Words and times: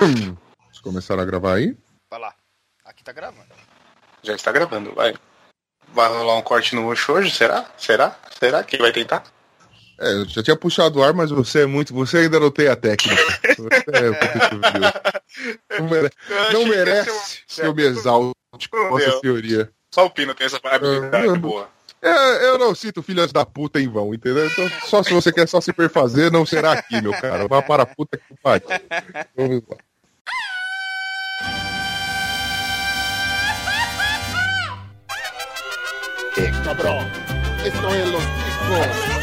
Vamos 0.00 0.80
começar 0.82 1.18
a 1.18 1.24
gravar 1.24 1.54
aí? 1.54 1.76
Vai 2.10 2.20
lá. 2.20 2.34
Aqui 2.84 3.02
tá 3.02 3.12
gravando. 3.12 3.46
Já 4.22 4.34
está 4.34 4.52
gravando, 4.52 4.92
vai. 4.94 5.14
Vai 5.88 6.08
rolar 6.08 6.36
um 6.36 6.42
corte 6.42 6.74
no 6.74 6.90
Oxo 6.90 7.12
hoje? 7.12 7.30
Será? 7.34 7.64
Será? 7.78 8.16
Será 8.38 8.62
que 8.64 8.76
vai 8.76 8.92
tentar? 8.92 9.24
É, 9.98 10.12
eu 10.12 10.24
já 10.28 10.42
tinha 10.42 10.56
puxado 10.56 10.98
o 10.98 11.02
ar, 11.02 11.14
mas 11.14 11.30
você 11.30 11.62
é 11.62 11.66
muito. 11.66 11.94
Você 11.94 12.18
ainda 12.18 12.38
não 12.38 12.50
tem 12.50 12.68
a 12.68 12.76
técnica. 12.76 13.22
Você 13.56 13.84
é. 13.92 15.78
Não, 15.80 15.88
mere- 15.88 16.10
Eu 16.28 16.52
não 16.52 16.66
merece 16.66 17.42
ser 17.46 17.62
que 17.62 17.66
eu 17.66 17.74
me 17.74 17.82
exalte 17.82 18.34
com 18.70 18.98
essa 18.98 19.20
teoria. 19.20 19.70
Só 19.94 20.06
o 20.06 20.10
Pino 20.10 20.34
tem 20.34 20.46
essa 20.46 20.58
habilidade 20.62 21.26
Eu- 21.26 21.36
boa. 21.36 21.68
É, 22.06 22.46
eu 22.46 22.58
não 22.58 22.74
cito 22.74 23.02
filhas 23.02 23.32
da 23.32 23.44
puta 23.44 23.80
em 23.80 23.88
vão, 23.88 24.14
entendeu? 24.14 24.46
Então, 24.46 24.70
só 24.86 25.02
se 25.02 25.12
você 25.12 25.32
quer 25.32 25.48
só 25.48 25.60
se 25.60 25.72
perfazer, 25.72 26.30
não 26.30 26.46
será 26.46 26.72
aqui, 26.72 27.00
meu 27.02 27.12
cara. 27.12 27.48
Vá 27.48 27.60
para 27.60 27.82
a 27.82 27.86
puta 27.86 28.16
que 28.16 28.34
pariu. 28.42 28.68
Vamos 29.36 29.62
lá. 29.68 29.76
cabrón. 36.66 37.06
Esto 37.64 37.94
es 37.94 38.08
los 38.08 38.22
discos. 38.22 39.16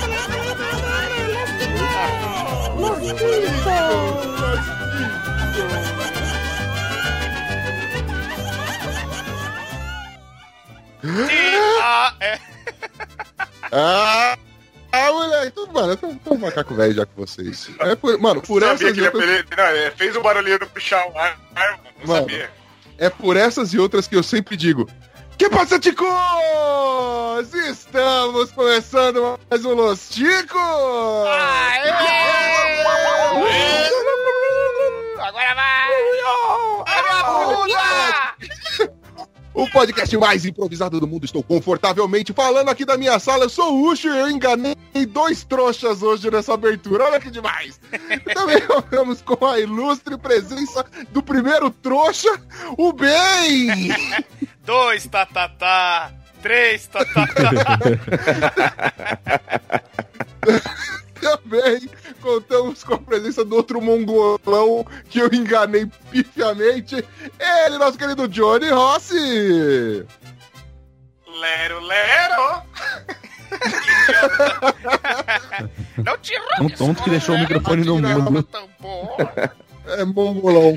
Ah, 11.82 12.16
é. 12.22 12.52
Ah, 13.71 14.38
ah, 14.91 15.12
moleque, 15.12 15.52
tudo, 15.52 15.73
mano, 15.73 15.93
eu 15.93 15.98
tô, 15.98 16.13
tô 16.23 16.34
um 16.35 16.38
macaco 16.38 16.75
velho 16.75 16.93
já 16.93 17.05
com 17.05 17.26
vocês. 17.26 17.67
É 17.79 17.95
por, 17.95 18.20
mano, 18.20 18.41
por 18.41 18.62
sabia 18.62 18.76
essas 18.76 18.93
que 18.93 18.99
ele, 18.99 19.07
outras, 19.07 19.29
ele, 19.29 19.45
não, 19.57 19.66
ele 19.70 19.91
fez 19.91 20.16
o 20.16 20.21
barulhinho 20.21 20.59
do 20.59 20.67
puxar 20.67 21.09
o 21.09 21.17
ar. 21.17 21.39
Não 21.99 22.07
Mano. 22.07 22.21
sabia. 22.29 22.52
é 22.99 23.09
por 23.09 23.35
essas 23.35 23.73
e 23.73 23.79
outras 23.79 24.07
que 24.07 24.16
eu 24.16 24.21
sempre 24.21 24.55
digo. 24.55 24.87
Que 25.35 25.49
passa, 25.49 25.79
ticos? 25.79 26.07
Estamos 27.68 28.51
começando 28.51 29.40
mais 29.49 29.65
um 29.65 29.73
Los 29.73 30.10
Ticos! 30.10 30.60
Agora 35.20 35.55
vai! 35.55 35.93
Agora 36.85 37.23
O 39.54 39.70
podcast 39.70 40.18
mais 40.18 40.46
improvisado 40.46 40.99
do 40.99 41.07
mundo. 41.07 41.26
Estou 41.26 41.43
confortavelmente 41.43 42.34
falando 42.34 42.70
aqui 42.70 42.85
da 42.85 42.98
minha 42.98 43.20
sala. 43.20 43.46
Eu 43.46 43.49
sou 43.49 43.73
o 43.73 43.91
Ucho 43.91 44.07
e 44.07 44.20
eu 44.20 44.29
enganei 44.29 44.76
dois 45.07 45.43
trouxas 45.43 46.01
hoje 46.01 46.32
nessa 46.32 46.54
abertura. 46.54 47.05
Olha 47.05 47.20
que 47.20 47.29
demais. 47.29 47.79
Também 48.34 48.62
vamos 48.90 49.21
com 49.21 49.45
a 49.45 49.60
ilustre 49.60 50.18
presença 50.18 50.84
do 51.12 51.21
primeiro 51.21 51.70
trouxa, 51.70 52.29
o 52.77 52.91
Bem. 52.93 53.68
Dois 54.65 55.05
tatatá. 55.07 56.13
Três 56.41 56.88
tatatá. 56.88 57.51
Também 61.24 61.90
contamos 62.21 62.84
com 62.84 62.96
a 62.96 62.99
presença 62.99 63.46
do 63.46 63.55
outro 63.55 63.82
mongolão 63.82 64.85
que 65.09 65.19
eu 65.19 65.29
enganei 65.31 65.90
pifiamente. 66.12 66.96
Ele, 67.40 67.78
nosso 67.78 67.97
querido 67.97 68.28
Johnny 68.28 68.69
Rossi. 68.69 70.06
Lero, 71.28 71.79
lero! 71.79 72.63
Não 76.03 76.18
te 76.18 76.34
Tão 76.57 76.69
tonto 76.69 77.03
que 77.03 77.09
deixou 77.09 77.35
o 77.35 77.40
microfone 77.40 77.84
no 77.84 78.00
mundo. 78.00 78.47
É 79.97 80.06
mongolão. 80.06 80.75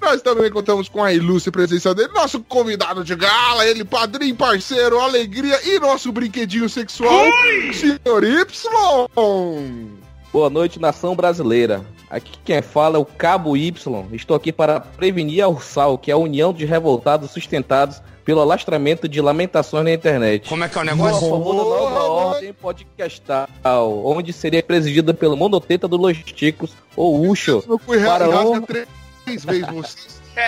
Nós 0.00 0.22
também 0.22 0.50
contamos 0.50 0.88
com 0.88 1.02
a 1.02 1.12
ilustre 1.12 1.50
presença 1.50 1.94
dele, 1.94 2.10
nosso 2.14 2.40
convidado 2.40 3.04
de 3.04 3.14
gala, 3.14 3.66
ele, 3.66 3.84
padrinho, 3.84 4.34
parceiro, 4.34 5.00
alegria 5.00 5.58
e 5.64 5.78
nosso 5.78 6.10
brinquedinho 6.12 6.68
sexual, 6.68 7.26
Senhor 7.72 8.24
Y. 8.24 9.08
Boa 10.32 10.50
noite, 10.50 10.80
nação 10.80 11.16
brasileira. 11.16 11.84
Aqui 12.10 12.32
quem 12.44 12.62
fala 12.62 12.96
é 12.96 13.00
o 13.00 13.04
Cabo 13.04 13.56
Y. 13.56 14.06
Estou 14.12 14.36
aqui 14.36 14.52
para 14.52 14.80
prevenir 14.80 15.42
a 15.42 15.48
Ursal, 15.48 15.98
que 15.98 16.10
é 16.10 16.14
a 16.14 16.18
união 16.18 16.52
de 16.52 16.64
revoltados 16.64 17.30
sustentados 17.30 18.00
pelo 18.28 18.42
alastramento 18.42 19.08
de 19.08 19.22
lamentações 19.22 19.84
na 19.84 19.90
internet. 19.90 20.50
Como 20.50 20.62
é 20.62 20.68
que 20.68 20.76
é 20.76 20.82
o 20.82 20.84
Por 20.84 20.90
negócio? 20.94 21.30
favor, 21.30 21.54
da 21.54 21.62
nova 21.64 22.02
ordem 22.10 22.52
podcastal, 22.52 23.48
onde 24.04 24.34
seria 24.34 24.62
presidida 24.62 25.14
pelo 25.14 25.34
monoteta 25.34 25.88
do 25.88 25.96
Los 25.96 26.18
Ticos, 26.18 26.74
ou 26.94 27.26
Ucho. 27.26 27.64
Eu 27.66 27.78
fui 27.78 27.98
Para 28.04 28.28
honra- 28.28 28.60
três, 28.66 28.86
vezes 29.46 29.66
você. 29.72 29.96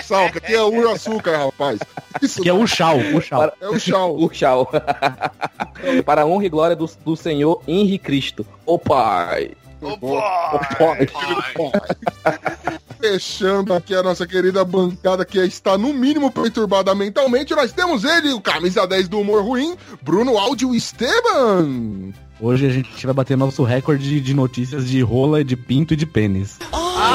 Salca, 0.03 0.37
aqui 0.37 0.53
é 0.53 0.61
o 0.61 0.89
açúcar, 0.91 1.37
rapaz. 1.45 1.79
Isso 2.21 2.43
Que 2.43 2.49
é 2.49 2.53
o 2.53 2.67
chau, 2.67 2.97
o 3.17 3.19
chau. 3.19 3.51
é 3.59 3.67
o 3.67 3.79
chau. 3.79 4.15
O 4.15 4.29
tchau. 4.29 4.69
para 6.05 6.21
a 6.21 6.25
honra 6.27 6.45
e 6.45 6.49
glória 6.49 6.75
do, 6.75 6.87
do 7.03 7.15
Senhor 7.15 7.63
Henrique 7.67 8.05
Cristo, 8.05 8.45
o 8.63 8.77
Pai. 8.77 9.53
Opa! 9.81 10.69
Fechando 13.01 13.73
aqui 13.73 13.95
a 13.95 14.03
nossa 14.03 14.27
querida 14.27 14.63
bancada 14.63 15.25
que 15.25 15.39
está 15.39 15.75
no 15.77 15.91
mínimo 15.91 16.31
perturbada 16.31 16.93
mentalmente, 16.93 17.55
nós 17.55 17.71
temos 17.71 18.03
ele, 18.03 18.31
o 18.31 18.39
camisa 18.39 18.85
10 18.85 19.07
do 19.07 19.19
humor 19.19 19.43
ruim, 19.43 19.75
Bruno 20.03 20.37
Áudio 20.37 20.75
Esteban. 20.75 22.11
Hoje 22.39 22.67
a 22.67 22.69
gente 22.69 23.03
vai 23.05 23.13
bater 23.13 23.35
nosso 23.35 23.63
recorde 23.63 24.21
de 24.21 24.33
notícias 24.35 24.87
de 24.87 25.01
rola, 25.01 25.43
de 25.43 25.55
pinto 25.55 25.93
e 25.93 25.97
de 25.97 26.05
pênis. 26.05 26.59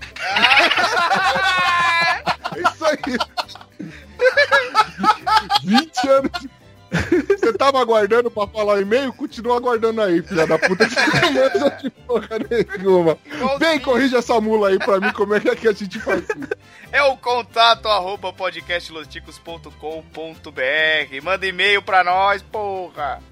É 2.57 2.61
isso 2.61 2.85
aí. 2.85 2.97
20 5.65 6.09
anos 6.09 6.31
de... 6.41 6.51
Você 7.29 7.53
tava 7.53 7.81
aguardando 7.81 8.31
pra 8.31 8.47
falar 8.47 8.81
e-mail? 8.81 9.13
Continua 9.13 9.57
aguardando 9.57 10.01
aí, 10.01 10.23
filha 10.23 10.47
da 10.47 10.59
puta. 10.59 10.89
Que 10.89 11.59
não 11.59 11.77
de 11.77 11.91
porra 11.91 12.39
nenhuma. 12.51 13.19
Bem, 13.59 13.79
corrija 13.79 14.17
essa 14.19 14.41
mula 14.41 14.69
aí 14.69 14.79
pra 14.79 14.99
mim, 14.99 15.13
como 15.13 15.35
é 15.35 15.41
que, 15.41 15.51
é 15.51 15.57
que 15.57 15.69
a 15.69 15.73
gente 15.73 16.01
faz 16.01 16.23
isso. 16.23 16.49
É 16.91 17.03
o 17.03 17.19
contato 17.19 17.87
arroba 17.89 18.33
podcastlosticos.com.br. 18.33 21.23
Manda 21.23 21.47
e-mail 21.47 21.83
pra 21.83 22.03
nós, 22.03 22.41
porra. 22.43 23.23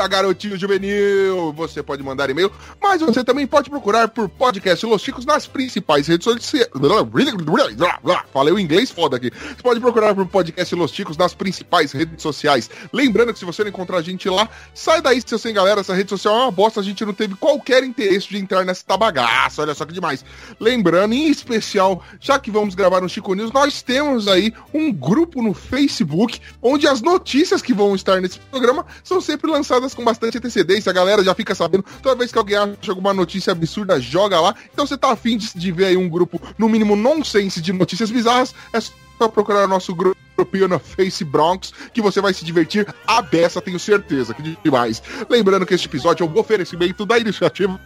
A 0.00 0.06
Garotinho 0.06 0.56
Juvenil. 0.56 1.52
Você 1.52 1.82
pode 1.82 2.02
mandar 2.02 2.30
e-mail, 2.30 2.50
mas 2.80 3.00
você 3.00 3.24
também 3.24 3.46
pode 3.46 3.68
procurar 3.68 4.08
por 4.08 4.28
podcast 4.28 4.86
Los 4.86 5.02
Chicos 5.02 5.24
nas 5.24 5.46
principais 5.46 6.06
redes 6.06 6.24
sociais. 6.24 6.68
Falei 8.32 8.52
o 8.52 8.58
inglês 8.58 8.90
foda 8.90 9.16
aqui. 9.16 9.30
Você 9.30 9.62
pode 9.62 9.80
procurar 9.80 10.14
por 10.14 10.26
podcast 10.26 10.74
Los 10.74 10.92
Chicos 10.92 11.16
nas 11.16 11.34
principais 11.34 11.90
redes 11.92 12.22
sociais. 12.22 12.70
Lembrando 12.92 13.32
que 13.32 13.38
se 13.38 13.44
você 13.44 13.62
não 13.62 13.70
encontrar 13.70 13.98
a 13.98 14.02
gente 14.02 14.28
lá, 14.28 14.48
sai 14.72 15.02
daí, 15.02 15.20
seu 15.24 15.38
sem 15.38 15.52
galera. 15.52 15.80
Essa 15.80 15.94
rede 15.94 16.10
social 16.10 16.34
é 16.34 16.38
uma 16.42 16.50
bosta. 16.50 16.80
A 16.80 16.84
gente 16.84 17.04
não 17.04 17.12
teve 17.12 17.34
qualquer 17.34 17.82
interesse 17.82 18.28
de 18.28 18.38
entrar 18.38 18.64
nessa 18.64 18.96
bagaça. 18.96 19.62
Olha 19.62 19.74
só 19.74 19.84
que 19.84 19.92
demais. 19.92 20.24
Lembrando, 20.60 21.14
em 21.14 21.28
especial, 21.28 22.02
já 22.20 22.38
que 22.38 22.50
vamos 22.50 22.74
gravar 22.74 23.02
um 23.02 23.08
Chico 23.08 23.34
News, 23.34 23.52
nós 23.52 23.82
temos 23.82 24.28
aí 24.28 24.54
um 24.72 24.92
grupo 24.92 25.42
no 25.42 25.52
Facebook 25.52 26.40
onde 26.60 26.86
as 26.86 27.00
notícias 27.00 27.60
que 27.60 27.74
vão 27.74 27.94
estar 27.94 28.20
nesse 28.20 28.38
programa 28.38 28.86
são 29.02 29.20
sempre 29.20 29.31
lançadas 29.42 29.94
com 29.94 30.04
bastante 30.04 30.38
antecedência. 30.38 30.90
A 30.90 30.92
galera 30.92 31.22
já 31.22 31.34
fica 31.34 31.54
sabendo. 31.54 31.84
Toda 32.02 32.16
vez 32.16 32.32
que 32.32 32.38
alguém 32.38 32.56
acha 32.56 32.90
alguma 32.90 33.12
notícia 33.12 33.52
absurda, 33.52 34.00
joga 34.00 34.40
lá. 34.40 34.54
Então 34.72 34.86
você 34.86 34.96
tá 34.96 35.10
afim 35.10 35.36
de, 35.36 35.52
de 35.54 35.72
ver 35.72 35.86
aí 35.86 35.96
um 35.96 36.08
grupo, 36.08 36.40
no 36.58 36.68
mínimo, 36.68 36.96
nonsense 36.96 37.60
de 37.60 37.72
notícias 37.72 38.10
bizarras, 38.10 38.54
é 38.72 38.80
só 38.80 39.28
procurar 39.28 39.64
o 39.64 39.68
nosso 39.68 39.94
grupo 39.94 40.21
no 40.68 40.78
Face 40.78 41.24
Bronx, 41.24 41.72
que 41.92 42.02
você 42.02 42.20
vai 42.20 42.34
se 42.34 42.44
divertir 42.44 42.86
a 43.06 43.22
beça, 43.22 43.60
tenho 43.60 43.78
certeza, 43.78 44.34
que 44.34 44.56
demais. 44.62 45.02
Lembrando 45.28 45.64
que 45.64 45.74
este 45.74 45.86
episódio 45.86 46.24
é 46.24 46.28
um 46.28 46.38
oferecimento 46.38 47.06
da 47.06 47.18
iniciativa 47.18 47.78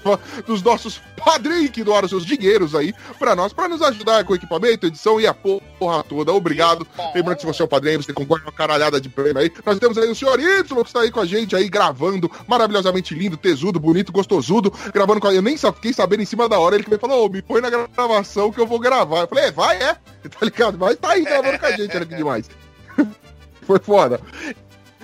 dos 0.46 0.62
nossos 0.62 1.00
padrinhos 1.24 1.70
que 1.70 1.84
doaram 1.84 2.08
seus 2.08 2.24
dinheiros 2.24 2.74
aí 2.74 2.94
pra 3.18 3.34
nós, 3.34 3.52
pra 3.52 3.68
nos 3.68 3.82
ajudar 3.82 4.24
com 4.24 4.34
equipamento, 4.34 4.86
edição 4.86 5.20
e 5.20 5.26
a 5.26 5.34
porra 5.34 6.02
toda. 6.04 6.32
Obrigado. 6.32 6.86
Lembrando 7.14 7.36
que 7.36 7.42
se 7.42 7.46
você 7.46 7.62
é 7.62 7.64
um 7.64 7.68
padrinho, 7.68 8.02
você 8.02 8.12
concorre 8.12 8.42
uma 8.42 8.52
caralhada 8.52 9.00
de 9.00 9.08
prêmio 9.08 9.38
aí. 9.38 9.52
Nós 9.64 9.78
temos 9.78 9.98
aí 9.98 10.10
o 10.10 10.14
senhor 10.14 10.38
Ítalo, 10.40 10.82
que 10.82 10.90
está 10.90 11.00
aí 11.00 11.10
com 11.10 11.20
a 11.20 11.26
gente 11.26 11.54
aí, 11.54 11.68
gravando, 11.68 12.30
maravilhosamente 12.46 13.14
lindo, 13.14 13.36
tesudo, 13.36 13.78
bonito, 13.78 14.12
gostosudo, 14.12 14.72
gravando 14.92 15.20
com 15.20 15.28
a... 15.28 15.34
Eu 15.34 15.42
nem 15.42 15.56
fiquei 15.56 15.92
sabendo 15.92 16.22
em 16.22 16.26
cima 16.26 16.48
da 16.48 16.58
hora, 16.58 16.74
ele 16.74 16.84
que 16.84 16.90
me 16.90 16.98
falou, 16.98 17.26
ô, 17.26 17.28
me 17.28 17.42
põe 17.42 17.60
na 17.60 17.70
gravação 17.70 18.52
que 18.52 18.60
eu 18.60 18.66
vou 18.66 18.78
gravar. 18.78 19.22
Eu 19.22 19.28
falei, 19.28 19.44
é, 19.44 19.50
vai, 19.50 19.76
é, 19.76 19.94
tá 20.28 20.38
ligado? 20.42 20.78
Mas 20.78 20.96
tá 20.96 21.10
aí 21.12 21.24
gravando 21.24 21.58
com 21.58 21.66
a 21.66 21.72
gente, 21.72 21.96
olha 21.96 22.06
que 22.06 22.14
demais. 22.14 22.45
Foi 23.62 23.78
foda. 23.78 24.20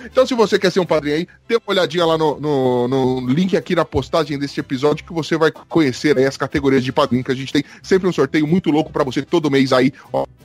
Então, 0.05 0.25
se 0.25 0.33
você 0.33 0.59
quer 0.59 0.71
ser 0.71 0.79
um 0.79 0.85
padrinho 0.85 1.17
aí, 1.17 1.27
dê 1.47 1.55
uma 1.55 1.63
olhadinha 1.67 2.05
lá 2.05 2.17
no, 2.17 2.39
no, 2.39 2.87
no, 2.87 3.27
link 3.27 3.55
aqui 3.55 3.75
na 3.75 3.85
postagem 3.85 4.37
deste 4.37 4.59
episódio 4.59 5.05
que 5.05 5.13
você 5.13 5.37
vai 5.37 5.51
conhecer 5.51 6.17
aí 6.17 6.25
as 6.25 6.37
categorias 6.37 6.83
de 6.83 6.91
padrinho 6.91 7.23
que 7.23 7.31
a 7.31 7.35
gente 7.35 7.51
tem 7.51 7.63
sempre 7.81 8.07
um 8.07 8.13
sorteio 8.13 8.47
muito 8.47 8.69
louco 8.69 8.91
para 8.91 9.03
você 9.03 9.21
todo 9.21 9.51
mês 9.51 9.71
aí. 9.73 9.93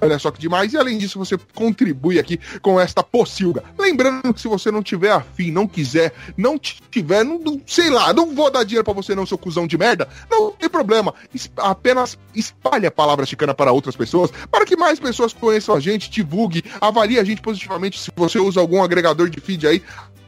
Olha 0.00 0.18
só 0.18 0.30
que 0.30 0.40
demais. 0.40 0.72
E 0.72 0.76
além 0.76 0.98
disso, 0.98 1.18
você 1.18 1.36
contribui 1.54 2.18
aqui 2.18 2.38
com 2.62 2.80
esta 2.80 3.02
pocilga. 3.02 3.64
Lembrando 3.78 4.32
que 4.32 4.40
se 4.40 4.48
você 4.48 4.70
não 4.70 4.82
tiver 4.82 5.10
afim, 5.10 5.50
não 5.50 5.66
quiser, 5.66 6.12
não 6.36 6.58
tiver, 6.58 7.24
não, 7.24 7.38
não 7.38 7.60
sei 7.66 7.90
lá, 7.90 8.12
não 8.12 8.34
vou 8.34 8.50
dar 8.50 8.64
dinheiro 8.64 8.84
para 8.84 8.94
você 8.94 9.14
não, 9.14 9.26
seu 9.26 9.38
cuzão 9.38 9.66
de 9.66 9.76
merda, 9.76 10.08
não 10.30 10.52
tem 10.52 10.68
problema. 10.68 11.14
Apenas 11.56 12.18
espalhe 12.34 12.86
a 12.86 12.90
palavra 12.90 13.26
chicana 13.26 13.54
para 13.54 13.72
outras 13.72 13.96
pessoas, 13.96 14.30
para 14.50 14.64
que 14.64 14.76
mais 14.76 15.00
pessoas 15.00 15.32
conheçam 15.32 15.74
a 15.74 15.80
gente, 15.80 16.10
divulgue, 16.10 16.64
avalie 16.80 17.18
a 17.18 17.24
gente 17.24 17.42
positivamente 17.42 17.98
se 17.98 18.10
você 18.14 18.38
usa 18.38 18.60
algum 18.60 18.82
agregador 18.82 19.28
de 19.28 19.40
feed 19.48 19.66
aí, 19.66 19.82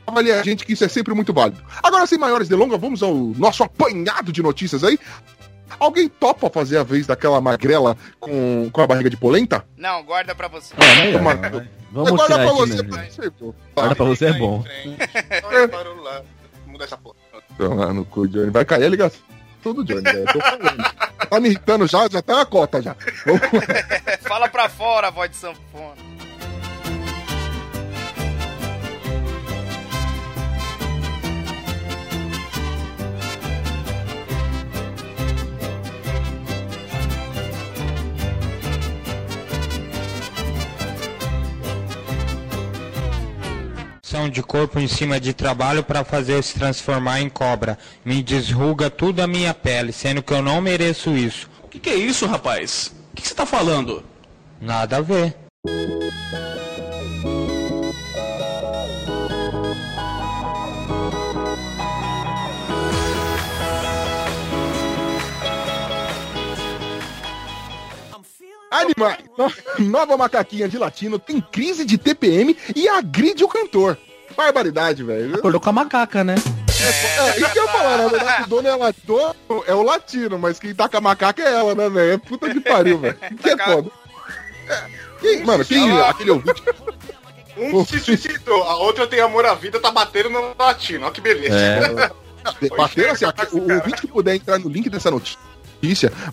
avalie 0.07 0.33
a 0.33 0.43
gente 0.43 0.65
que 0.65 0.73
isso 0.73 0.85
é 0.85 0.89
sempre 0.89 1.13
muito 1.13 1.33
válido. 1.33 1.63
Agora, 1.83 2.07
sem 2.07 2.19
maiores 2.19 2.49
delongas, 2.49 2.81
vamos 2.81 3.03
ao 3.03 3.15
nosso 3.15 3.63
apanhado 3.63 4.33
de 4.33 4.43
notícias 4.43 4.83
aí. 4.83 4.99
Alguém 5.79 6.09
topa 6.09 6.49
fazer 6.51 6.79
a 6.79 6.83
vez 6.83 7.07
daquela 7.07 7.41
magrela 7.41 7.97
com, 8.19 8.69
com 8.73 8.81
a 8.81 8.87
barriga 8.87 9.09
de 9.11 9.17
polenta? 9.17 9.65
Não, 9.77 10.03
guarda 10.03 10.35
pra 10.35 10.49
você. 10.49 10.75
É, 10.79 11.17
Uma- 11.17 11.35
né? 11.35 11.69
Vamos 11.93 12.11
Guarda 12.13 12.39
pra 12.39 12.53
você, 12.53 12.83
né? 12.83 12.89
pra 12.89 13.03
você, 13.05 13.31
pô. 13.33 13.55
Guarda 13.75 13.97
pra 13.97 14.05
você 14.07 14.27
é 14.27 14.33
bom. 14.33 14.65
Olha. 15.45 16.25
Muda 16.67 16.85
essa 16.85 16.97
porra. 16.97 17.17
Então, 17.53 17.75
lá 17.75 17.93
no 17.93 18.05
cu, 18.05 18.27
Johnny. 18.29 18.51
Vai 18.51 18.65
cair 18.65 18.85
a 18.85 18.89
ligação 18.89 19.21
do 19.65 19.85
Johnny, 19.85 20.03
velho. 20.03 20.25
Tô 20.33 20.41
falando. 20.41 20.85
Tá 21.29 21.41
me 21.41 21.49
irritando 21.49 21.87
já, 21.87 22.09
já 22.09 22.23
tá 22.23 22.37
na 22.37 22.47
cota 22.47 22.81
já. 22.83 22.95
Fala 24.23 24.49
pra 24.49 24.69
fora, 24.69 25.11
voz 25.11 25.31
de 25.31 25.37
sanfona. 25.37 25.95
De 44.33 44.43
corpo 44.43 44.81
em 44.81 44.89
cima 44.89 45.21
de 45.21 45.33
trabalho 45.33 45.85
para 45.85 46.03
fazer 46.03 46.43
se 46.43 46.55
transformar 46.55 47.21
em 47.21 47.29
cobra. 47.29 47.79
Me 48.05 48.21
desruga 48.25 48.91
tudo 48.91 49.21
a 49.21 49.27
minha 49.27 49.55
pele, 49.55 49.93
sendo 49.93 50.21
que 50.21 50.33
eu 50.33 50.43
não 50.43 50.61
mereço 50.61 51.17
isso. 51.17 51.49
O 51.63 51.69
que, 51.69 51.79
que 51.79 51.91
é 51.91 51.95
isso, 51.95 52.27
rapaz? 52.27 52.93
O 53.13 53.17
que, 53.17 53.23
que 53.23 53.29
você 53.29 53.35
tá 53.35 53.47
falando? 53.47 54.03
Nada 54.61 54.97
a 54.97 55.01
ver. 55.01 55.37
Animais. 68.71 69.19
No- 69.37 69.87
Nova 69.91 70.17
macaquinha 70.17 70.69
de 70.69 70.79
latino 70.79 71.19
tem 71.19 71.41
crise 71.41 71.85
de 71.85 71.99
TPM 71.99 72.57
e 72.75 72.89
agride 72.89 73.43
o 73.45 73.49
cantor. 73.49 73.99
Barbaridade, 74.37 75.03
velho. 75.03 75.35
Acordou 75.37 75.61
com 75.61 75.71
a 75.71 75.73
macaca, 75.73 76.23
né? 76.23 76.37
É, 76.37 77.39
isso 77.39 77.51
que 77.53 77.59
eu 77.59 77.65
ia 77.65 77.73
falar, 77.73 77.99
na 77.99 78.09
verdade, 78.09 78.43
o 78.45 78.47
dono 78.47 78.69
é, 78.69 78.77
la- 78.77 78.95
dono 79.05 79.65
é 79.67 79.75
o 79.75 79.83
latino, 79.83 80.39
mas 80.39 80.59
quem 80.59 80.75
tá 80.75 80.89
com 80.89 80.97
a 80.97 81.01
macaca 81.01 81.43
é 81.43 81.53
ela, 81.53 81.75
né, 81.75 81.89
velho? 81.91 82.13
É 82.13 82.17
puta 82.19 82.49
que 82.49 82.61
pariu, 82.61 82.99
velho. 82.99 83.19
Que 83.43 83.51
é 83.51 83.57
foda. 83.59 83.91
É, 84.69 84.85
quem- 85.21 85.45
mano, 85.45 85.65
quem, 85.65 86.01
aquele 86.03 86.31
ouvinte. 86.31 86.63
Um 87.59 87.85
se 87.85 87.99
suicidou, 88.01 88.63
a 88.63 88.77
outra 88.77 89.07
tem 89.07 89.21
amor 89.21 89.45
à 89.45 89.55
vida, 89.55 89.79
tá 89.81 89.91
batendo 89.91 90.31
no 90.31 90.55
latino. 90.59 91.05
Olha 91.05 91.13
que 91.13 91.21
beleza. 91.21 91.55
É. 91.55 92.11
Bateram 92.75 93.13
assim, 93.13 93.27
aqui, 93.27 93.55
o 93.55 93.71
ouvinte 93.75 94.01
que 94.01 94.07
puder 94.07 94.35
entrar 94.37 94.59
no 94.59 94.71
link 94.71 94.89
dessa 94.89 95.11
notícia, 95.11 95.39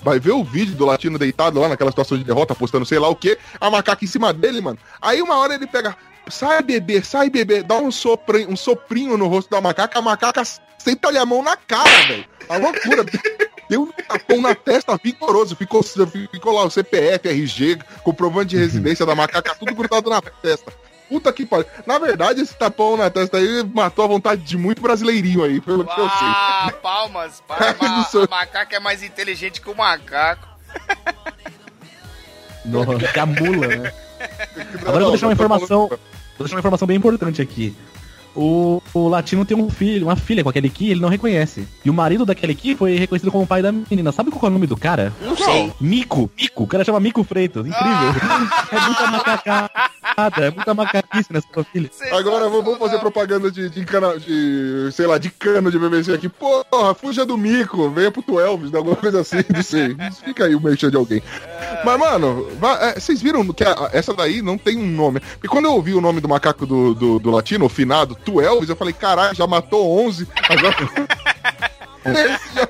vai 0.02 0.20
ver 0.20 0.32
o 0.32 0.44
vídeo 0.44 0.76
do 0.76 0.86
latino 0.86 1.18
deitado 1.18 1.60
lá 1.60 1.70
naquela 1.70 1.92
situação 1.92 2.18
de 2.18 2.24
derrota, 2.24 2.56
postando 2.56 2.86
sei 2.86 3.00
lá 3.00 3.10
o 3.10 3.16
que, 3.16 3.38
a 3.60 3.70
macaca 3.70 4.04
em 4.04 4.08
cima 4.08 4.34
dele, 4.34 4.62
mano. 4.62 4.78
Aí 5.02 5.22
uma 5.22 5.38
hora 5.38 5.56
ele 5.56 5.68
pega, 5.68 5.96
sai 6.30 6.62
bebê, 6.62 7.02
sai 7.02 7.30
bebê, 7.30 7.64
dá 7.64 7.78
um 7.78 7.92
soprinho, 7.92 8.52
um 8.52 8.56
soprinho 8.56 9.18
no 9.18 9.28
rosto 9.28 9.50
da 9.50 9.62
macaca, 9.62 10.00
a 10.00 10.02
macaca 10.02 10.44
senta-lhe 10.78 11.18
a 11.18 11.26
mão 11.26 11.44
na 11.44 11.56
cara, 11.58 12.08
velho. 12.08 12.26
A 12.50 12.58
loucura. 12.58 13.06
Deu 13.70 13.84
um 13.84 13.92
tapão 13.92 14.42
na 14.42 14.56
testa 14.56 14.98
vigoroso. 15.04 15.56
Ficou, 15.56 15.84
ficou 15.84 16.54
lá 16.54 16.64
o 16.64 16.72
CPF, 16.72 17.28
RG, 17.28 17.80
comprovante 18.04 18.52
de 18.52 18.58
residência 18.58 19.06
da 19.06 19.14
macaca, 19.14 19.56
tudo 19.56 19.76
grudado 19.76 20.10
na 20.10 20.22
testa. 20.22 20.72
Puta 21.10 21.32
que 21.32 21.46
pariu. 21.46 21.66
Na 21.86 21.98
verdade, 21.98 22.42
esse 22.42 22.56
tapão 22.56 22.98
na 22.98 23.10
testa 23.10 23.38
aí 23.38 23.64
matou 23.74 24.04
a 24.04 24.08
vontade 24.08 24.42
de 24.42 24.58
muito 24.58 24.82
brasileirinho 24.82 25.44
aí, 25.44 25.62
pelo 25.62 25.86
que 25.86 26.00
eu 26.00 26.10
sei. 26.10 26.28
Ah, 26.28 26.74
palmas. 26.82 27.42
palmas. 27.48 28.16
A 28.16 28.28
macaca 28.30 28.76
é 28.76 28.80
mais 28.80 29.02
inteligente 29.02 29.62
que 29.62 29.70
o 29.70 29.76
macaco. 29.76 30.48
Nossa, 32.66 32.96
que 33.14 33.20
a 33.20 33.26
mula, 33.26 33.68
né? 33.68 33.94
Agora 34.82 34.98
eu 34.98 35.02
vou 35.02 35.12
deixar 35.12 35.28
uma 35.28 35.34
informação. 35.34 35.88
Vou 35.88 36.00
deixar 36.40 36.56
uma 36.56 36.60
informação 36.60 36.88
bem 36.88 36.98
importante 36.98 37.42
aqui. 37.42 37.76
O, 38.38 38.84
o 38.94 39.08
latino 39.08 39.44
tem 39.44 39.58
um 39.58 39.68
filho, 39.68 40.06
uma 40.06 40.16
filha 40.16 40.44
com 40.44 40.50
aquele 40.50 40.70
Ki, 40.70 40.92
ele 40.92 41.00
não 41.00 41.10
reconhece. 41.10 41.68
E 41.84 41.90
o 41.90 41.94
marido 41.94 42.24
daquele 42.24 42.54
Ki 42.54 42.76
foi 42.76 42.96
reconhecido 42.96 43.32
como 43.32 43.48
pai 43.48 43.64
da 43.64 43.72
menina. 43.72 44.12
Sabe 44.12 44.30
qual 44.30 44.44
é 44.44 44.48
o 44.48 44.52
nome 44.52 44.68
do 44.68 44.78
cara? 44.78 45.12
Não 45.20 45.36
sei. 45.36 45.74
Mico. 45.82 46.30
Mico. 46.38 46.64
O 46.64 46.68
cara 46.68 46.84
chama 46.84 47.00
Mico 47.00 47.24
Freitas. 47.24 47.66
Incrível. 47.66 47.88
É 48.70 48.80
muita 48.82 49.08
macacada. 49.08 49.72
É 50.18 50.50
muita 50.50 50.74
macaquice 50.74 51.32
nessa 51.32 51.48
família. 51.54 51.92
Agora 52.12 52.50
vamos 52.50 52.66
vamos 52.66 52.80
fazer 52.80 52.98
propaganda 52.98 53.52
de, 53.52 53.70
de, 53.70 53.86
cana, 53.86 54.18
de, 54.18 54.90
sei 54.92 55.06
lá, 55.06 55.20
de 55.20 55.30
cano 55.30 55.70
de 55.70 55.78
BBC 55.78 56.12
aqui. 56.12 56.28
Porra, 56.28 56.96
fuja 56.96 57.24
do 57.24 57.38
mico, 57.38 57.88
venha 57.92 58.10
pro 58.10 58.24
Tu 58.24 58.40
Elvis, 58.40 58.74
alguma 58.74 58.96
coisa 58.96 59.22
assim, 59.22 59.38
não 59.54 59.62
sei. 59.62 59.96
Fica 60.26 60.46
aí 60.46 60.56
o 60.56 60.60
merchan 60.60 60.90
de 60.90 60.98
alguém. 60.98 61.22
Mas, 61.86 62.00
mano, 62.00 62.48
é, 62.82 63.00
vocês 63.00 63.22
viram 63.22 63.46
que 63.54 63.64
a- 63.64 63.92
essa 63.94 64.12
daí 64.12 64.42
não 64.42 64.58
tem 64.58 64.76
um 64.80 64.88
nome. 64.88 65.22
E 65.44 65.48
quando 65.48 65.66
eu 65.66 65.74
ouvi 65.74 65.94
o 65.94 66.02
nome 66.02 66.20
do 66.20 66.28
macaco 66.28 66.66
do, 66.66 66.96
do, 66.96 67.20
do 67.20 67.30
latino, 67.30 67.66
o 67.66 67.70
finado, 67.70 68.16
Tu 68.26 68.42
Elvis, 68.42 68.70
eu 68.70 68.76
falei, 68.76 68.94
caralho, 68.94 69.36
já 69.36 69.46
matou 69.46 70.04
11, 70.04 70.28
agora... 70.50 70.76
Esse 72.12 72.54
já, 72.56 72.62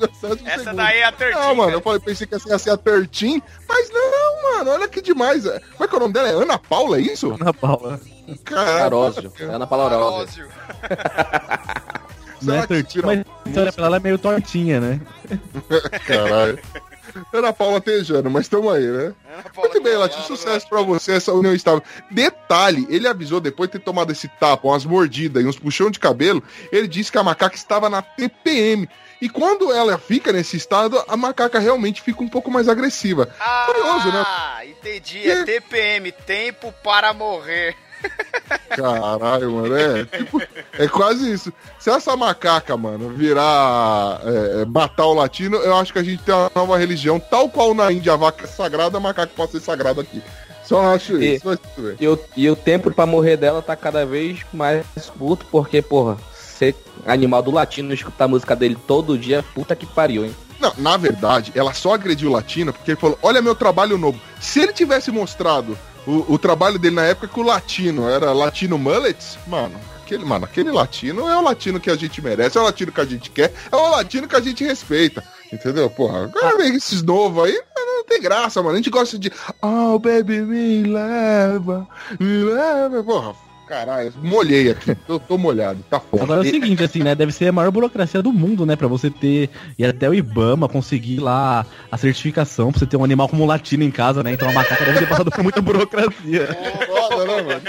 já 0.00 0.14
serve 0.14 0.42
um 0.42 0.46
Essa 0.48 0.58
segundo. 0.58 0.76
daí 0.76 0.98
é 0.98 1.04
a 1.04 1.12
Tertinha. 1.12 1.42
Não, 1.42 1.54
mano, 1.54 1.72
eu 1.72 1.80
falei, 1.80 2.00
pensei 2.00 2.26
que 2.26 2.34
essa 2.34 2.48
ia 2.48 2.58
ser 2.58 2.70
a 2.70 2.76
Tertin, 2.76 3.42
mas 3.68 3.90
não, 3.90 4.42
mano, 4.56 4.70
olha 4.72 4.88
que 4.88 5.00
demais. 5.00 5.44
é. 5.46 5.60
Como 5.72 5.84
é 5.84 5.88
que 5.88 5.94
é 5.94 5.96
o 5.96 6.00
nome 6.00 6.12
dela? 6.14 6.28
É 6.28 6.32
Ana 6.32 6.58
Paula, 6.58 6.98
é 6.98 7.00
isso? 7.00 7.32
Ana 7.40 7.52
Paula. 7.52 8.00
Caralho. 8.44 9.32
Ana 9.50 9.66
Paula 9.66 9.86
Arósio. 9.86 10.48
Arósio. 10.48 10.48
Não 12.42 12.54
é 12.56 12.66
tortinha, 12.66 13.04
mas 13.06 13.24
você 13.46 13.60
olha 13.60 13.72
pra 13.72 13.80
ela, 13.82 13.86
ela 13.86 13.96
é 13.96 14.00
meio 14.00 14.18
tortinha, 14.18 14.80
né? 14.80 15.00
Caralho. 16.06 16.58
Ana 17.32 17.52
Paula 17.52 17.80
Tejano, 17.80 18.30
mas 18.30 18.48
tamo 18.48 18.70
aí, 18.70 18.84
né? 18.84 19.14
Muito 19.56 19.82
bem, 19.82 19.96
Latinho, 19.96 20.24
sucesso 20.24 20.68
pra 20.68 20.82
você, 20.82 21.12
essa 21.12 21.32
união 21.32 21.54
estável. 21.54 21.82
Detalhe, 22.10 22.86
ele 22.88 23.08
avisou, 23.08 23.40
depois 23.40 23.68
de 23.68 23.78
ter 23.78 23.84
tomado 23.84 24.12
esse 24.12 24.28
tapa, 24.28 24.68
umas 24.68 24.84
mordidas 24.84 25.42
e 25.42 25.46
uns 25.46 25.58
puxão 25.58 25.90
de 25.90 25.98
cabelo, 25.98 26.42
ele 26.72 26.88
disse 26.88 27.10
que 27.10 27.18
a 27.18 27.22
macaca 27.22 27.56
estava 27.56 27.88
na 27.88 28.02
TPM. 28.02 28.88
E 29.20 29.28
quando 29.28 29.72
ela 29.72 29.96
fica 29.96 30.32
nesse 30.32 30.56
estado, 30.56 31.02
a 31.08 31.16
macaca 31.16 31.58
realmente 31.58 32.02
fica 32.02 32.22
um 32.22 32.28
pouco 32.28 32.50
mais 32.50 32.68
agressiva. 32.68 33.34
Ah, 33.40 33.64
Curioso, 33.66 34.12
né? 34.12 34.24
entendi. 34.66 35.30
É 35.30 35.44
TPM, 35.44 36.12
tempo 36.12 36.72
para 36.82 37.12
morrer. 37.12 37.74
Caralho, 38.70 39.52
mano, 39.52 39.76
é, 39.76 40.04
tipo, 40.04 40.42
é 40.72 40.88
quase 40.88 41.32
isso. 41.32 41.52
Se 41.78 41.90
essa 41.90 42.16
macaca, 42.16 42.76
mano, 42.76 43.10
virar. 43.10 44.20
É, 44.24 44.62
é, 44.62 44.64
matar 44.64 45.06
o 45.06 45.14
latino, 45.14 45.56
eu 45.58 45.76
acho 45.76 45.92
que 45.92 45.98
a 45.98 46.02
gente 46.02 46.22
tem 46.22 46.34
uma 46.34 46.50
nova 46.54 46.76
religião, 46.76 47.20
tal 47.20 47.48
qual 47.48 47.72
na 47.74 47.92
Índia 47.92 48.12
a 48.14 48.16
vaca 48.16 48.44
é 48.44 48.48
sagrada, 48.48 48.96
a 48.96 49.00
macaca 49.00 49.32
pode 49.34 49.52
ser 49.52 49.60
sagrado 49.60 50.00
aqui. 50.00 50.22
Só 50.64 50.94
acho 50.94 51.18
E- 51.22 51.36
isso. 51.36 51.58
E 52.00 52.08
o, 52.08 52.18
e 52.36 52.50
o 52.50 52.56
tempo 52.56 52.90
pra 52.90 53.06
morrer 53.06 53.36
dela 53.36 53.60
tá 53.62 53.76
cada 53.76 54.04
vez 54.04 54.40
mais 54.52 54.84
curto, 55.18 55.46
porque, 55.50 55.80
porra, 55.82 56.16
ser 56.32 56.74
animal 57.06 57.42
do 57.42 57.50
latino 57.50 57.90
e 57.92 57.94
escutar 57.94 58.24
a 58.24 58.28
música 58.28 58.56
dele 58.56 58.76
todo 58.86 59.18
dia, 59.18 59.44
puta 59.54 59.76
que 59.76 59.86
pariu, 59.86 60.24
hein? 60.24 60.34
Não, 60.58 60.72
na 60.78 60.96
verdade, 60.96 61.52
ela 61.54 61.74
só 61.74 61.92
agrediu 61.94 62.30
o 62.30 62.32
latino 62.32 62.72
porque 62.72 62.92
ele 62.92 63.00
falou: 63.00 63.18
Olha 63.22 63.42
meu 63.42 63.54
trabalho 63.54 63.98
novo. 63.98 64.18
Se 64.40 64.60
ele 64.60 64.72
tivesse 64.72 65.10
mostrado 65.10 65.76
o, 66.06 66.34
o 66.34 66.38
trabalho 66.38 66.78
dele 66.78 66.96
na 66.96 67.04
época 67.04 67.28
que 67.28 67.40
o 67.40 67.42
latino 67.42 68.08
era 68.08 68.32
latino 68.32 68.78
mullets, 68.78 69.38
mano. 69.46 69.74
Aquele, 70.02 70.24
mano, 70.24 70.44
aquele 70.44 70.70
latino 70.70 71.28
é 71.28 71.36
o 71.36 71.40
latino 71.40 71.80
que 71.80 71.90
a 71.90 71.96
gente 71.96 72.20
merece, 72.20 72.58
é 72.58 72.60
o 72.60 72.64
latino 72.64 72.92
que 72.92 73.00
a 73.00 73.06
gente 73.06 73.30
quer, 73.30 73.52
é 73.72 73.74
o 73.74 73.90
latino 73.90 74.28
que 74.28 74.36
a 74.36 74.40
gente 74.40 74.62
respeita. 74.62 75.24
Entendeu? 75.50 75.88
Porra, 75.88 76.24
agora 76.24 76.58
vem 76.58 76.74
esses 76.74 77.02
novos 77.02 77.44
aí, 77.44 77.58
não 77.76 78.04
tem 78.04 78.20
graça, 78.20 78.62
mano. 78.62 78.74
A 78.74 78.76
gente 78.76 78.90
gosta 78.90 79.18
de. 79.18 79.32
Oh, 79.62 79.98
baby, 79.98 80.40
me 80.42 80.82
leva, 80.82 81.88
me 82.20 82.44
leva. 82.44 83.02
Porra, 83.02 83.34
caralho, 83.74 84.12
molhei 84.22 84.70
aqui. 84.70 84.96
Eu 85.08 85.18
tô 85.18 85.36
molhado, 85.36 85.84
tá 85.90 85.98
foda. 85.98 86.22
Agora 86.22 86.44
é 86.44 86.48
o 86.48 86.50
seguinte, 86.50 86.84
assim, 86.84 87.02
né? 87.02 87.14
Deve 87.14 87.32
ser 87.32 87.48
a 87.48 87.52
maior 87.52 87.72
burocracia 87.72 88.22
do 88.22 88.32
mundo, 88.32 88.64
né? 88.64 88.76
Pra 88.76 88.86
você 88.86 89.10
ter. 89.10 89.50
Ir 89.76 89.86
até 89.86 90.08
o 90.08 90.14
Ibama, 90.14 90.68
conseguir 90.68 91.18
lá 91.18 91.66
a 91.90 91.96
certificação, 91.96 92.70
pra 92.70 92.78
você 92.78 92.86
ter 92.86 92.96
um 92.96 93.04
animal 93.04 93.28
como 93.28 93.44
latino 93.44 93.82
em 93.82 93.90
casa, 93.90 94.22
né? 94.22 94.32
Então 94.32 94.48
a 94.48 94.52
macaca 94.52 94.84
deve 94.84 95.00
ter 95.00 95.08
passado 95.08 95.30
por 95.30 95.42
muita 95.42 95.60
burocracia. 95.60 96.46
Foda, 96.86 97.24
né, 97.24 97.42
mano? 97.42 97.62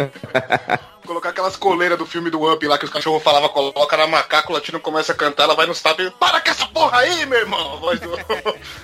Colocar 1.06 1.30
aquelas 1.30 1.56
coleiras 1.56 1.98
do 1.98 2.06
filme 2.06 2.30
do 2.30 2.52
Up 2.52 2.66
lá 2.66 2.78
que 2.78 2.84
os 2.84 2.90
cachorros 2.90 3.22
falavam, 3.22 3.48
coloca 3.48 3.96
na 3.96 4.06
macaca, 4.06 4.50
o 4.50 4.54
latino 4.54 4.78
começa 4.78 5.12
a 5.12 5.14
cantar, 5.14 5.44
ela 5.44 5.54
vai 5.56 5.66
no 5.66 5.74
tapa 5.74 6.02
e 6.02 6.10
para 6.12 6.40
com 6.40 6.50
essa 6.50 6.66
porra 6.68 6.98
aí, 6.98 7.26
meu 7.26 7.40
irmão! 7.40 7.74
A 7.74 7.76
voz, 7.76 8.00
do... 8.00 8.14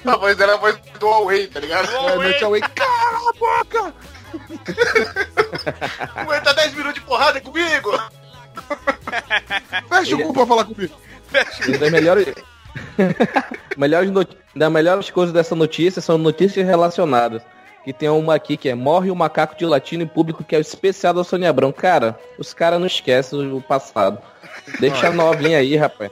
a 0.04 0.16
voz 0.16 0.36
dela 0.36 0.52
é 0.52 0.54
a 0.56 0.58
voz 0.58 0.76
do 0.98 1.06
Huawei, 1.06 1.46
tá 1.46 1.60
ligado? 1.60 1.88
É, 1.88 2.18
mete 2.18 2.44
a 2.44 2.48
Wake, 2.48 2.68
cala 2.70 3.30
a 3.30 3.32
boca! 3.38 3.94
Aguenta 6.14 6.54
10 6.54 6.74
minutos 6.74 6.94
de 6.94 7.00
porrada 7.00 7.40
comigo! 7.40 7.90
Fecha 9.88 10.16
o 10.16 10.22
cu 10.22 10.32
pra 10.32 10.46
falar 10.46 10.64
comigo. 10.64 10.94
Uma 11.68 11.78
das 11.78 11.90
melhores. 11.90 12.34
melhores 13.76 14.10
not... 14.10 14.36
das 14.54 14.72
melhores 14.72 15.10
coisas 15.10 15.32
dessa 15.32 15.54
notícia 15.54 16.00
são 16.00 16.18
notícias 16.18 16.66
relacionadas. 16.66 17.42
Que 17.84 17.92
tem 17.92 18.08
uma 18.08 18.34
aqui 18.34 18.56
que 18.56 18.68
é 18.68 18.74
Morre 18.74 19.10
o 19.10 19.16
macaco 19.16 19.56
de 19.56 19.64
latino 19.64 20.02
em 20.02 20.08
público, 20.08 20.42
que 20.42 20.56
é 20.56 20.58
o 20.58 20.60
especial 20.60 21.14
da 21.14 21.22
Sônia 21.22 21.50
Abrão. 21.50 21.70
Cara, 21.70 22.18
os 22.36 22.52
caras 22.52 22.80
não 22.80 22.86
esquecem 22.86 23.52
o 23.52 23.60
passado. 23.60 24.20
Deixa 24.80 25.08
a 25.08 25.12
novinha 25.12 25.58
aí, 25.58 25.76
rapaz. 25.76 26.10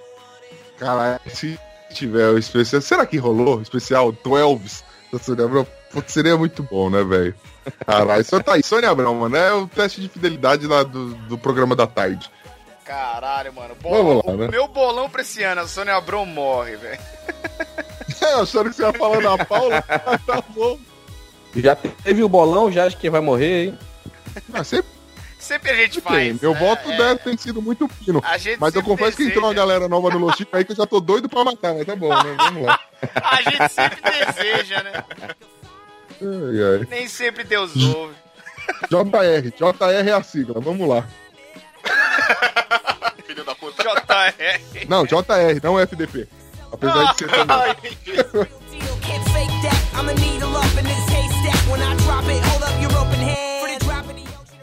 Caralho, 0.78 1.20
se 1.26 1.58
tiver 1.92 2.28
o 2.28 2.38
especial. 2.38 2.80
Será 2.80 3.04
que 3.04 3.16
rolou 3.16 3.58
o 3.58 3.62
especial 3.62 4.12
12 4.12 4.84
da 5.12 5.18
Sônia 5.18 5.44
Abrão? 5.46 5.66
Putz, 5.94 6.12
seria 6.12 6.36
muito 6.36 6.62
bom, 6.64 6.90
né, 6.90 7.04
velho? 7.04 7.34
Caralho, 7.86 8.20
isso 8.20 8.42
tá 8.42 8.54
aí. 8.54 8.62
Sônia 8.64 8.90
Abrão, 8.90 9.14
mano, 9.14 9.36
é 9.36 9.52
o 9.54 9.66
teste 9.68 10.00
de 10.00 10.08
fidelidade 10.08 10.66
lá 10.66 10.82
do, 10.82 11.14
do 11.14 11.38
programa 11.38 11.76
da 11.76 11.86
tarde. 11.86 12.28
Caralho, 12.84 13.52
mano. 13.52 13.76
Vamos 13.80 14.16
lá, 14.16 14.32
o 14.32 14.36
né? 14.36 14.48
meu 14.48 14.66
bolão 14.66 15.08
pra 15.08 15.22
esse 15.22 15.42
ano, 15.44 15.60
a 15.60 15.68
Sônia 15.68 15.94
Abrão 15.94 16.26
morre, 16.26 16.76
velho. 16.76 16.98
É, 18.20 18.34
achando 18.40 18.70
que 18.70 18.76
você 18.76 18.82
ia 18.82 18.92
falar 18.92 19.20
da 19.20 19.44
Paula, 19.44 19.82
tá 20.26 20.42
bom. 20.54 20.78
Já 21.56 21.74
teve 21.74 22.22
o 22.22 22.28
bolão, 22.28 22.70
já 22.72 22.86
acho 22.86 22.96
que 22.96 23.10
vai 23.10 23.20
morrer, 23.20 23.66
hein? 23.66 23.78
Mas 24.48 24.68
sempre 24.68 24.94
Sempre 25.44 25.70
a 25.72 25.74
gente 25.76 26.00
tem. 26.00 26.02
faz. 26.02 26.40
Meu 26.40 26.54
né? 26.54 26.58
voto 26.58 26.90
É, 26.90 26.96
deve 26.96 27.20
ter 27.20 27.38
sido 27.38 27.60
muito 27.60 27.86
fino. 27.86 28.22
A 28.24 28.38
gente 28.38 28.58
Mas 28.58 28.74
eu 28.74 28.82
confesso 28.82 29.14
que 29.14 29.24
entrou 29.24 29.44
uma 29.44 29.52
deseja. 29.52 29.66
galera 29.66 29.88
nova 29.90 30.08
no 30.08 30.18
Lochico 30.18 30.56
aí 30.56 30.64
que 30.64 30.72
eu 30.72 30.76
já 30.76 30.86
tô 30.86 31.00
doido 31.00 31.28
pra 31.28 31.44
matar, 31.44 31.74
mas 31.74 31.84
tá 31.84 31.94
bom, 31.94 32.08
né? 32.08 32.34
Vamos 32.38 32.62
lá. 32.64 32.80
A 33.22 33.42
gente 33.42 33.68
sempre 33.68 34.00
deseja, 34.00 34.82
né? 34.82 35.04
Ai, 36.20 36.80
ai. 36.80 36.86
Nem 36.88 37.08
sempre 37.08 37.44
Deus 37.44 37.72
ouve. 37.76 38.14
JR, 38.88 39.50
JR 39.50 40.08
é 40.08 40.12
a 40.12 40.22
sigla, 40.22 40.60
vamos 40.60 40.88
lá. 40.88 41.06
Filho 43.26 43.44
da 43.44 43.54
puta. 43.54 43.82
JR. 43.82 44.86
Não, 44.88 45.04
JR, 45.04 45.60
não 45.62 45.78
FDP. 45.78 46.28
Apesar 46.72 47.12
de 47.12 47.18
ser 47.18 47.28
também. 47.30 47.76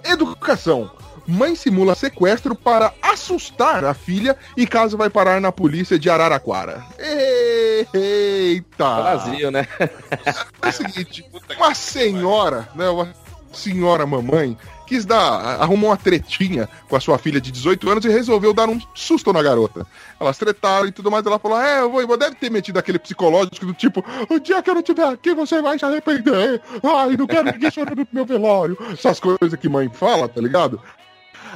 Educação. 0.04 0.92
Mãe 1.32 1.56
simula 1.56 1.96
sequestro 1.96 2.54
para 2.54 2.94
assustar 3.02 3.86
a 3.86 3.94
filha 3.94 4.36
e 4.58 4.68
caso 4.68 4.98
vai 4.98 5.10
parar 5.10 5.40
na 5.40 5.50
polícia 5.50 5.98
de 5.98 6.10
Araraquara. 6.10 6.84
Eita! 7.94 8.96
Brasil, 9.02 9.50
né? 9.50 9.66
É 10.62 10.68
o 10.68 10.72
seguinte, 10.74 11.26
uma 11.58 11.74
senhora, 11.74 12.68
né, 12.76 12.90
uma 12.90 13.14
senhora 13.54 14.06
mamãe, 14.06 14.58
quis 14.86 15.06
dar, 15.06 15.62
arrumou 15.62 15.90
uma 15.90 15.96
tretinha 15.96 16.68
com 16.90 16.98
a 16.98 17.00
sua 17.00 17.18
filha 17.18 17.40
de 17.40 17.50
18 17.50 17.90
anos 17.90 18.04
e 18.04 18.10
resolveu 18.10 18.54
dar 18.54 18.68
um 18.68 18.78
susto 18.94 19.32
na 19.32 19.42
garota. 19.42 19.88
Elas 20.20 20.38
tretaram 20.38 20.88
e 20.88 20.92
tudo 20.92 21.10
mais, 21.10 21.26
ela 21.26 21.40
falou, 21.40 21.62
é, 21.62 21.80
eu 21.80 21.90
vou, 21.90 22.18
deve 22.18 22.36
ter 22.36 22.52
metido 22.52 22.78
aquele 22.78 23.00
psicológico 23.00 23.66
do 23.66 23.74
tipo, 23.74 24.04
o 24.30 24.38
dia 24.38 24.62
que 24.62 24.70
eu 24.70 24.74
não 24.74 24.82
estiver 24.82 25.08
aqui, 25.08 25.34
você 25.34 25.62
vai 25.62 25.80
se 25.80 25.86
arrepender. 25.86 26.62
Ai, 26.84 27.16
não 27.16 27.26
quero 27.26 27.54
ninguém 27.54 27.72
chorando 27.72 28.00
no 28.00 28.08
meu 28.12 28.26
velório. 28.26 28.78
Essas 28.92 29.18
coisas 29.18 29.58
que 29.58 29.70
mãe 29.70 29.90
fala, 29.90 30.28
tá 30.28 30.42
ligado? 30.42 30.82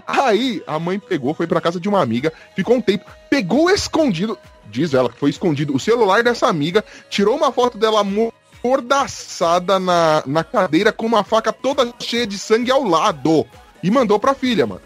Aí 0.05 0.61
a 0.67 0.77
mãe 0.79 0.99
pegou, 0.99 1.33
foi 1.33 1.47
pra 1.47 1.61
casa 1.61 1.79
de 1.79 1.87
uma 1.89 2.01
amiga, 2.01 2.31
ficou 2.55 2.75
um 2.75 2.81
tempo, 2.81 3.05
pegou 3.29 3.69
escondido, 3.69 4.37
diz 4.69 4.93
ela 4.93 5.09
que 5.09 5.19
foi 5.19 5.29
escondido, 5.29 5.75
o 5.75 5.79
celular 5.79 6.23
dessa 6.23 6.47
amiga, 6.47 6.83
tirou 7.09 7.35
uma 7.35 7.51
foto 7.51 7.77
dela 7.77 8.03
mordaçada 8.63 9.79
na, 9.79 10.23
na 10.25 10.43
cadeira 10.43 10.91
com 10.91 11.05
uma 11.05 11.23
faca 11.23 11.53
toda 11.53 11.93
cheia 11.99 12.25
de 12.27 12.37
sangue 12.37 12.71
ao 12.71 12.83
lado 12.83 13.45
e 13.83 13.89
mandou 13.91 14.19
pra 14.19 14.33
filha, 14.33 14.65
mano. 14.65 14.81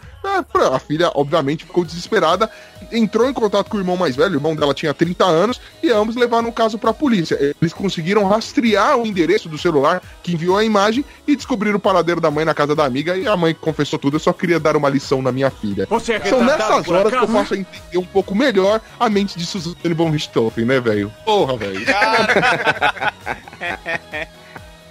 Pra- 0.51 0.75
A 0.75 0.79
filha, 0.79 1.09
obviamente, 1.15 1.63
ficou 1.65 1.85
desesperada, 1.85 2.51
entrou 2.91 3.29
em 3.29 3.33
contato 3.33 3.69
com 3.69 3.77
o 3.77 3.79
irmão 3.79 3.97
mais 3.97 4.15
velho, 4.15 4.33
o 4.33 4.37
irmão 4.37 4.55
dela 4.55 4.73
tinha 4.73 4.93
30 4.93 5.25
anos, 5.25 5.61
e 5.81 5.91
ambos 5.91 6.15
levaram 6.15 6.49
o 6.49 6.53
caso 6.53 6.77
pra 6.77 6.93
polícia. 6.93 7.37
Eles 7.61 7.73
conseguiram 7.73 8.27
rastrear 8.27 8.97
o 8.97 9.05
endereço 9.05 9.49
do 9.49 9.57
celular 9.57 10.01
que 10.23 10.33
enviou 10.33 10.57
a 10.57 10.63
imagem 10.63 11.03
e 11.27 11.35
descobriram 11.35 11.77
o 11.77 11.79
paradeiro 11.79 12.21
da 12.21 12.31
mãe 12.31 12.45
na 12.45 12.53
casa 12.53 12.75
da 12.75 12.85
amiga, 12.85 13.17
e 13.17 13.27
a 13.27 13.35
mãe 13.35 13.53
confessou 13.53 13.99
tudo, 13.99 14.15
eu 14.15 14.19
só 14.19 14.33
queria 14.33 14.59
dar 14.59 14.75
uma 14.75 14.89
lição 14.89 15.21
na 15.21 15.31
minha 15.31 15.49
filha. 15.49 15.87
Você 15.89 16.13
é 16.13 16.19
São 16.21 16.43
nessas 16.43 16.87
horas 16.87 17.11
que 17.11 17.19
eu 17.19 17.27
faço 17.27 17.55
entender 17.55 17.97
um 17.97 18.05
pouco 18.05 18.35
melhor 18.35 18.81
a 18.99 19.09
mente 19.09 19.37
de 19.37 19.45
Suzanne 19.45 19.93
von 19.93 20.09
Richthofen, 20.09 20.65
né, 20.65 20.79
velho? 20.79 21.11
Porra, 21.25 21.57
velho. 21.57 21.79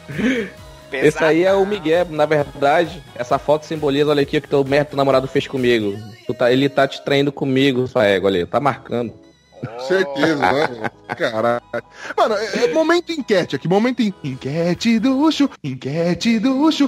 Esse 0.92 1.22
aí 1.22 1.44
é 1.44 1.52
o 1.54 1.66
Miguel, 1.66 2.06
na 2.10 2.26
verdade. 2.26 3.02
Essa 3.14 3.38
foto 3.38 3.64
simboliza, 3.64 4.10
olha 4.10 4.22
aqui, 4.22 4.38
o 4.38 4.42
que 4.42 4.48
teu 4.48 4.64
merda 4.64 4.96
namorado 4.96 5.26
fez 5.28 5.46
comigo. 5.46 5.96
Tu 6.26 6.34
tá- 6.34 6.50
ele 6.52 6.68
tá 6.68 6.86
te 6.88 7.02
traindo 7.02 7.30
comigo, 7.32 7.86
sua 7.86 8.04
égua 8.06 8.30
ali, 8.30 8.46
tá 8.46 8.60
marcando. 8.60 9.12
Certeza, 9.86 10.36
né? 10.36 10.90
Caralho. 11.16 11.62
Mano, 12.16 12.34
é, 12.36 12.64
é 12.64 12.72
momento 12.72 13.10
enquete 13.10 13.56
aqui, 13.56 13.66
momento 13.68 14.00
em... 14.00 14.14
enquete 14.22 15.00
do 15.00 15.18
Ucho, 15.18 15.50
enquete 15.64 16.38
do 16.38 16.60
Ucho. 16.60 16.84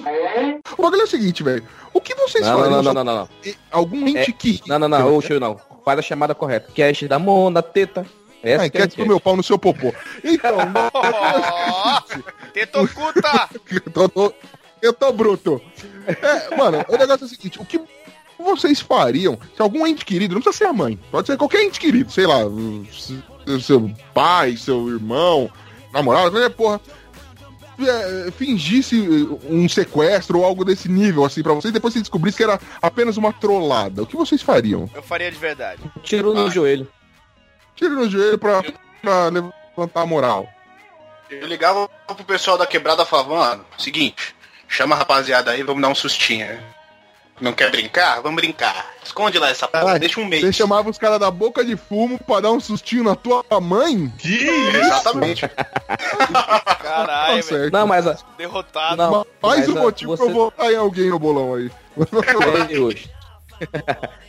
O 0.78 0.82
bagulho 0.82 1.00
é 1.00 1.04
o 1.04 1.08
seguinte, 1.08 1.42
velho. 1.42 1.64
O 1.92 2.00
que 2.00 2.14
vocês 2.14 2.46
Não, 2.46 2.58
fariam 2.58 2.70
não, 2.76 2.82
não, 2.82 2.94
não, 2.94 3.04
não, 3.04 3.14
não. 3.16 3.28
algum 3.72 4.06
ente 4.06 4.30
É, 4.30 4.32
que... 4.32 4.60
Não, 4.68 4.78
não, 4.78 4.88
não, 4.88 5.18
show 5.22 5.40
não. 5.40 5.58
Faz 5.84 5.98
a 5.98 6.02
chamada 6.02 6.34
correta. 6.34 6.70
Cast 6.72 7.08
da 7.08 7.18
mão, 7.18 7.52
da 7.52 7.62
teta. 7.62 8.06
Essa 8.42 8.64
Ah, 8.64 8.70
que 8.70 8.78
é 8.78 8.80
a 8.82 8.84
enquete 8.84 8.96
do 9.02 9.06
meu 9.06 9.20
pau 9.20 9.36
no 9.36 9.42
seu 9.42 9.58
popô. 9.58 9.92
Então, 10.24 10.58
eu 13.70 13.92
tô, 13.92 14.08
tô- 14.08 14.34
eu 14.82 14.92
tô 14.92 15.12
bruto. 15.12 15.60
É, 16.06 16.56
mano, 16.56 16.84
o 16.88 16.96
negócio 16.96 17.24
é 17.24 17.26
o 17.26 17.28
seguinte, 17.28 17.60
o 17.60 17.64
que 17.64 17.80
vocês 18.38 18.80
fariam 18.80 19.38
se 19.54 19.60
algum 19.60 19.86
ente 19.86 20.04
querido, 20.04 20.34
não 20.34 20.40
precisa 20.42 20.64
ser 20.64 20.70
a 20.70 20.72
mãe, 20.72 20.98
pode 21.10 21.26
ser 21.26 21.36
qualquer 21.36 21.62
ente 21.62 21.78
querido, 21.78 22.10
sei 22.10 22.26
lá, 22.26 22.38
seu 23.60 23.90
pai, 24.14 24.56
seu 24.56 24.88
irmão, 24.88 25.50
namorado, 25.92 26.30
qualquer 26.30 26.50
porra, 26.50 26.80
é, 27.78 28.30
fingisse 28.32 28.98
um 29.48 29.68
sequestro 29.68 30.38
ou 30.38 30.44
algo 30.44 30.64
desse 30.64 30.88
nível, 30.88 31.24
assim, 31.24 31.42
pra 31.42 31.52
vocês, 31.52 31.72
depois 31.72 31.92
você 31.94 32.00
descobrisse 32.00 32.36
que 32.38 32.42
era 32.44 32.58
apenas 32.80 33.16
uma 33.18 33.32
trollada, 33.32 34.02
o 34.02 34.06
que 34.06 34.16
vocês 34.16 34.40
fariam? 34.42 34.88
Eu 34.94 35.02
faria 35.02 35.30
de 35.30 35.38
verdade. 35.38 35.80
Tiro 36.02 36.32
no 36.34 36.50
joelho. 36.50 36.88
Tiro 37.80 37.94
no 37.94 38.10
joelho 38.10 38.36
pra, 38.38 38.62
pra 39.00 39.28
levar 39.28 39.50
plantar 39.74 40.04
moral. 40.04 40.46
Eu 41.30 41.46
ligava 41.46 41.88
pro 42.06 42.24
pessoal 42.26 42.58
da 42.58 42.66
quebrada 42.66 43.04
e 43.04 43.06
falava, 43.06 43.34
mano, 43.34 43.64
seguinte, 43.78 44.34
chama 44.68 44.94
a 44.94 44.98
rapaziada 44.98 45.50
aí, 45.52 45.62
vamos 45.62 45.80
dar 45.80 45.88
um 45.88 45.94
sustinho. 45.94 46.46
né? 46.46 46.62
Não 47.40 47.54
quer 47.54 47.70
brincar? 47.70 48.20
Vamos 48.20 48.36
brincar. 48.36 48.84
Esconde 49.02 49.38
lá 49.38 49.48
essa 49.48 49.66
porra, 49.66 49.98
deixa 49.98 50.20
um 50.20 50.26
mês. 50.26 50.42
Você 50.42 50.52
chamava 50.52 50.90
os 50.90 50.98
caras 50.98 51.18
da 51.18 51.30
boca 51.30 51.64
de 51.64 51.74
fumo 51.74 52.18
pra 52.22 52.40
dar 52.40 52.50
um 52.50 52.60
sustinho 52.60 53.02
na 53.02 53.16
tua 53.16 53.42
mãe? 53.62 54.12
Exatamente. 54.22 55.48
Caralho, 56.82 57.06
Tá 57.06 57.26
velho. 57.32 57.42
certo. 57.42 57.72
Não, 57.72 57.86
mas 57.86 58.06
a- 58.06 58.18
Derrotado. 58.36 58.96
não, 58.96 59.26
Mais 59.42 59.60
mas, 59.60 59.68
um 59.68 59.80
motivo 59.80 60.14
pra 60.16 60.26
você- 60.26 60.30
eu 60.30 60.34
votar 60.34 60.70
em 60.70 60.76
alguém 60.76 61.08
no 61.08 61.18
bolão 61.18 61.54
aí. 61.54 61.70
Hoje. 62.78 63.10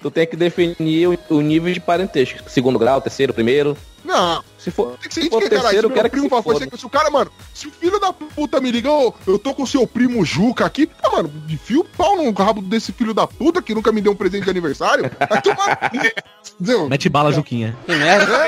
Tu 0.01 0.11
tem 0.11 0.27
que 0.27 0.35
definir 0.35 1.07
o, 1.07 1.17
o 1.29 1.41
nível 1.41 1.73
de 1.73 1.79
parentesco. 1.79 2.49
Segundo 2.49 2.79
grau, 2.79 3.01
terceiro, 3.01 3.33
primeiro. 3.33 3.77
Não, 4.03 4.43
Se 4.57 4.71
for, 4.71 4.97
tem 4.97 5.09
que 5.09 5.13
se 5.13 5.21
ser 5.21 5.29
for 5.29 5.41
que, 5.41 5.49
caralho, 5.49 5.63
terceiro, 5.63 5.87
se 5.87 5.91
eu 5.91 5.95
quero 5.95 6.03
meu 6.03 6.09
que 6.09 6.09
primo 6.09 6.35
se 6.35 6.43
foda. 6.43 6.65
se, 6.71 6.77
se 6.79 6.85
o 6.85 6.89
cara, 6.89 7.11
mano, 7.11 7.31
se 7.53 7.67
o 7.67 7.71
filho 7.71 7.99
da 7.99 8.11
puta 8.11 8.59
me 8.59 8.71
liga, 8.71 8.89
eu 8.89 9.37
tô 9.37 9.53
com 9.53 9.61
o 9.61 9.67
seu 9.67 9.85
primo 9.85 10.25
Juca 10.25 10.65
aqui, 10.65 10.89
ah, 11.03 11.11
mano, 11.11 11.31
enfia 11.47 11.79
o 11.79 11.83
pau 11.83 12.17
no 12.17 12.31
rabo 12.31 12.63
desse 12.63 12.91
filho 12.91 13.13
da 13.13 13.27
puta 13.27 13.61
que 13.61 13.75
nunca 13.75 13.91
me 13.91 14.01
deu 14.01 14.11
um 14.11 14.15
presente 14.15 14.45
de 14.45 14.49
aniversário. 14.49 15.09
Vai 15.29 15.41
tomar... 15.41 15.91
Entendeu? 16.61 16.87
Mete 16.87 17.09
bala, 17.09 17.31
Juquinha. 17.31 17.75
Que 17.85 17.95
merda. 17.95 18.31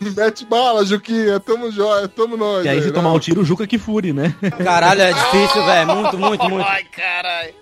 É, 0.00 0.04
mete 0.14 0.44
bala, 0.44 0.84
Juquinha, 0.84 1.40
tamo 1.40 1.70
jóia, 1.72 2.06
tamo 2.08 2.36
nós. 2.36 2.64
E 2.64 2.68
aí, 2.68 2.80
se 2.80 2.88
né? 2.88 2.92
tomar 2.92 3.12
um 3.12 3.18
tiro, 3.18 3.40
o 3.40 3.44
Juca 3.44 3.66
que 3.66 3.78
fure, 3.78 4.12
né? 4.12 4.34
Caralho, 4.62 5.02
é 5.02 5.12
difícil, 5.12 5.64
velho. 5.64 5.86
Muito, 5.94 6.18
muito, 6.18 6.48
muito. 6.48 6.68
Ai, 6.68 6.84
caralho. 6.84 7.54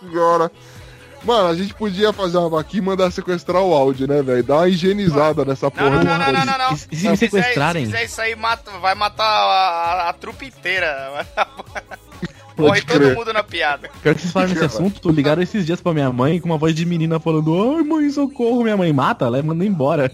Senhora. 0.00 0.50
Mano, 1.24 1.48
a 1.48 1.54
gente 1.54 1.74
podia 1.74 2.12
fazer 2.12 2.38
uma 2.38 2.48
vaquinha 2.48 2.82
e 2.82 2.86
mandar 2.86 3.10
sequestrar 3.10 3.62
o 3.62 3.74
áudio, 3.74 4.08
né, 4.08 4.22
velho? 4.22 4.42
Dar 4.42 4.56
uma 4.58 4.68
higienizada 4.68 5.44
nessa 5.44 5.66
Não, 5.66 5.70
porra. 5.70 5.90
não, 5.90 6.04
não, 6.04 6.18
não, 6.18 6.32
não, 6.32 6.44
não, 6.46 6.58
não. 6.58 6.72
E 6.72 6.78
se- 6.78 6.88
se 6.96 7.08
me 7.08 7.16
sequestrarem? 7.16 7.84
Se 7.84 7.92
fizer 7.92 8.04
isso 8.04 8.20
aí, 8.20 8.34
mata, 8.34 8.70
vai 8.80 8.94
matar 8.94 9.24
a, 9.24 10.06
a, 10.06 10.08
a 10.08 10.12
trupe 10.14 10.46
inteira. 10.46 11.26
Morre 12.60 12.80
todo 12.82 12.98
crer. 12.98 13.14
mundo 13.16 13.32
na 13.32 13.42
piada. 13.42 13.90
Pior 14.02 14.14
que 14.14 14.20
vocês 14.20 14.32
falaram 14.32 14.52
nesse 14.52 14.64
assunto, 14.64 15.10
ligaram 15.10 15.42
esses 15.42 15.64
dias 15.66 15.80
pra 15.80 15.92
minha 15.92 16.12
mãe 16.12 16.40
com 16.40 16.46
uma 16.46 16.58
voz 16.58 16.74
de 16.74 16.84
menina 16.86 17.18
falando 17.20 17.76
Ai, 17.76 17.82
mãe, 17.82 18.08
socorro, 18.10 18.62
minha 18.62 18.76
mãe 18.76 18.92
mata, 18.92 19.24
ela 19.26 19.42
manda 19.42 19.64
embora. 19.64 20.10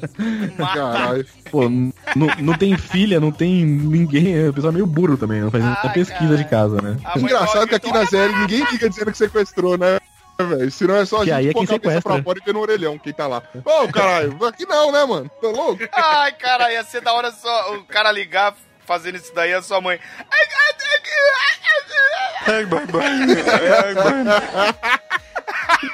Caralho. 0.56 1.26
Pô, 1.50 1.68
não 1.68 2.26
não 2.40 2.54
tem 2.58 2.76
filha, 2.76 3.20
não 3.20 3.30
tem 3.32 3.64
ninguém, 3.64 4.36
é 4.36 4.48
o 4.48 4.52
pessoal 4.52 4.70
é 4.72 4.74
meio 4.74 4.86
burro 4.86 5.16
também, 5.16 5.40
não 5.40 5.50
faz 5.50 5.64
muita 5.64 5.88
pesquisa 5.90 6.18
caralho. 6.20 6.36
de 6.38 6.44
casa, 6.44 6.82
né? 6.82 6.96
A 7.04 7.18
Engraçado 7.18 7.60
do 7.62 7.68
que 7.68 7.74
aqui 7.76 7.92
na 7.92 8.06
série 8.06 8.32
ninguém 8.34 8.66
fica 8.66 8.88
dizendo 8.88 9.10
que 9.12 9.18
sequestrou, 9.18 9.76
né? 9.78 9.98
velho? 10.38 10.70
Senão 10.70 10.96
é 10.96 11.04
só 11.06 11.22
a 11.22 11.24
Que 11.24 11.32
aí 11.32 11.44
gente 11.44 11.50
é 11.50 11.52
pôr 11.54 11.64
a 11.64 11.66
quem 11.66 11.78
cabeça 11.78 11.94
sequestra. 11.96 12.14
pra 12.14 12.22
fora 12.22 12.38
e 12.40 12.44
ver 12.44 12.52
no 12.52 12.60
orelhão 12.60 12.98
quem 12.98 13.12
tá 13.12 13.26
lá. 13.26 13.42
Ô, 13.64 13.88
caralho, 13.88 14.36
aqui 14.44 14.66
não, 14.66 14.92
né, 14.92 15.04
mano? 15.04 15.30
Tá 15.40 15.48
louco? 15.48 15.82
Ai, 15.92 16.32
cara, 16.32 16.70
ia 16.72 16.84
ser 16.84 17.00
da 17.00 17.12
hora 17.12 17.30
só 17.32 17.74
o 17.76 17.84
cara 17.84 18.12
ligar 18.12 18.54
fazendo 18.86 19.16
isso 19.16 19.34
daí, 19.34 19.52
a 19.52 19.62
sua 19.62 19.80
mãe. 19.80 20.00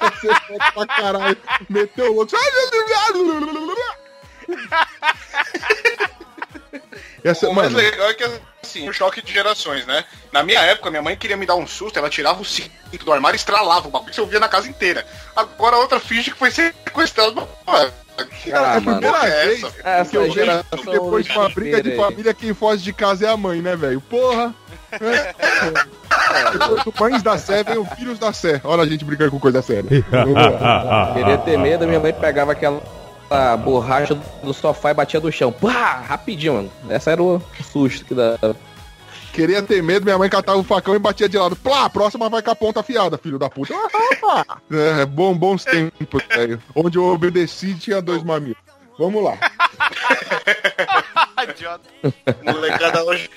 Você 0.01 0.29
pode 0.49 0.73
pra 0.75 0.87
caralho. 0.87 1.39
Meteu 1.69 2.13
o 2.13 2.15
louco. 2.15 2.33
Essa, 7.25 7.49
O 7.49 7.55
mais 7.55 7.73
mano, 7.73 7.89
legal 7.89 8.11
é 8.11 8.15
que, 8.15 8.25
assim, 8.63 8.89
um 8.89 8.93
choque 8.93 9.23
de 9.23 9.33
gerações, 9.33 9.87
né? 9.87 10.05
Na 10.33 10.43
minha 10.43 10.61
época, 10.61 10.91
minha 10.91 11.03
mãe 11.03 11.17
queria 11.17 11.37
me 11.37 11.47
dar 11.47 11.55
um 11.55 11.67
susto, 11.67 11.97
ela 11.99 12.11
tirava 12.11 12.43
o 12.43 12.45
cinto 12.45 12.73
do 13.05 13.13
armário 13.13 13.37
e 13.37 13.39
estralava 13.39 13.87
o 13.87 13.91
bagulho 13.91 14.11
que 14.11 14.17
você 14.17 14.21
ouvia 14.21 14.41
na 14.41 14.49
casa 14.49 14.69
inteira. 14.69 15.07
Agora 15.37 15.77
a 15.77 15.79
outra 15.79 16.01
finge 16.01 16.33
que 16.33 16.39
foi 16.39 16.51
sequestrada. 16.51 17.49
Mano, 18.19 18.31
que 18.42 18.52
Ah, 18.52 18.57
é 18.57 18.76
a 18.76 18.81
mano. 18.81 18.99
primeira 19.00 19.12
porra 19.19 19.26
é 19.28 19.47
vez 19.47 19.62
essa? 19.62 19.71
que 19.73 19.81
Essa 19.88 20.16
eu 20.16 20.23
vejo 20.23 20.35
geração 20.35 20.78
que 20.78 20.90
depois 20.90 21.26
de 21.26 21.33
uma 21.33 21.49
briga 21.49 21.83
de 21.83 21.97
família, 21.97 22.35
quem 22.35 22.54
foge 22.54 22.83
de 22.83 22.92
casa 22.92 23.26
é 23.26 23.31
a 23.31 23.37
mãe, 23.37 23.61
né, 23.62 23.76
velho? 23.76 24.00
Porra! 24.00 24.54
Depois 26.52 26.85
do 26.85 26.95
Mães 27.00 27.23
da 27.23 27.38
Sé 27.38 27.62
vem 27.64 27.78
o 27.78 27.85
Filhos 27.85 28.19
da 28.19 28.33
Sé. 28.33 28.61
Olha 28.64 28.83
a 28.83 28.87
gente 28.87 29.04
brincando 29.04 29.31
com 29.31 29.38
coisa 29.38 29.62
séria. 29.62 29.85
Queria 31.14 31.38
ter 31.38 31.59
medo, 31.59 31.87
minha 31.87 32.00
mãe 32.00 32.12
pegava 32.12 32.52
aquela 32.52 32.81
a 33.31 33.57
borracha 33.57 34.14
do 34.42 34.52
sofá 34.52 34.90
e 34.90 34.95
batia 34.95 35.19
do 35.21 35.33
chão. 35.33 35.50
Pá, 35.50 36.02
rapidinho, 36.07 36.54
mano. 36.54 36.71
Essa 36.90 37.12
era 37.12 37.23
o 37.23 37.40
susto 37.73 38.04
que 38.04 38.14
dava. 38.14 38.54
Queria 39.33 39.62
ter 39.62 39.83
medo, 39.83 40.05
minha 40.05 40.19
mãe 40.19 40.29
catava 40.29 40.59
o 40.59 40.62
facão 40.65 40.95
e 40.95 40.99
batia 40.99 41.29
de 41.29 41.39
lado. 41.39 41.57
Plá, 41.57 41.87
a 41.87 41.91
próxima 41.91 42.29
vai 42.29 42.43
com 42.43 42.51
a 42.51 42.55
ponta 42.57 42.81
afiada, 42.81 43.17
filho 43.17 43.39
da 43.39 43.49
puta. 43.49 43.73
é, 44.71 45.07
bom, 45.07 45.35
bons 45.35 45.65
tempos, 45.65 46.23
velho. 46.29 46.62
Onde 46.75 46.99
eu 46.99 47.05
obedeci 47.07 47.75
tinha 47.75 48.03
dois 48.03 48.23
mamilos. 48.23 48.59
Vamos 48.99 49.25
lá. 49.25 49.39
Idiota. 51.49 51.89
Molecada 52.45 53.03
hoje. 53.05 53.31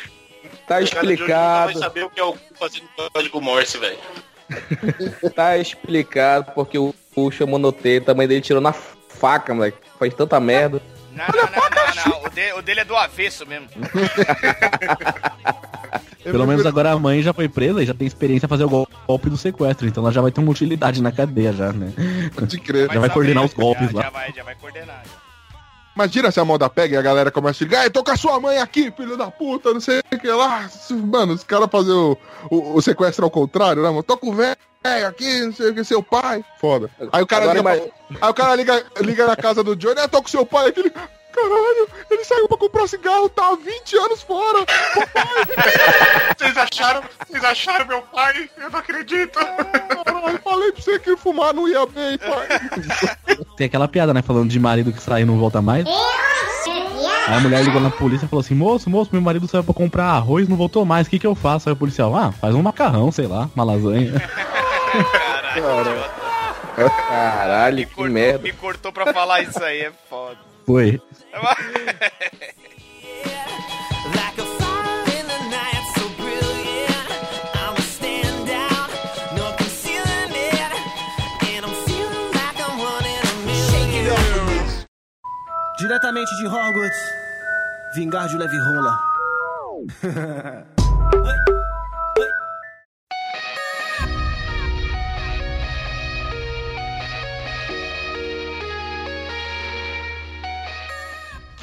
Tá 0.67 0.79
de 0.81 0.85
hoje 0.85 0.93
explicado, 0.95 1.73
Vai 1.73 1.81
saber 1.81 2.03
o 2.05 2.09
que 2.09 2.19
é 2.19 2.23
o 2.23 2.35
fazendo 2.59 2.87
código 3.13 3.39
Morse, 3.39 3.77
velho. 3.77 3.97
tá 5.35 5.57
explicado 5.57 6.51
porque 6.53 6.77
o, 6.77 6.93
no 7.57 7.71
T, 7.71 8.03
a 8.05 8.13
mãe 8.13 8.27
dele 8.27 8.41
tirou 8.41 8.61
na 8.61 8.73
faca, 8.73 9.53
moleque. 9.53 9.77
Faz 9.97 10.13
tanta 10.13 10.39
merda. 10.39 10.81
Não, 11.11 11.25
não, 11.27 11.43
não, 11.43 11.49
não, 11.69 12.19
não. 12.19 12.25
O, 12.25 12.29
de- 12.29 12.53
o 12.53 12.61
dele 12.61 12.81
é 12.81 12.85
do 12.85 12.95
avesso 12.95 13.45
mesmo. 13.45 13.69
Pelo 16.31 16.47
menos 16.47 16.65
agora 16.65 16.91
a 16.91 16.99
mãe 16.99 17.21
já 17.21 17.33
foi 17.33 17.47
presa 17.47 17.81
e 17.81 17.85
já 17.85 17.93
tem 17.93 18.07
experiência 18.07 18.47
fazer 18.47 18.63
o 18.65 18.69
gol- 18.69 18.87
golpe 19.07 19.29
do 19.29 19.37
sequestro, 19.37 19.87
então 19.87 20.03
ela 20.03 20.11
já 20.11 20.21
vai 20.21 20.31
ter 20.31 20.41
uma 20.41 20.51
utilidade 20.51 21.01
na 21.01 21.11
cadeia 21.11 21.53
já, 21.53 21.71
né? 21.71 21.93
Pode 22.33 22.59
crer. 22.59 22.91
Já 22.91 22.99
vai 22.99 23.09
coordenar 23.09 23.43
os 23.45 23.53
golpes 23.53 23.89
já, 23.91 23.97
lá. 23.97 24.01
Já 24.03 24.09
vai, 24.09 24.33
já 24.33 24.43
vai 24.43 24.55
coordenar. 24.55 25.03
Imagina 25.95 26.29
se 26.29 26.39
a 26.41 26.45
moda 26.45 26.69
pega 26.69 26.95
e 26.95 26.97
a 26.97 27.01
galera 27.01 27.31
começa 27.31 27.63
a 27.63 27.65
ligar, 27.65 27.83
eu 27.85 27.91
tô 27.91 28.03
com 28.03 28.11
a 28.11 28.17
sua 28.17 28.37
mãe 28.37 28.57
aqui, 28.57 28.91
filho 28.91 29.15
da 29.15 29.31
puta, 29.31 29.73
não 29.73 29.79
sei 29.79 29.99
o 29.99 30.19
que 30.19 30.27
lá. 30.27 30.69
Mano, 30.91 31.33
os 31.33 31.43
caras 31.43 31.69
fazem 31.71 31.93
o, 31.93 32.17
o, 32.51 32.75
o 32.75 32.81
sequestro 32.81 33.23
ao 33.23 33.31
contrário, 33.31 33.81
né, 33.81 33.87
mano? 33.89 34.03
Tô 34.03 34.17
com 34.17 34.31
o 34.31 34.33
velho 34.35 34.57
aqui, 35.07 35.41
não 35.45 35.53
sei 35.53 35.69
o 35.69 35.73
que, 35.73 35.83
seu 35.85 36.03
pai. 36.03 36.43
Foda. 36.59 36.89
Aí 37.13 37.23
o 37.23 37.25
cara, 37.25 37.49
Agora 37.49 37.75
liga, 37.75 37.91
aí 38.21 38.29
o 38.29 38.33
cara 38.33 38.55
liga, 38.55 38.85
liga 38.99 39.25
na 39.25 39.37
casa 39.37 39.63
do 39.63 39.73
Johnny, 39.73 40.01
eu 40.01 40.09
tô 40.09 40.21
com 40.21 40.27
seu 40.27 40.45
pai 40.45 40.67
aqui. 40.67 40.91
Caralho, 41.35 41.89
ele 42.09 42.23
saiu 42.23 42.47
pra 42.47 42.57
comprar 42.57 42.87
cigarro, 42.87 43.27
tá 43.29 43.49
há 43.49 43.55
20 43.55 43.97
anos 43.97 44.21
fora. 44.23 44.65
Vocês 46.37 46.57
acharam, 46.57 47.03
vocês 47.27 47.43
acharam 47.43 47.85
meu 47.87 48.01
pai? 48.03 48.49
Eu 48.57 48.69
não 48.69 48.79
acredito. 48.79 49.39
Caralho, 49.39 50.39
falei 50.43 50.71
pra 50.71 50.81
você 50.81 50.99
que 50.99 51.15
fumar 51.17 51.53
não 51.53 51.67
ia 51.67 51.85
bem, 51.85 52.17
pai. 52.17 52.47
Tem 53.57 53.67
aquela 53.67 53.87
piada, 53.87 54.13
né? 54.13 54.21
Falando 54.21 54.49
de 54.49 54.59
marido 54.59 54.91
que 54.93 55.01
sai 55.01 55.21
e 55.21 55.25
não 55.25 55.37
volta 55.37 55.61
mais. 55.61 55.85
Aí 55.87 57.33
a 57.33 57.39
mulher 57.39 57.63
ligou 57.63 57.81
na 57.81 57.89
polícia 57.89 58.25
e 58.25 58.29
falou 58.29 58.41
assim: 58.41 58.53
Moço, 58.53 58.89
moço, 58.89 59.09
meu 59.11 59.21
marido 59.21 59.47
saiu 59.47 59.63
pra 59.63 59.73
comprar 59.73 60.05
arroz 60.05 60.47
não 60.47 60.55
voltou 60.57 60.85
mais, 60.85 61.07
o 61.07 61.09
que 61.09 61.17
que 61.19 61.25
eu 61.27 61.35
faço? 61.35 61.67
Aí 61.69 61.73
o 61.73 61.77
policial: 61.77 62.15
Ah, 62.15 62.31
faz 62.31 62.53
um 62.53 62.61
macarrão, 62.61 63.11
sei 63.11 63.27
lá, 63.27 63.49
uma 63.55 63.63
lasanha. 63.63 64.13
Caralho, 67.09 67.77
Me 67.77 67.85
que 67.85 67.95
cortou, 67.95 68.13
merda. 68.13 68.43
me 68.43 68.51
cortou 68.53 68.91
pra 68.91 69.11
falar 69.13 69.41
isso 69.41 69.63
aí, 69.63 69.81
é 69.81 69.91
foda. 70.09 70.37
Foi. 70.65 70.99
Diretamente 85.77 86.35
de 86.37 86.47
Hogwarts, 86.47 86.97
vingar 87.95 88.27
de 88.27 88.37
leve 88.37 88.57
rola. 88.57 88.99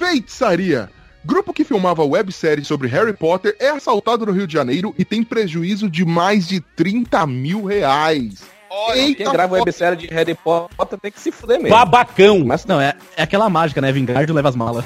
Feitiçaria. 0.03 0.91
Grupo 1.25 1.53
que 1.53 1.63
filmava 1.63 2.05
websérie 2.05 2.65
sobre 2.65 2.89
Harry 2.89 3.13
Potter 3.13 3.55
é 3.61 3.69
assaltado 3.69 4.27
no 4.27 4.33
Rio 4.33 4.49
de 4.49 4.53
Janeiro 4.53 4.93
e 4.99 5.05
tem 5.05 5.23
prejuízo 5.23 5.89
de 5.89 6.05
mais 6.05 6.49
de 6.49 6.61
30 6.61 7.25
mil 7.29 7.65
reais. 7.65 8.43
Olha, 8.69 9.15
Quem 9.15 9.31
grava 9.31 9.55
websérie 9.55 9.97
de 9.97 10.09
Harry 10.09 10.35
Potter 10.35 10.99
tem 10.99 11.13
que 11.13 11.21
se 11.21 11.31
fuder 11.31 11.61
mesmo. 11.61 11.77
Babacão. 11.77 12.45
Mas 12.45 12.65
Não, 12.65 12.81
é, 12.81 12.97
é 13.17 13.23
aquela 13.23 13.49
mágica, 13.49 13.81
né? 13.81 13.93
Vingardio 13.93 14.35
leva 14.35 14.49
as 14.49 14.57
malas. 14.57 14.85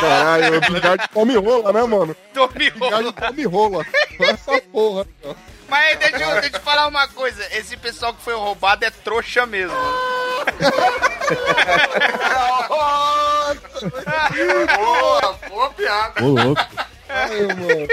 Caralho, 0.00 0.56
o 0.56 0.72
Vingar 0.72 0.96
de 0.96 1.08
come 1.08 1.36
rola, 1.36 1.70
né, 1.70 1.84
mano? 1.84 2.16
Tome 2.32 2.54
de 2.54 2.70
come 2.70 3.44
rola. 3.44 3.84
Essa 4.18 4.62
porra. 4.72 5.06
Mas 5.68 5.98
deixa 5.98 6.16
eu, 6.16 6.32
deixa 6.32 6.46
eu 6.46 6.52
te 6.52 6.60
falar 6.60 6.86
uma 6.86 7.06
coisa: 7.08 7.44
esse 7.52 7.76
pessoal 7.76 8.14
que 8.14 8.22
foi 8.22 8.34
roubado 8.34 8.82
é 8.82 8.90
trouxa 8.90 9.44
mesmo. 9.44 9.76
Boa, 14.76 15.38
boa 15.48 15.70
piada. 15.70 16.24
Ô, 16.24 16.28
louco. 16.28 16.66
Ai, 17.08 17.40
mano. 17.46 17.88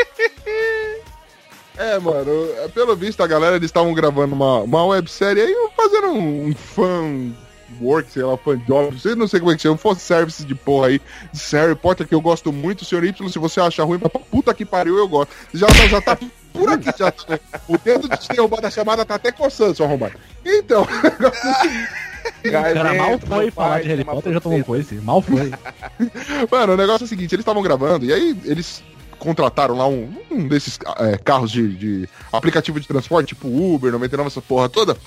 É, 1.78 2.00
mano, 2.00 2.50
é, 2.60 2.68
pelo 2.70 2.96
visto 2.96 3.22
a 3.22 3.28
galera 3.28 3.58
eles 3.58 3.68
estavam 3.70 3.94
gravando 3.94 4.34
uma, 4.34 4.60
uma 4.60 4.86
websérie 4.86 5.42
aí, 5.44 5.56
fazendo 5.76 6.08
um, 6.08 6.48
um 6.48 6.56
fã 6.56 7.34
work, 7.82 8.10
sei 8.10 8.24
lá, 8.24 8.38
fan 8.38 8.58
job, 8.60 8.92
não 8.94 9.00
sei, 9.00 9.16
não 9.16 9.28
sei 9.28 9.40
como 9.42 9.52
é 9.52 9.56
que 9.58 9.62
chama, 9.64 9.78
for 9.78 10.00
service 10.00 10.46
de 10.46 10.56
porra 10.56 10.88
aí, 10.88 11.02
de 11.34 11.56
Harry 11.58 11.76
Potter, 11.76 12.08
que 12.08 12.16
eu 12.16 12.22
gosto 12.22 12.54
muito, 12.54 12.84
o 12.84 12.86
senhor 12.86 13.04
Y, 13.04 13.30
se 13.30 13.38
você 13.40 13.60
achar 13.60 13.84
ruim, 13.84 14.00
pra 14.00 14.08
puta 14.10 14.54
que 14.54 14.64
pariu, 14.66 14.98
eu 14.98 15.08
gosto. 15.08 15.32
Já, 15.54 15.68
tá- 15.68 15.88
já 15.88 16.00
tá 16.02 16.18
por 16.54 16.70
aqui, 16.70 16.90
já 16.98 17.12
tá? 17.12 17.38
O 17.68 17.78
dedo 17.78 18.08
de 18.08 18.26
ter 18.26 18.40
roubado 18.40 18.66
a 18.68 18.72
chamada 18.72 19.04
tá 19.04 19.16
até 19.16 19.30
coçando, 19.34 19.76
seu 19.76 19.86
arrombado. 19.86 20.14
Então, 20.46 20.88
O 20.88 22.15
cara 22.52 22.94
mal 22.94 23.20
foi 23.20 23.52
falar 23.52 23.82
de 23.82 23.88
Harry 23.90 24.04
Potter 24.04 24.34
já 24.34 24.40
tomou 24.40 24.64
coice. 24.64 24.96
Mal 24.96 25.22
foi. 25.22 25.52
Mano, 26.52 26.74
o 26.74 26.78
negócio 26.78 27.04
é 27.04 27.06
o 27.06 27.10
seguinte, 27.10 27.34
eles 27.34 27.44
estavam 27.44 27.62
gravando 27.62 28.06
e 28.06 28.14
aí 28.14 28.38
eles 28.46 28.84
contrataram 29.20 29.76
lá 29.76 29.88
um, 29.88 30.14
um 30.30 30.48
desses 30.48 30.78
é, 31.00 31.18
carros 31.18 31.52
de, 31.52 31.76
de 31.76 32.10
aplicativo 32.32 32.80
de 32.80 32.88
transporte, 32.88 33.30
tipo 33.30 33.48
Uber, 33.48 33.92
99, 33.92 34.28
essa 34.28 34.42
porra 34.42 34.70
toda. 34.70 34.98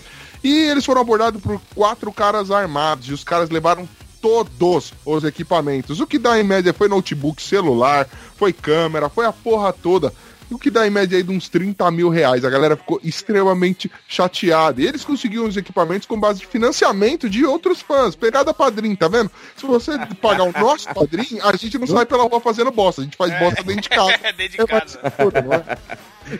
E 0.42 0.52
eles 0.68 0.84
foram 0.84 1.00
abordados 1.00 1.40
por 1.40 1.60
quatro 1.74 2.12
caras 2.12 2.50
armados 2.50 3.08
e 3.08 3.12
os 3.12 3.24
caras 3.24 3.50
levaram 3.50 3.88
todos 4.20 4.92
os 5.04 5.24
equipamentos. 5.24 6.00
O 6.00 6.06
que 6.06 6.18
dá 6.18 6.38
em 6.38 6.44
média 6.44 6.72
foi 6.72 6.88
notebook, 6.88 7.40
celular, 7.42 8.08
foi 8.36 8.52
câmera, 8.52 9.08
foi 9.08 9.26
a 9.26 9.32
porra 9.32 9.72
toda. 9.72 10.12
O 10.50 10.58
que 10.58 10.70
dá 10.70 10.86
em 10.86 10.90
média 10.90 11.16
aí 11.16 11.22
de 11.22 11.30
uns 11.30 11.48
30 11.48 11.90
mil 11.90 12.08
reais. 12.08 12.44
A 12.44 12.50
galera 12.50 12.76
ficou 12.76 13.00
extremamente 13.02 13.90
chateada. 14.06 14.80
E 14.80 14.86
eles 14.86 15.04
conseguiram 15.04 15.46
os 15.46 15.56
equipamentos 15.56 16.06
com 16.06 16.18
base 16.18 16.40
de 16.40 16.46
financiamento 16.46 17.28
de 17.28 17.44
outros 17.44 17.80
fãs. 17.80 18.16
Pegada 18.16 18.54
padrinho, 18.54 18.96
tá 18.96 19.08
vendo? 19.08 19.30
Se 19.56 19.66
você 19.66 19.92
pagar 20.20 20.44
o 20.44 20.52
nosso 20.52 20.88
padrinho, 20.94 21.44
a 21.44 21.54
gente 21.56 21.78
não 21.78 21.86
sai 21.86 22.06
pela 22.06 22.24
rua 22.24 22.40
fazendo 22.40 22.70
bosta. 22.70 23.02
A 23.02 23.04
gente 23.04 23.16
faz 23.16 23.38
bosta 23.38 23.62
dentro 23.62 23.82
de 23.82 23.88
casa. 23.88 24.18
dentro 24.36 24.58
de 24.58 24.66
casa. 24.66 25.00
Não 25.44 25.52
é? 25.52 25.78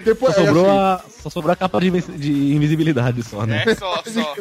Depois, 0.05 0.35
Só 0.35 0.43
é 0.43 0.47
sobrou, 0.47 0.67
assim, 0.67 0.79
a, 0.79 1.23
só 1.23 1.31
sobrou 1.31 1.53
a 1.53 1.57
capa 1.57 1.81
de, 1.81 1.91
de 1.91 2.55
invisibilidade 2.55 3.23
só, 3.23 3.47
né? 3.47 3.65
É 3.67 3.75
só, 3.75 4.03
só. 4.05 4.35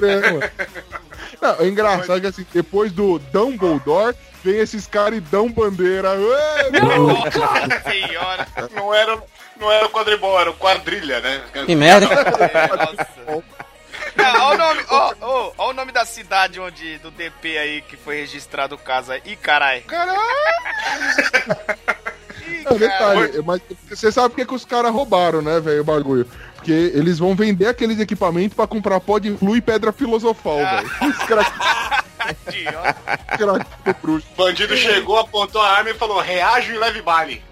Não, 1.42 1.56
é 1.60 1.68
engraçado 1.68 2.20
que 2.20 2.28
assim, 2.28 2.46
depois 2.54 2.92
do 2.92 3.20
Dumbledore, 3.32 4.16
vem 4.44 4.58
esses 4.58 4.88
caras 4.88 5.18
e 5.18 5.22
dão 5.22 5.50
bandeira. 5.50 6.12
Ué, 6.12 6.72
Nossa 6.98 7.90
senhora. 7.90 8.48
Não 8.76 8.94
era, 8.94 9.24
não 9.60 9.72
era 9.72 9.86
o 9.86 9.90
quadribol, 9.90 10.40
era 10.40 10.50
o 10.50 10.54
quadrilha, 10.56 11.20
né? 11.20 11.42
Que 11.66 11.76
merda. 11.76 12.08
Nossa. 12.08 13.44
Não, 14.16 14.46
olha 14.48 14.56
o 14.56 14.58
nome, 14.58 14.86
ó, 14.90 15.14
ó, 15.22 15.52
ó 15.58 15.70
o 15.70 15.74
nome 15.74 15.92
da 15.92 16.04
cidade 16.06 16.60
onde 16.60 16.98
do 17.00 17.12
DP 17.12 17.58
aí 17.58 17.82
que 17.82 17.96
foi 17.96 18.18
registrado 18.18 18.76
o 18.76 18.78
caso 18.78 19.12
aí. 19.12 19.22
Ih, 19.26 19.36
carai. 19.36 19.82
Caralho! 19.82 20.20
Ih, 22.48 22.64
Não, 22.64 22.78
carai. 22.78 22.78
detalhe, 22.80 23.42
mas 23.46 23.62
você 23.90 24.12
sabe 24.12 24.30
por 24.30 24.36
que, 24.38 24.46
que 24.46 24.54
os 24.56 24.66
caras 24.66 24.92
roubaram, 24.92 25.42
né, 25.42 25.60
velho, 25.60 25.82
o 25.82 25.86
bagulho? 25.86 26.26
Porque 26.56 26.72
eles 26.72 27.20
vão 27.20 27.36
vender 27.36 27.68
aqueles 27.68 28.00
equipamentos 28.00 28.56
pra 28.56 28.66
comprar 28.68 29.00
pó 29.00 29.20
de 29.20 29.36
flu 29.38 29.56
e 29.56 29.62
pedra 29.62 29.92
filosofal, 29.92 30.58
velho. 30.58 30.90
Os 31.10 31.18
caras 31.28 31.48
Idiota. 32.48 32.96
os 33.32 33.38
caras 33.38 33.68
que 33.86 33.94
bruxo. 34.02 34.28
O 34.34 34.36
bandido 34.36 34.76
chegou, 34.76 35.18
apontou 35.20 35.62
a 35.62 35.72
arma 35.78 35.90
e 35.92 35.94
falou: 35.94 36.20
reajo 36.20 36.74
e 36.74 36.78
leve 36.78 37.02
baile. 37.02 37.44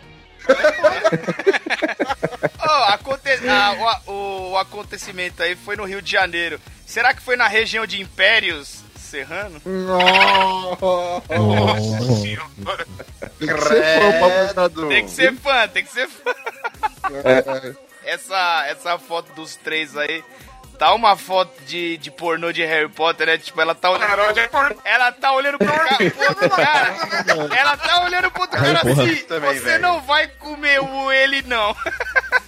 Ó, 2.60 2.84
aconte- 2.93 3.39
ah, 3.49 4.01
o, 4.08 4.51
o 4.51 4.58
acontecimento 4.58 5.41
aí 5.43 5.55
foi 5.55 5.75
no 5.75 5.86
Rio 5.86 6.01
de 6.01 6.12
Janeiro. 6.12 6.60
Será 6.86 7.13
que 7.13 7.21
foi 7.21 7.36
na 7.36 7.47
região 7.47 7.86
de 7.86 8.01
Impérios 8.01 8.84
Serrano? 8.97 9.62
Nossa 11.29 12.15
senhora. 12.21 12.88
Tem 13.39 13.47
que 13.47 13.62
ser 13.62 13.84
fã 13.84 14.12
pra 14.19 14.43
gostar 14.43 14.67
do- 14.69 14.88
Tem 14.88 15.05
que 15.05 15.12
ser 15.12 15.34
fã, 15.36 15.67
tem 15.67 15.84
que 15.84 15.91
ser 15.91 16.08
fã. 16.08 16.34
É, 17.23 18.13
Essa, 18.13 18.65
essa 18.67 18.97
foto 18.99 19.31
dos 19.34 19.55
três 19.55 19.95
aí. 19.97 20.23
Tá 20.78 20.94
uma 20.94 21.16
foto 21.16 21.52
de, 21.66 21.98
de 21.98 22.12
pornô 22.12 22.52
de 22.52 22.64
Harry 22.64 22.90
Potter, 22.90 23.28
né? 23.28 23.38
Tipo, 23.38 23.62
ela 23.62 23.74
tá 23.74 23.90
olhando. 23.90 24.12
Ela 24.84 25.12
tá 25.12 25.32
olhando 25.32 25.58
pro 25.58 25.72
outro 26.30 26.50
cara. 26.50 26.96
Ela 27.58 27.78
tá 27.78 28.04
olhando 28.04 28.32
pro 28.32 28.42
outro 28.42 28.60
cara 28.60 28.80
assim. 28.82 29.16
Também, 29.24 29.54
Você 29.54 29.60
velho. 29.62 29.82
não 29.82 30.02
vai 30.02 30.28
comer 30.28 30.82
o 30.82 31.12
ele, 31.12 31.42
não. 31.44 31.76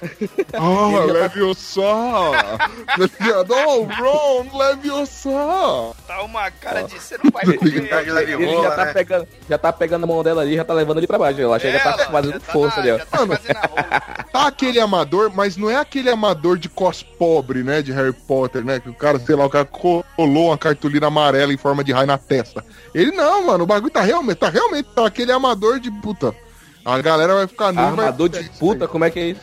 Oh, 0.60 1.04
leve 1.12 1.42
o 1.42 1.54
só! 1.54 2.32
oh, 2.96 3.82
Ron, 3.84 4.56
leve 4.58 4.90
o 4.90 5.04
só! 5.06 5.94
Tá 6.06 6.22
uma 6.22 6.50
cara 6.50 6.82
de 6.82 6.98
você 6.98 7.18
não 7.22 7.30
vai 7.30 7.44
comer. 7.44 7.74
Ele 7.74 8.62
já 8.62 8.70
tá, 8.70 8.86
pegando, 8.86 9.28
já 9.48 9.58
tá 9.58 9.72
pegando 9.72 10.04
a 10.04 10.06
mão 10.06 10.22
dela 10.22 10.42
ali, 10.42 10.56
já 10.56 10.64
tá 10.64 10.72
levando 10.74 10.98
ele 10.98 11.06
pra 11.06 11.18
baixo. 11.18 11.40
Ela 11.40 11.58
chega, 11.58 11.80
tá 11.80 11.98
fazendo 12.10 12.32
já 12.34 12.40
tá 12.40 12.52
força 12.52 12.76
na- 12.76 12.82
ali, 12.82 12.90
ó. 12.92 12.98
já 12.98 13.04
tá 13.06 13.18
rola. 13.18 13.38
Tá 14.32 14.46
aquele 14.46 14.78
amador, 14.78 15.32
mas 15.34 15.56
não 15.56 15.70
é 15.70 15.76
aquele 15.76 16.10
amador 16.10 16.58
de 16.58 16.68
cos 16.68 17.02
pobre, 17.02 17.62
né? 17.62 17.80
De 17.82 17.92
Harry 17.92 18.12
Potter, 18.12 18.62
né? 18.64 18.78
Que 18.78 18.88
o 18.90 18.94
cara, 18.94 19.18
sei 19.18 19.34
lá, 19.34 19.46
o 19.46 19.50
cara 19.50 19.64
colou 19.64 20.02
uma 20.48 20.58
cartolina 20.58 21.06
amarela 21.08 21.52
em 21.52 21.56
forma 21.56 21.82
de 21.82 21.92
raio 21.92 22.06
na 22.06 22.18
testa. 22.18 22.64
Ele 22.94 23.10
não, 23.10 23.46
mano, 23.46 23.64
o 23.64 23.66
bagulho 23.66 23.92
tá 23.92 24.00
realmente, 24.02 24.36
tá 24.36 24.48
realmente, 24.50 24.88
tá 24.94 25.06
aquele 25.06 25.32
amador 25.32 25.80
de 25.80 25.90
puta. 25.90 26.34
A 26.84 27.00
galera 27.00 27.34
vai 27.34 27.46
ficar 27.46 27.72
nu, 27.72 27.80
vai- 27.80 27.86
Armador 28.06 28.28
de 28.28 28.48
puta, 28.58 28.86
como 28.86 29.04
é 29.04 29.10
que 29.10 29.18
é 29.18 29.24
isso? 29.30 29.40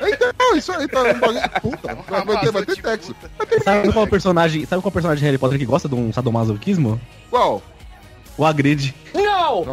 Então, 0.00 0.56
isso 0.56 0.72
aí 0.72 0.86
tá 0.88 1.02
um 1.02 1.18
bagulho 1.18 1.40
de 1.40 1.48
puta. 1.60 1.94
Vai 2.26 2.40
ter, 2.40 2.50
vai 2.52 2.64
ter 2.64 2.82
texto. 2.82 3.16
Vai 3.38 3.46
ter 3.46 3.62
Sabe 3.62 3.92
qual 3.92 4.06
personagem, 4.06 4.66
sabe 4.66 4.82
qual 4.82 4.92
personagem 4.92 5.20
de 5.20 5.26
Harry 5.26 5.38
Potter 5.38 5.58
que 5.58 5.64
gosta 5.64 5.88
de 5.88 5.94
um 5.94 6.12
sadomasoquismo? 6.12 7.00
qual? 7.30 7.62
O 8.38 8.44
Agrid. 8.44 8.94
Nossa, 9.14 9.70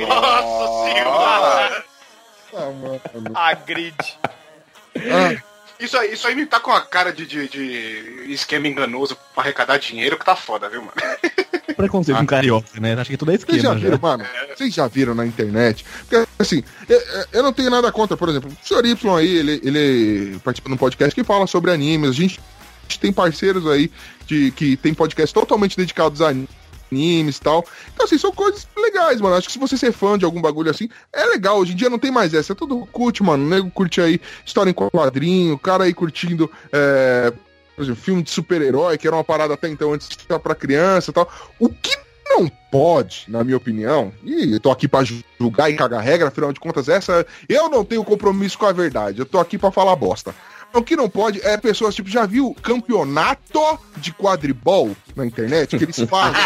Nossa 0.00 0.90
senhora. 0.90 1.84
Ah, 2.54 2.70
mano. 2.70 3.00
Agride. 3.34 4.18
Ah, 4.96 5.42
Isso 5.78 5.96
aí, 5.96 6.12
isso 6.12 6.26
aí 6.26 6.34
me 6.34 6.46
tá 6.46 6.58
com 6.58 6.70
a 6.70 6.80
cara 6.80 7.12
de, 7.12 7.26
de, 7.26 7.48
de 7.48 8.32
esquema 8.32 8.66
enganoso 8.66 9.16
pra 9.34 9.42
arrecadar 9.42 9.78
dinheiro 9.78 10.18
que 10.18 10.24
tá 10.24 10.34
foda, 10.34 10.68
viu, 10.68 10.80
mano? 10.80 10.92
Preconceito 11.76 12.18
com 12.18 12.26
carioca, 12.26 12.80
né? 12.80 12.94
Acho 12.94 13.10
que 13.10 13.16
tudo 13.16 13.32
é 13.32 13.36
Vocês 13.36 13.62
já 13.62 13.74
esquema 13.74 13.74
viram, 13.74 13.90
já. 13.90 13.98
mano? 13.98 14.24
Vocês 14.56 14.74
já 14.74 14.86
viram 14.88 15.14
na 15.14 15.26
internet? 15.26 15.84
Porque, 16.08 16.26
assim, 16.38 16.62
eu, 16.88 17.02
eu 17.32 17.42
não 17.42 17.52
tenho 17.52 17.70
nada 17.70 17.92
contra, 17.92 18.16
por 18.16 18.28
exemplo, 18.28 18.50
o 18.50 18.66
senhor 18.66 18.84
Y 18.86 19.08
aí, 19.18 19.36
ele, 19.36 19.60
ele 19.62 20.38
participa 20.38 20.70
de 20.70 20.74
um 20.74 20.78
podcast 20.78 21.14
que 21.14 21.22
fala 21.22 21.46
sobre 21.46 21.70
animes. 21.70 22.10
A 22.10 22.12
gente, 22.14 22.40
a 22.40 22.82
gente 22.88 23.00
tem 23.00 23.12
parceiros 23.12 23.66
aí 23.66 23.90
de, 24.26 24.50
que 24.52 24.76
tem 24.76 24.94
podcasts 24.94 25.32
totalmente 25.32 25.76
dedicados 25.76 26.22
a 26.22 26.32
animes 26.90 27.36
e 27.36 27.40
tal. 27.40 27.64
Então, 27.92 28.04
assim, 28.06 28.18
são 28.18 28.32
coisas 28.32 28.66
legais, 28.76 29.20
mano. 29.20 29.36
Acho 29.36 29.46
que 29.46 29.52
se 29.52 29.58
você 29.58 29.76
ser 29.76 29.92
fã 29.92 30.18
de 30.18 30.24
algum 30.24 30.40
bagulho 30.40 30.70
assim, 30.70 30.88
é 31.12 31.24
legal. 31.26 31.58
Hoje 31.58 31.72
em 31.72 31.76
dia 31.76 31.90
não 31.90 31.98
tem 31.98 32.10
mais 32.10 32.34
essa. 32.34 32.52
É 32.52 32.56
tudo 32.56 32.86
curte, 32.86 33.22
mano. 33.22 33.44
O 33.44 33.48
nego 33.48 33.70
curte 33.70 34.00
aí 34.00 34.20
história 34.44 34.70
em 34.70 34.74
quadrinho, 34.74 35.54
o 35.54 35.58
cara 35.58 35.84
aí 35.84 35.94
curtindo. 35.94 36.50
É, 36.72 37.32
por 37.74 37.82
exemplo, 37.82 38.00
filme 38.00 38.22
de 38.22 38.30
super-herói, 38.30 38.96
que 38.96 39.06
era 39.06 39.16
uma 39.16 39.24
parada 39.24 39.54
até 39.54 39.68
então 39.68 39.92
antes 39.92 40.08
de 40.08 40.16
pra 40.38 40.54
criança 40.54 41.10
e 41.10 41.14
tal. 41.14 41.30
O 41.58 41.68
que 41.68 41.96
não 42.28 42.48
pode, 42.48 43.24
na 43.28 43.44
minha 43.44 43.56
opinião, 43.56 44.12
e 44.24 44.54
eu 44.54 44.60
tô 44.60 44.70
aqui 44.70 44.88
pra 44.88 45.04
julgar 45.38 45.70
e 45.70 45.76
cagar 45.76 46.02
regra, 46.02 46.28
afinal 46.28 46.52
de 46.52 46.60
contas, 46.60 46.88
essa. 46.88 47.26
Eu 47.48 47.68
não 47.68 47.84
tenho 47.84 48.02
compromisso 48.04 48.58
com 48.58 48.66
a 48.66 48.72
verdade, 48.72 49.20
eu 49.20 49.26
tô 49.26 49.38
aqui 49.38 49.56
pra 49.56 49.70
falar 49.70 49.94
bosta. 49.94 50.34
O 50.76 50.82
que 50.82 50.94
não 50.94 51.08
pode 51.08 51.40
é 51.40 51.56
pessoas, 51.56 51.94
tipo, 51.94 52.10
já 52.10 52.26
viu 52.26 52.54
campeonato 52.62 53.78
de 53.96 54.12
quadribol 54.12 54.94
na 55.16 55.24
internet? 55.24 55.78
Que 55.78 55.84
eles 55.84 55.98
fazem. 56.00 56.42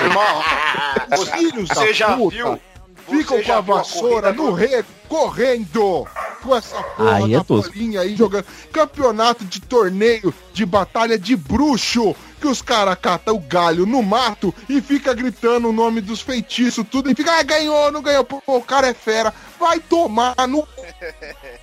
Os 1.19 1.29
filhos 1.31 1.69
da 1.69 1.75
Você 1.75 1.93
já 1.93 2.17
puta 2.17 2.37
viu? 2.37 2.61
ficam 3.09 3.39
Você 3.39 3.43
com 3.43 3.53
a 3.53 3.61
vassoura 3.61 4.33
no 4.33 4.53
rego, 4.53 4.87
correndo 5.09 6.07
com 6.43 6.55
essa 6.55 6.81
porra 6.81 7.17
Aí 7.17 7.35
é 7.35 7.43
bolinha 7.43 8.01
aí 8.03 8.15
jogando. 8.15 8.47
Campeonato 8.73 9.45
de 9.45 9.61
torneio 9.61 10.33
de 10.53 10.65
batalha 10.65 11.19
de 11.19 11.35
bruxo, 11.35 12.15
que 12.41 12.47
os 12.47 12.63
caras 12.63 12.97
catam 13.03 13.35
o 13.35 13.41
galho 13.41 13.85
no 13.85 14.01
mato 14.01 14.55
e 14.69 14.81
fica 14.81 15.13
gritando 15.13 15.69
o 15.69 15.73
nome 15.73 16.01
dos 16.01 16.21
feitiços, 16.21 16.87
tudo, 16.89 17.11
e 17.11 17.17
fica, 17.17 17.33
ah, 17.33 17.43
ganhou, 17.43 17.91
não 17.91 18.01
ganhou, 18.01 18.23
pô, 18.25 18.41
o 18.47 18.63
cara 18.63 18.87
é 18.87 18.95
fera. 18.95 19.35
Vai 19.59 19.81
tomar 19.81 20.37
no 20.47 20.67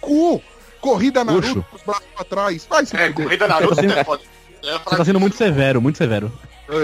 cu. 0.01 0.41
Corrida 0.81 1.23
Naruto 1.23 1.41
Bruxo. 1.53 1.65
com 1.69 1.75
os 1.75 1.81
braços 1.83 2.05
pra 2.15 2.25
trás. 2.25 2.67
Vai 2.69 2.85
se 2.85 2.95
É, 2.95 3.11
corrida 3.11 3.47
Naruto 3.47 3.79
é 3.85 4.03
foda. 4.03 4.23
Você 4.61 4.95
tá 4.97 5.05
sendo 5.05 5.19
muito 5.19 5.35
severo, 5.37 5.81
muito 5.81 5.97
severo. 5.97 6.31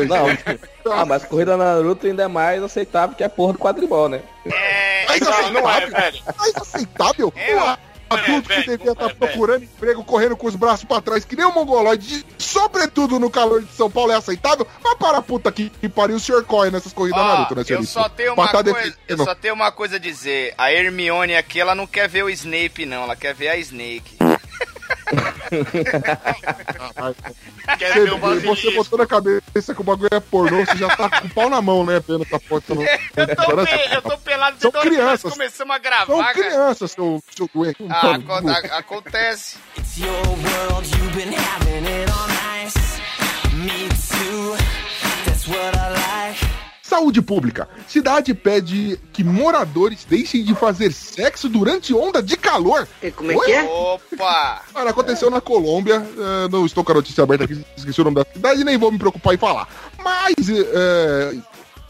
Não. 0.08 0.28
Ah, 0.92 1.06
mas 1.06 1.24
corrida 1.24 1.56
Naruto 1.56 2.06
ainda 2.06 2.24
é 2.24 2.28
mais 2.28 2.62
aceitável 2.62 3.16
que 3.16 3.24
a 3.24 3.30
porra 3.30 3.54
do 3.54 3.60
quadribol, 3.60 4.10
né? 4.10 4.20
É. 4.46 5.06
Mas 5.08 5.22
Não, 5.22 5.52
não 5.52 5.70
é, 5.70 5.78
aceitável? 5.78 5.90
velho. 6.02 6.24
mais 6.38 6.56
aceitável. 6.58 7.34
É, 7.38 7.56
Pô, 7.56 7.78
adulto 8.14 8.50
velho, 8.50 8.64
que 8.64 8.70
devia 8.70 8.92
estar 8.92 9.08
velho. 9.08 9.18
procurando 9.18 9.64
emprego, 9.64 10.04
correndo 10.04 10.36
com 10.38 10.48
os 10.48 10.56
braços 10.56 10.86
pra 10.86 11.02
trás, 11.02 11.26
que 11.26 11.36
nem 11.36 11.46
um 11.46 11.54
mongoloide, 11.54 12.26
sobretudo 12.38 13.20
no 13.20 13.30
calor 13.30 13.62
de 13.62 13.72
São 13.74 13.90
Paulo, 13.90 14.12
é 14.12 14.16
aceitável? 14.16 14.66
Mas 14.84 14.96
para 14.96 15.18
a 15.18 15.22
puta 15.22 15.52
que, 15.52 15.70
pariu, 15.90 16.18
o 16.18 16.20
senhor 16.20 16.44
corre 16.46 16.72
nessas 16.72 16.94
corridas 16.94 17.24
Naruto, 17.24 17.56
né, 17.56 17.62
eu 17.62 17.66
senhor? 17.66 17.86
só 17.86 18.10
tenho 18.10 18.34
uma 18.34 18.48
tá 18.48 18.64
coisa, 18.64 18.98
eu 19.08 19.18
só 19.18 19.36
tenho 19.36 19.54
uma 19.54 19.72
coisa 19.72 19.96
a 19.96 20.00
dizer. 20.00 20.54
A 20.58 20.72
Hermione 20.72 21.36
aqui, 21.36 21.60
ela 21.60 21.76
não 21.76 21.88
quer 21.88 22.08
ver 22.08 22.24
o 22.24 22.30
Snape 22.30 22.86
não, 22.86 23.04
ela 23.04 23.16
quer 23.16 23.34
ver 23.34 23.50
a 23.50 23.58
Snake. 23.58 24.18
Quer 27.78 27.94
Você, 27.94 28.06
ver 28.06 28.40
você 28.46 28.72
botou 28.72 29.00
na 29.00 29.06
cabeça 29.06 29.74
que 29.74 29.82
o 29.82 29.84
bagulho 29.84 30.10
é 30.12 30.20
pornô, 30.20 30.66
você 30.66 30.78
já 30.78 30.96
tá 30.96 31.22
com 31.22 31.28
o 31.28 31.30
pau 31.30 31.50
na 31.50 31.62
mão, 31.62 31.86
né, 31.86 32.02
vendo 32.06 32.24
essa 32.24 32.40
foto. 32.40 32.74
Eu 33.16 33.36
tô, 33.36 33.66
pe- 33.66 33.90
eu 33.96 34.02
tô 34.02 34.18
pelado 34.18 34.58
São 34.60 34.72
hora 34.74 34.90
que 34.90 34.98
nós 34.98 35.22
começamos 35.22 35.76
a 35.76 35.80
São 35.80 35.80
gravar, 35.80 36.34
cara. 36.34 36.34
crianças, 36.34 36.92
seu, 36.92 37.24
seu 37.36 37.50
doente. 37.54 37.78
Ah, 37.90 38.18
Mano, 38.20 38.50
aco- 38.52 38.68
a- 38.74 38.78
acontece. 38.78 39.58
It's 39.78 39.98
your 39.98 40.12
world, 40.28 40.88
you've 40.98 41.16
been 41.16 41.34
having 41.34 41.86
it 41.88 42.12
on 42.12 42.30
ice. 42.66 43.02
Me 43.54 43.88
too. 43.90 44.58
That's 45.26 45.48
what 45.48 45.76
I 45.78 45.90
like. 45.90 46.53
Saúde 46.94 47.24
pública. 47.24 47.68
Cidade 47.88 48.36
pede 48.36 49.00
que 49.12 49.24
moradores 49.24 50.06
deixem 50.08 50.44
de 50.44 50.54
fazer 50.54 50.94
sexo 50.94 51.50
durante 51.50 51.92
onda 51.92 52.22
de 52.22 52.38
calor. 52.38 52.88
Como 53.16 53.32
é 53.32 53.46
que 53.46 53.52
é? 53.52 53.64
Opa! 53.64 54.62
Cara, 54.72 54.92
aconteceu 54.92 55.32
na 55.32 55.42
Colômbia. 55.42 55.96
eh, 55.96 56.48
não 56.52 56.68
estou 56.68 56.84
com 56.84 56.92
a 56.92 56.96
notícia 56.96 57.24
aberta 57.24 57.46
aqui, 57.46 57.66
esqueci 57.76 58.00
o 58.00 58.04
nome 58.04 58.18
da 58.18 58.26
cidade, 58.32 58.64
nem 58.64 58.78
vou 58.78 58.92
me 58.92 59.00
preocupar 59.00 59.34
em 59.34 59.38
falar. 59.40 59.68
Mas 60.04 60.36
eh, 60.48 61.36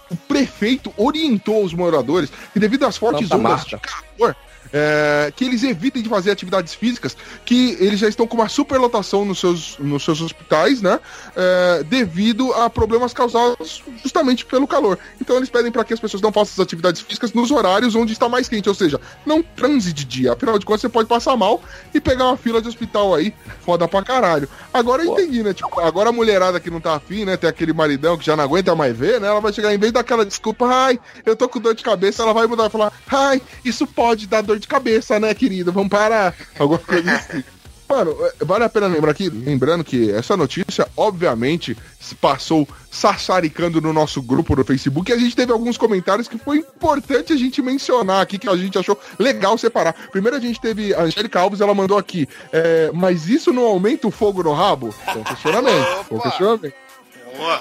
o 0.09 0.15
prefeito 0.15 0.93
orientou 0.95 1.65
os 1.65 1.73
moradores 1.73 2.31
que, 2.53 2.59
devido 2.59 2.85
às 2.85 2.95
fortes 2.95 3.27
Santa 3.27 3.35
ondas 3.35 3.65
de 3.65 3.71
Marta. 3.73 3.89
calor, 4.17 4.35
eh, 4.73 5.31
que 5.36 5.45
eles 5.45 5.63
evitem 5.63 6.01
de 6.01 6.09
fazer 6.09 6.31
atividades 6.31 6.73
físicas, 6.73 7.15
que 7.45 7.77
eles 7.79 7.99
já 7.99 8.09
estão 8.09 8.27
com 8.27 8.36
uma 8.36 8.49
superlotação 8.49 9.23
nos 9.23 9.39
seus, 9.39 9.77
nos 9.77 10.03
seus 10.03 10.19
hospitais, 10.21 10.81
né? 10.81 10.99
eh, 11.36 11.83
devido 11.88 12.51
a 12.53 12.69
problemas 12.69 13.13
causados 13.13 13.83
justamente 14.01 14.45
pelo 14.45 14.67
calor. 14.67 14.97
Então 15.19 15.38
eles 15.38 15.49
pedem 15.49 15.71
para 15.71 15.83
que 15.83 15.93
as 15.93 15.99
pessoas 15.99 16.21
não 16.21 16.31
façam 16.31 16.53
essas 16.53 16.59
atividades 16.59 17.01
físicas 17.01 17.33
nos 17.33 17.51
horários 17.51 17.95
onde 17.95 18.13
está 18.13 18.27
mais 18.29 18.47
quente, 18.47 18.69
ou 18.69 18.75
seja, 18.75 18.99
não 19.25 19.41
transe 19.41 19.93
de 19.93 20.03
dia. 20.05 20.33
Afinal 20.33 20.57
de 20.57 20.65
contas, 20.65 20.81
você 20.81 20.89
pode 20.89 21.07
passar 21.07 21.36
mal 21.36 21.62
e 21.93 21.99
pegar 21.99 22.25
uma 22.25 22.38
fila 22.38 22.62
de 22.62 22.67
hospital 22.67 23.15
aí, 23.15 23.33
foda 23.62 23.88
pra 23.88 24.03
caralho. 24.03 24.47
Agora 24.73 25.03
eu 25.03 25.12
entendi, 25.12 25.43
né? 25.43 25.53
Tipo, 25.53 25.79
agora 25.79 26.09
a 26.09 26.13
mulherada 26.13 26.59
que 26.59 26.69
não 26.69 26.79
tá 26.81 26.95
afim, 26.95 27.25
né? 27.25 27.38
Tem 27.38 27.49
aquele 27.49 27.73
maridão 27.73 28.17
que 28.17 28.25
já 28.25 28.36
não 28.36 28.43
aguenta 28.43 28.75
mais 28.75 28.97
ver, 28.97 29.19
né? 29.19 29.27
Ela 29.27 29.39
vai 29.39 29.53
chegar, 29.53 29.73
em 29.73 29.77
vez 29.77 29.91
daquela 29.91 30.25
desculpa, 30.25 30.65
ai, 30.67 30.99
eu 31.25 31.36
tô 31.36 31.47
com 31.47 31.59
dor 31.59 31.75
de 31.75 31.83
cabeça, 31.83 32.23
ela 32.23 32.33
vai 32.33 32.47
mudar 32.47 32.67
e 32.67 32.69
falar, 32.69 32.91
ai, 33.07 33.41
isso 33.63 33.86
pode 33.86 34.27
dar 34.27 34.41
dor 34.41 34.59
de 34.59 34.62
cabeça, 34.67 35.19
né, 35.19 35.34
querido? 35.34 35.71
Vamos 35.71 35.89
parar. 35.89 36.36
Alguma 36.58 36.80
coisa 36.80 37.12
assim. 37.12 37.43
Mano, 37.93 38.15
é, 38.21 38.45
vale 38.45 38.63
a 38.63 38.69
pena 38.69 38.88
lembrar 38.88 39.12
aqui, 39.12 39.30
lembrando 39.30 39.84
que 39.84 40.10
essa 40.12 40.36
notícia, 40.36 40.88
obviamente, 40.97 41.78
se 41.99 42.15
passou 42.15 42.67
sassaricando 42.89 43.80
no 43.82 43.93
nosso 43.93 44.21
grupo 44.21 44.56
no 44.56 44.63
Facebook 44.63 45.12
e 45.12 45.13
a 45.13 45.17
gente 45.17 45.36
teve 45.36 45.52
alguns 45.52 45.78
comentários 45.78 46.28
que 46.28 46.38
foi 46.38 46.58
importante 46.58 47.34
a 47.34 47.38
gente 47.38 47.62
mencionar 47.62 48.21
aqui, 48.21 48.39
que 48.39 48.49
a 48.49 48.56
gente 48.56 48.80
achou 48.80 48.99
legal 49.19 49.58
separar. 49.58 49.93
Primeiro 50.12 50.38
a 50.38 50.39
gente 50.39 50.60
teve 50.60 50.93
a 50.93 51.04
Angélica 51.04 51.39
Alves, 51.39 51.62
ela 51.62 51.76
mandou 51.76 51.97
aqui, 51.97 52.28
é, 52.52 52.89
mas 52.93 53.30
isso 53.30 53.54
não 53.54 53.63
aumenta 53.63 54.08
o 54.08 54.12
fogo 54.12 54.41
no 54.41 54.54
rabo? 54.54 54.91
Foi 54.91 55.23
questionamento. 55.23 56.06
Foi 56.10 56.19
questionamento. 56.19 56.73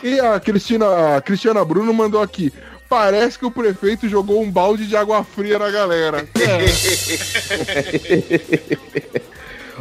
E 0.03 0.21
a 0.21 0.39
Cristina, 0.39 1.17
a 1.17 1.21
Cristiana 1.21 1.65
Bruno 1.65 1.93
mandou 1.93 2.23
aqui. 2.23 2.53
Parece 2.93 3.39
que 3.39 3.47
o 3.47 3.51
prefeito 3.51 4.07
jogou 4.07 4.43
um 4.43 4.51
balde 4.51 4.87
de 4.87 4.95
água 4.95 5.25
fria 5.25 5.59
na 5.59 5.71
galera. 5.71 6.27
É. 6.39 6.59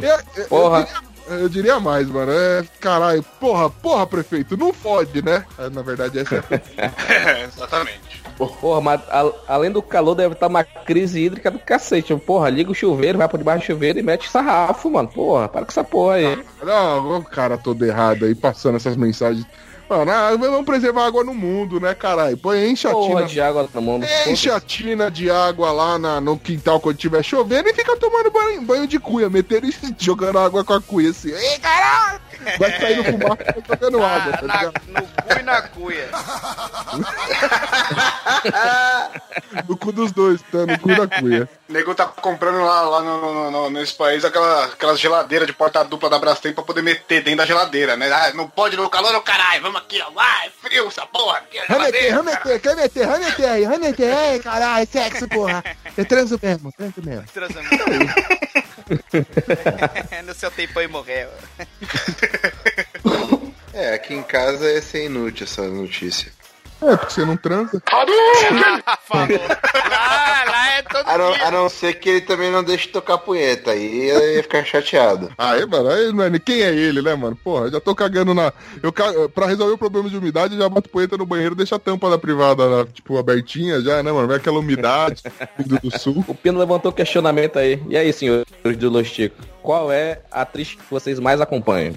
Eu- 0.00 0.46
Porra. 0.48 0.78
Eu 0.80 0.84
diria, 0.86 1.42
eu 1.42 1.48
diria 1.48 1.78
mais, 1.80 2.08
mano. 2.08 2.32
É, 2.32 2.64
caralho, 2.80 3.22
porra, 3.38 3.68
porra, 3.68 4.06
prefeito, 4.06 4.56
não 4.56 4.72
fode, 4.72 5.22
né? 5.22 5.44
É, 5.58 5.68
Na 5.68 5.82
verdade, 5.82 6.18
essa 6.20 6.36
é. 6.50 7.44
Exatamente. 7.44 8.22
Porra, 8.60 8.80
mas 8.80 9.00
a- 9.10 9.30
além 9.46 9.70
do 9.70 9.82
calor 9.82 10.14
deve 10.14 10.32
estar 10.32 10.46
uma 10.48 10.64
crise 10.64 11.20
hídrica 11.20 11.50
do 11.50 11.58
cacete. 11.58 12.16
Porra, 12.16 12.48
liga 12.48 12.70
o 12.70 12.74
chuveiro, 12.74 13.18
vai 13.18 13.28
por 13.28 13.36
debaixo 13.38 13.64
do 13.64 13.66
chuveiro 13.66 13.98
e 13.98 14.02
mete 14.02 14.26
sarrafo, 14.28 14.90
mano. 14.90 15.08
Porra, 15.08 15.48
para 15.50 15.66
com 15.66 15.70
essa 15.70 15.84
porra 15.84 16.14
aí. 16.14 16.42
Não, 16.62 17.18
o 17.18 17.24
cara 17.24 17.58
todo 17.58 17.84
errado 17.84 18.24
aí, 18.24 18.34
passando 18.34 18.76
essas 18.76 18.96
mensagens. 18.96 19.46
Mano, 19.88 20.10
ah, 20.10 20.34
vamos 20.36 20.64
preservar 20.64 21.02
a 21.02 21.06
água 21.06 21.22
no 21.22 21.34
mundo, 21.34 21.78
né, 21.78 21.94
caralho? 21.94 22.36
Põe, 22.38 22.66
enche 22.70 22.88
a 22.88 22.92
Porra 22.92 23.16
tina. 23.16 23.26
de 23.28 23.40
água 23.42 23.68
no 23.74 23.82
mundo. 23.82 24.06
Enche 24.26 24.50
a 24.50 24.58
tina 24.58 25.10
de 25.10 25.30
água 25.30 25.70
lá 25.70 25.98
na- 25.98 26.18
no 26.20 26.38
quintal 26.38 26.80
quando 26.80 26.96
tiver 26.96 27.22
chovendo 27.22 27.68
e 27.68 27.74
fica 27.74 27.94
tomando 27.98 28.30
banho, 28.30 28.62
banho 28.62 28.86
de 28.86 28.98
cuia, 28.98 29.28
metendo 29.28 29.66
e 29.66 29.72
jogando 29.98 30.38
água 30.38 30.64
com 30.64 30.72
a 30.72 30.80
cuia 30.80 31.10
assim. 31.10 31.30
Ei, 31.32 31.58
caralho! 31.58 32.20
Vai 32.58 32.72
sair 32.80 32.96
no 32.96 33.04
fumaça 33.04 33.42
e 33.42 33.52
vai 33.52 33.62
jogando 33.68 34.02
água, 34.02 34.32
tá 34.32 34.46
Na, 34.46 34.62
no 34.64 34.72
cu 35.06 35.38
e 35.38 35.42
na 35.42 35.62
cuia. 35.62 36.08
No 39.68 39.76
cu 39.76 39.92
dos 39.92 40.12
dois, 40.12 40.40
tá? 40.50 40.64
No 40.66 40.78
cu 40.78 40.88
da 40.88 41.06
cuia. 41.06 41.48
O 41.72 41.74
nego 41.74 41.94
tá 41.94 42.04
comprando 42.06 42.60
lá, 42.62 42.82
lá 42.82 43.00
no, 43.00 43.32
no- 43.32 43.50
no- 43.50 43.70
nesse 43.70 43.94
país 43.94 44.22
aquela, 44.26 44.66
aquelas 44.66 45.00
geladeiras 45.00 45.46
de 45.46 45.54
porta 45.54 45.82
dupla 45.82 46.10
da 46.10 46.18
Brastemp 46.18 46.54
pra 46.54 46.62
poder 46.62 46.82
meter 46.82 47.22
dentro 47.22 47.38
da 47.38 47.46
geladeira, 47.46 47.96
né? 47.96 48.12
Ah, 48.12 48.30
não 48.34 48.46
pode 48.46 48.76
no 48.76 48.90
calor, 48.90 49.14
ô 49.14 49.22
caralho, 49.22 49.62
vamos 49.62 49.80
aqui, 49.80 49.98
ó, 50.06 50.10
vai, 50.10 50.50
frio 50.60 50.88
essa 50.88 51.06
porra 51.06 51.38
aqui, 51.38 51.58
a 51.58 51.64
Vai 51.64 51.78
meter, 51.78 52.02
geladeira. 52.10 52.22
vai 52.22 52.34
meter, 52.34 52.60
quer 52.60 52.76
meter, 52.76 53.06
vai 53.06 53.18
meter 53.20 53.48
aí, 53.48 53.64
ei, 54.34 54.38
caralho, 54.40 54.86
sexo, 54.86 55.26
porra. 55.28 55.64
Eu 55.96 56.04
transo 56.04 56.38
mesmo, 56.42 56.70
transo 56.72 57.02
mesmo. 57.02 57.24
Transando. 57.32 57.68
no 60.26 60.34
seu 60.34 60.50
tempo 60.50 60.78
aí 60.78 60.86
morreu. 60.88 61.30
É, 63.74 63.94
aqui 63.94 64.12
em 64.12 64.22
casa 64.22 64.70
ia 64.70 64.82
ser 64.82 65.06
inútil 65.06 65.44
essa 65.46 65.62
notícia. 65.62 66.30
É, 66.82 66.96
porque 66.96 67.12
você 67.14 67.24
não 67.24 67.36
transa. 67.36 67.82
Falou. 67.88 69.28
Lá, 69.92 70.44
lá 70.46 70.68
é 70.78 70.82
todo 70.82 71.06
A 71.08 71.18
não, 71.18 71.32
dia. 71.32 71.46
a 71.46 71.50
não 71.50 71.68
ser 71.68 71.94
que 71.94 72.08
ele 72.08 72.20
também 72.22 72.50
não 72.50 72.62
deixe 72.64 72.88
tocar 72.88 73.18
punheta, 73.18 73.70
aí 73.72 74.08
eu 74.08 74.34
ia 74.36 74.42
ficar 74.42 74.64
chateado. 74.64 75.30
Aí, 75.38 75.64
mano, 75.66 75.88
aí, 75.90 76.12
mano, 76.12 76.40
quem 76.40 76.62
é 76.62 76.74
ele, 76.74 77.02
né, 77.02 77.14
mano? 77.14 77.36
Porra, 77.36 77.70
já 77.70 77.80
tô 77.80 77.94
cagando 77.94 78.32
na. 78.34 78.52
Eu, 78.82 78.92
ca- 78.92 79.12
pra 79.34 79.46
resolver 79.46 79.72
o 79.74 79.78
problema 79.78 80.08
de 80.08 80.16
umidade, 80.16 80.54
eu 80.54 80.60
já 80.60 80.68
boto 80.68 80.88
poeta 80.88 81.16
no 81.16 81.26
banheiro, 81.26 81.54
deixa 81.54 81.76
a 81.76 81.78
tampa 81.78 82.08
da 82.10 82.18
privada, 82.18 82.64
lá, 82.64 82.84
tipo, 82.86 83.18
abertinha 83.18 83.80
já, 83.80 84.02
né, 84.02 84.10
mano? 84.12 84.26
Vem 84.28 84.36
aquela 84.36 84.58
umidade 84.58 85.22
vindo 85.58 85.78
do 85.80 85.98
sul. 85.98 86.24
O 86.26 86.34
Pino 86.34 86.58
levantou 86.58 86.90
o 86.90 86.94
questionamento 86.94 87.58
aí. 87.58 87.82
E 87.88 87.96
aí, 87.96 88.12
senhores 88.12 88.46
do 88.78 88.90
Los 88.90 89.10
Tico? 89.10 89.36
Qual 89.62 89.92
é 89.92 90.20
a 90.30 90.42
atriz 90.42 90.74
que 90.74 90.82
vocês 90.90 91.18
mais 91.18 91.40
acompanham? 91.40 91.94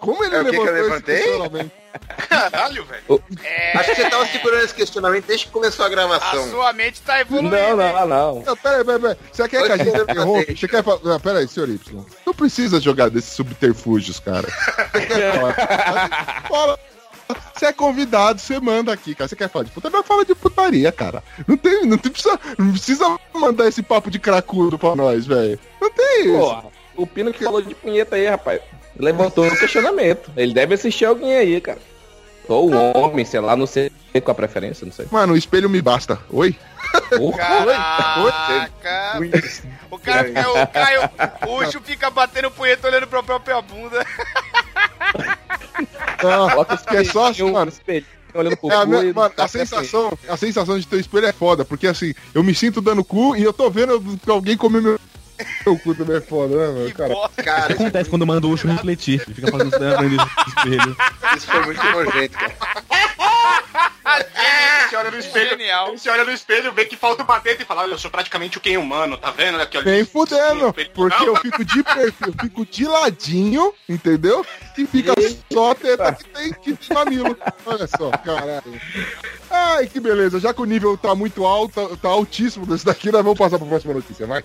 Como 0.00 0.24
ele 0.24 0.34
É 0.34 0.40
o 0.40 0.44
que 0.44 0.56
eu 0.56 0.64
levantou 0.64 1.14
esse 1.14 1.38
levantei? 1.38 1.70
Caralho, 2.28 2.84
velho. 2.86 3.22
É, 3.44 3.76
Acho 3.76 3.90
que 3.90 3.96
você 3.96 4.10
tava 4.10 4.26
segurando 4.26 4.64
esse 4.64 4.74
questionamento 4.74 5.26
desde 5.26 5.46
que 5.46 5.52
começou 5.52 5.84
a 5.84 5.88
a 5.88 5.90
gravação. 5.90 6.50
sua 6.50 6.72
mente 6.72 7.02
tá 7.02 7.20
evoluindo. 7.20 7.54
Não, 7.54 7.76
não, 7.76 8.08
não. 8.08 8.42
Não, 8.42 8.56
peraí, 8.56 8.84
peraí, 8.84 9.00
peraí. 9.00 9.16
Você 9.30 9.48
quer 9.48 9.66
que 9.66 9.72
a 9.72 9.76
gente 9.76 10.00
interrompa? 10.00 10.56
Você 10.56 10.68
quer 10.68 10.82
falar. 10.82 11.00
Não, 11.04 11.20
peraí, 11.20 11.46
senhor 11.46 11.68
Y. 11.68 12.04
Não 12.26 12.34
precisa 12.34 12.80
jogar 12.80 13.10
desses 13.10 13.32
subterfúgios, 13.34 14.18
cara. 14.18 14.48
Você 14.92 15.06
quer 15.06 15.34
falar? 15.34 16.44
Fala. 16.48 16.78
Você 17.54 17.66
é 17.66 17.72
convidado, 17.72 18.40
você 18.40 18.58
manda 18.58 18.92
aqui, 18.92 19.14
cara. 19.14 19.28
Você 19.28 19.36
quer 19.36 19.48
falar 19.48 19.66
de 19.66 19.70
putaria? 19.70 20.02
Fala 20.02 20.24
de 20.24 20.34
putaria, 20.34 20.90
cara. 20.90 21.22
Não 21.46 21.56
tem, 21.56 21.86
não 21.86 21.96
tem 21.96 22.10
precisa, 22.10 22.40
não 22.58 22.72
precisa 22.72 23.18
mandar 23.32 23.68
esse 23.68 23.82
papo 23.82 24.10
de 24.10 24.18
cracudo 24.18 24.78
pra 24.78 24.96
nós, 24.96 25.26
velho. 25.26 25.58
Não 25.82 25.90
tem 25.90 26.20
isso. 26.26 26.38
Porra, 26.38 26.64
o 26.96 27.06
Pino 27.06 27.32
que 27.32 27.42
falou 27.42 27.60
de 27.60 27.74
punheta 27.74 28.14
aí, 28.16 28.26
rapaz. 28.28 28.60
Levantou 28.96 29.46
o 29.46 29.58
questionamento. 29.58 30.30
Ele 30.36 30.54
deve 30.54 30.74
assistir 30.74 31.04
alguém 31.06 31.34
aí, 31.34 31.60
cara. 31.60 31.78
Ou 32.48 32.70
um 32.70 32.96
homem, 32.98 33.24
sei 33.24 33.40
lá, 33.40 33.56
não 33.56 33.66
sei 33.66 33.90
qual 34.22 34.32
a 34.32 34.34
preferência, 34.34 34.84
não 34.84 34.92
sei. 34.92 35.06
Mano, 35.10 35.32
o 35.32 35.36
espelho 35.36 35.68
me 35.70 35.80
basta. 35.82 36.18
Oi? 36.30 36.54
Caraca. 37.36 39.18
O 39.90 39.98
cara 39.98 40.24
fica, 40.24 40.50
o 40.50 40.66
Caio, 40.68 41.00
o 41.48 41.56
Ucho 41.62 41.80
fica 41.80 42.10
batendo 42.10 42.50
punheta 42.50 42.88
olhando 42.88 43.06
pra 43.06 43.22
própria 43.22 43.60
bunda. 43.62 44.04
Não, 46.22 46.64
que 46.88 46.96
é 46.96 47.04
só 47.04 47.28
assim, 47.30 47.42
um 47.42 47.52
mano. 47.52 47.68
espelho, 47.70 48.06
olhando 48.34 48.56
pro 48.56 48.70
É, 48.70 48.74
a, 48.76 48.86
minha- 48.86 49.12
mano, 49.14 49.30
tá 49.30 49.44
a 49.44 49.48
sensação, 49.48 50.16
a 50.28 50.36
sensação 50.36 50.78
de 50.78 50.86
ter 50.86 51.00
espelho 51.00 51.26
é 51.26 51.32
foda, 51.32 51.64
porque 51.64 51.86
assim, 51.86 52.14
eu 52.34 52.42
me 52.42 52.54
sinto 52.54 52.80
dando 52.80 53.04
cu 53.04 53.36
e 53.36 53.42
eu 53.42 53.52
tô 53.52 53.68
vendo 53.70 54.00
que 54.18 54.30
alguém 54.30 54.56
comer 54.56 54.82
meu, 54.82 54.98
meu 55.66 55.78
cu 55.78 55.94
também 55.94 56.16
é 56.16 56.20
foda, 56.20 56.56
né, 56.56 56.66
mano? 56.66 56.94
Cara. 56.94 57.14
O 57.14 57.28
Cara, 57.42 57.74
acontece 57.74 58.10
quando 58.10 58.26
manda 58.26 58.46
o 58.46 58.50
Ucho 58.50 58.66
refletir? 58.68 59.22
Ele 59.26 59.34
fica 59.34 59.50
fazendo 59.50 59.70
isso 59.70 59.80
na 59.80 59.96
frente 59.96 60.16
do 60.16 60.48
espelho. 60.48 60.96
isso 61.36 61.46
foi 61.46 61.64
muito 61.66 61.84
nojento, 61.84 62.38
cara. 62.38 62.54
Ele 64.18 64.88
se 64.88 64.96
olha 64.96 65.10
no 65.10 65.18
espelho, 65.18 65.50
Genial. 65.50 65.88
ele 65.88 65.98
se 65.98 66.08
olha 66.08 66.24
no 66.24 66.32
espelho, 66.32 66.72
vê 66.72 66.84
que 66.84 66.96
falta 66.96 67.22
uma 67.22 67.40
teta 67.40 67.62
e 67.62 67.66
fala, 67.66 67.82
olha, 67.82 67.92
eu 67.92 67.98
sou 67.98 68.10
praticamente 68.10 68.58
o 68.58 68.60
quem 68.60 68.76
humano, 68.76 69.16
tá 69.16 69.30
vendo? 69.30 69.60
Aqui, 69.60 69.78
olha. 69.78 69.90
nem 69.90 70.04
fudendo, 70.04 70.74
porque 70.94 71.28
eu 71.28 71.36
fico 71.36 71.64
de 71.64 71.82
perfil, 71.82 72.28
eu 72.28 72.34
fico 72.40 72.66
de 72.66 72.84
ladinho, 72.84 73.74
entendeu? 73.88 74.44
E 74.76 74.86
fica 74.86 75.12
só 75.52 75.72
a 75.72 75.74
teta 75.74 76.12
que 76.12 76.24
tem, 76.24 76.52
que 76.52 76.74
tem 76.74 76.94
mamilo. 76.94 77.36
Olha 77.66 77.86
só, 77.86 78.10
caralho. 78.10 78.80
Ai, 79.50 79.86
que 79.86 80.00
beleza. 80.00 80.40
Já 80.40 80.54
que 80.54 80.62
o 80.62 80.64
nível 80.64 80.96
tá 80.96 81.14
muito 81.14 81.44
alto, 81.44 81.96
tá 81.96 82.08
altíssimo 82.08 82.66
desse 82.66 82.84
daqui, 82.84 83.10
nós 83.10 83.22
vamos 83.22 83.38
passar 83.38 83.58
pra 83.58 83.68
próxima 83.68 83.94
notícia, 83.94 84.26
vai. 84.26 84.42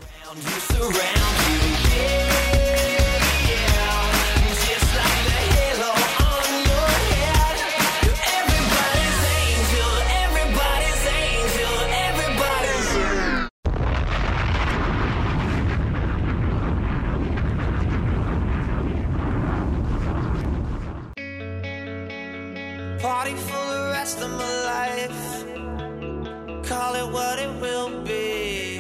What 27.12 27.40
it 27.40 27.50
will 27.62 28.02
be. 28.04 28.80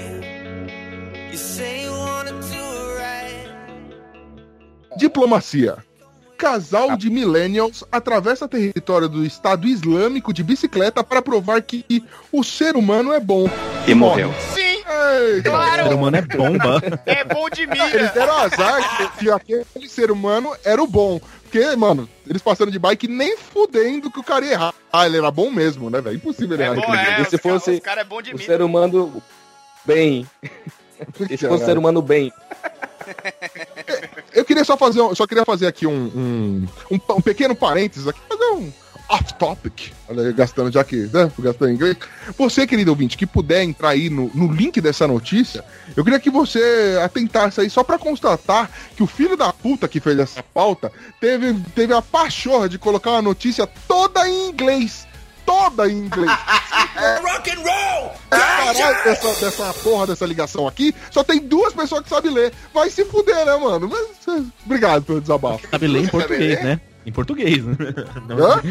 You 1.32 1.38
say 1.38 1.84
you 1.84 1.92
wanna 1.92 2.32
do 2.32 2.96
right. 2.98 3.50
Diplomacia. 4.98 5.84
casal 6.38 6.96
de 6.96 7.10
millennials 7.10 7.84
atravessa 7.92 8.48
território 8.48 9.10
do 9.10 9.26
Estado 9.26 9.68
Islâmico 9.68 10.32
de 10.32 10.44
bicicleta 10.44 11.04
para 11.04 11.22
provar 11.22 11.62
que 11.64 11.84
o 12.32 12.44
ser 12.44 12.76
humano 12.76 13.12
é 13.12 13.20
bom. 13.20 13.50
E 13.88 13.96
morreu. 13.96 14.32
Sim, 14.54 14.67
Ei, 14.90 15.40
O 15.40 15.44
ser 15.44 15.94
humano 15.94 16.18
é 16.18 16.22
bomba. 16.22 16.82
é 17.06 17.24
bom 17.26 17.50
de 17.50 17.64
Eles 17.64 17.78
mira. 17.92 18.08
deram 18.10 18.38
azar 18.38 18.98
que, 18.98 19.20
que 19.26 19.32
aquele 19.32 19.90
ser 19.90 20.12
humano 20.12 20.56
era 20.64 20.82
o 20.82 20.88
bom. 20.88 21.20
Porque, 21.44 21.76
mano, 21.76 22.08
eles 22.28 22.42
passando 22.42 22.72
de 22.72 22.80
bike 22.80 23.08
nem 23.08 23.38
fudendo 23.38 24.10
que 24.12 24.20
o 24.20 24.24
cara 24.24 24.46
ia 24.46 24.52
errar. 24.54 24.74
Ah, 24.92 25.06
ele 25.06 25.18
era 25.18 25.32
bom 25.32 25.50
mesmo, 25.50 25.90
né, 25.90 26.00
velho? 26.02 26.16
Impossível 26.18 26.56
ele 26.56 26.64
É 26.64 26.66
errar 26.68 26.76
bom, 26.76 26.96
é. 26.96 27.22
E 27.22 27.26
se 27.26 27.38
fosse 27.38 27.72
os 27.72 27.80
cara 27.80 28.02
é 28.02 28.04
bom 28.04 28.22
de 28.22 28.32
O 28.32 28.38
mira. 28.38 28.46
ser 28.46 28.62
humano 28.62 29.22
bem. 29.86 30.28
E 31.30 31.38
se 31.38 31.48
fosse 31.48 31.66
ser 31.66 31.78
humano 31.78 32.02
bem. 32.02 32.32
Eu 34.34 34.44
queria 34.46 34.64
só 34.66 34.76
fazer, 34.78 35.02
um- 35.02 35.16
só 35.16 35.26
queria 35.26 35.46
fazer 35.46 35.68
aqui 35.68 35.88
um, 35.88 35.94
um, 35.94 36.68
um, 36.92 37.00
um 37.16 37.22
pequeno 37.22 37.56
parênteses 37.56 38.08
aqui, 38.08 38.20
fazer 38.28 38.46
um 38.52 38.72
off 39.10 39.34
topic, 39.36 39.92
olha 40.10 40.24
aí, 40.24 40.34
gastando 40.34 40.72
já 40.72 40.84
que, 40.84 41.10
né, 41.14 41.32
gastando 41.40 41.72
em 41.72 41.76
inglês. 41.76 41.98
Você, 42.38 42.68
querido 42.68 42.92
ouvinte, 42.92 43.18
que 43.18 43.26
puder 43.26 43.64
entrar 43.64 43.90
aí 43.90 44.10
no, 44.10 44.30
no 44.34 44.52
link 44.52 44.82
dessa 44.82 45.08
notícia, 45.08 45.64
eu 45.96 46.04
queria 46.04 46.20
que 46.20 46.30
você 46.30 47.00
atentasse 47.04 47.62
aí 47.62 47.70
só 47.70 47.84
pra 47.84 47.98
constatar 47.98 48.70
que 48.96 49.04
o 49.04 49.08
filho 49.08 49.38
da 49.38 49.54
puta 49.54 49.88
que 49.88 50.00
fez 50.00 50.20
essa 50.20 50.44
pauta 50.44 50.92
teve, 51.22 51.54
teve 51.74 51.94
a 51.94 52.02
pachorra 52.02 52.68
de 52.68 52.78
colocar 52.78 53.12
uma 53.12 53.22
notícia 53.22 53.68
toda 53.88 54.28
em 54.28 54.50
inglês. 54.50 55.08
Toda 55.46 55.90
em 55.90 56.00
inglês. 56.00 56.30
Rock 57.24 57.52
and 57.52 57.62
roll! 57.62 58.12
Caralho, 58.30 59.04
dessa, 59.04 59.46
dessa 59.46 59.74
porra 59.76 60.08
dessa 60.08 60.26
ligação 60.26 60.68
aqui, 60.68 60.94
só 61.10 61.24
tem 61.24 61.40
duas 61.40 61.74
pessoas 61.74 62.04
que 62.04 62.10
sabem 62.10 62.34
ler. 62.34 62.52
Vai 62.74 62.90
se 62.90 63.06
fuder, 63.06 63.46
né, 63.46 63.56
mano? 63.56 63.88
Mas, 63.88 64.46
obrigado 64.66 65.04
pelo 65.04 65.22
desabafo. 65.22 65.66
Sabe 65.72 65.88
ler 65.88 66.04
em 66.04 66.08
português, 66.08 66.62
né? 66.62 66.82
Em 67.08 67.12
português. 67.12 67.64
né? 67.64 67.76
Não, 68.28 68.38
Hã? 68.38 68.62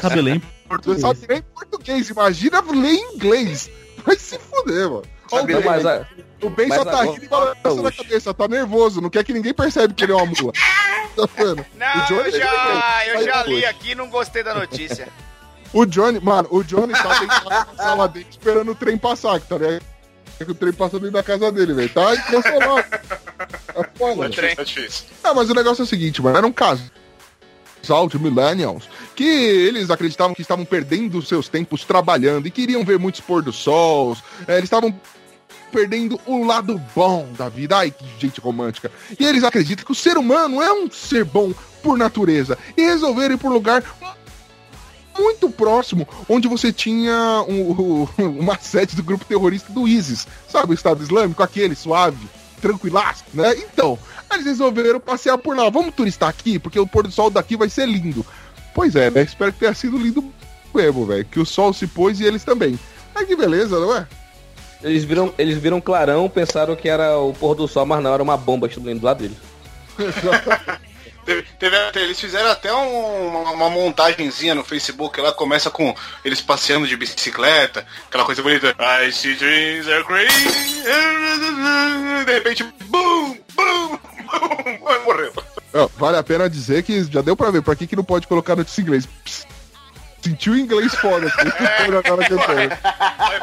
Sabem 0.00 0.22
ler 0.22 0.36
em 0.36 0.38
Você 0.38 0.46
português. 0.68 1.00
sabe 1.00 1.26
nem 1.28 1.42
português, 1.42 2.08
imagina 2.08 2.60
ler 2.62 2.92
em 2.94 3.14
inglês. 3.16 3.68
Vai 4.06 4.16
se 4.16 4.38
fuder, 4.38 4.88
mano. 4.88 5.02
Ó, 5.32 5.40
o 5.42 5.64
mas 5.64 5.84
a- 5.84 6.06
o 6.40 6.48
Ben 6.48 6.68
mas 6.68 6.78
só 6.78 6.84
tá 6.84 7.02
rindo 7.02 7.24
e 7.24 7.28
balançando 7.28 7.82
na 7.82 7.92
cabeça, 7.92 8.32
tá 8.32 8.46
nervoso, 8.48 9.00
não 9.00 9.10
quer 9.10 9.24
que 9.24 9.32
ninguém 9.34 9.52
percebe 9.52 9.92
que 9.92 10.04
ele 10.04 10.12
é 10.12 10.14
uma 10.14 10.24
mula. 10.24 10.52
Tá 11.16 11.28
vendo? 11.36 11.66
Não, 11.76 12.04
o 12.04 12.06
Johnny 12.06 12.30
eu 12.32 12.38
já, 12.38 13.06
eu 13.08 13.24
já 13.24 13.42
li 13.42 13.66
aqui 13.66 13.90
e 13.90 13.94
não 13.96 14.08
gostei 14.08 14.42
da 14.44 14.54
notícia. 14.54 15.08
O 15.70 15.84
Johnny, 15.84 16.18
mano, 16.18 16.48
o 16.50 16.62
Johnny 16.64 16.94
tá 16.94 17.20
na 17.50 17.66
sala 17.76 18.08
dele 18.08 18.26
esperando 18.30 18.70
o 18.72 18.74
trem 18.74 18.96
passar, 18.96 19.38
que 19.38 19.48
tá 19.48 19.58
ligado? 19.58 19.82
Que 20.38 20.50
o 20.50 20.54
trem 20.54 20.72
passa 20.72 20.96
dentro 20.98 21.10
da 21.12 21.22
casa 21.22 21.52
dele, 21.52 21.74
velho. 21.74 21.90
Tá 21.90 22.14
impressionado. 22.14 22.78
É 23.74 23.84
foda. 23.98 24.24
É 24.24 24.28
difícil, 24.30 24.56
é 24.62 24.64
difícil. 24.64 25.04
Ah, 25.22 25.34
mas 25.34 25.50
o 25.50 25.54
negócio 25.54 25.82
é 25.82 25.84
o 25.84 25.86
seguinte, 25.86 26.22
mano, 26.22 26.38
era 26.38 26.46
um 26.46 26.52
caso 26.52 26.90
de 27.88 28.18
millennials 28.18 28.88
que 29.16 29.24
eles 29.24 29.90
acreditavam 29.90 30.34
que 30.34 30.42
estavam 30.42 30.64
perdendo 30.64 31.22
seus 31.22 31.48
tempos 31.48 31.84
trabalhando 31.84 32.46
e 32.46 32.50
queriam 32.50 32.84
ver 32.84 32.98
muitos 32.98 33.20
pôr 33.20 33.42
do 33.42 33.52
sol. 33.52 34.16
é, 34.46 34.52
eles 34.52 34.64
estavam 34.64 34.94
perdendo 35.72 36.18
o 36.26 36.44
lado 36.44 36.80
bom 36.94 37.28
da 37.36 37.48
vida. 37.48 37.76
Ai, 37.78 37.90
que 37.90 38.04
gente 38.18 38.40
romântica. 38.40 38.90
E 39.18 39.24
eles 39.26 39.44
acreditam 39.44 39.84
que 39.84 39.92
o 39.92 39.94
ser 39.94 40.16
humano 40.16 40.62
é 40.62 40.72
um 40.72 40.90
ser 40.90 41.24
bom 41.24 41.52
por 41.82 41.96
natureza 41.98 42.56
e 42.76 42.82
resolveram 42.82 43.34
ir 43.34 43.38
por 43.38 43.52
lugar 43.52 43.82
muito 45.18 45.50
próximo, 45.50 46.06
onde 46.28 46.46
você 46.46 46.72
tinha 46.72 47.44
um- 47.48 48.06
um- 48.18 48.38
uma 48.38 48.56
sede 48.58 48.94
do 48.94 49.02
grupo 49.02 49.24
terrorista 49.24 49.72
do 49.72 49.86
ISIS, 49.88 50.26
sabe, 50.48 50.72
o 50.72 50.74
Estado 50.74 51.02
Islâmico, 51.02 51.42
aquele 51.42 51.74
suave, 51.74 52.24
tranquilaço, 52.62 53.24
né? 53.34 53.54
Então, 53.56 53.98
eles 54.38 54.46
resolveram 54.46 55.00
passear 55.00 55.36
por 55.38 55.56
lá. 55.56 55.68
Vamos 55.68 55.94
turistar 55.94 56.28
aqui, 56.28 56.58
porque 56.58 56.78
o 56.80 56.86
pôr 56.86 57.04
do 57.06 57.12
sol 57.12 57.30
daqui 57.30 57.56
vai 57.56 57.68
ser 57.68 57.86
lindo. 57.86 58.24
Pois 58.74 58.94
é, 58.96 59.10
né? 59.10 59.22
Espero 59.22 59.52
que 59.52 59.58
tenha 59.60 59.74
sido 59.74 59.98
lindo 59.98 60.24
mesmo, 60.74 61.04
velho. 61.06 61.24
Que 61.24 61.40
o 61.40 61.46
sol 61.46 61.72
se 61.72 61.86
pôs 61.86 62.20
e 62.20 62.24
eles 62.24 62.44
também. 62.44 62.78
Ai, 63.14 63.24
que 63.26 63.34
beleza, 63.36 63.78
não 63.78 63.96
é? 63.96 64.06
Eles 64.82 65.02
viram, 65.04 65.34
eles 65.36 65.58
viram 65.58 65.80
clarão, 65.80 66.28
pensaram 66.28 66.76
que 66.76 66.88
era 66.88 67.18
o 67.18 67.32
pôr 67.34 67.54
do 67.56 67.66
sol, 67.66 67.84
mas 67.84 68.00
não, 68.02 68.14
era 68.14 68.22
uma 68.22 68.36
bomba 68.36 68.68
explodindo 68.68 69.00
do 69.00 69.06
lado 69.06 69.18
deles. 69.22 69.36
Teve- 71.26 71.42
teve 71.58 71.76
eles 72.06 72.18
fizeram 72.18 72.50
até 72.50 72.72
um- 72.72 73.26
uma, 73.42 73.50
uma 73.50 73.68
montagenzinha 73.68 74.54
no 74.54 74.64
Facebook. 74.64 75.20
Ela 75.20 75.30
começa 75.30 75.68
com 75.68 75.94
eles 76.24 76.40
passeando 76.40 76.86
de 76.86 76.96
bicicleta, 76.96 77.84
aquela 78.06 78.24
coisa 78.24 78.42
bonita. 78.42 78.74
I 78.80 79.12
see 79.12 79.34
dreams 79.34 79.86
are 79.88 80.04
crazy. 80.04 80.82
De 82.24 82.32
repente, 82.32 82.64
boom, 82.86 83.36
boom, 83.54 83.98
morreu. 85.04 85.32
Ó, 85.74 85.88
vale 85.96 86.16
a 86.16 86.22
pena 86.22 86.48
dizer 86.48 86.82
que 86.82 87.04
já 87.04 87.20
deu 87.22 87.36
pra 87.36 87.50
ver. 87.50 87.62
Pra 87.62 87.76
que, 87.76 87.86
que 87.86 87.96
não 87.96 88.04
pode 88.04 88.26
colocar 88.26 88.56
notícia 88.56 88.80
em 88.80 88.84
inglês? 88.84 89.06
Psst. 89.24 89.46
Sentiu 90.22 90.56
inglês 90.58 90.94
foda. 90.96 91.26
eu 91.86 92.02
tô. 92.28 92.38
Sai 92.38 92.68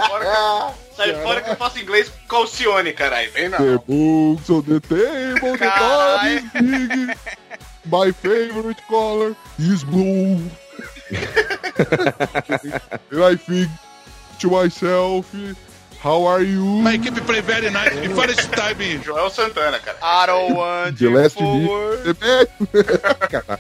fora 0.08 0.26
que, 0.26 0.96
sai 0.96 1.14
fora 1.16 1.42
que 1.42 1.50
eu 1.50 1.56
faço 1.56 1.80
inglês 1.80 2.12
com 2.28 2.36
Alcione, 2.36 2.94
caralho. 2.94 3.32
Vem 3.32 3.50
não. 3.50 3.58
The 3.58 3.78
books 3.88 4.50
on 4.50 4.62
the 4.64 4.80
table, 4.82 5.58
the 5.58 5.72
door 5.80 6.26
is 6.28 6.44
big. 6.52 7.18
My 7.86 8.12
favorite 8.12 8.82
color 8.88 9.36
is 9.58 9.84
blue. 9.84 10.42
And 13.12 13.24
I 13.24 13.36
think 13.36 13.70
to 14.40 14.50
myself, 14.50 15.32
how 16.06 16.24
are 16.24 16.44
you? 16.44 16.64
My 16.84 16.94
equipe 16.94 17.16
play 17.26 17.42
very 17.42 17.72
nice. 17.72 18.00
Before 18.00 18.28
this 18.28 18.46
time, 18.46 18.78
Joel 19.02 19.32
Santana, 19.32 19.80
cara. 19.80 19.98
I 20.04 20.26
don't 20.28 20.56
want 20.56 21.00
The 21.00 21.10
last 21.10 21.34
forward. 21.36 22.16
Caralho. 23.34 23.60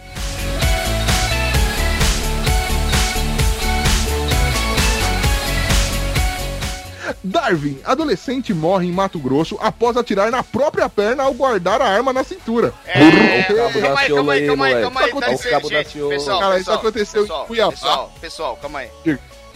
Darwin, 7.23 7.79
adolescente 7.83 8.53
morre 8.53 8.85
em 8.87 8.91
Mato 8.91 9.17
Grosso 9.17 9.57
após 9.59 9.97
atirar 9.97 10.29
na 10.29 10.43
própria 10.43 10.87
perna 10.87 11.23
ao 11.23 11.33
guardar 11.33 11.81
a 11.81 11.87
arma 11.87 12.13
na 12.13 12.23
cintura. 12.23 12.71
É, 12.85 13.43
Cabo 13.43 13.81
da 13.81 13.87
calma 13.87 13.99
aí, 13.99 14.09
calma 14.09 14.33
aí, 14.33 14.41
aí, 14.41 14.47
calma 14.47 14.65
aí, 14.67 14.81
calma 14.81 15.01
aí, 15.01 15.11
dá 15.11 15.27
o 15.27 15.31
licença, 15.31 15.49
cabo 15.49 15.69
da 15.69 15.83
gente. 15.83 15.99
Pessoal, 16.09 16.39
Cara, 16.39 16.55
isso 16.55 16.59
pessoal, 16.59 16.77
aconteceu 16.77 17.21
em 17.21 17.25
pessoal, 17.25 17.45
Cuiabá. 17.45 17.71
Pessoal, 17.71 18.13
pessoal, 18.21 18.57
calma 18.61 18.79
aí. 18.79 18.89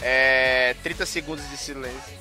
É, 0.02 0.74
30 0.82 1.06
segundos 1.06 1.48
de 1.48 1.56
silêncio. 1.56 2.19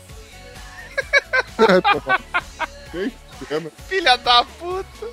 Filha 3.87 4.17
da 4.17 4.43
puta. 4.43 5.07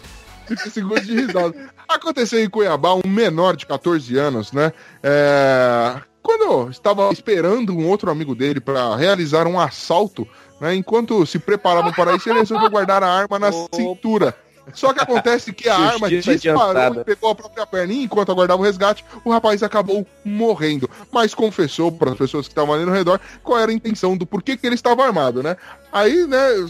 30 0.46 0.70
segundos 0.70 1.07
de 1.07 1.14
risada. 1.14 1.70
Aconteceu 1.88 2.42
em 2.42 2.49
Cuiabá, 2.49 2.94
um 2.94 3.09
menor 3.09 3.57
de 3.57 3.66
14 3.66 4.16
anos, 4.16 4.53
né? 4.53 4.72
É, 5.03 5.96
Quando 6.22 6.70
estava 6.70 7.11
esperando 7.12 7.77
um 7.77 7.88
outro 7.88 8.11
amigo 8.11 8.35
dele 8.35 8.61
para 8.61 8.94
realizar 8.96 9.46
um 9.46 9.59
assalto, 9.59 10.27
né? 10.61 10.75
Enquanto 10.75 11.25
se 11.27 11.38
preparavam 11.38 11.92
para 11.92 12.14
isso, 12.14 12.29
ele 12.29 12.40
resolveu 12.40 12.70
guardar 12.70 13.03
a 13.03 13.09
arma 13.09 13.38
na 13.38 13.51
cintura. 13.53 14.35
Só 14.75 14.92
que 14.92 15.01
acontece 15.01 15.53
que 15.53 15.68
a 15.68 15.77
arma 15.77 16.09
disparou 16.09 16.35
adiantada. 16.35 17.01
e 17.01 17.05
pegou 17.05 17.31
a 17.31 17.35
própria 17.35 17.66
perna. 17.66 17.92
E 17.92 18.03
enquanto 18.03 18.33
aguardava 18.33 18.61
o 18.61 18.64
resgate, 18.64 19.05
o 19.25 19.31
rapaz 19.31 19.62
acabou 19.62 20.05
morrendo. 20.25 20.90
Mas 21.12 21.35
confessou 21.35 21.92
para 21.92 22.11
as 22.11 22.18
pessoas 22.18 22.46
que 22.46 22.53
estavam 22.53 22.75
ali 22.75 22.85
no 22.85 22.92
redor 22.92 23.20
qual 23.44 23.61
era 23.61 23.70
a 23.70 23.75
intenção 23.75 24.16
do 24.16 24.27
porquê 24.27 24.57
que 24.57 24.66
ele 24.66 24.75
estava 24.75 25.05
armado, 25.05 25.40
né? 25.42 25.57
Aí, 25.97 26.27
né, 26.27 26.69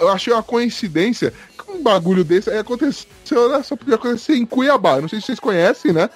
eu 0.00 0.08
achei 0.10 0.30
uma 0.30 0.42
coincidência 0.42 1.32
que 1.56 1.70
um 1.70 1.82
bagulho 1.82 2.22
desse 2.22 2.50
aí 2.50 2.58
aconteceu, 2.58 3.48
né? 3.48 3.62
Só 3.62 3.74
podia 3.74 3.94
acontecer 3.94 4.34
em 4.34 4.44
Cuiabá. 4.44 5.00
Não 5.00 5.08
sei 5.08 5.18
se 5.18 5.26
vocês 5.26 5.40
conhecem, 5.40 5.94
né? 5.94 6.10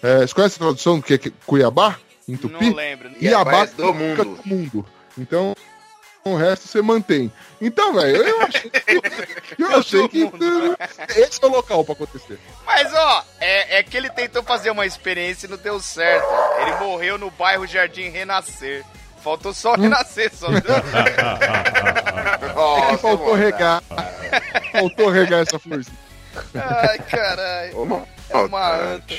É, 0.00 0.18
vocês 0.18 0.32
conhecem 0.32 0.56
a 0.56 0.66
tradução 0.66 0.98
do 0.98 1.02
que 1.02 1.14
é 1.14 1.32
Cuiabá? 1.44 1.98
Em 2.28 2.36
Tupi? 2.36 2.70
Não 2.70 2.76
lembro. 2.76 3.10
Iabá 3.20 3.64
é 3.64 3.66
do 3.66 3.92
mundo. 3.92 4.24
do 4.24 4.48
mundo. 4.48 4.86
Então, 5.18 5.56
o 6.24 6.36
resto 6.36 6.68
você 6.68 6.80
mantém. 6.80 7.32
Então, 7.60 7.94
velho, 7.94 8.16
eu 8.16 8.42
achei 8.46 8.70
que, 8.70 9.02
eu 9.58 9.76
achei 9.76 10.08
que 10.08 10.30
esse 11.16 11.42
é 11.42 11.46
o 11.46 11.50
local 11.50 11.84
pra 11.84 11.94
acontecer. 11.94 12.38
Mas 12.64 12.94
ó, 12.94 13.24
é, 13.40 13.78
é 13.78 13.82
que 13.82 13.96
ele 13.96 14.08
tentou 14.08 14.44
fazer 14.44 14.70
uma 14.70 14.86
experiência 14.86 15.48
e 15.48 15.50
não 15.50 15.56
deu 15.56 15.80
certo. 15.80 16.28
Ele 16.60 16.76
morreu 16.76 17.18
no 17.18 17.28
bairro 17.28 17.66
Jardim 17.66 18.08
Renascer. 18.08 18.84
Faltou 19.22 19.54
só 19.54 19.74
renascer, 19.74 20.30
só. 20.34 20.48
É 20.52 20.60
que 22.92 22.96
faltou 22.98 23.34
regar. 23.34 23.82
faltou 24.72 25.08
regar 25.10 25.40
essa 25.42 25.58
força. 25.58 25.90
Ai, 26.54 26.98
caralho. 26.98 28.06
É 28.30 28.36
uma 28.36 28.76
anta. 28.94 29.14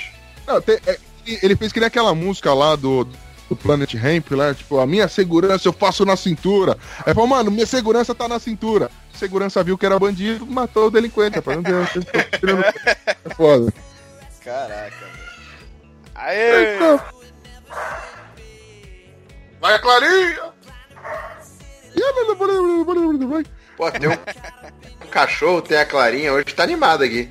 Não, 0.48 0.62
tem- 0.62 0.80
é, 0.86 0.98
ele- 1.26 1.56
fez 1.56 1.72
que 1.72 1.80
nem 1.80 1.88
aquela 1.88 2.14
música 2.14 2.54
lá 2.54 2.76
do, 2.76 3.08
do 3.50 3.56
Planet 3.56 3.94
Ramp, 3.96 4.32
lá, 4.32 4.54
tipo, 4.54 4.80
a 4.80 4.88
minha 4.88 5.08
segurança 5.08 5.68
eu 5.68 5.74
faço 5.74 6.06
na 6.06 6.16
cintura. 6.16 6.78
Aí 7.06 7.14
falou, 7.14 7.28
mano, 7.28 7.52
minha 7.52 7.66
segurança 7.66 8.14
tá 8.16 8.28
na 8.28 8.40
cintura. 8.40 8.90
Segurança 9.14 9.64
viu 9.64 9.78
que 9.78 9.86
era 9.86 10.00
bandido, 10.00 10.46
matou 10.46 10.88
o 10.88 10.92
delinquente, 10.92 11.36
rapaz. 11.38 11.58
Não 11.58 11.64
deu, 11.64 11.86
vocês 11.86 12.06
estão 12.06 12.22
tirando- 12.40 12.64
É 13.26 13.30
foda. 13.36 13.74
Caraca, 14.44 14.96
velho. 15.00 15.24
Aê! 16.16 16.78
Vai, 19.64 19.80
Clarinha! 19.80 20.42
Pô, 23.78 23.90
tem 23.90 24.10
um, 24.10 24.12
um 24.12 25.08
cachorro, 25.10 25.62
tem 25.62 25.78
a 25.78 25.86
Clarinha, 25.86 26.34
hoje 26.34 26.54
tá 26.54 26.64
animado 26.64 27.02
aqui. 27.02 27.30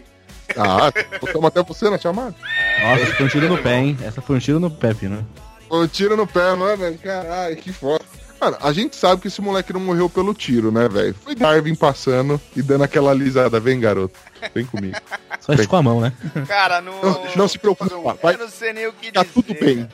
Ah, 0.56 0.90
botamos 1.20 1.44
até 1.44 1.62
você 1.62 1.90
na 1.90 1.98
chamada. 1.98 2.34
Nossa, 2.80 3.14
foi 3.16 3.26
um 3.26 3.28
tiro 3.28 3.48
no 3.50 3.58
pé, 3.58 3.76
hein? 3.76 3.98
Essa 4.02 4.22
foi 4.22 4.36
um 4.36 4.38
tiro 4.38 4.58
no 4.58 4.70
pé, 4.70 4.94
Pino. 4.94 5.28
Foi 5.68 5.84
um 5.84 5.86
tiro 5.86 6.16
no 6.16 6.26
pé, 6.26 6.56
não 6.56 6.66
é, 6.66 6.74
velho? 6.74 6.98
Caralho, 7.00 7.56
que 7.56 7.70
foda. 7.70 8.02
Mano, 8.40 8.56
a 8.62 8.72
gente 8.72 8.96
sabe 8.96 9.20
que 9.20 9.28
esse 9.28 9.42
moleque 9.42 9.70
não 9.74 9.80
morreu 9.80 10.08
pelo 10.08 10.32
tiro, 10.32 10.72
né, 10.72 10.88
velho? 10.88 11.14
Foi 11.22 11.34
Darwin 11.34 11.74
passando 11.74 12.40
e 12.56 12.62
dando 12.62 12.84
aquela 12.84 13.10
alisada. 13.10 13.60
Vem, 13.60 13.78
garoto. 13.78 14.18
Vem 14.54 14.64
comigo. 14.64 14.96
Só 15.38 15.52
esticou 15.52 15.78
a 15.78 15.82
mão, 15.82 16.00
né? 16.00 16.14
Cara, 16.48 16.80
não. 16.80 16.98
Não, 17.02 17.36
não 17.36 17.48
se 17.48 17.58
preocupe, 17.58 17.90
vai 18.22 18.34
Eu 18.34 18.38
não 18.38 18.48
sei 18.48 18.72
nem 18.72 18.86
o 18.86 18.92
que 18.94 19.08
ficar 19.08 19.22
dizer. 19.22 19.34
tudo 19.34 19.54
bem. 19.60 19.86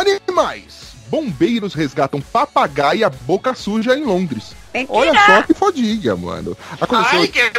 Animais. 0.00 0.94
Bombeiros 1.08 1.74
resgatam 1.74 2.20
papagaia 2.20 3.08
boca 3.08 3.54
suja 3.54 3.96
em 3.96 4.04
Londres. 4.04 4.54
Olha 4.88 5.12
só 5.26 5.42
que 5.42 5.54
fodinha, 5.54 6.16
mano. 6.16 6.56
Aconteceu... 6.80 7.20
Ai, 7.20 7.28
que 7.28 7.52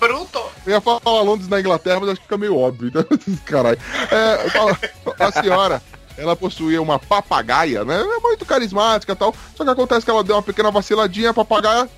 bruto! 0.00 0.40
Eu 0.64 0.72
ia 0.72 0.80
falar 0.80 1.22
Londres 1.22 1.48
na 1.48 1.60
Inglaterra, 1.60 2.00
mas 2.00 2.10
acho 2.10 2.20
que 2.20 2.26
fica 2.26 2.38
meio 2.38 2.56
óbvio. 2.56 2.88
Então, 2.88 3.04
caralho. 3.44 3.78
É, 4.10 4.48
falo- 4.50 4.76
a 5.18 5.32
senhora, 5.42 5.82
ela 6.16 6.34
possuía 6.36 6.80
uma 6.80 6.98
papagaia, 6.98 7.84
né? 7.84 8.00
É 8.00 8.20
muito 8.20 8.46
carismática 8.46 9.12
e 9.12 9.16
tal. 9.16 9.34
Só 9.54 9.64
que 9.64 9.70
acontece 9.70 10.04
que 10.04 10.10
ela 10.10 10.24
deu 10.24 10.36
uma 10.36 10.42
pequena 10.42 10.70
vaciladinha, 10.70 11.30
a 11.30 11.34
papagaia 11.34 11.88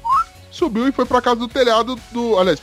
subiu 0.51 0.89
e 0.89 0.93
foi 0.93 1.05
pra 1.05 1.21
casa 1.23 1.37
do 1.37 1.49
telhado 1.49 1.97
do. 2.11 2.39
Aliás, 2.39 2.61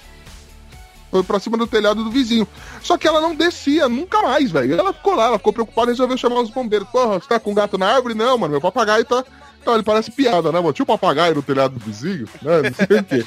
foi 1.13 1.23
pra 1.23 1.39
cima 1.39 1.55
do 1.55 1.67
telhado 1.67 2.03
do 2.03 2.09
vizinho. 2.09 2.47
Só 2.81 2.97
que 2.97 3.07
ela 3.07 3.21
não 3.21 3.35
descia 3.35 3.87
nunca 3.87 4.19
mais, 4.23 4.49
velho. 4.49 4.73
Ela 4.73 4.91
ficou 4.91 5.13
lá, 5.13 5.27
ela 5.27 5.37
ficou 5.37 5.53
preocupada 5.53 5.91
e 5.91 5.93
resolveu 5.93 6.17
chamar 6.17 6.41
os 6.41 6.49
bombeiros. 6.49 6.87
Porra, 6.89 7.19
você 7.19 7.27
tá 7.27 7.39
com 7.39 7.51
um 7.51 7.53
gato 7.53 7.77
na 7.77 7.87
árvore? 7.87 8.15
Não, 8.15 8.35
mano, 8.35 8.53
meu 8.53 8.61
papagaio 8.61 9.05
tá. 9.05 9.23
Então, 9.63 9.75
ele 9.75 9.83
parece 9.83 10.11
piada, 10.11 10.51
né, 10.51 10.59
mano? 10.59 10.73
Tinha 10.73 10.83
um 10.83 10.85
papagaio 10.85 11.35
no 11.35 11.41
telhado 11.41 11.75
do 11.75 11.85
vizinho, 11.85 12.27
né? 12.41 12.61
Não 12.63 12.73
sei 12.85 12.99
o 12.99 13.03
quê. 13.03 13.25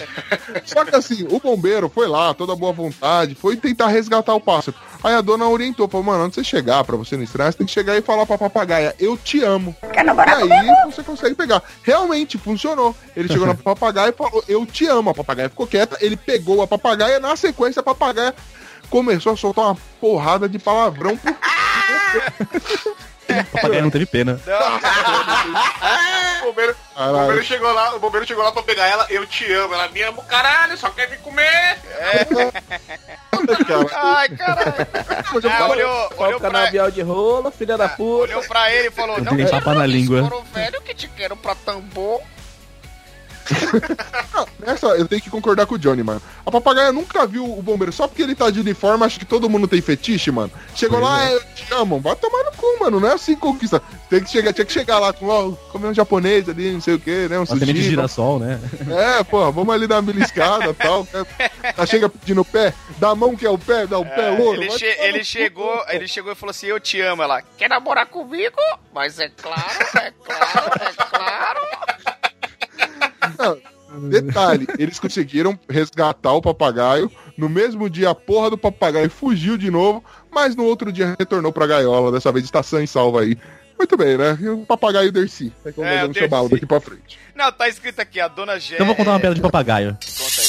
Só 0.66 0.84
que 0.84 0.94
assim, 0.94 1.26
o 1.30 1.40
bombeiro 1.40 1.88
foi 1.88 2.06
lá, 2.06 2.34
toda 2.34 2.54
boa 2.54 2.74
vontade, 2.74 3.34
foi 3.34 3.56
tentar 3.56 3.86
resgatar 3.86 4.34
o 4.34 4.40
pássaro. 4.40 4.76
Aí 5.02 5.14
a 5.14 5.22
dona 5.22 5.48
orientou, 5.48 5.88
falou, 5.88 6.04
mano, 6.04 6.24
antes 6.24 6.36
de 6.36 6.46
você 6.46 6.56
chegar, 6.56 6.84
pra 6.84 6.94
você 6.94 7.16
não 7.16 7.24
estranhar, 7.24 7.50
você 7.50 7.58
tem 7.58 7.66
que 7.66 7.72
chegar 7.72 7.96
e 7.96 8.02
falar 8.02 8.26
pra 8.26 8.36
papagaia, 8.36 8.94
eu 9.00 9.16
te 9.16 9.42
amo. 9.42 9.74
e 10.46 10.52
aí 10.52 10.84
você 10.84 11.02
consegue 11.02 11.34
pegar. 11.34 11.62
Realmente, 11.82 12.36
funcionou. 12.36 12.94
Ele 13.16 13.28
chegou 13.28 13.46
na 13.46 13.54
papagaia 13.56 14.10
e 14.10 14.12
falou, 14.12 14.44
eu 14.46 14.66
te 14.66 14.86
amo. 14.86 15.08
A 15.08 15.14
papagaia 15.14 15.48
ficou 15.48 15.66
quieta, 15.66 15.96
ele 16.02 16.18
pegou 16.18 16.60
a 16.60 16.66
papagaia, 16.66 17.18
na 17.18 17.34
sequência 17.34 17.80
a 17.80 17.82
papagaia 17.82 18.34
começou 18.90 19.32
a 19.32 19.36
soltar 19.36 19.64
uma 19.64 19.76
porrada 20.00 20.48
de 20.48 20.58
palavrão 20.58 21.16
por 21.16 21.32
O 21.32 21.36
papagaio 23.52 23.82
não 23.82 23.90
teve 23.90 24.06
pena. 24.06 24.40
O 24.46 26.25
bombeiro, 26.46 26.76
o 26.96 27.12
bombeiro 27.12 27.44
chegou 27.44 27.72
lá, 27.72 27.94
o 27.94 27.98
bombeiro 27.98 28.26
chegou 28.26 28.44
lá 28.44 28.52
pra 28.52 28.62
pegar 28.62 28.86
ela, 28.86 29.06
eu 29.10 29.26
te 29.26 29.50
amo, 29.52 29.74
ela 29.74 29.88
me 29.88 30.02
ama, 30.02 30.22
caralho, 30.24 30.76
só 30.76 30.90
quer 30.90 31.10
me 31.10 31.16
comer. 31.18 31.78
Ai, 33.94 34.28
caralho. 34.30 34.86
Ah, 35.50 35.68
olhou, 35.68 36.10
olhou 36.16 36.36
o 36.36 36.40
pra, 36.40 36.50
canavial 36.50 36.90
de 36.90 37.02
rola, 37.02 37.50
filha 37.50 37.76
da 37.76 37.88
puta. 37.88 38.22
olhou 38.22 38.42
pra 38.44 38.72
ele 38.72 38.88
e 38.88 38.90
falou: 38.90 39.20
Não, 39.20 39.36
papo 39.50 39.74
na 39.74 39.86
língua. 39.86 40.44
Velho 40.52 40.80
que 40.82 40.94
te 40.94 41.08
quero 41.08 41.36
pra 41.36 41.54
tambor. 41.54 42.20
Nessa, 44.58 44.86
eu 44.88 45.06
tenho 45.06 45.22
que 45.22 45.30
concordar 45.30 45.66
com 45.66 45.74
o 45.74 45.78
Johnny, 45.78 46.02
mano. 46.02 46.20
A 46.44 46.50
papagaia 46.50 46.92
nunca 46.92 47.26
viu 47.26 47.44
o 47.44 47.62
bombeiro 47.62 47.92
só 47.92 48.08
porque 48.08 48.22
ele 48.22 48.34
tá 48.34 48.50
de 48.50 48.60
uniforme, 48.60 49.04
acha 49.04 49.18
que 49.18 49.24
todo 49.24 49.48
mundo 49.48 49.68
tem 49.68 49.80
fetiche, 49.80 50.30
mano. 50.30 50.50
Chegou 50.74 50.98
lá, 51.00 51.24
é, 51.28 51.34
eu 51.34 51.40
te 51.54 51.72
amo. 51.74 52.00
Vai 52.00 52.16
tomar 52.16 52.44
no 52.44 52.52
cu, 52.52 52.66
mano. 52.80 53.00
Não 53.00 53.08
é 53.08 53.12
assim 53.14 53.34
que 53.34 53.40
conquista. 53.40 53.80
Tem 54.10 54.22
que 54.22 54.30
chegar, 54.30 54.52
tinha 54.52 54.64
que 54.64 54.72
chegar 54.72 54.98
lá 54.98 55.12
com, 55.12 55.26
ó, 55.28 55.52
comer 55.72 55.88
um 55.88 55.94
japonês 55.94 56.48
ali, 56.48 56.72
não 56.72 56.80
sei 56.80 56.94
o 56.94 56.98
que, 57.00 57.28
né? 57.28 57.38
Um 57.38 57.46
semente 57.46 57.72
de 57.72 57.78
sushi. 57.78 57.90
girassol, 57.90 58.38
né? 58.38 58.60
É, 58.90 59.22
pô, 59.24 59.50
vamos 59.52 59.74
ali 59.74 59.86
dar 59.86 59.96
uma 59.96 60.02
beliscada 60.12 60.66
e 60.70 60.74
tal. 60.74 61.06
Tá, 61.76 61.86
chega 61.86 62.08
pedindo 62.08 62.40
o 62.40 62.44
pé, 62.44 62.72
dá 62.98 63.10
a 63.10 63.14
mão 63.14 63.36
que 63.36 63.46
é 63.46 63.50
o 63.50 63.58
pé, 63.58 63.86
dá 63.86 63.98
o 63.98 64.04
pé, 64.04 64.30
louro. 64.30 64.62
Ele, 64.62 64.70
che- 64.70 64.96
ele 65.00 65.24
chegou, 65.24 65.76
pô. 65.78 65.84
ele 65.90 66.06
chegou 66.08 66.32
e 66.32 66.36
falou 66.36 66.50
assim: 66.50 66.66
Eu 66.66 66.80
te 66.80 67.00
amo. 67.00 67.22
Ela 67.22 67.42
quer 67.56 67.68
namorar 67.68 68.06
comigo? 68.06 68.56
Mas 68.94 69.18
é 69.18 69.28
claro, 69.28 69.62
é 69.96 70.12
claro, 70.24 70.70
é 70.80 70.92
claro. 71.04 71.60
Não, 73.38 73.58
Detalhe, 74.10 74.66
eles 74.78 74.98
conseguiram 74.98 75.58
resgatar 75.68 76.32
o 76.32 76.42
papagaio. 76.42 77.10
No 77.36 77.48
mesmo 77.48 77.88
dia, 77.88 78.10
a 78.10 78.14
porra 78.14 78.50
do 78.50 78.58
papagaio 78.58 79.08
fugiu 79.08 79.56
de 79.56 79.70
novo, 79.70 80.04
mas 80.30 80.56
no 80.56 80.64
outro 80.64 80.92
dia 80.92 81.14
retornou 81.18 81.52
pra 81.52 81.66
gaiola. 81.66 82.12
Dessa 82.12 82.32
vez 82.32 82.44
está 82.44 82.62
sã 82.62 82.82
e 82.82 82.86
salva 82.86 83.22
aí. 83.22 83.38
Muito 83.78 83.96
bem, 83.96 84.16
né? 84.16 84.38
E 84.40 84.48
o 84.48 84.64
papagaio 84.64 85.12
Dercy. 85.12 85.52
É 85.64 85.70
como 85.70 85.86
É, 85.86 85.90
nós 85.90 85.98
o 85.98 86.06
vamos 86.06 86.18
chamá-lo 86.18 86.48
daqui 86.48 86.64
pra 86.66 86.80
frente. 86.80 87.18
Não, 87.34 87.52
tá 87.52 87.68
escrito 87.68 88.00
aqui, 88.00 88.18
a 88.18 88.26
dona 88.26 88.58
Gé. 88.58 88.74
Então 88.74 88.84
eu 88.84 88.88
vou 88.88 88.96
contar 88.96 89.10
uma 89.10 89.20
piada 89.20 89.34
de 89.34 89.40
papagaio. 89.40 89.96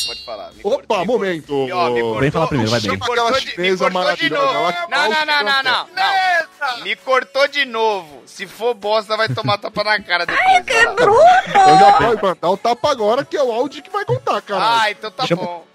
Pode 0.08 0.24
falar. 0.24 0.52
Me 0.54 0.62
Opa, 0.64 0.78
cortou- 0.88 1.06
momento! 1.06 1.54
E, 1.68 1.72
ó, 1.72 1.90
me 1.90 2.02
cortou- 2.02 2.20
Vem 2.22 2.32
falar 2.32 2.48
primeiro, 2.48 2.72
vai 2.72 2.80
me 2.80 2.88
bem. 2.90 2.98
cortou 3.00 3.28
Aquela 3.28 3.40
de- 3.42 3.60
me 3.60 3.78
cortou 3.78 4.16
de 4.16 4.30
novo. 4.30 4.74
Não, 4.90 5.10
não, 5.10 5.26
não, 5.26 5.44
não, 5.44 5.64
não. 5.64 6.84
Me 6.84 6.96
cortou 6.96 7.48
de 7.48 7.66
novo. 7.66 8.24
Se 8.26 8.48
for 8.48 8.74
bosta, 8.74 9.16
vai 9.18 9.28
tomar 9.30 9.58
tapa 9.58 9.84
na 9.84 10.02
cara 10.02 10.26
depois. 10.26 10.66
que 10.66 10.74
Então 10.78 11.80
já 11.80 11.92
pode 11.94 12.22
mandar 12.22 12.50
o 12.50 12.58
tapa 12.58 12.90
agora, 12.92 13.24
que 13.26 13.36
é 13.38 13.44
o 13.44 13.52
áudio 13.52 13.84
que 13.84 13.90
vai 13.90 14.06
contar, 14.06 14.42
cara. 14.42 14.82
Ah, 14.84 14.92
então 14.92 15.12
tá 15.12 15.26
Chama- 15.28 15.44
bom. 15.44 15.66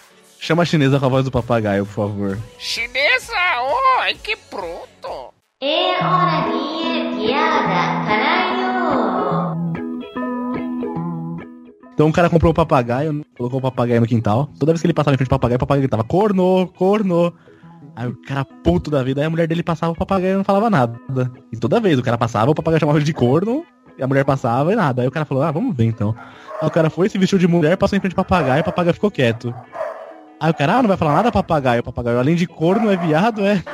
Chama 0.40 0.62
a 0.64 0.66
chinesa 0.66 0.98
com 0.98 1.06
a 1.06 1.08
voz 1.08 1.24
do 1.24 1.30
papagaio, 1.30 1.86
por 1.86 1.94
favor. 1.94 2.38
Chinesa, 2.58 3.32
oi, 4.00 4.14
que 4.14 4.34
pronto. 4.36 5.32
É 5.60 5.92
hora 6.04 6.42
de 6.50 7.16
piada, 7.26 8.06
caralho! 8.08 9.31
Então 11.95 12.07
um 12.07 12.12
cara 12.12 12.30
comprou 12.30 12.51
um 12.51 12.55
papagaio, 12.55 13.24
colocou 13.36 13.59
o 13.59 13.62
papagaio 13.62 14.01
no 14.01 14.07
quintal. 14.07 14.49
Toda 14.59 14.72
vez 14.72 14.80
que 14.80 14.86
ele 14.86 14.95
passava 14.95 15.14
em 15.14 15.18
frente 15.18 15.32
ao 15.32 15.38
papagaio, 15.38 15.57
o 15.57 15.61
papagaio 15.61 15.82
gritava, 15.82 16.05
corno, 16.05 16.68
corno. 16.68 17.32
Aí 17.95 18.09
o 18.09 18.16
cara 18.22 18.45
puto 18.45 18.90
da 18.90 19.03
vida, 19.03 19.20
aí 19.20 19.26
a 19.26 19.30
mulher 19.30 19.47
dele 19.47 19.62
passava, 19.62 19.93
o 19.93 19.97
papagaio 19.97 20.38
não 20.38 20.45
falava 20.45 20.70
nada. 20.70 20.99
E 21.53 21.57
toda 21.59 21.78
vez 21.80 21.99
o 21.99 22.03
cara 22.03 22.16
passava, 22.16 22.51
o 22.51 22.55
papagaio 22.55 22.80
chamava 22.80 22.99
ele 22.99 23.05
de 23.05 23.12
corno, 23.12 23.64
e 23.99 24.03
a 24.03 24.07
mulher 24.07 24.24
passava 24.24 24.72
e 24.72 24.76
nada. 24.76 25.03
Aí 25.03 25.09
o 25.09 25.11
cara 25.11 25.26
falou, 25.26 25.43
ah, 25.43 25.51
vamos 25.51 25.76
ver 25.76 25.84
então. 25.84 26.14
Aí 26.61 26.66
o 26.66 26.70
cara 26.70 26.88
foi, 26.88 27.09
se 27.09 27.18
vestiu 27.18 27.38
de 27.38 27.47
mulher, 27.47 27.76
passou 27.76 27.97
em 27.97 28.01
frente 28.01 28.14
ao 28.16 28.24
papagaio, 28.24 28.62
o 28.62 28.64
papagaio 28.64 28.95
ficou 28.95 29.11
quieto. 29.11 29.55
Aí 30.40 30.51
o 30.51 30.55
cara, 30.55 30.76
ah, 30.76 30.82
não 30.82 30.88
vai 30.88 30.97
falar 30.97 31.14
nada 31.14 31.30
papagaio, 31.30 31.80
o 31.80 31.84
papagaio, 31.84 32.18
além 32.18 32.34
de 32.34 32.47
corno, 32.47 32.90
é 32.90 32.97
viado, 32.97 33.45
é. 33.45 33.62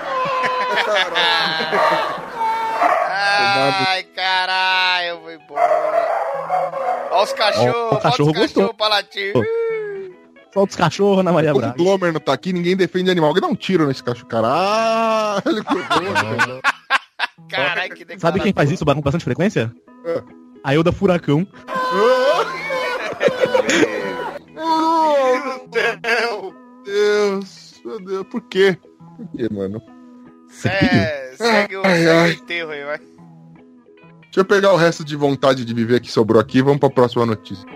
Ai, 3.60 4.07
Olha 7.18 7.24
os 7.24 7.32
cachorros, 7.32 7.92
o 7.92 8.00
cachorro 8.00 8.30
os 8.30 8.38
cachorros 8.38 8.76
pra 8.76 8.88
latir. 8.88 9.32
Solta 10.54 10.70
os 10.70 10.76
cachorros 10.76 11.24
na 11.24 11.32
Maria 11.32 11.52
Braga. 11.52 11.74
o 11.74 11.76
Glomer 11.76 12.12
não 12.12 12.20
tá 12.20 12.32
aqui, 12.32 12.52
ninguém 12.52 12.76
defende 12.76 13.10
animal. 13.10 13.30
Alguém 13.30 13.42
dá 13.42 13.48
um 13.48 13.56
tiro 13.56 13.88
nesse 13.88 14.04
cachorro. 14.04 14.28
Caralho, 14.28 15.42
que 15.64 15.74
horror. 15.74 16.60
Caralho, 17.50 17.94
que. 17.94 18.18
Sabe 18.20 18.38
quem 18.40 18.52
faz 18.52 18.70
isso 18.70 18.84
com 18.84 19.00
bastante 19.00 19.24
frequência? 19.24 19.74
É. 20.04 20.22
A 20.62 20.74
Ilda 20.74 20.92
Furacão. 20.92 21.44
Meu 24.54 25.68
Deus, 26.84 27.82
meu 27.84 28.00
Deus, 28.00 28.26
por 28.30 28.40
quê? 28.42 28.78
Por 29.16 29.28
quê, 29.36 29.48
mano? 29.52 29.82
É, 30.64 31.32
segue 31.36 31.76
o, 31.76 31.82
Ai, 31.84 31.96
segue 31.96 32.08
ai. 32.10 32.30
o 32.30 32.32
enterro 32.32 32.70
aí, 32.70 32.84
vai. 32.84 33.00
Deixa 34.38 34.52
eu 34.52 34.56
pegar 34.56 34.72
o 34.72 34.76
resto 34.76 35.04
de 35.04 35.16
vontade 35.16 35.64
de 35.64 35.74
viver 35.74 35.98
que 35.98 36.12
sobrou 36.12 36.40
aqui. 36.40 36.62
Vamos 36.62 36.78
pra 36.78 36.88
próxima 36.88 37.26
notícia. 37.26 37.66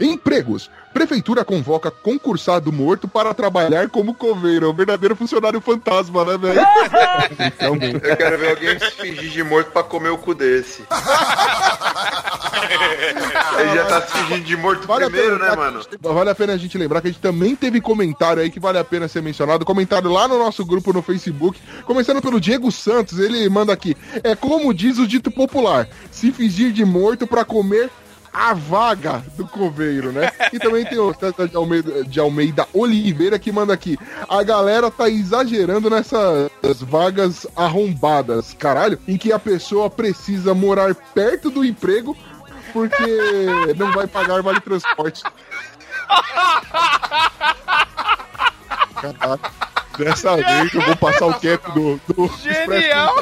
Empregos. 0.00 0.68
Prefeitura 1.02 1.44
convoca 1.44 1.92
concursado 1.92 2.72
morto 2.72 3.06
para 3.06 3.32
trabalhar 3.32 3.88
como 3.88 4.12
coveiro. 4.12 4.66
É 4.66 4.68
um 4.68 4.74
verdadeiro 4.74 5.14
funcionário 5.14 5.60
fantasma, 5.60 6.24
né, 6.24 6.36
velho? 6.36 6.60
então, 7.38 7.76
Eu 8.02 8.16
quero 8.16 8.36
ver 8.36 8.50
alguém 8.50 8.76
se 8.80 8.90
fingir 8.90 9.30
de 9.30 9.44
morto 9.44 9.70
pra 9.70 9.84
comer 9.84 10.08
o 10.08 10.18
cu 10.18 10.34
desse. 10.34 10.82
Ele 13.60 13.74
já 13.76 13.84
tá 13.84 14.00
se 14.02 14.12
fingindo 14.24 14.44
de 14.44 14.56
morto 14.56 14.86
Vale 14.88 15.04
a 15.04 15.10
primeiro, 15.10 15.38
pena 15.38 15.50
né, 15.50 15.56
mano? 15.56 15.80
que- 15.84 15.96
Vale 16.00 16.30
a 16.30 16.34
pena 16.34 16.52
a 16.54 16.56
gente 16.56 16.76
lembrar 16.76 17.00
que 17.00 17.06
a 17.06 17.10
gente 17.12 17.20
também 17.22 17.54
teve 17.54 17.80
comentário 17.80 18.42
aí 18.42 18.50
que 18.50 18.58
vale 18.58 18.78
a 18.78 18.84
pena 18.84 19.06
ser 19.06 19.22
mencionado. 19.22 19.64
Comentário 19.64 20.10
lá 20.10 20.26
no 20.26 20.36
nosso 20.36 20.64
grupo 20.66 20.92
no 20.92 21.00
Facebook. 21.00 21.60
Começando 21.84 22.20
pelo 22.20 22.40
Diego 22.40 22.72
Santos, 22.72 23.20
ele 23.20 23.48
manda 23.48 23.72
aqui. 23.72 23.96
É 24.24 24.34
como 24.34 24.74
diz 24.74 24.98
o 24.98 25.06
dito 25.06 25.30
popular: 25.30 25.88
se 26.10 26.32
fingir 26.32 26.72
de 26.72 26.84
morto 26.84 27.24
pra 27.24 27.44
comer 27.44 27.88
a 28.32 28.54
vaga 28.54 29.22
do 29.36 29.46
coveiro, 29.46 30.12
né? 30.12 30.30
E 30.52 30.58
também 30.58 30.84
tem 30.84 30.98
o 30.98 31.14
César 31.14 31.48
de 31.48 31.56
Almeida, 31.56 32.04
de 32.04 32.20
Almeida 32.20 32.66
Oliveira 32.72 33.38
que 33.38 33.52
manda 33.52 33.72
aqui. 33.72 33.98
A 34.28 34.42
galera 34.42 34.90
tá 34.90 35.08
exagerando 35.08 35.90
nessas 35.90 36.82
vagas 36.82 37.46
arrombadas, 37.56 38.54
caralho, 38.54 38.98
em 39.06 39.16
que 39.16 39.32
a 39.32 39.38
pessoa 39.38 39.88
precisa 39.90 40.54
morar 40.54 40.94
perto 40.94 41.50
do 41.50 41.64
emprego 41.64 42.16
porque 42.72 43.74
não 43.76 43.92
vai 43.92 44.06
pagar 44.06 44.42
vale 44.42 44.60
transporte. 44.60 45.22
Caralho. 49.00 49.40
Dessa 49.98 50.36
vez 50.36 50.72
eu 50.72 50.80
vou 50.82 50.96
passar 50.96 51.26
o 51.26 51.34
cap 51.34 51.72
do, 51.72 52.00
do 52.06 52.30
Genial! 52.38 53.16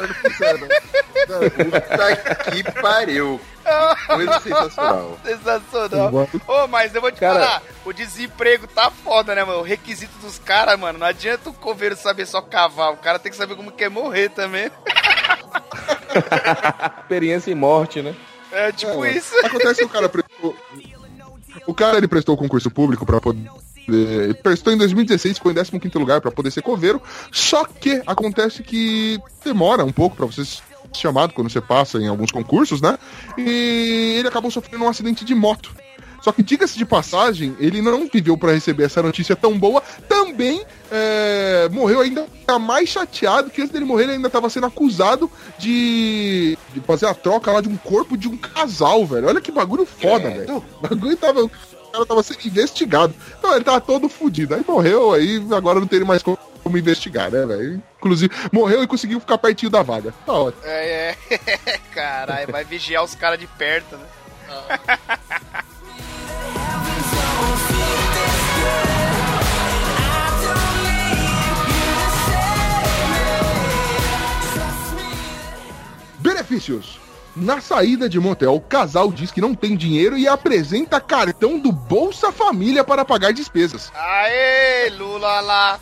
Puta 1.25 2.51
que 2.51 2.63
pariu. 2.79 3.41
Coisa 4.07 4.39
sensacional. 4.39 5.17
Sensacional. 5.25 6.29
Ô, 6.47 6.67
mas 6.67 6.95
eu 6.95 7.01
vou 7.01 7.11
te 7.11 7.19
Cara- 7.19 7.39
falar, 7.45 7.61
o 7.85 7.93
desemprego 7.93 8.67
tá 8.67 8.89
foda, 8.89 9.35
né, 9.35 9.43
mano? 9.43 9.59
O 9.59 9.63
requisito 9.63 10.17
dos 10.19 10.39
caras, 10.39 10.79
mano, 10.79 10.99
não 10.99 11.07
adianta 11.07 11.49
o 11.49 11.53
coveiro 11.53 11.95
saber 11.95 12.25
só 12.25 12.41
cavar, 12.41 12.93
o 12.93 12.97
cara 12.97 13.19
tem 13.19 13.31
que 13.31 13.37
saber 13.37 13.55
como 13.55 13.71
quer 13.71 13.89
morrer 13.89 14.29
também. 14.29 14.71
Experiência 17.01 17.51
em 17.51 17.55
morte, 17.55 18.01
né? 18.01 18.15
É 18.51 18.71
tipo 18.71 19.03
É, 19.05 19.11
isso. 19.11 19.35
Acontece 19.45 19.79
que 19.81 19.85
o 19.85 19.89
cara 19.89 20.09
prestou. 20.09 20.55
O 21.65 21.73
cara 21.73 21.97
ele 21.97 22.07
prestou 22.07 22.35
o 22.35 22.37
concurso 22.37 22.71
público 22.71 23.05
pra 23.05 23.19
poder. 23.19 23.49
ele 23.87 24.33
Prestou 24.35 24.73
em 24.73 24.77
2016, 24.77 25.37
ficou 25.37 25.51
em 25.51 25.55
15 25.79 25.97
lugar 25.97 26.21
pra 26.21 26.31
poder 26.31 26.51
ser 26.51 26.61
coveiro. 26.61 27.01
Só 27.31 27.65
que 27.65 28.01
acontece 28.07 28.63
que 28.63 29.19
demora 29.43 29.83
um 29.83 29.91
pouco 29.91 30.15
pra 30.15 30.25
você 30.25 30.43
chamado 30.93 31.33
quando 31.33 31.49
você 31.49 31.61
passa 31.61 31.97
em 31.97 32.07
alguns 32.07 32.31
concursos, 32.31 32.81
né? 32.81 32.97
E 33.37 34.15
ele 34.17 34.27
acabou 34.27 34.51
sofrendo 34.51 34.83
um 34.83 34.89
acidente 34.89 35.23
de 35.23 35.35
moto. 35.35 35.73
Só 36.21 36.31
que, 36.31 36.43
diga-se 36.43 36.77
de 36.77 36.85
passagem, 36.85 37.55
ele 37.59 37.81
não 37.81 38.05
viveu 38.11 38.37
pra 38.37 38.51
receber 38.51 38.83
essa 38.83 39.01
notícia 39.01 39.35
tão 39.35 39.57
boa. 39.57 39.81
Também 40.09 40.61
é, 40.91 41.69
morreu 41.71 42.01
ainda 42.01 42.27
tá 42.45 42.57
mais 42.57 42.89
chateado 42.89 43.49
que 43.49 43.61
antes 43.61 43.71
dele 43.71 43.85
morrer 43.85 44.03
ele 44.03 44.13
ainda 44.13 44.29
tava 44.29 44.49
sendo 44.49 44.65
acusado 44.65 45.31
de, 45.57 46.57
de 46.73 46.79
fazer 46.81 47.05
a 47.05 47.13
troca 47.13 47.51
lá 47.51 47.61
de 47.61 47.69
um 47.69 47.77
corpo 47.77 48.17
de 48.17 48.27
um 48.27 48.35
casal, 48.35 49.05
velho. 49.05 49.27
Olha 49.27 49.39
que 49.39 49.51
bagulho 49.51 49.85
foda, 49.85 50.29
velho. 50.29 50.57
O 50.57 50.81
bagulho 50.81 51.15
tava. 51.15 51.49
O 51.97 52.05
cara 52.05 52.05
tava 52.05 52.21
sendo 52.23 52.45
investigado. 52.45 53.15
Então 53.39 53.55
ele 53.55 53.63
tava 53.63 53.81
todo 53.81 54.07
fudido. 54.07 54.53
Aí 54.53 54.63
morreu, 54.67 55.13
aí 55.13 55.43
agora 55.51 55.79
não 55.79 55.87
tem 55.87 56.03
mais 56.03 56.21
como 56.21 56.37
como 56.67 56.77
investigar, 56.77 57.31
né, 57.31 57.45
velho? 57.45 57.81
Inclusive, 57.97 58.35
morreu 58.51 58.83
e 58.83 58.87
conseguiu 58.87 59.21
ficar 59.21 59.37
pertinho 59.37 59.71
da 59.71 59.81
vaga. 59.81 60.13
Tá 60.25 60.33
ótimo. 60.33 60.63
É, 60.65 61.15
é. 61.29 61.77
Caralho, 61.95 62.51
vai 62.51 62.65
vigiar 62.65 63.05
os 63.05 63.15
caras 63.15 63.39
de 63.39 63.47
perto, 63.47 63.95
né? 63.95 64.05
Benefícios. 76.19 76.99
Na 77.39 77.61
saída 77.61 78.09
de 78.09 78.19
motel, 78.19 78.55
o 78.55 78.59
casal 78.61 79.11
diz 79.11 79.31
que 79.31 79.39
não 79.39 79.53
tem 79.53 79.75
dinheiro 79.75 80.17
e 80.17 80.27
apresenta 80.27 80.99
cartão 80.99 81.59
do 81.59 81.71
Bolsa 81.71 82.31
Família 82.31 82.83
para 82.83 83.05
pagar 83.05 83.31
despesas. 83.31 83.91
Aê, 83.93 84.89
Lula 84.89 85.39
lá. 85.41 85.79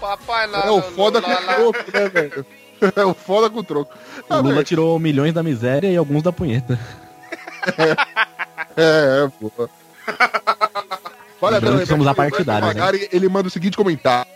Papai 0.00 0.46
lá. 0.46 0.64
É 0.64 0.70
o 0.70 0.80
foda 0.80 1.20
com 1.20 1.28
Lula 1.28 1.40
o 1.40 1.44
lá. 1.46 1.54
troco, 1.54 1.92
né, 1.92 2.08
velho? 2.08 2.46
É 2.96 3.04
o 3.04 3.14
foda 3.14 3.48
com 3.48 3.60
o 3.60 3.62
troco. 3.62 3.94
O 4.28 4.36
Lula 4.40 4.64
tirou 4.64 4.98
milhões 4.98 5.32
da 5.32 5.40
miséria 5.40 5.86
e 5.88 5.96
alguns 5.96 6.20
da 6.20 6.32
punheta. 6.32 6.76
É, 7.78 7.94
é, 9.24 9.30
pô. 9.40 9.52
Vale 11.40 11.56
a 11.56 11.58
Lembrando 11.58 11.62
pena 11.74 11.80
que 11.82 11.86
somos 11.86 12.06
apartidários, 12.08 12.72
o 12.72 12.74
Magari, 12.74 13.08
Ele 13.12 13.28
manda 13.28 13.46
o 13.46 13.50
seguinte 13.52 13.76
comentário. 13.76 14.31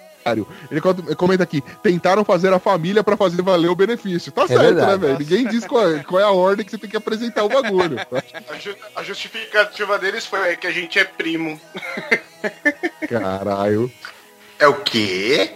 Ele 0.70 0.81
co- 0.81 0.95
comenta 1.16 1.43
aqui: 1.43 1.61
tentaram 1.83 2.24
fazer 2.24 2.53
a 2.53 2.59
família 2.59 3.03
pra 3.05 3.16
fazer 3.16 3.41
valer 3.43 3.68
o 3.70 3.74
benefício. 3.77 4.33
Tá 4.33 4.47
certo, 4.47 4.61
verdade. 4.62 4.91
né, 4.93 4.97
velho? 4.99 5.18
Ninguém 5.18 5.47
diz 5.47 5.66
qual 5.66 5.91
é, 5.93 6.03
qual 6.03 6.20
é 6.20 6.24
a 6.24 6.31
ordem 6.31 6.64
que 6.64 6.70
você 6.70 6.79
tem 6.79 6.91
que 6.91 6.97
apresentar 6.97 7.45
o 7.45 7.49
bagulho. 7.49 7.97
A, 8.49 8.59
ju- 8.59 8.77
a 8.97 9.03
justificativa 9.03 9.99
deles 9.99 10.24
foi 10.27 10.57
que 10.57 10.66
a 10.66 10.72
gente 10.72 10.99
é 10.99 11.05
primo. 11.05 11.61
Caralho. 13.09 13.91
É 14.59 14.66
o 14.66 14.74
quê? 14.74 15.51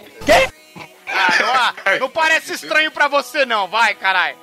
Ah, 1.07 1.73
não, 1.85 1.99
não 2.01 2.09
parece 2.09 2.53
estranho 2.53 2.91
pra 2.91 3.07
você, 3.07 3.45
não. 3.45 3.67
Vai, 3.67 3.93
caralho. 3.95 4.37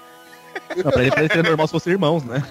Não, 0.77 0.91
pra 0.91 1.03
ele 1.03 1.11
parecer 1.11 1.43
normal 1.45 1.67
se 1.67 1.73
fossem 1.73 1.93
irmãos, 1.93 2.25
né? 2.25 2.43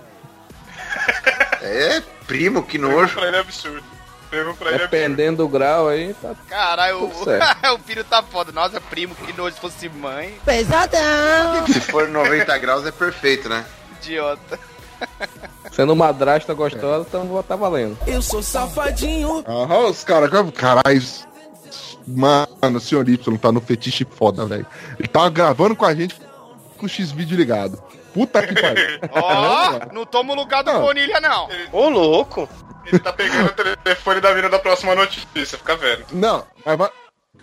É, 1.61 2.01
primo, 2.25 2.63
que 2.63 2.77
nojo. 2.77 3.13
pra 3.15 3.27
ele 3.27 3.37
é 3.37 3.39
absurdo. 3.39 3.83
Primo 4.29 4.55
pra 4.55 4.69
ele 4.69 4.77
é. 4.77 4.87
Dependendo 4.87 5.37
do 5.37 5.47
grau 5.47 5.87
aí, 5.87 6.13
tá. 6.13 6.35
Caralho, 6.47 7.05
o, 7.05 7.79
filho 7.79 8.03
tá 8.03 8.21
foda. 8.21 8.51
Nossa, 8.51 8.79
primo, 8.81 9.15
que 9.15 9.33
nojo 9.33 9.55
se 9.55 9.61
fosse 9.61 9.89
mãe. 9.89 10.35
Pesadão! 10.45 11.65
Se 11.67 11.79
for 11.79 12.07
90 12.07 12.57
graus 12.57 12.85
é 12.85 12.91
perfeito, 12.91 13.47
né? 13.47 13.65
Idiota. 13.97 14.59
Sendo 15.71 15.95
madrasta 15.95 16.53
gostosa, 16.53 17.05
então 17.07 17.43
tá 17.43 17.55
valendo. 17.55 17.97
Eu 18.07 18.21
sou 18.21 18.41
safadinho. 18.41 19.43
Ah, 19.45 19.87
os 19.87 20.03
caras, 20.03 20.29
caralho. 20.51 21.01
Mano, 22.07 22.77
o 22.77 22.79
senhor 22.79 23.07
Y 23.07 23.37
tá 23.37 23.51
no 23.51 23.61
fetiche 23.61 24.05
foda, 24.09 24.45
velho. 24.45 24.65
Ele 24.97 25.07
tá 25.07 25.27
gravando 25.29 25.75
com 25.75 25.85
a 25.85 25.93
gente 25.93 26.19
com 26.77 26.85
o 26.85 26.89
X-Vídeo 26.89 27.37
ligado. 27.37 27.81
Puta 28.17 28.45
que 28.47 28.59
pariu. 28.59 28.99
Ó, 29.11 29.93
não 29.93 30.05
toma 30.05 30.33
o 30.33 30.35
lugar 30.35 30.63
do 30.63 30.71
Não. 30.73 30.81
Bonilha, 30.81 31.19
não. 31.19 31.47
Ô, 31.71 31.87
louco. 31.89 32.49
Ele 32.85 32.99
tá 32.99 33.11
pegando 33.13 33.47
o 33.49 33.77
telefone 33.83 34.21
da 34.21 34.33
mina 34.33 34.49
da 34.49 34.59
próxima 34.59 34.95
notícia, 34.95 35.57
fica 35.57 35.75
vendo. 35.75 36.05
Não, 36.13 36.43
mas 36.65 36.77
va- 36.77 36.91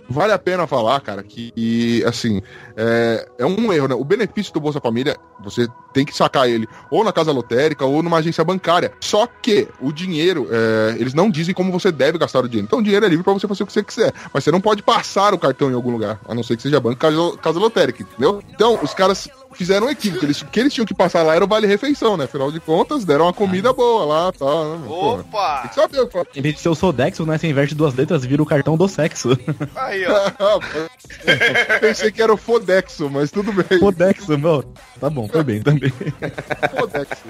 vale 0.08 0.32
a 0.32 0.38
pena 0.38 0.66
falar, 0.66 0.98
cara, 1.02 1.22
que, 1.22 2.02
assim, 2.06 2.40
é, 2.76 3.28
é 3.38 3.44
um 3.46 3.70
erro, 3.70 3.86
né? 3.88 3.94
O 3.94 4.04
benefício 4.04 4.54
do 4.54 4.60
Bolsa 4.60 4.80
Família, 4.80 5.16
você 5.42 5.66
tem 5.92 6.04
que 6.04 6.16
sacar 6.16 6.48
ele 6.48 6.66
ou 6.90 7.04
na 7.04 7.12
casa 7.12 7.30
lotérica 7.30 7.84
ou 7.84 8.02
numa 8.02 8.16
agência 8.18 8.42
bancária. 8.42 8.90
Só 9.00 9.26
que 9.26 9.68
o 9.82 9.92
dinheiro, 9.92 10.48
é, 10.50 10.96
eles 10.98 11.12
não 11.12 11.30
dizem 11.30 11.54
como 11.54 11.70
você 11.70 11.92
deve 11.92 12.16
gastar 12.16 12.40
o 12.40 12.48
dinheiro. 12.48 12.64
Então 12.66 12.78
o 12.78 12.82
dinheiro 12.82 13.04
é 13.04 13.08
livre 13.10 13.22
pra 13.22 13.34
você 13.34 13.46
fazer 13.46 13.64
o 13.64 13.66
que 13.66 13.72
você 13.74 13.84
quiser. 13.84 14.12
Mas 14.32 14.44
você 14.44 14.50
não 14.50 14.62
pode 14.62 14.82
passar 14.82 15.34
o 15.34 15.38
cartão 15.38 15.70
em 15.70 15.74
algum 15.74 15.90
lugar, 15.90 16.18
a 16.26 16.34
não 16.34 16.42
ser 16.42 16.56
que 16.56 16.62
seja 16.62 16.80
banco, 16.80 16.96
casa, 16.96 17.36
casa 17.36 17.58
lotérica, 17.60 18.02
entendeu? 18.02 18.42
Então, 18.48 18.78
os 18.82 18.94
caras 18.94 19.28
fizeram 19.54 19.86
um 19.86 19.90
equívoco. 19.90 20.24
Eles, 20.24 20.42
o 20.42 20.46
que 20.46 20.60
eles 20.60 20.72
tinham 20.72 20.86
que 20.86 20.94
passar 20.94 21.22
lá 21.22 21.34
era 21.34 21.44
o 21.44 21.48
vale-refeição, 21.48 22.16
né? 22.16 22.24
Afinal 22.24 22.50
de 22.50 22.60
contas, 22.60 23.04
deram 23.04 23.24
uma 23.26 23.32
comida 23.32 23.72
boa 23.72 24.04
lá, 24.04 24.32
tá, 24.32 24.44
né? 24.44 24.82
Porra. 24.86 25.20
Opa! 25.20 25.58
Tem 25.62 25.68
que 25.68 25.74
saber 25.74 26.00
o 26.00 26.08
que. 26.08 26.38
Em 26.38 26.42
vez 26.42 26.54
de 26.54 26.60
ser 26.60 26.68
o 26.68 26.74
Sodexo, 26.74 27.24
né? 27.26 27.38
Você 27.38 27.46
inverte 27.46 27.74
duas 27.74 27.94
letras 27.94 28.24
e 28.24 28.28
vira 28.28 28.42
o 28.42 28.46
cartão 28.46 28.76
do 28.76 28.88
sexo. 28.88 29.38
Aí, 29.74 30.04
ó. 30.06 30.60
Pensei 31.80 32.10
que 32.12 32.22
era 32.22 32.32
o 32.32 32.36
Fodexo, 32.36 33.08
mas 33.10 33.30
tudo 33.30 33.52
bem. 33.52 33.78
Sodexo, 33.78 34.38
meu. 34.38 34.64
Tá 35.00 35.10
bom, 35.10 35.28
foi 35.28 35.42
bem 35.42 35.62
também. 35.62 35.92
Fodexo. 36.78 37.24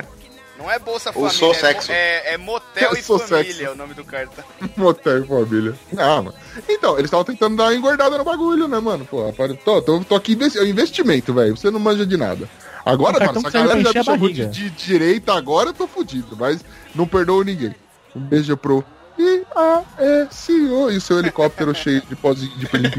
Não 0.64 0.70
é 0.70 0.78
Bolsa 0.78 1.12
Família, 1.12 1.34
sou 1.34 1.50
é, 1.52 1.54
sexo. 1.54 1.92
é, 1.92 2.32
é 2.32 2.38
Motel 2.38 2.88
Eu 2.90 2.98
e 2.98 3.02
sou 3.02 3.18
Família, 3.18 3.52
sexo. 3.52 3.64
é 3.64 3.70
o 3.70 3.74
nome 3.76 3.92
do 3.92 4.02
cartão. 4.02 4.42
Motel 4.74 5.22
e 5.22 5.26
família. 5.26 5.74
Ah, 5.94 6.22
mano. 6.22 6.34
Então, 6.66 6.94
eles 6.94 7.04
estavam 7.04 7.22
tentando 7.22 7.54
dar 7.54 7.64
uma 7.64 7.74
engordada 7.74 8.16
no 8.16 8.24
bagulho, 8.24 8.66
né, 8.66 8.80
mano? 8.80 9.04
Pô, 9.04 9.30
tô, 9.62 9.82
tô, 9.82 10.00
tô 10.00 10.14
aqui, 10.14 10.38
é 10.40 10.64
investimento, 10.64 11.34
velho. 11.34 11.54
Você 11.54 11.70
não 11.70 11.78
manja 11.78 12.06
de 12.06 12.16
nada. 12.16 12.48
Agora, 12.82 13.22
mano, 13.26 13.40
essa 13.40 13.50
galera 13.50 13.82
já 13.82 13.90
encher 13.90 13.98
me 13.98 14.04
chamou 14.06 14.28
de, 14.30 14.46
de 14.46 14.70
direita 14.70 15.34
agora, 15.34 15.68
eu 15.68 15.74
tô 15.74 15.86
fudido, 15.86 16.34
mas 16.34 16.64
não 16.94 17.06
perdoo 17.06 17.44
ninguém. 17.44 17.74
Um 18.16 18.20
beijo 18.20 18.56
pro 18.56 18.82
I-A-S-O 19.18 20.90
e 20.90 20.96
o 20.96 21.00
seu 21.00 21.18
helicóptero 21.18 21.74
cheio 21.76 22.00
de 22.00 22.16
pozinho 22.16 22.56
de 22.56 22.66
pelim. 22.66 22.90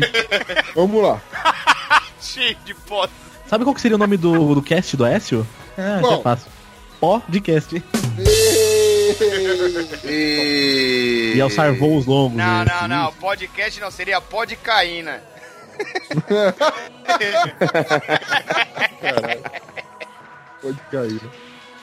Vamos 0.75 1.01
lá. 1.01 1.19
Cheio 2.21 2.55
de 2.63 2.75
foto. 2.75 3.11
Sabe 3.47 3.63
qual 3.63 3.73
que 3.73 3.81
seria 3.81 3.95
o 3.95 3.99
nome 3.99 4.17
do, 4.17 4.53
do 4.53 4.61
cast 4.61 4.95
do 4.95 5.03
Aécio? 5.03 5.47
Ah, 5.75 6.01
já 6.01 6.17
Qual? 6.17 6.37
Podcast. 6.99 7.83
E... 10.03 11.33
E 11.35 11.41
alçar 11.41 11.73
voos 11.75 12.05
longos. 12.05 12.37
Não, 12.37 12.65
né? 12.65 12.71
não, 12.81 12.87
não. 12.87 13.13
Podcast 13.13 13.79
não, 13.79 13.91
seria 13.91 14.19
podcaína. 14.21 15.21
Pode 20.61 20.79
cair, 20.91 21.13
né? 21.13 21.29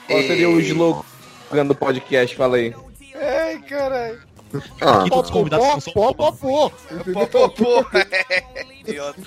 Qual 0.07 0.21
seria 0.21 0.49
o 0.49 0.59
slogan 0.59 1.65
do 1.65 1.75
podcast? 1.75 2.35
Fala 2.35 2.57
aí. 2.57 2.75
Ai, 3.15 3.59
caralho. 3.61 4.21
Ah, 4.81 4.99
Aqui 5.01 5.09
todos 5.09 5.29
os 5.29 5.31
convidados 5.31 5.83
são 5.83 5.93
Pó, 5.93 6.13
pó, 6.13 6.31
pó. 6.31 6.69
Pô, 6.69 7.27
pô, 7.27 7.49
pô. 7.49 7.85
Idiota. 8.85 9.21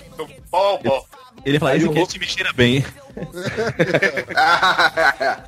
Pó, 0.51 0.79
pó. 0.79 1.05
Ele 1.47 1.61
fala, 1.61 1.71
Aí 1.71 1.79
esse 1.79 1.87
o 1.87 1.93
cast 1.93 2.19
me 2.19 2.27
cheira 2.27 2.53
bem. 2.53 2.85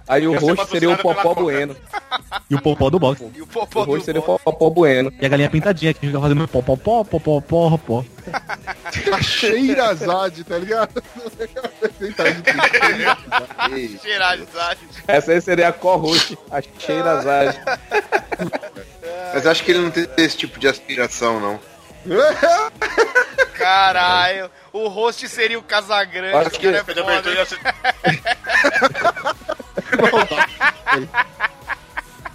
Aí 0.07 0.29
o 0.29 0.39
rosto 0.39 0.71
seria 0.71 0.91
o 0.91 0.97
Popó. 0.97 1.35
Bueno. 1.35 1.77
E 2.49 2.55
o 2.55 2.63
popó 2.63 2.89
do 2.89 3.01
box. 3.01 3.21
E 3.35 3.41
o 3.41 3.45
O 3.45 3.47
popô 3.49 3.85
do 3.85 3.91
rosto 3.91 4.05
seria 4.05 4.21
o. 4.21 4.39
Popó 4.39 4.71
Bueno. 4.71 5.13
E 5.21 5.27
a 5.27 5.29
galinha 5.29 5.51
pintadinha 5.51 5.93
que 5.93 6.07
fica 6.07 6.21
fazendo 6.21 6.47
pó, 6.47 6.63
pó, 6.63 6.77
pó, 6.77 7.03
pó, 7.03 7.19
pó, 7.19 7.41
pó, 7.41 7.79
pó. 7.79 8.05
A 9.13 9.21
Sheirazade, 9.21 10.45
tá 10.45 10.57
ligado? 10.57 11.03
Cheirazade. 14.01 14.81
Essa 15.09 15.33
aí 15.33 15.41
seria 15.41 15.69
a 15.69 15.73
co-host, 15.73 16.39
a 16.53 16.63
Sheirazade. 16.79 17.59
Mas 19.35 19.47
acho 19.49 19.65
que 19.65 19.73
ele 19.73 19.81
não 19.81 19.91
tem 19.91 20.07
esse 20.17 20.37
tipo 20.37 20.61
de 20.61 20.69
aspiração, 20.69 21.41
não. 21.41 21.61
Caralho. 23.59 24.49
O 24.73 24.89
host 24.89 25.29
seria 25.29 25.59
o 25.59 25.63
Casagrande. 25.63 26.37
Acho 26.37 26.51
que- 26.51 26.67
cara, 26.73 26.79
é 26.79 26.85
foda, 26.85 27.01
abertura 27.01 27.45
ser- 27.47 27.59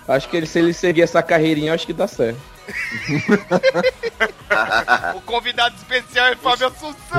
Acho 0.08 0.30
que 0.30 0.38
ele, 0.38 0.46
se 0.46 0.60
ele 0.60 0.74
seguir 0.74 1.02
essa 1.04 1.22
carreirinha, 1.24 1.74
acho 1.74 1.86
que 1.86 1.94
dá 1.94 2.08
certo. 2.08 2.40
O 5.16 5.22
convidado 5.22 5.76
especial 5.76 6.28
é 6.28 6.36
Fábio 6.36 6.68
Assunção. 6.68 6.94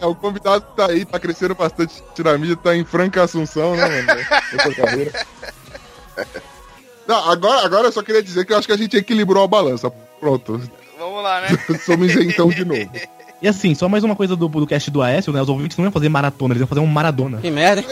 É, 0.00 0.06
o 0.06 0.14
convidado 0.14 0.64
tá 0.76 0.86
aí, 0.86 1.04
tá 1.04 1.18
crescendo 1.18 1.54
bastante 1.56 2.00
na 2.18 2.38
mídia, 2.38 2.56
tá 2.56 2.76
em 2.76 2.84
franca 2.84 3.24
assunção, 3.24 3.74
né, 3.74 4.02
mano? 4.02 4.20
Essa 4.54 4.74
carreira. 4.74 5.26
Não, 7.08 7.30
agora, 7.30 7.64
agora 7.64 7.88
eu 7.88 7.92
só 7.92 8.02
queria 8.02 8.22
dizer 8.22 8.44
que 8.44 8.52
eu 8.52 8.58
acho 8.58 8.66
que 8.66 8.72
a 8.72 8.76
gente 8.76 8.94
equilibrou 8.96 9.42
a 9.42 9.48
balança. 9.48 9.90
Pronto. 10.20 10.60
Vamos 10.98 11.22
lá, 11.22 11.40
né? 11.40 11.48
Somos 11.84 12.10
isentão 12.10 12.50
de 12.50 12.66
novo. 12.66 12.90
E 13.40 13.48
assim, 13.48 13.74
só 13.74 13.88
mais 13.88 14.04
uma 14.04 14.14
coisa 14.14 14.36
do, 14.36 14.46
do 14.46 14.66
cast 14.66 14.90
do 14.90 15.00
Aécio, 15.00 15.32
né? 15.32 15.40
Os 15.40 15.48
ouvintes 15.48 15.78
não 15.78 15.86
iam 15.86 15.92
fazer 15.92 16.10
maratona, 16.10 16.52
eles 16.52 16.60
iam 16.60 16.68
fazer 16.68 16.80
um 16.80 16.86
maradona. 16.86 17.38
Que 17.38 17.50
merda? 17.50 17.82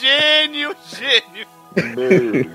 Gênio, 0.00 0.74
gênio. 0.90 1.46
We 1.76 2.48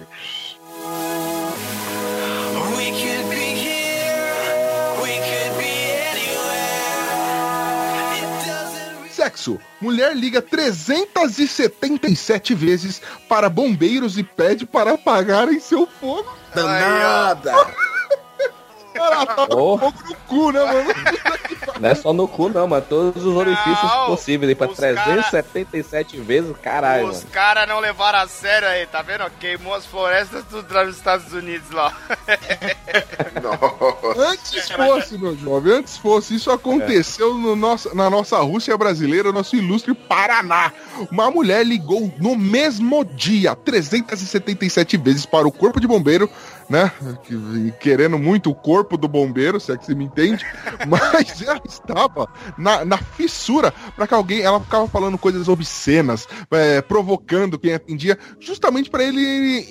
Sexo. 9.26 9.60
Mulher 9.82 10.16
liga 10.16 10.40
377 10.40 12.54
vezes 12.54 13.02
para 13.28 13.50
bombeiros 13.50 14.20
e 14.20 14.24
pede 14.24 14.68
para 14.68 14.94
apagarem 14.94 15.60
seu 15.60 15.88
fogo. 15.88 16.32
Danada! 16.54 17.52
Ela 18.96 19.26
com 19.26 19.56
Oh. 19.56 19.78
fogo 19.78 19.94
no 20.08 20.16
cu, 20.28 20.52
né, 20.52 20.60
mano? 20.64 20.94
Não 21.80 21.90
é 21.90 21.96
só 21.96 22.14
no 22.14 22.28
cu, 22.28 22.50
não, 22.50 22.68
mas 22.68 22.86
todos 22.88 23.24
os 23.26 23.36
orifícios 23.36 23.92
Não, 23.92 24.06
possíveis 24.08 24.50
aí 24.50 24.56
pra 24.56 24.68
os 24.70 24.80
cara- 24.80 24.94
377 25.04 26.18
vezes, 26.22 26.56
caralho, 26.62 27.08
Os 27.10 27.18
mano. 27.18 27.28
caras 27.32 27.68
não 27.68 27.80
levaram 27.80 28.20
a 28.20 28.28
sério 28.28 28.68
aí, 28.68 28.86
tá 28.86 29.02
vendo? 29.02 29.30
Queimou 29.40 29.74
as 29.74 29.86
florestas 29.86 30.44
tudo 30.50 30.74
lá 30.74 30.86
nos 30.86 30.96
Estados 30.96 31.34
Unidos 31.34 31.70
lá. 31.72 31.94
Antes 34.18 34.70
fosse, 34.70 35.18
meu 35.18 35.36
jovem, 35.38 35.74
antes 35.74 35.98
fosse. 35.98 36.36
Isso 36.36 36.50
aconteceu 36.52 37.34
no 37.36 37.56
nosso, 37.56 37.94
na 37.96 38.10
nossa 38.10 38.38
Rússia 38.40 38.78
brasileira, 38.78 39.32
nosso 39.32 39.56
ilustre 39.56 39.94
Paraná. 39.94 40.72
Uma 41.12 41.30
mulher 41.30 41.66
ligou 41.66 42.14
no 42.20 42.36
mesmo 42.36 43.04
dia 43.04 43.56
377 43.56 44.98
vezes 44.98 45.26
para 45.26 45.48
o 45.48 45.52
corpo 45.52 45.80
de 45.80 45.88
bombeiro, 45.88 46.30
né? 46.70 46.92
Que- 47.24 47.74
Querendo 47.80 48.18
muito 48.18 48.50
o 48.50 48.56
corpo 48.56 48.98
do 48.98 49.08
bombeiro, 49.08 49.60
se 49.60 49.72
é 49.72 49.78
que 49.78 49.86
você 49.86 49.96
me 49.96 50.06
entende. 50.06 50.46
Mas 50.88 51.42
ela 51.42 51.62
estava 51.66 52.28
na, 52.58 52.84
na 52.86 52.98
fissura 52.98 53.72
para 53.96 54.08
que 54.08 54.14
alguém. 54.14 54.42
Ela 54.42 54.60
ficava 54.60 54.88
falando 54.88 55.18
coisas 55.18 55.48
obscenas, 55.48 56.28
é, 56.52 56.82
provocando 56.82 57.60
quem 57.60 57.74
atendia, 57.74 58.18
justamente 58.40 58.90
para 58.90 59.04
ele 59.04 59.22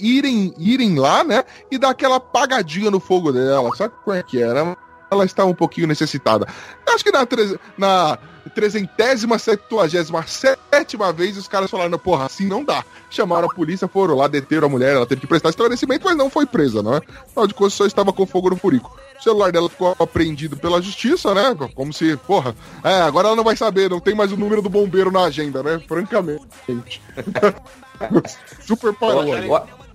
irem, 0.00 0.54
irem 0.58 0.96
lá, 0.98 1.22
né? 1.24 1.44
E 1.70 1.78
dar 1.78 1.90
aquela 1.90 2.16
apagadinha 2.16 2.90
no 2.90 3.00
fogo 3.00 3.32
dela. 3.32 3.74
Sabe 3.76 3.94
como 4.04 4.16
é 4.16 4.22
que 4.22 4.40
era? 4.40 4.76
Ela 5.14 5.24
estava 5.24 5.48
um 5.48 5.54
pouquinho 5.54 5.86
necessitada. 5.86 6.46
Acho 6.88 7.02
que 7.04 7.10
na, 7.12 7.24
tre- 7.24 7.58
na 7.78 8.18
trezentésima, 8.54 9.38
septuagésima, 9.38 10.24
sétima 10.26 11.12
vez 11.12 11.36
os 11.38 11.48
caras 11.48 11.70
falaram, 11.70 11.98
porra, 11.98 12.26
assim 12.26 12.46
não 12.46 12.62
dá. 12.62 12.84
Chamaram 13.10 13.48
a 13.48 13.54
polícia, 13.54 13.88
foram 13.88 14.16
lá, 14.16 14.28
deteram 14.28 14.66
a 14.66 14.70
mulher, 14.70 14.94
ela 14.94 15.06
teve 15.06 15.22
que 15.22 15.26
prestar 15.26 15.48
esclarecimento, 15.50 16.04
mas 16.04 16.16
não 16.16 16.28
foi 16.28 16.44
presa, 16.44 16.82
não 16.82 16.94
é? 16.94 17.00
Afinal 17.26 17.46
de 17.46 17.54
contas, 17.54 17.72
só 17.74 17.86
estava 17.86 18.12
com 18.12 18.26
fogo 18.26 18.50
no 18.50 18.56
furico. 18.56 18.94
O 19.18 19.22
celular 19.22 19.50
dela 19.50 19.68
ficou 19.70 19.96
apreendido 19.98 20.56
pela 20.56 20.82
justiça, 20.82 21.32
né? 21.34 21.56
Como 21.74 21.92
se, 21.92 22.16
porra, 22.18 22.54
é, 22.82 23.00
agora 23.02 23.28
ela 23.28 23.36
não 23.36 23.44
vai 23.44 23.56
saber, 23.56 23.88
não 23.88 24.00
tem 24.00 24.14
mais 24.14 24.30
o 24.32 24.36
número 24.36 24.60
do 24.60 24.68
bombeiro 24.68 25.10
na 25.10 25.22
agenda, 25.24 25.62
né? 25.62 25.80
Francamente. 25.88 27.00
Super 28.60 28.92
parou. 28.94 29.24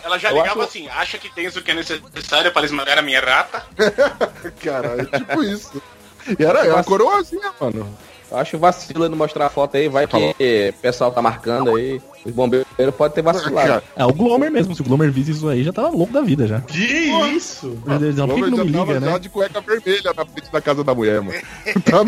Ela 0.04 0.18
já 0.18 0.30
Eu 0.32 0.38
ligava 0.38 0.62
acho- 0.62 0.70
assim, 0.70 0.88
acha 0.90 1.18
que 1.18 1.34
tens 1.34 1.56
o 1.56 1.62
que 1.62 1.72
é 1.72 1.74
necessário 1.74 2.52
para 2.52 2.66
esmagar 2.66 2.98
a 2.98 3.02
minha 3.02 3.20
rata? 3.20 3.64
Cara, 4.64 4.96
é 5.12 5.18
tipo 5.20 5.44
isso. 5.44 5.82
E 6.40 6.44
era, 6.44 6.60
era 6.66 6.76
uma 6.76 6.84
coroazinha, 6.84 7.52
mano. 7.60 7.88
Eu 8.32 8.38
acho 8.38 8.60
vacilo 8.60 9.04
ele 9.06 9.10
não 9.10 9.18
mostrar 9.18 9.48
a 9.48 9.50
foto 9.50 9.76
aí, 9.76 9.90
vai 9.90 10.06
que 10.06 10.16
o 10.16 10.74
pessoal 10.82 11.12
tá 11.12 11.20
marcando 11.22 11.76
aí. 11.76 12.00
Os 12.24 12.32
bombeiros 12.32 12.68
podem 12.96 13.16
ter 13.16 13.22
vacilado. 13.24 13.82
É, 13.96 14.06
o 14.06 14.14
Glomer 14.14 14.52
mesmo, 14.52 14.76
se 14.76 14.82
o 14.82 14.84
Glomer 14.84 15.12
visse 15.12 15.32
isso 15.32 15.48
aí, 15.50 15.64
já 15.64 15.74
tava 15.74 15.88
louco 15.90 16.14
da 16.14 16.22
vida 16.22 16.46
já. 16.46 16.62
Que 16.62 16.78
isso? 17.34 17.76
Meu 17.86 17.98
Deus, 17.98 18.16
que, 18.16 18.22
que 18.22 18.28
Glover 18.28 18.52
não 18.52 18.66
me 18.66 18.72
liga, 18.72 19.00
né? 19.00 19.18
de 19.20 19.30
cueca 19.30 19.60
vermelha 19.62 20.14
na 20.16 20.26
frente 20.26 20.52
da 20.52 20.62
casa 20.62 20.84
da 20.84 20.94
mulher, 20.94 21.22
mano. 21.22 21.40
tá 21.84 22.04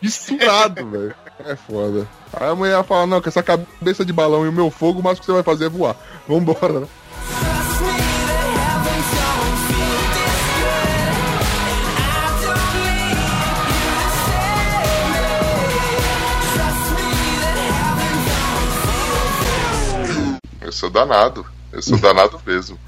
misturado, 0.00 0.88
velho. 0.88 1.14
É 1.44 1.56
foda. 1.56 2.06
Aí 2.32 2.48
a 2.48 2.54
mulher 2.54 2.84
fala, 2.84 3.06
não, 3.06 3.20
com 3.20 3.28
essa 3.28 3.42
cabeça 3.42 4.04
de 4.04 4.12
balão 4.12 4.44
e 4.44 4.48
o 4.48 4.52
meu 4.52 4.70
fogo, 4.70 5.00
o 5.00 5.02
máximo 5.02 5.20
que 5.22 5.26
você 5.26 5.32
vai 5.32 5.42
fazer 5.42 5.64
é 5.66 5.68
voar. 5.68 5.96
Vambora, 6.28 6.80
né? 6.80 6.86
Eu 20.72 20.72
sou 20.72 20.88
danado. 20.88 21.44
Eu 21.70 21.82
sou 21.82 21.98
danado 21.98 22.40
mesmo. 22.46 22.78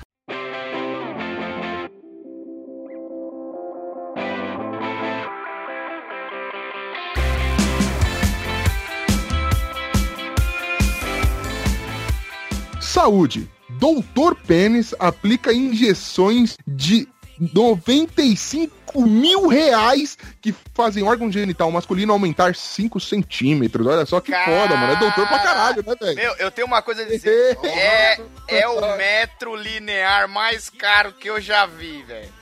Saúde. 12.81 13.51
Doutor 13.79 14.37
Pênis 14.37 14.95
aplica 14.99 15.53
injeções 15.53 16.57
de 16.67 17.09
95 17.39 19.03
mil 19.03 19.49
reais 19.49 20.17
que 20.41 20.55
fazem 20.75 21.03
órgão 21.03 21.31
genital 21.31 21.71
masculino 21.71 22.13
aumentar 22.13 22.55
5 22.55 23.01
centímetros. 23.01 23.87
Olha 23.87 24.07
só 24.07 24.21
que 24.21 24.33
foda, 24.33 24.77
mano. 24.77 24.93
É 24.93 24.97
doutor 24.97 25.27
pra 25.27 25.39
caralho, 25.41 25.85
né, 25.87 25.95
velho? 26.01 26.15
Meu, 26.15 26.37
eu 26.37 26.51
tenho 26.51 26.67
uma 26.67 26.83
coisa 26.83 27.03
a 27.03 27.07
dizer. 27.07 27.59
É, 27.65 28.21
é 28.49 28.69
o 28.69 28.97
metro 28.97 29.57
linear 29.57 30.29
mais 30.29 30.71
caro 30.71 31.13
que 31.13 31.29
eu 31.29 31.41
já 31.41 31.67
vi, 31.67 32.03
velho. 32.03 32.33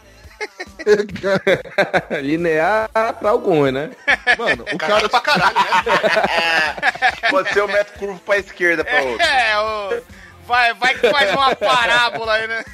Linear 2.21 2.91
pra 3.19 3.31
alguns, 3.31 3.73
né? 3.73 3.91
Mano, 4.37 4.65
o 4.73 4.79
Caralho 4.79 5.09
pra 5.09 5.21
caralho, 5.21 5.55
né? 5.55 7.31
Pode 7.31 7.53
ser 7.53 7.63
o 7.63 7.69
metro 7.69 7.99
curvo 7.99 8.19
pra 8.21 8.39
esquerda 8.39 8.85
pra 8.85 9.03
outro. 9.03 9.25
É, 9.25 9.59
o... 9.59 10.03
vai, 10.47 10.75
vai 10.75 10.99
que 10.99 11.11
faz 11.11 11.31
uma 11.33 11.55
parábola 11.57 12.35
aí, 12.35 12.47
né? 12.47 12.65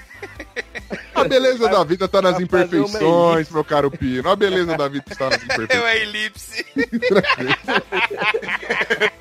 A 1.15 1.25
beleza 1.25 1.69
da 1.69 1.85
vida 1.85 2.09
tá 2.09 2.21
nas 2.23 2.35
uma 2.35 2.43
imperfeições, 2.43 3.51
meu 3.51 3.65
caro 3.65 3.91
Pino. 3.91 4.29
A 4.31 4.37
beleza 4.37 4.77
da 4.77 4.89
vida 4.89 5.05
está 5.11 5.31
nas 5.31 5.41
É 5.43 5.45
o 5.45 5.47
imperfeições. 5.53 6.03
elipse. 6.03 6.67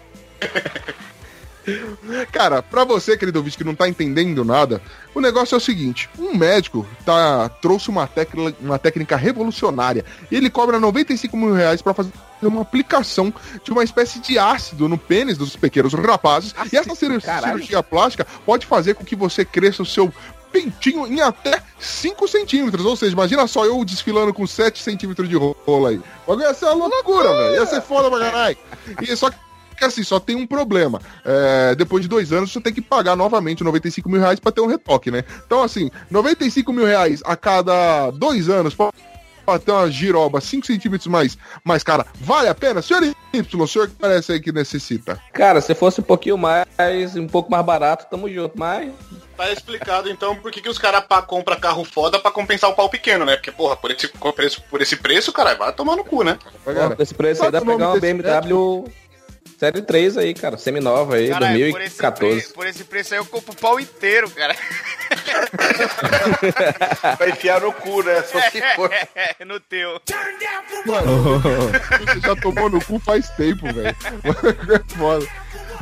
Cara, 2.32 2.62
pra 2.64 2.84
você, 2.84 3.18
querido 3.18 3.40
ouvinte, 3.40 3.58
que 3.58 3.64
não 3.64 3.76
tá 3.76 3.88
entendendo 3.88 4.44
nada, 4.46 4.82
o 5.14 5.20
negócio 5.22 5.56
é 5.56 5.58
o 5.58 5.62
seguinte: 5.62 6.10
um 6.18 6.36
médico 6.36 6.86
tá, 7.06 7.50
trouxe 7.62 7.90
uma, 7.90 8.08
tecla- 8.08 8.54
uma 8.62 8.80
técnica 8.80 9.16
revolucionária 9.16 10.06
e 10.32 10.36
ele 10.36 10.50
cobra 10.50 10.80
95 10.80 11.36
mil 11.36 11.54
reais 11.54 11.82
pra 11.82 11.94
fazer 11.94 12.12
uma 12.42 12.62
aplicação 12.62 13.34
de 13.64 13.72
uma 13.72 13.84
espécie 13.84 14.20
de 14.20 14.38
ácido 14.40 14.88
no 14.88 14.98
pênis 14.98 15.38
dos 15.38 15.56
pequenos 15.56 15.94
rapazes. 15.94 16.54
e 16.72 16.78
essa 16.78 16.96
cir- 16.96 17.22
caralho. 17.22 17.54
cirurgia 17.56 17.84
plástica 17.84 18.26
pode 18.46 18.66
fazer 18.66 18.94
com 18.94 19.04
que 19.04 19.16
você 19.16 19.44
cresça 19.44 19.82
o 19.84 19.86
seu 19.86 20.14
pentinho 20.52 21.06
em 21.08 21.20
até 21.20 21.62
5 21.80 22.28
centímetros. 22.28 22.86
Ou 22.86 22.96
seja, 22.96 23.12
imagina 23.12 23.46
só 23.48 23.66
eu 23.66 23.84
desfilando 23.84 24.34
com 24.34 24.48
7 24.48 24.82
centímetros 24.82 25.28
de 25.28 25.36
rola 25.36 25.90
aí. 25.90 26.02
Ia 26.40 26.54
ser 26.54 26.66
uma 26.68 26.88
loucura, 26.88 27.30
velho. 27.34 27.56
Ia 27.56 27.66
ser 27.66 27.82
foda 27.82 28.10
pra 28.10 28.20
caralho. 28.20 28.58
E 29.02 29.16
só 29.16 29.30
que 29.30 29.36
que 29.78 29.86
assim, 29.86 30.04
só 30.04 30.20
tem 30.20 30.36
um 30.36 30.48
problema. 30.48 31.00
É, 31.24 31.76
depois 31.76 32.02
de 32.02 32.10
dois 32.10 32.34
anos, 32.34 32.52
você 32.52 32.60
tem 32.60 32.74
que 32.74 32.82
pagar 32.82 33.16
novamente 33.16 33.64
95 33.64 34.10
mil 34.10 34.20
reais 34.20 34.40
pra 34.40 34.52
ter 34.52 34.62
um 34.62 34.68
retoque, 34.68 35.12
né? 35.12 35.24
Então, 35.46 35.64
assim, 35.64 35.90
95 36.10 36.74
mil 36.74 36.86
reais 36.86 37.22
a 37.26 37.36
cada 37.36 38.12
dois 38.12 38.50
anos 38.50 38.74
pra, 38.74 38.92
pra 39.46 39.60
ter 39.60 39.72
uma 39.72 39.90
giroba 39.90 40.42
5 40.42 40.66
centímetros 40.66 41.08
mais, 41.08 41.38
mais 41.64 41.84
cara, 41.84 42.06
vale 42.20 42.50
a 42.50 42.56
pena? 42.56 42.82
Senhor 42.82 43.04
Y, 43.34 43.62
o 43.62 43.68
senhor 43.68 43.88
que 43.88 43.96
parece 43.96 44.34
aí 44.34 44.40
que 44.40 44.52
necessita. 44.52 45.22
Cara, 45.32 45.62
se 45.62 45.74
fosse 45.76 46.02
um 46.02 46.04
pouquinho 46.04 46.38
mais, 46.38 46.66
um 47.16 47.28
pouco 47.28 47.52
mais 47.52 47.66
barato, 47.66 48.08
tamo 48.10 48.30
junto, 48.30 48.58
mas. 48.58 48.92
Tá 49.38 49.52
explicado 49.52 50.10
então 50.10 50.36
por 50.36 50.52
que, 50.52 50.62
que 50.62 50.70
os 50.70 50.80
caras 50.80 51.04
compram 51.28 51.60
carro 51.60 51.84
foda 51.84 52.18
pra 52.20 52.32
compensar 52.32 52.72
o 52.72 52.74
pau 52.74 52.90
pequeno, 52.90 53.24
né? 53.24 53.36
Porque, 53.36 53.52
porra, 53.52 53.76
por 53.76 53.92
esse 53.92 54.08
por 54.08 54.34
preço, 54.34 54.64
por 54.70 54.82
esse 54.82 54.96
preço, 54.96 55.32
cara, 55.32 55.54
vai 55.54 55.72
tomar 55.72 55.96
no 55.96 56.04
cu, 56.04 56.24
né? 56.24 56.40
Pô, 56.66 56.72
esse 57.00 57.14
preço 57.14 57.44
aí 57.44 57.52
dá 57.52 57.62
pra 57.62 57.74
pegar 57.74 57.90
uma 57.92 58.00
BMW 58.00 58.86
Série 59.58 59.82
3 59.82 60.18
aí, 60.18 60.34
cara, 60.36 60.56
semi-nova 60.58 61.16
aí, 61.16 61.30
Caralho, 61.30 61.72
por 61.72 61.82
esse, 61.82 61.98
2014. 61.98 62.42
pre- 62.44 62.54
por 62.54 62.68
esse 62.68 62.84
preço 62.84 63.14
aí 63.16 63.20
eu 63.20 63.26
compro 63.26 63.54
o 63.54 63.56
pau 63.56 63.80
inteiro, 63.80 64.30
cara. 64.30 64.56
Vai 67.18 67.30
enfiar 67.32 67.62
no 67.62 67.72
cu, 67.74 68.04
né? 68.04 68.22
Só 68.24 68.40
se 68.52 68.62
for. 68.76 68.92
no 69.46 69.60
teu. 69.60 70.00
Mano, 70.86 71.42
você 72.06 72.20
já 72.20 72.36
tomou 72.36 72.70
no 72.70 72.84
cu 72.84 73.00
faz 73.00 73.30
tempo, 73.32 73.66
velho. 73.74 73.88
É 73.90 73.96
foda. 74.96 75.26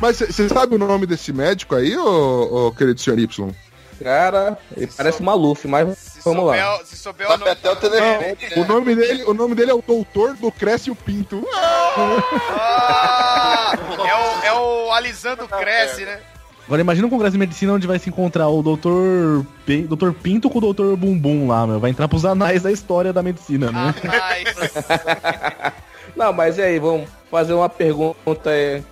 Mas 0.00 0.18
você 0.18 0.48
sabe 0.48 0.74
o 0.74 0.78
nome 0.78 1.06
desse 1.06 1.32
médico 1.32 1.74
aí, 1.74 1.96
ô, 1.96 2.66
ô, 2.68 2.72
querido 2.72 3.00
senhor 3.00 3.18
Y? 3.18 3.54
Cara, 4.02 4.58
ele 4.76 4.90
parece 4.94 5.22
Maluf, 5.22 5.66
mas 5.66 6.15
vamos 6.34 6.46
lá. 6.46 6.78
Se 6.84 6.96
souber 6.96 7.26
o 7.26 7.38
nome. 7.38 7.50
Até 7.50 7.70
o 7.70 7.76
telefone. 7.76 8.36
O 8.56 8.64
nome 8.64 8.94
dele, 8.94 9.24
o 9.24 9.34
nome 9.34 9.54
dele 9.54 9.70
é 9.70 9.74
o 9.74 9.82
Doutor 9.82 10.34
do 10.34 10.50
Cresce 10.50 10.90
o 10.90 10.96
Pinto. 10.96 11.46
Ah, 11.54 13.72
é, 14.06 14.14
o, 14.14 14.46
é 14.46 14.52
o 14.52 14.92
Alisando 14.92 15.48
Cresce, 15.48 16.04
né? 16.04 16.20
Agora 16.66 16.80
imagina 16.80 17.06
um 17.06 17.10
congresso 17.10 17.32
de 17.32 17.38
medicina 17.38 17.74
onde 17.74 17.86
vai 17.86 17.98
se 17.98 18.08
encontrar 18.08 18.48
o 18.48 18.60
doutor, 18.60 19.46
Dr. 19.66 20.10
Pinto 20.20 20.50
com 20.50 20.58
o 20.58 20.60
doutor 20.60 20.96
Bumbum 20.96 21.46
lá, 21.46 21.64
meu. 21.64 21.78
Vai 21.78 21.90
entrar 21.90 22.08
pros 22.08 22.24
anais 22.24 22.62
da 22.62 22.72
história 22.72 23.12
da 23.12 23.22
medicina, 23.22 23.70
né? 23.70 23.94
Não, 26.16 26.32
mas 26.32 26.58
e 26.58 26.62
aí, 26.62 26.78
vamos 26.80 27.08
fazer 27.30 27.52
uma 27.52 27.68
pergunta 27.68 28.50
é, 28.50 28.82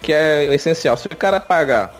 que 0.00 0.14
é 0.14 0.54
essencial. 0.54 0.96
Se 0.96 1.06
o 1.06 1.16
cara 1.16 1.40
pagar 1.40 1.94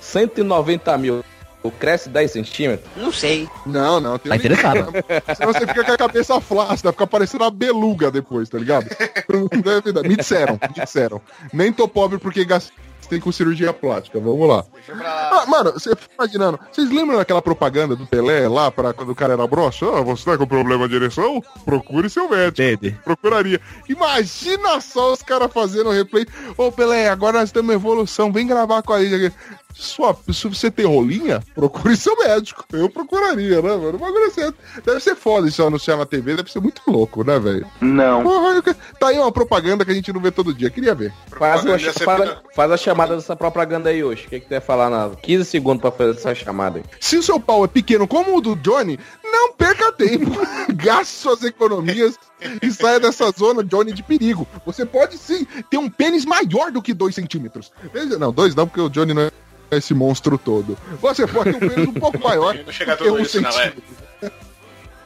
190 0.00 0.98
mil, 0.98 1.24
cresce 1.70 2.08
10 2.08 2.30
centímetros? 2.30 2.88
Não 2.96 3.12
sei. 3.12 3.48
Não, 3.66 4.00
não. 4.00 4.18
Tem 4.18 4.30
Tá 4.30 4.36
interessado. 4.36 4.92
Senão 5.36 5.52
você 5.52 5.66
fica 5.66 5.84
com 5.84 5.92
a 5.92 5.98
cabeça 5.98 6.40
flácida, 6.40 6.92
fica 6.92 7.06
parecendo 7.06 7.44
uma 7.44 7.50
beluga 7.50 8.10
depois, 8.10 8.48
tá 8.48 8.58
ligado? 8.58 8.86
Dar. 9.92 10.02
Me 10.02 10.16
disseram, 10.16 10.58
me 10.60 10.84
disseram. 10.84 11.20
Nem 11.52 11.72
tô 11.72 11.88
pobre 11.88 12.18
porque 12.18 12.44
gastei 12.44 13.20
com 13.20 13.32
cirurgia 13.32 13.72
plástica. 13.72 14.20
Vamos 14.20 14.46
lá. 14.48 14.64
Ah, 15.04 15.44
mano, 15.46 15.72
você 15.72 15.96
fica 15.96 16.14
imaginando. 16.14 16.60
Vocês 16.70 16.90
lembram 16.90 17.18
daquela 17.18 17.40
propaganda 17.40 17.96
do 17.96 18.06
Pelé 18.06 18.48
lá 18.48 18.70
para 18.70 18.92
quando 18.92 19.10
o 19.10 19.14
cara 19.14 19.32
era 19.32 19.46
broxa? 19.46 19.86
Ah, 19.86 20.02
você 20.02 20.24
tá 20.24 20.36
com 20.36 20.46
problema 20.46 20.88
de 20.88 20.96
ereção? 20.96 21.42
Procure 21.64 22.10
seu 22.10 22.28
médico. 22.28 22.98
Procuraria. 23.04 23.60
Imagina 23.88 24.80
só 24.80 25.12
os 25.12 25.22
caras 25.22 25.52
fazendo 25.52 25.90
replay. 25.90 26.26
Ô 26.56 26.70
Pelé, 26.70 27.08
agora 27.08 27.40
nós 27.40 27.52
temos 27.52 27.74
evolução. 27.74 28.32
Vem 28.32 28.46
gravar 28.46 28.82
com 28.82 28.92
a 28.92 29.04
gente. 29.04 29.34
Sua, 29.78 30.16
se 30.32 30.48
você 30.48 30.72
tem 30.72 30.84
rolinha, 30.84 31.40
procure 31.54 31.96
seu 31.96 32.16
médico. 32.16 32.64
Eu 32.72 32.90
procuraria, 32.90 33.62
né, 33.62 33.76
mano? 33.76 33.94
O 33.94 33.98
bagulho 33.98 34.24
é 34.24 34.30
certo. 34.30 34.56
Deve 34.84 34.98
ser 34.98 35.14
foda 35.14 35.46
isso 35.46 35.62
anunciar 35.62 35.96
na 35.96 36.04
TV, 36.04 36.34
deve 36.34 36.50
ser 36.50 36.58
muito 36.58 36.82
louco, 36.84 37.22
né, 37.22 37.38
velho? 37.38 37.64
Não. 37.80 38.24
Porra, 38.24 38.60
tá 38.98 39.06
aí 39.06 39.18
uma 39.18 39.30
propaganda 39.30 39.84
que 39.84 39.92
a 39.92 39.94
gente 39.94 40.12
não 40.12 40.20
vê 40.20 40.32
todo 40.32 40.52
dia. 40.52 40.68
Queria 40.68 40.96
ver. 40.96 41.14
Faz, 41.30 41.64
uma, 41.64 41.78
faz, 41.78 42.36
faz 42.56 42.72
a 42.72 42.76
chamada 42.76 43.14
dessa 43.14 43.36
propaganda 43.36 43.90
aí 43.90 44.02
hoje. 44.02 44.26
O 44.26 44.30
que, 44.30 44.40
que 44.40 44.46
tu 44.46 44.50
vai 44.50 44.60
falar 44.60 44.90
na 44.90 45.10
15 45.14 45.44
segundos 45.44 45.80
pra 45.80 45.92
fazer 45.92 46.18
essa 46.18 46.34
chamada 46.34 46.78
aí? 46.78 46.84
Se 46.98 47.16
o 47.16 47.22
seu 47.22 47.38
pau 47.38 47.64
é 47.64 47.68
pequeno 47.68 48.08
como 48.08 48.36
o 48.36 48.40
do 48.40 48.56
Johnny, 48.56 48.98
não 49.22 49.52
perca 49.52 49.92
tempo. 49.92 50.32
Gaste 50.74 51.14
suas 51.14 51.44
economias 51.44 52.18
e 52.60 52.68
saia 52.72 52.98
dessa 52.98 53.30
zona, 53.30 53.62
Johnny, 53.62 53.92
de 53.92 54.02
perigo. 54.02 54.44
Você 54.66 54.84
pode 54.84 55.16
sim 55.18 55.46
ter 55.70 55.78
um 55.78 55.88
pênis 55.88 56.24
maior 56.24 56.72
do 56.72 56.82
que 56.82 56.92
2 56.92 57.14
centímetros. 57.14 57.70
Não, 58.18 58.32
dois 58.32 58.56
não, 58.56 58.66
porque 58.66 58.80
o 58.80 58.88
Johnny 58.88 59.14
não 59.14 59.22
é 59.22 59.30
esse 59.70 59.94
monstro 59.94 60.38
todo. 60.38 60.76
Você 61.00 61.26
pode 61.26 61.52
ter 61.52 61.56
um 61.56 61.68
pênis 61.68 61.88
um 61.88 61.92
pouco 62.00 62.18
maior 62.18 62.54
Não 62.54 62.72
chega 62.72 62.96
tudo 62.96 63.14
um 63.14 63.18
isso, 63.20 63.40
não, 63.40 63.50
é? 63.60 63.72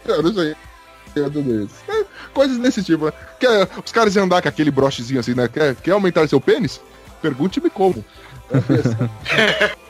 Eu 0.04 0.22
não 0.22 0.34
sei. 0.34 0.56
É 1.14 1.22
tudo 1.28 1.64
isso. 1.64 1.74
É, 1.88 2.04
Coisas 2.32 2.58
desse 2.58 2.82
tipo, 2.82 3.06
né? 3.06 3.12
Quer, 3.38 3.68
os 3.84 3.92
caras 3.92 4.16
iam 4.16 4.24
andar 4.24 4.40
com 4.40 4.48
aquele 4.48 4.70
brochezinho 4.70 5.20
assim, 5.20 5.34
né? 5.34 5.48
Quer, 5.48 5.74
quer 5.76 5.90
aumentar 5.92 6.26
seu 6.28 6.40
pênis? 6.40 6.80
Pergunte-me 7.20 7.68
como. 7.70 8.04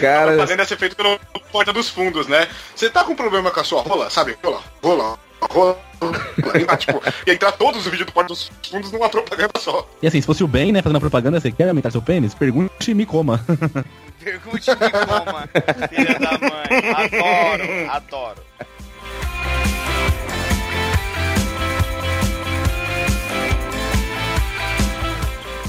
Cara, 0.00 0.32
A 0.32 0.36
propaganda 0.36 0.62
ia 0.62 0.66
ser 0.66 0.78
feita 0.78 0.94
pelo 0.96 1.18
Porta 1.52 1.72
dos 1.72 1.90
Fundos, 1.90 2.26
né? 2.26 2.48
Você 2.74 2.88
tá 2.88 3.04
com 3.04 3.14
problema 3.14 3.50
com 3.50 3.60
a 3.60 3.64
sua 3.64 3.82
rola, 3.82 4.08
sabe? 4.08 4.36
Rola, 4.42 4.62
rola, 4.82 5.18
rola. 5.50 5.78
rola. 6.00 6.76
tipo, 6.76 7.02
ia 7.26 7.34
entrar 7.34 7.52
todos 7.52 7.80
os 7.80 7.90
vídeos 7.90 8.06
do 8.06 8.12
Porta 8.12 8.28
dos 8.28 8.50
Fundos 8.68 8.92
numa 8.92 9.08
propaganda 9.08 9.58
só. 9.58 9.88
E 10.02 10.06
assim, 10.06 10.20
se 10.20 10.26
fosse 10.26 10.44
o 10.44 10.48
bem, 10.48 10.72
né, 10.72 10.82
fazendo 10.82 10.96
a 10.96 11.00
propaganda, 11.00 11.40
você 11.40 11.50
quer 11.50 11.68
aumentar 11.68 11.90
seu 11.90 12.02
pênis? 12.02 12.34
Pergunte 12.34 12.90
e 12.90 12.94
me 12.94 13.06
coma. 13.06 13.44
Pergunte-me 14.22 14.90
como, 14.90 15.88
filha 15.88 16.18
da 16.18 16.38
mãe. 16.38 16.90
Adoro, 16.96 17.90
adoro. 17.90 18.42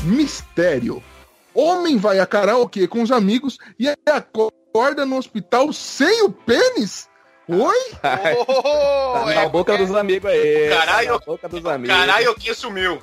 Mistério. 0.04 1.04
Homem 1.54 1.98
vai 1.98 2.20
a 2.20 2.26
karaokê 2.26 2.88
com 2.88 3.02
os 3.02 3.12
amigos 3.12 3.58
e 3.80 3.88
acorda 3.88 5.06
no 5.06 5.18
hospital 5.18 5.74
sem 5.74 6.24
o 6.24 6.32
pênis? 6.32 7.10
Oi? 7.50 7.92
Tá 8.02 9.26
na 9.36 9.50
boca 9.50 9.78
dos 9.78 9.96
amigos 9.96 10.30
aí. 10.30 10.70
Caralho. 10.70 11.08
Tá 11.08 11.14
na 11.14 11.20
boca 11.20 11.50
dos 11.50 11.66
amigos. 11.66 11.96
Caralho, 11.96 12.36
que 12.36 12.54
sumiu. 12.54 13.02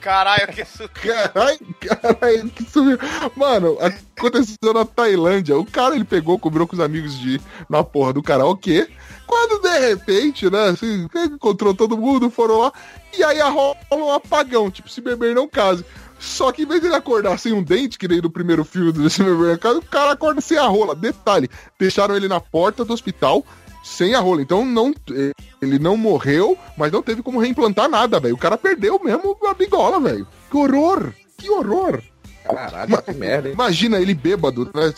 Caralho, 0.00 0.48
que 0.48 0.64
su... 0.64 0.88
Caralho, 0.88 1.60
caralho, 1.80 2.50
que 2.50 2.64
sumiu. 2.64 2.98
Mano, 3.36 3.78
aconteceu 3.80 4.74
na 4.74 4.84
Tailândia. 4.84 5.56
O 5.56 5.64
cara, 5.64 5.94
ele 5.94 6.04
pegou, 6.04 6.38
combinou 6.38 6.66
com 6.66 6.74
os 6.74 6.80
amigos 6.80 7.16
de 7.16 7.40
na 7.68 7.84
porra 7.84 8.12
do 8.12 8.22
karaokê. 8.22 8.88
Quando, 9.26 9.62
de 9.62 9.78
repente, 9.78 10.50
né, 10.50 10.70
assim, 10.70 11.06
encontrou 11.14 11.72
todo 11.72 11.96
mundo, 11.96 12.30
foram 12.30 12.58
lá. 12.58 12.72
E 13.16 13.22
aí 13.22 13.40
rola 13.40 13.76
um 13.92 14.12
apagão, 14.12 14.70
tipo, 14.70 14.88
se 14.88 15.00
beber 15.00 15.36
não 15.36 15.46
case. 15.46 15.84
Só 16.18 16.50
que 16.52 16.62
em 16.62 16.66
vez 16.66 16.80
dele 16.80 16.94
acordar 16.94 17.38
sem 17.38 17.52
um 17.52 17.62
dente, 17.62 17.98
que 17.98 18.06
nem 18.06 18.20
no 18.20 18.30
primeiro 18.30 18.64
filme 18.64 18.92
do 18.92 19.10
Se 19.10 19.24
Beber 19.24 19.48
Não 19.48 19.58
Case, 19.58 19.78
o 19.78 19.82
cara 19.82 20.12
acorda 20.12 20.40
sem 20.40 20.56
a 20.56 20.66
rola. 20.66 20.94
Detalhe, 20.94 21.50
deixaram 21.76 22.16
ele 22.16 22.28
na 22.28 22.40
porta 22.40 22.84
do 22.84 22.92
hospital 22.92 23.44
sem 23.82 24.14
a 24.14 24.20
rola. 24.20 24.42
Então 24.42 24.64
não, 24.64 24.94
ele 25.60 25.78
não 25.78 25.96
morreu, 25.96 26.56
mas 26.76 26.92
não 26.92 27.02
teve 27.02 27.22
como 27.22 27.38
reimplantar 27.40 27.88
nada, 27.88 28.18
velho. 28.20 28.34
O 28.34 28.38
cara 28.38 28.56
perdeu 28.58 28.98
mesmo 29.02 29.36
a 29.46 29.54
bigola, 29.54 29.98
velho. 30.00 30.26
Que 30.50 30.56
horror! 30.56 31.12
Que 31.38 31.50
horror! 31.50 32.02
Caralho, 32.44 33.00
que 33.02 33.12
merda, 33.12 33.48
hein? 33.48 33.54
Imagina 33.54 34.00
ele 34.00 34.14
bêbado, 34.14 34.68
né? 34.74 34.92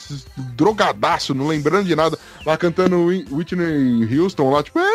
Drogadaço, 0.55 1.35
não 1.35 1.47
lembrando 1.47 1.85
de 1.87 1.95
nada. 1.95 2.19
Lá 2.47 2.57
cantando 2.57 3.05
Whit- 3.05 3.31
Whitney 3.31 4.19
Houston, 4.19 4.51
lá, 4.51 4.63
tipo. 4.63 4.79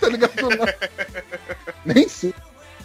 Tá 0.00 0.08
ligado? 0.08 0.32
Nem 1.84 2.08
sei. 2.08 2.32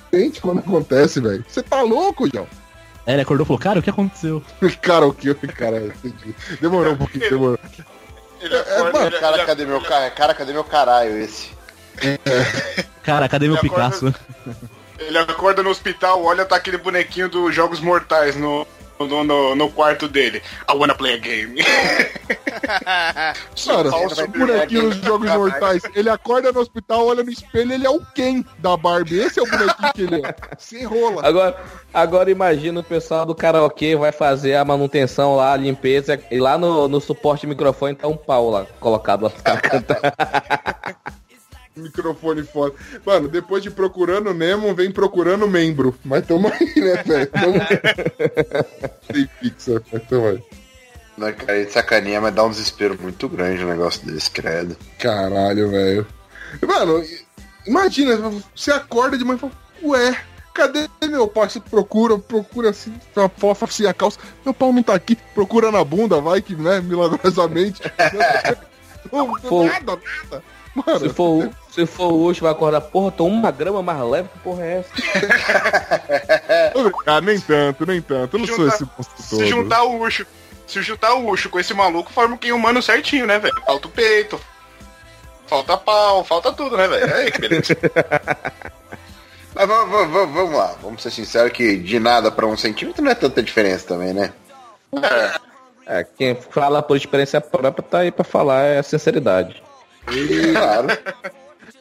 Sente 0.09 0.41
quando 0.41 0.59
acontece, 0.59 1.19
velho. 1.19 1.45
Você 1.47 1.61
tá 1.61 1.81
louco, 1.81 2.27
João? 2.33 2.47
Aí 3.05 3.13
ele 3.15 3.21
acordou 3.21 3.43
e 3.43 3.47
falou, 3.47 3.59
cara, 3.59 3.79
o 3.79 3.81
que 3.83 3.89
aconteceu? 3.89 4.43
Cara, 4.81 5.07
o 5.07 5.13
que? 5.13 5.33
Cara, 5.33 5.91
demorou 6.59 6.93
um 6.93 6.97
pouquinho, 6.97 7.29
demorou. 7.29 7.59
Ele 8.39 8.57
acorda, 8.57 8.91
Mano, 8.93 9.05
ele- 9.07 9.19
cara, 9.19 9.37
ele- 9.37 9.45
cadê 9.45 9.65
meu 9.65 9.81
cara? 9.81 10.09
Cara, 10.11 10.33
cadê 10.33 10.53
meu 10.53 10.63
caralho 10.63 11.17
esse? 11.21 11.49
Cara, 13.03 13.27
cadê 13.29 13.47
meu 13.47 13.57
Ele 13.57 13.67
acorda- 13.67 13.89
Picasso? 13.97 14.15
Ele 14.99 15.17
acorda 15.17 15.63
no 15.63 15.69
hospital, 15.69 16.23
olha, 16.23 16.45
tá 16.45 16.55
aquele 16.55 16.77
bonequinho 16.77 17.27
dos 17.29 17.53
Jogos 17.53 17.79
Mortais 17.79 18.35
no, 18.35 18.65
no, 19.07 19.23
no, 19.23 19.55
no 19.55 19.69
quarto 19.71 20.07
dele. 20.07 20.41
I 20.69 20.73
wanna 20.73 20.95
play 20.95 21.13
a 21.13 21.17
game. 21.17 21.61
Cara, 23.65 23.89
o 23.89 24.27
bonequinho 24.27 24.89
dos 24.89 24.95
Jogos 24.97 25.29
Mortais, 25.29 25.81
ele 25.95 26.09
acorda 26.09 26.51
no 26.51 26.59
hospital, 26.59 27.07
olha 27.07 27.23
no 27.23 27.29
espelho, 27.29 27.73
ele 27.73 27.85
é 27.85 27.89
o 27.89 27.99
Ken 28.13 28.43
da 28.59 28.75
Barbie. 28.77 29.19
Esse 29.19 29.39
é 29.39 29.43
o 29.43 29.49
bonequinho 29.49 29.93
que 29.93 30.01
ele 30.01 30.25
é. 30.25 30.35
Sem 30.57 30.85
rola. 30.85 31.25
Agora, 31.25 31.55
agora 31.93 32.31
imagina 32.31 32.79
o 32.79 32.83
pessoal 32.83 33.25
do 33.25 33.35
karaokê 33.35 33.95
vai 33.95 34.11
fazer 34.11 34.55
a 34.55 34.65
manutenção 34.65 35.35
lá, 35.35 35.53
a 35.53 35.57
limpeza, 35.57 36.19
e 36.29 36.39
lá 36.39 36.57
no, 36.57 36.87
no 36.87 37.01
suporte 37.01 37.41
de 37.41 37.47
microfone 37.47 37.95
tá 37.95 38.07
um 38.07 38.17
pau 38.17 38.49
lá 38.49 38.65
colocado 38.79 39.23
lá 39.23 39.31
cara 39.31 39.61
cantar. 39.61 40.01
Microfone 41.81 42.43
foda. 42.43 42.75
Mano, 43.05 43.27
depois 43.27 43.61
de 43.63 43.69
procurando 43.71 44.33
Nemo, 44.33 44.73
vem 44.73 44.91
procurando 44.91 45.47
membro. 45.47 45.97
Mas 46.03 46.25
tamo 46.25 46.47
aí, 46.47 46.73
né, 46.81 47.03
velho? 47.03 47.29
Tem 49.11 49.29
fixa, 49.39 49.81
mas 49.91 50.03
aí. 50.11 50.43
Não, 51.17 51.33
cara, 51.33 51.69
sacaneia, 51.69 52.21
mas 52.21 52.33
dá 52.33 52.43
um 52.43 52.49
desespero 52.49 52.97
muito 52.99 53.27
grande 53.27 53.63
um 53.63 53.67
negócio 53.69 54.05
desse, 54.05 54.31
credo. 54.31 54.75
Caralho, 54.97 55.69
velho. 55.69 56.07
Mano, 56.65 57.03
imagina, 57.67 58.17
você 58.55 58.71
acorda 58.71 59.17
de 59.17 59.23
manhã 59.23 59.37
e 59.37 59.39
fala, 59.39 59.53
ué, 59.83 60.21
cadê 60.53 60.87
meu 61.03 61.27
pau, 61.27 61.49
você 61.49 61.59
procura, 61.59 62.17
procura 62.17 62.69
assim, 62.69 62.93
uma 63.15 63.29
fofa 63.29 63.65
assim 63.65 63.85
a 63.85 63.93
calça. 63.93 64.19
Meu 64.43 64.53
pau 64.53 64.71
não 64.73 64.83
tá 64.83 64.93
aqui, 64.93 65.15
procura 65.35 65.71
na 65.71 65.83
bunda, 65.83 66.19
vai 66.19 66.41
que, 66.41 66.55
né, 66.55 66.79
milagrosamente. 66.81 67.81
não, 69.11 69.35
For- 69.41 69.65
nada, 69.65 69.99
nada. 70.23 70.43
Mano, 70.73 70.99
Se 70.99 71.09
for, 71.09 71.49
se 71.69 71.85
for 71.85 72.13
hoje, 72.13 72.39
vai 72.41 72.51
acordar, 72.51 72.79
porra, 72.81 73.11
tô 73.11 73.25
uma 73.25 73.51
grama 73.51 73.83
mais 73.83 73.99
leve, 74.01 74.29
que 74.29 74.39
porra 74.39 74.63
é 74.63 74.77
essa? 74.79 74.89
ah, 77.05 77.19
nem 77.21 77.39
tanto, 77.39 77.85
nem 77.85 78.01
tanto. 78.01 78.35
Eu 78.37 78.39
não 78.39 78.47
sou 78.47 78.57
Juntar- 78.57 78.75
esse 78.75 78.83
monstro 78.85 79.23
Se 79.23 79.29
todo. 79.29 79.45
juntar 79.45 79.83
o 79.83 80.01
Ucho, 80.01 80.25
se 80.65 80.81
juntar 80.81 81.13
o 81.15 81.29
Ucho 81.29 81.49
com 81.49 81.59
esse 81.59 81.73
maluco, 81.73 82.11
forma 82.11 82.35
um 82.35 82.37
quem 82.37 82.51
humano 82.53 82.81
certinho, 82.81 83.25
né, 83.27 83.37
velho? 83.37 83.53
Falta 83.65 83.87
o 83.87 83.91
peito, 83.91 84.39
falta 85.47 85.75
pau, 85.77 86.23
falta 86.23 86.53
tudo, 86.53 86.77
né, 86.77 86.87
velho? 86.87 87.15
Aí, 87.15 87.31
que 87.31 87.41
beleza. 87.41 87.75
Mas 89.53 89.67
vamos, 89.67 89.91
vamos- 89.91 90.11
vamos- 90.13 90.33
vamos 90.33 90.57
lá, 90.57 90.75
vamos 90.81 91.01
ser 91.03 91.11
sinceros 91.11 91.51
que 91.51 91.75
de 91.75 91.99
nada 91.99 92.31
pra 92.31 92.45
um 92.47 92.55
centímetro 92.55 93.03
não 93.03 93.11
é 93.11 93.15
tanta 93.15 93.43
diferença 93.43 93.85
também, 93.87 94.13
né? 94.13 94.31
É, 95.85 96.05
quem 96.17 96.35
fala 96.35 96.81
por 96.81 96.95
experiência 96.95 97.41
própria 97.41 97.83
tá 97.83 97.99
aí 97.99 98.11
pra 98.11 98.23
falar, 98.23 98.61
é 98.63 98.79
a 98.79 98.83
sinceridade. 98.83 99.61
Claro. 100.05 100.87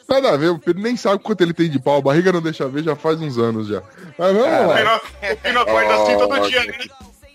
Nada 0.07 0.33
a 0.33 0.37
ver, 0.37 0.49
o 0.49 0.59
Pedro 0.59 0.81
nem 0.81 0.97
sabe 0.97 1.19
quanto 1.23 1.41
ele 1.41 1.53
tem 1.53 1.69
de 1.69 1.79
pau. 1.79 1.97
A 1.97 2.01
barriga 2.01 2.31
não 2.31 2.41
deixa 2.41 2.67
ver 2.67 2.83
já 2.83 2.95
faz 2.95 3.19
uns 3.21 3.37
anos 3.37 3.67
já. 3.67 3.81
Mas 4.17 4.33
vamos 4.35 4.45
O 4.45 4.67
lá. 4.67 4.75
Pino, 4.75 5.31
o 5.31 5.37
Pino 5.37 5.59
acorda 5.61 6.03
assim 6.03 6.17
todo 6.17 6.49
dia, 6.49 6.65
né? 6.65 6.73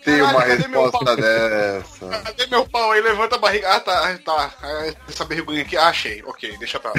Tem 0.04 0.22
uma 0.22 0.34
Caralho, 0.34 0.56
resposta 0.58 1.16
dessa. 1.16 2.08
Cadê 2.22 2.46
meu 2.46 2.64
pau 2.68 2.92
aí? 2.92 3.00
Levanta 3.00 3.34
a 3.34 3.38
barriga. 3.38 3.72
Ah, 3.74 3.80
tá, 3.80 4.08
ah, 4.08 4.18
tá. 4.24 4.54
Ah, 4.62 4.92
Essa 5.08 5.24
vergonha 5.24 5.62
aqui. 5.62 5.76
Ah, 5.76 5.88
achei. 5.88 6.22
Ok, 6.24 6.56
deixa 6.58 6.78
pra 6.78 6.92
lá. 6.92 6.96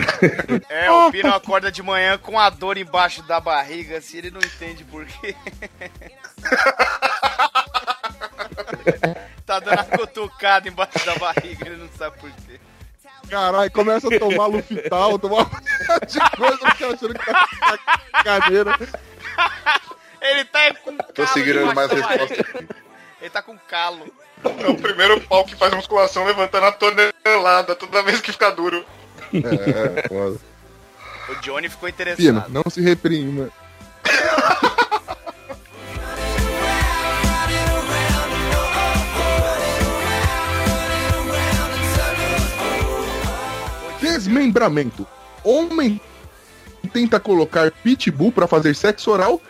É, 0.68 0.92
o 0.92 1.10
Pino 1.10 1.34
acorda 1.34 1.72
de 1.72 1.82
manhã 1.82 2.18
com 2.18 2.38
a 2.38 2.50
dor 2.50 2.78
embaixo 2.78 3.24
da 3.24 3.40
barriga, 3.40 4.00
assim, 4.00 4.18
ele 4.18 4.30
não 4.32 4.42
entende 4.42 4.84
por 4.84 5.06
quê. 5.06 5.34
tá 9.46 9.60
dando 9.60 9.80
a 9.80 9.84
cutucada 9.86 10.68
embaixo 10.68 11.06
da 11.06 11.16
barriga, 11.16 11.66
ele 11.66 11.78
não 11.78 11.90
sabe 11.98 12.18
por 12.20 12.30
quê. 12.32 12.47
Caralho, 13.30 13.72
começa 13.72 14.08
a 14.08 14.20
tomar 14.20 14.48
lufital, 14.48 15.20
tomar 15.20 15.38
um 15.38 15.50
monte 15.50 16.14
de 16.14 16.38
coisa, 16.38 16.58
porque 16.58 16.84
achando 16.84 17.14
que 17.14 17.26
tá 17.26 17.48
com 17.78 18.24
cadeira. 18.24 18.80
Ele 20.22 20.46
tá 20.46 20.74
com 20.74 20.98
calo 20.98 21.14
Tô 21.14 21.28
segurando 21.28 21.76
mais 21.76 21.92
resposta. 21.92 22.46
Ele 23.22 23.30
tá 23.30 23.42
com 23.42 23.58
calo. 23.58 24.06
É 24.44 24.68
o 24.68 24.78
primeiro 24.78 25.20
pau 25.22 25.44
que 25.46 25.56
faz 25.56 25.74
musculação 25.74 26.26
levantando 26.26 26.66
a 26.66 26.72
tonelada 26.72 27.76
toda 27.76 28.04
vez 28.04 28.22
que 28.22 28.32
fica 28.32 28.52
duro. 28.52 28.86
É, 29.34 30.08
foda. 30.08 30.40
O 31.30 31.36
Johnny 31.42 31.68
ficou 31.70 31.92
Pino, 31.92 32.10
interessado. 32.12 32.50
não 32.50 32.64
se 32.70 32.82
reprima. 32.82 33.50
Desmembramento. 44.12 45.06
Homem 45.44 46.00
tenta 46.94 47.20
colocar 47.20 47.70
pitbull 47.72 48.32
pra 48.32 48.48
fazer 48.48 48.74
sexo 48.76 49.12
oral 49.12 49.42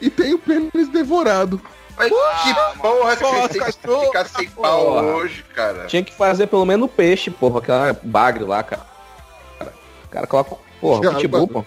e 0.00 0.08
tem 0.08 0.32
o 0.34 0.38
pênis 0.38 0.88
devorado. 0.88 1.60
Mas 1.96 2.08
que 2.08 2.78
porra 2.78 3.16
que 3.16 3.22
Porra, 3.22 3.48
tem 3.48 3.60
que 3.60 3.72
cachorro. 3.72 4.04
ficar 4.06 4.24
sem 4.26 4.48
pau 4.50 4.84
Porra. 4.86 5.02
hoje, 5.02 5.44
cara? 5.54 5.86
Tinha 5.86 6.02
que 6.02 6.12
fazer 6.12 6.46
pelo 6.46 6.64
menos 6.66 6.90
peixe, 6.90 7.30
porra, 7.30 7.58
aquela 7.58 7.98
bagre 8.02 8.44
lá, 8.44 8.62
cara. 8.62 8.86
O 10.04 10.08
cara 10.08 10.26
coloca, 10.26 10.56
porra, 10.80 11.02
Cara, 11.02 11.14
pitbull, 11.16 11.48
pô. 11.48 11.64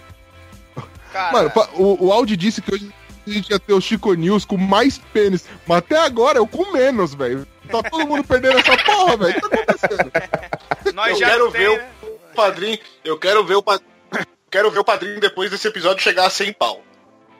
Cara, 1.12 1.32
Mano, 1.32 1.52
o, 1.74 2.06
o 2.06 2.12
Audi 2.12 2.36
disse 2.36 2.60
que 2.62 2.74
hoje 2.74 2.92
a 3.26 3.30
gente 3.30 3.50
ia 3.50 3.58
ter 3.58 3.72
o 3.72 3.80
Chico 3.80 4.14
News 4.14 4.44
com 4.44 4.56
mais 4.56 4.98
pênis, 5.12 5.44
mas 5.66 5.78
até 5.78 5.98
agora 5.98 6.38
eu 6.38 6.46
com 6.46 6.72
menos, 6.72 7.14
velho. 7.14 7.46
Tá 7.68 7.82
todo 7.82 8.06
mundo 8.06 8.24
perdendo 8.24 8.58
essa 8.58 8.76
porra, 8.78 9.16
velho. 9.16 9.38
O 9.38 9.40
que 9.40 9.48
tá 9.48 9.56
acontecendo? 9.62 10.12
nós 10.94 11.10
eu 11.12 11.18
já 11.18 11.26
quero 11.30 11.50
tem, 11.52 11.60
ver 11.60 11.68
o 11.99 11.99
padrinho. 12.30 12.78
Eu 13.04 13.18
quero 13.18 13.44
ver 13.44 13.54
o 13.56 13.62
padrinho. 13.62 13.90
Quero 14.50 14.70
ver 14.70 14.80
o 14.80 14.84
padrinho 14.84 15.20
depois 15.20 15.48
desse 15.50 15.68
episódio 15.68 16.02
chegar 16.02 16.26
a 16.26 16.30
100 16.30 16.52
pau. 16.54 16.82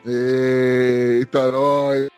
Eita, 0.06 1.50
nós. 1.50 2.08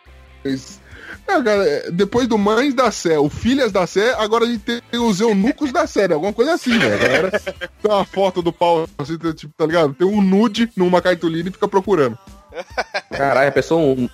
É, 1.26 1.42
cara, 1.42 1.64
é, 1.66 1.90
depois 1.90 2.26
do 2.28 2.36
Mães 2.36 2.74
da 2.74 2.90
Sé, 2.90 3.18
o 3.18 3.30
Filhas 3.30 3.72
da 3.72 3.86
Sé, 3.86 4.12
agora 4.18 4.44
a 4.44 4.46
gente 4.48 4.64
tem 4.64 4.82
os 5.00 5.20
eunucos 5.20 5.72
da 5.72 5.86
Sé, 5.86 6.08
né? 6.08 6.14
alguma 6.14 6.32
coisa 6.32 6.52
assim, 6.54 6.78
velho. 6.78 6.98
Galera, 6.98 7.30
tem 7.40 7.90
uma 7.90 8.04
foto 8.04 8.42
do 8.42 8.52
pau, 8.52 8.86
assim, 8.98 9.16
tá, 9.16 9.32
tipo, 9.32 9.54
tá 9.56 9.64
ligado? 9.64 9.94
Tem 9.94 10.06
um 10.06 10.20
nude 10.20 10.70
numa 10.76 11.00
cartolina 11.00 11.48
e 11.48 11.52
fica 11.52 11.66
procurando. 11.68 12.18
Caralho, 13.10 13.48
a 13.48 13.52
pessoa 13.52 13.80
um, 13.80 14.08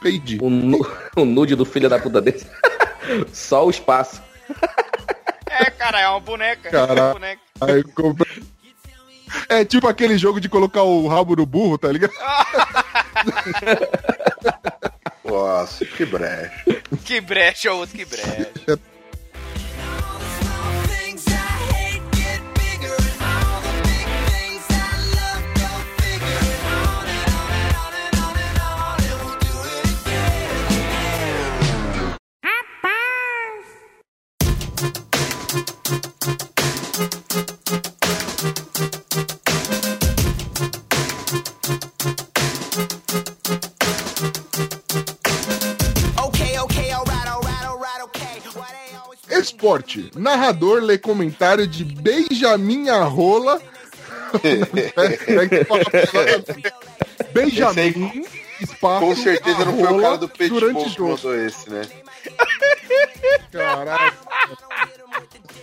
Peide. 0.00 0.38
um, 0.40 0.48
nu- 0.48 0.86
um 1.18 1.24
nude 1.24 1.54
do 1.54 1.64
filho 1.66 1.88
da 1.90 1.98
puta 1.98 2.20
desse. 2.20 2.46
Só 3.32 3.66
o 3.66 3.70
espaço. 3.70 4.22
É, 5.50 5.70
cara, 5.70 6.00
é 6.00 6.08
uma 6.08 6.20
boneca. 6.20 6.68
É 6.68 6.70
Caralho. 6.70 7.02
uma 7.02 7.12
boneca. 7.12 7.42
Aí 7.68 7.82
compra... 7.82 8.26
É 9.48 9.64
tipo 9.64 9.88
aquele 9.88 10.18
jogo 10.18 10.40
de 10.40 10.48
colocar 10.48 10.82
o 10.82 11.08
rabo 11.08 11.34
no 11.36 11.46
burro, 11.46 11.78
tá 11.78 11.90
ligado? 11.90 12.12
Nossa, 15.24 15.84
que 15.84 16.04
brecha. 16.04 16.82
Que 17.04 17.20
brecha, 17.20 17.72
outro 17.72 17.96
que 17.96 18.04
brecha. 18.04 18.78
Narrador 50.16 50.82
lê 50.82 50.98
comentário 50.98 51.66
de 51.66 51.84
Benjamin 51.84 52.88
Arrola. 52.88 53.60
Benjamin. 57.32 58.24
Espaço, 58.60 59.04
Com 59.04 59.16
certeza 59.16 59.64
não 59.64 59.76
foi 59.76 59.92
o 59.92 60.00
cara 60.00 60.18
do 60.18 60.28
Pitbull 60.28 60.60
durante 60.60 60.80
o 60.80 60.84
que 60.84 60.90
jogo. 60.90 61.10
mandou 61.10 61.34
esse, 61.34 61.68
né? 61.68 61.82
Caralho. 63.50 64.12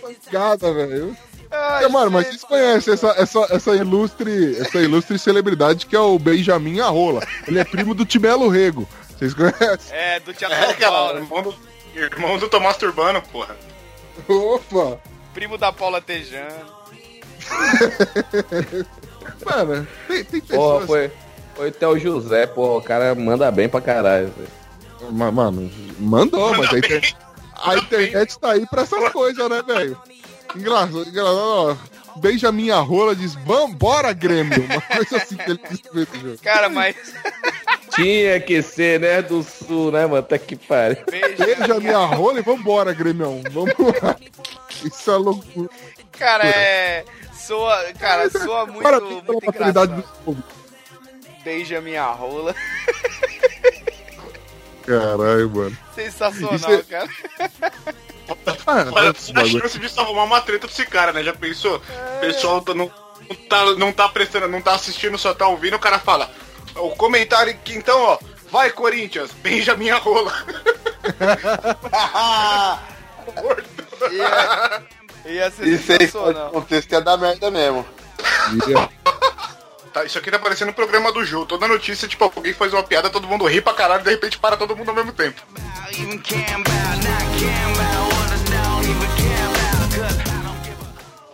Pancada, 0.02 0.72
velho. 0.72 1.16
É, 1.50 1.88
mano, 1.88 2.10
mas 2.12 2.26
vocês 2.28 2.44
conhecem 2.44 2.94
essa, 2.94 3.08
essa, 3.18 3.46
essa, 3.50 3.74
ilustre, 3.74 4.56
essa 4.60 4.78
ilustre 4.78 5.18
celebridade 5.18 5.86
que 5.86 5.96
é 5.96 6.00
o 6.00 6.18
Benjamin 6.18 6.80
Arrola. 6.80 7.26
Ele 7.48 7.58
é 7.58 7.64
primo 7.64 7.94
do 7.94 8.04
Tibelo 8.04 8.48
Rego. 8.48 8.86
Vocês 9.18 9.34
conhecem? 9.34 9.96
É, 9.96 10.20
do 10.20 10.32
Teatro 10.32 10.56
É, 10.56 11.16
irmão 11.16 11.42
do, 11.42 11.54
irmão 11.94 12.38
do 12.38 12.48
Tomás 12.48 12.76
Turbano, 12.76 13.20
porra. 13.32 13.56
Opa! 14.28 14.98
Primo 15.34 15.56
da 15.58 15.72
Paula 15.72 16.00
Tejano. 16.00 16.80
Mano, 19.44 19.86
tem, 20.08 20.24
tem 20.24 20.40
Porra, 20.40 20.80
pessoas. 20.80 20.86
foi, 20.86 21.10
foi 21.54 21.68
até 21.68 21.86
o 21.88 21.98
José, 21.98 22.46
porra, 22.46 22.78
o 22.78 22.82
cara 22.82 23.14
manda 23.14 23.50
bem 23.50 23.68
pra 23.68 23.80
caralho. 23.80 24.32
velho. 24.36 25.12
Ma- 25.12 25.30
Mano, 25.32 25.70
mandou, 25.98 26.54
mas 26.56 26.72
a, 26.72 26.78
inter- 26.78 27.14
a 27.64 27.76
internet 27.76 28.38
tá 28.38 28.52
aí 28.52 28.66
pra 28.66 28.82
essas 28.82 29.12
coisas, 29.12 29.48
né, 29.48 29.62
velho? 29.62 29.96
Engraçado, 30.54 31.02
engraçado, 31.08 31.36
ó. 31.38 31.76
Benjamin 32.16 32.70
Arrola 32.70 33.14
diz, 33.14 33.34
vambora, 33.34 34.12
Grêmio. 34.12 34.62
Uma 34.66 34.80
coisa 34.80 35.16
assim 35.16 35.36
que 35.36 35.50
ele 35.50 35.60
disse. 35.70 36.42
Cara, 36.42 36.68
mas. 36.68 36.96
Tinha 37.94 38.40
que 38.40 38.62
ser, 38.62 39.00
né, 39.00 39.20
do 39.22 39.42
sul, 39.42 39.90
né, 39.92 40.02
mano? 40.06 40.18
Até 40.18 40.38
que 40.38 40.56
pariu. 40.56 40.98
Benjamin 41.38 41.88
Arrola 41.88 42.38
e 42.38 42.42
vambora, 42.42 42.92
Grêmio. 42.92 43.42
Vamos 43.50 43.74
lá. 44.02 44.16
Isso 44.84 45.10
é 45.10 45.16
loucura. 45.16 45.68
Cara, 46.12 46.46
é. 46.46 47.04
Soa. 47.34 47.76
Cara, 47.98 48.30
soa 48.30 48.66
muito, 48.66 48.82
Parabéns 48.82 49.20
pela 49.22 49.32
muito 49.32 49.46
maturidade 49.46 49.92
engraçado. 49.92 50.14
do 50.18 50.24
povo. 50.24 50.42
Beija 51.44 51.80
minha 51.80 52.04
rola. 52.06 52.54
Caralho, 54.86 55.50
mano. 55.50 55.78
Sensacional, 55.94 56.54
Isso 56.56 56.70
é- 56.70 56.82
cara. 56.82 57.08
Ah, 58.66 58.86
Olha, 58.92 59.10
a 59.10 59.44
chance 59.44 59.78
disso 59.78 60.00
arrumar 60.00 60.24
uma 60.24 60.40
treta 60.40 60.66
pra 60.68 60.74
esse 60.74 60.86
cara, 60.86 61.12
né? 61.12 61.22
Já 61.22 61.32
pensou? 61.32 61.76
O 62.16 62.20
pessoal 62.20 62.60
tá- 62.60 62.74
não, 62.74 62.90
não 63.28 63.36
tá, 63.48 63.64
não 63.76 63.92
tá 63.92 64.08
prestando, 64.08 64.46
não 64.48 64.62
tá 64.62 64.74
assistindo, 64.74 65.18
só 65.18 65.34
tá 65.34 65.48
ouvindo, 65.48 65.74
o 65.74 65.80
cara 65.80 65.98
fala. 65.98 66.30
O 66.76 66.90
comentário 66.90 67.52
aqui, 67.52 67.74
então, 67.76 68.00
ó. 68.00 68.18
Vai, 68.50 68.70
Corinthians, 68.70 69.30
beija 69.42 69.76
minha 69.76 69.96
rola. 69.96 70.32
Ia, 74.10 74.82
ia 75.24 75.50
ser 75.50 75.68
Isso 75.68 75.92
aí 75.92 75.98
sensacional. 75.98 76.50
contexto 76.50 76.92
ia 76.92 77.00
dar 77.00 77.16
merda 77.16 77.50
mesmo. 77.50 77.86
Tá, 79.92 80.04
isso 80.04 80.18
aqui 80.18 80.30
tá 80.30 80.38
parecendo 80.38 80.70
um 80.70 80.74
programa 80.74 81.12
do 81.12 81.24
jogo. 81.24 81.46
Toda 81.46 81.68
notícia, 81.68 82.08
tipo, 82.08 82.24
alguém 82.24 82.52
faz 82.52 82.72
uma 82.72 82.82
piada, 82.82 83.10
todo 83.10 83.26
mundo 83.28 83.46
ri 83.46 83.60
pra 83.60 83.74
caralho, 83.74 84.02
de 84.04 84.10
repente 84.10 84.38
para 84.38 84.56
todo 84.56 84.76
mundo 84.76 84.88
ao 84.88 84.94
mesmo 84.94 85.12
tempo. 85.12 85.40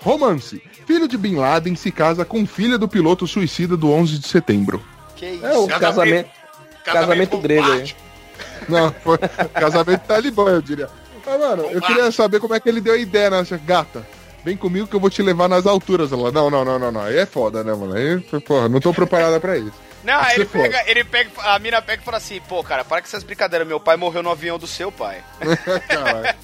Romance. 0.01 0.62
Filho 0.87 1.09
de 1.09 1.16
Bin 1.18 1.37
Laden 1.37 1.74
se 1.74 1.91
casa 1.91 2.24
com 2.24 2.47
filha 2.47 2.78
do 2.78 2.87
piloto 2.89 3.26
suicida 3.26 3.76
do 3.76 3.91
11 3.91 4.18
de 4.18 4.28
setembro. 4.28 4.82
Que 5.17 5.27
isso? 5.27 5.47
É 5.47 5.57
o 5.59 5.67
casamento, 5.67 6.31
casamento 6.85 7.39
grego 7.39 7.73
aí. 7.73 7.97
Não, 8.69 8.93
foi 8.93 9.19
casamento 9.55 10.01
talibã, 10.07 10.51
eu 10.51 10.62
diria. 10.62 10.89
Mas, 11.25 11.41
mano, 11.41 11.64
eu 11.64 11.81
queria 11.81 12.12
saber 12.12 12.39
como 12.39 12.55
é 12.55 12.61
que 12.61 12.69
ele 12.69 12.81
deu 12.81 12.95
a 12.95 12.99
ideia 12.99 13.31
nessa 13.31 13.57
gata. 13.57 14.07
Vem 14.45 14.57
comigo 14.57 14.87
que 14.87 14.95
eu 14.95 15.01
vou 15.01 15.11
te 15.11 15.23
levar 15.23 15.49
nas 15.49 15.67
alturas. 15.67 16.12
Ela, 16.12 16.31
não, 16.31 16.49
não, 16.49 16.64
não, 16.64 16.79
não, 16.79 16.93
não. 16.93 17.01
Aí 17.01 17.19
é 17.19 17.27
foda, 17.27 17.64
né, 17.64 17.75
mano? 17.75 17.95
Aí, 17.95 18.21
porra, 18.43 18.69
não 18.69 18.79
tô 18.79 18.95
preparada 18.95 19.41
pra 19.41 19.59
isso. 19.59 19.73
Não, 20.05 20.21
aí 20.21 20.37
ele 20.37 20.45
pega, 20.45 20.85
ele 20.87 21.03
pega, 21.03 21.31
a 21.43 21.59
mina 21.59 21.83
pega 21.83 22.01
e 22.01 22.05
fala 22.05 22.19
assim, 22.19 22.41
pô, 22.49 22.62
cara, 22.62 22.85
para 22.85 23.03
com 23.03 23.09
essas 23.09 23.25
brincadeiras, 23.25 23.67
meu 23.67 23.81
pai 23.81 23.97
morreu 23.97 24.23
no 24.23 24.31
avião 24.31 24.57
do 24.57 24.67
seu 24.69 24.93
pai. 24.93 25.21
Caralho. 25.89 26.37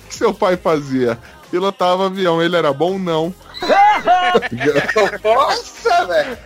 O 0.00 0.08
que 0.08 0.14
seu 0.14 0.34
pai 0.34 0.56
fazia? 0.56 1.16
Pilotava 1.52 2.06
avião, 2.06 2.42
ele 2.42 2.56
era 2.56 2.72
bom? 2.72 2.98
Não. 2.98 3.32
Nossa, 5.22 6.06
velho. 6.06 6.38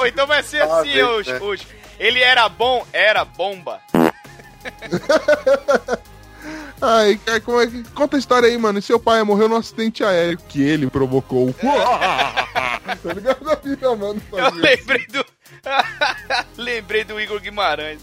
Ou 0.00 0.06
então 0.06 0.26
vai 0.26 0.42
ser 0.42 0.62
Ah, 0.62 0.80
assim, 0.80 1.02
os, 1.02 1.26
né? 1.26 1.38
os- 1.40 1.66
Ele 1.98 2.20
era 2.20 2.48
bom, 2.48 2.86
era 2.92 3.24
bomba. 3.24 3.80
Ai, 6.82 7.20
cara, 7.24 7.40
como 7.42 7.60
é 7.60 7.66
que... 7.66 7.82
Conta 7.90 8.16
a 8.16 8.18
história 8.18 8.48
aí, 8.48 8.56
mano. 8.56 8.80
Seu 8.80 8.98
pai 8.98 9.22
morreu 9.22 9.48
num 9.48 9.56
acidente 9.56 10.02
aéreo 10.02 10.38
que 10.48 10.62
ele 10.62 10.88
provocou. 10.88 11.52
tá 11.62 13.12
ligado? 13.14 13.50
A 13.50 13.54
vida, 13.56 13.94
mano. 13.94 14.20
Eu 14.32 14.50
lembrei 14.54 15.06
do. 15.06 15.24
lembrei 16.56 17.04
do 17.04 17.20
Igor 17.20 17.38
Guimarães. 17.40 18.00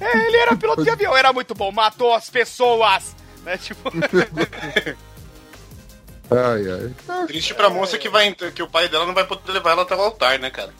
É, 0.00 0.26
ele 0.26 0.36
era 0.38 0.56
piloto 0.56 0.82
de 0.82 0.90
avião, 0.90 1.14
era 1.16 1.32
muito 1.32 1.54
bom, 1.54 1.70
matou 1.70 2.14
as 2.14 2.28
pessoas. 2.30 3.14
Né, 3.44 3.58
tipo. 3.58 3.92
Ai, 6.30 6.62
ai. 6.70 7.26
Triste 7.26 7.54
pra 7.54 7.68
moça 7.68 7.98
que, 7.98 8.08
vai, 8.08 8.34
que 8.34 8.62
o 8.62 8.68
pai 8.68 8.88
dela 8.88 9.04
não 9.06 9.14
vai 9.14 9.26
poder 9.26 9.52
levar 9.52 9.72
ela 9.72 9.82
até 9.82 9.94
o 9.94 10.00
altar, 10.00 10.38
né, 10.38 10.50
cara? 10.50 10.72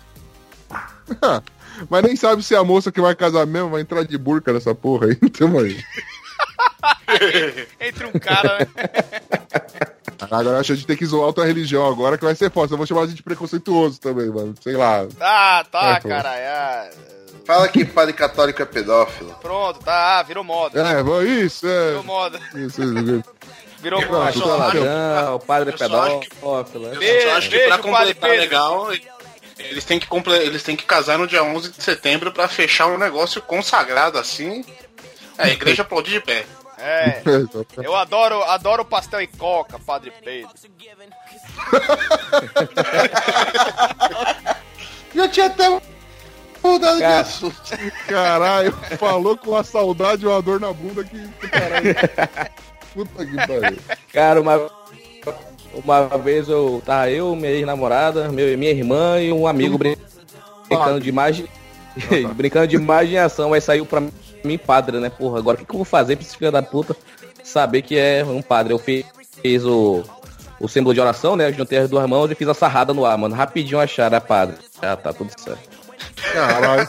Mas 1.91 2.03
nem 2.05 2.15
sabe 2.17 2.43
se 2.43 2.55
a 2.55 2.63
moça 2.63 2.93
que 2.93 3.01
vai 3.01 3.15
casar 3.17 3.47
mesmo 3.47 3.71
vai 3.71 3.81
entrar 3.81 4.05
de 4.05 4.17
burca 4.17 4.53
nessa 4.53 4.75
porra 4.75 5.07
aí. 5.09 5.17
Tamo 5.31 5.59
aí. 5.61 5.77
Entre 7.81 8.07
um 8.07 8.13
cara, 8.13 8.59
né? 8.59 8.67
Agora 10.31 10.59
acho 10.59 10.69
que 10.69 10.73
a 10.73 10.77
gente 10.77 10.87
tem 10.87 10.97
que 10.97 11.05
zoar 11.07 11.27
outra 11.27 11.45
religião 11.45 11.87
agora 11.87 12.17
que 12.17 12.25
vai 12.25 12.35
ser 12.35 12.51
foda. 12.51 12.73
Eu 12.73 12.77
vou 12.79 12.87
chamar 12.87 13.03
a 13.03 13.07
gente 13.07 13.17
de 13.17 13.23
preconceituoso 13.23 14.01
também, 14.01 14.29
mano. 14.29 14.55
Sei 14.63 14.75
lá. 14.77 15.07
Tá, 15.19 15.65
tá, 15.65 15.97
É, 15.97 16.01
pô. 16.01 16.09
cara. 16.09 16.37
é, 16.37 16.91
Fala 17.45 17.69
que 17.69 17.85
padre 17.85 18.13
católico 18.15 18.63
é 18.63 18.65
pedófilo. 18.65 19.35
pronto, 19.43 19.81
tá, 19.81 20.23
virou 20.23 20.43
moda. 20.45 20.81
É, 20.81 21.35
isso, 21.45 21.67
é. 21.67 21.89
Virou 21.89 22.05
moda. 22.05 22.41
Isso, 22.55 22.83
isso. 22.83 23.25
Virou 23.83 24.01
moda. 24.07 24.25
acho 24.29 24.41
Pastor 24.41 24.71
que- 24.71 24.79
ladrão, 24.79 25.35
o 25.35 25.41
padre 25.41 25.73
eu 25.75 25.79
só 25.79 26.03
acho 26.07 26.21
que- 26.21 26.31
pedófilo. 26.37 26.89
né? 26.89 26.97
Eu 27.25 27.33
acho 27.35 27.51
que 27.51 27.59
pra 27.59 27.79
completar 27.79 28.31
Pedro. 28.31 28.41
legal, 28.41 28.89
eles 29.59 29.85
têm, 29.85 29.99
que 29.99 30.09
eles 30.31 30.63
têm 30.63 30.77
que 30.77 30.85
casar 30.85 31.19
no 31.19 31.27
dia 31.27 31.43
11 31.43 31.71
de 31.71 31.83
setembro 31.83 32.33
pra 32.33 32.49
fechar 32.49 32.87
um 32.87 32.99
negócio 32.99 33.43
consagrado 33.43 34.19
assim. 34.19 34.65
É, 35.39 35.45
a 35.45 35.49
igreja 35.49 35.83
aplaudir 35.83 36.13
de 36.13 36.21
pé. 36.21 36.45
É. 36.79 37.23
Eu 37.83 37.95
adoro, 37.95 38.43
adoro 38.45 38.85
pastel 38.85 39.23
e 39.23 39.27
coca, 39.27 39.79
Padre 39.79 40.13
Pedro. 40.23 40.51
Já 45.15 45.29
tinha 45.29 45.47
até 45.47 45.81
mudado 46.63 46.99
de 46.99 47.05
assunto. 47.05 47.57
Caralho, 48.09 48.73
falou 48.99 49.37
com 49.37 49.57
a 49.57 49.63
saudade 49.63 50.25
e 50.25 50.27
uma 50.27 50.43
dor 50.43 50.59
na 50.59 50.73
bunda 50.73 51.05
que. 51.05 51.29
Caralho. 51.49 51.95
Puta 52.93 53.25
que 53.25 53.37
pariu. 53.37 53.79
Cara, 54.13 54.41
uma, 54.41 54.69
uma 55.85 56.07
vez 56.19 56.49
eu 56.49 56.83
tava 56.85 57.11
eu, 57.11 57.35
minha 57.35 57.51
ex-namorada, 57.51 58.29
minha 58.29 58.71
irmã 58.71 59.21
e 59.21 59.33
um 59.33 59.47
amigo 59.47 59.79
brin- 59.79 59.97
brincando 60.69 61.01
de 61.01 61.09
imagem. 61.09 61.47
brincando 62.35 62.67
de 62.67 62.77
imagem 62.77 63.15
e 63.15 63.19
ação, 63.19 63.53
aí 63.53 63.61
saiu 63.61 63.87
pra 63.87 64.03
mim 64.45 64.59
padre, 64.59 64.99
né? 64.99 65.09
Porra, 65.11 65.39
agora 65.39 65.57
o 65.57 65.61
que, 65.61 65.65
que 65.65 65.73
eu 65.73 65.79
vou 65.79 65.85
fazer 65.85 66.17
pra 66.17 66.25
esse 66.27 66.37
filho 66.37 66.51
da 66.53 66.63
puta 66.63 66.97
saber 67.43 67.83
que 67.83 67.97
é 67.99 68.25
um 68.25 68.43
padre? 68.43 68.73
Eu 68.73 68.79
fiz, 68.79 69.05
fiz 69.41 69.65
o, 69.65 70.03
o 70.61 70.69
símbolo 70.69 70.93
de 70.95 71.01
oração, 71.01 71.37
né? 71.37 71.49
Eu 71.49 71.53
juntei 71.55 71.79
as 71.79 71.89
duas 71.91 72.09
mãos 72.09 72.31
e 72.31 72.35
fiz 72.35 72.49
a 72.49 72.55
sarrada 72.55 72.93
no 72.93 73.05
ar, 73.07 73.17
mano. 73.17 73.35
Rapidinho 73.35 73.79
acharam, 73.81 74.17
é 74.17 74.21
padre. 74.21 74.57
Já 74.83 74.97
tá 74.97 75.13
tudo 75.13 75.31
certo. 75.39 75.75
Caralho. 76.33 76.89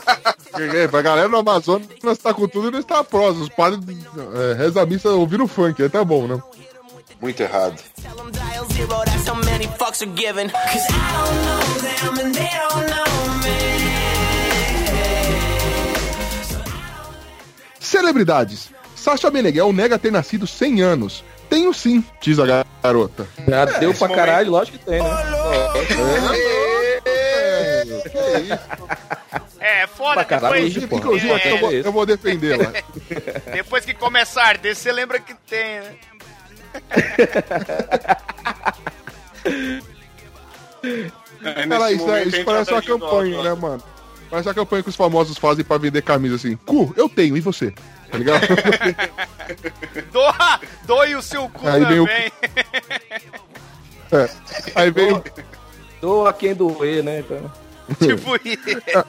Cheguei, 0.55 0.87
pra 0.87 1.01
galera 1.01 1.27
no 1.27 1.37
Amazonas 1.37 2.17
tá 2.21 2.33
com 2.33 2.47
tudo 2.47 2.69
e 2.69 2.71
nós 2.71 2.85
tá 2.85 3.03
prosa. 3.03 3.41
Os 3.41 3.49
padres 3.49 3.79
é, 4.33 4.53
reza 4.53 4.81
a 4.81 4.85
missa 4.85 5.09
ouvindo 5.09 5.47
funk, 5.47 5.81
aí 5.83 5.89
tá 5.89 6.03
bom, 6.03 6.27
né? 6.27 6.41
Muito 7.21 7.41
errado. 7.41 7.81
Celebridades. 17.79 18.69
Sasha 18.95 19.29
Meneghel 19.29 19.71
nega 19.71 19.99
ter 19.99 20.11
nascido 20.11 20.47
100 20.47 20.81
anos. 20.81 21.23
Tenho 21.49 21.73
sim, 21.73 22.03
diz 22.21 22.39
a 22.39 22.65
garota. 22.81 23.27
Já 23.47 23.65
deu 23.65 23.93
pra 23.93 24.09
caralho, 24.09 24.51
lógico 24.51 24.77
que 24.79 24.85
tem, 24.85 25.01
né? 25.01 25.09
É, 29.59 29.87
foda, 29.87 30.13
Pra 30.15 30.25
caralho, 30.25 30.69
depois, 30.69 30.85
porra. 30.87 31.01
Inclusive, 31.01 31.31
É. 31.33 31.51
eu, 31.51 31.59
vou, 31.59 31.71
eu 31.71 31.91
vou 31.91 32.05
defendê-la. 32.05 32.71
depois 33.51 33.83
que 33.85 33.93
começa 33.93 34.41
a 34.41 34.47
arder, 34.47 34.75
você 34.75 34.91
lembra 34.91 35.19
que 35.19 35.33
tem, 35.47 35.79
né? 35.79 35.95
É, 41.43 41.91
isso, 41.93 42.09
é, 42.11 42.23
isso 42.23 42.37
entra 42.37 42.45
parece 42.45 42.71
uma 42.71 42.77
a 42.79 42.81
Dani 42.81 42.99
campanha, 42.99 43.43
né, 43.43 43.53
mano? 43.53 43.83
Parece 44.29 44.49
a 44.49 44.53
campanha 44.53 44.83
que 44.83 44.89
os 44.89 44.95
famosos 44.95 45.37
fazem 45.37 45.63
pra 45.63 45.77
vender 45.77 46.01
camisa 46.01 46.35
assim. 46.35 46.55
Cu, 46.65 46.93
eu 46.97 47.07
tenho, 47.07 47.37
e 47.37 47.41
você? 47.41 47.73
Tá 48.11 48.17
ligado? 48.17 48.41
Doa, 50.11 50.59
doe 50.85 51.15
o 51.15 51.21
seu 51.21 51.47
cu 51.49 51.67
Aí 51.67 51.83
vem 51.85 51.99
o- 51.99 52.07
também. 52.07 52.31
É. 54.11 54.29
Aí 54.75 54.91
vem, 54.91 55.21
Doa 56.01 56.33
quem 56.33 56.53
doer, 56.53 57.03
né? 57.03 57.23
Tipo 57.99 58.35
isso. 58.43 59.03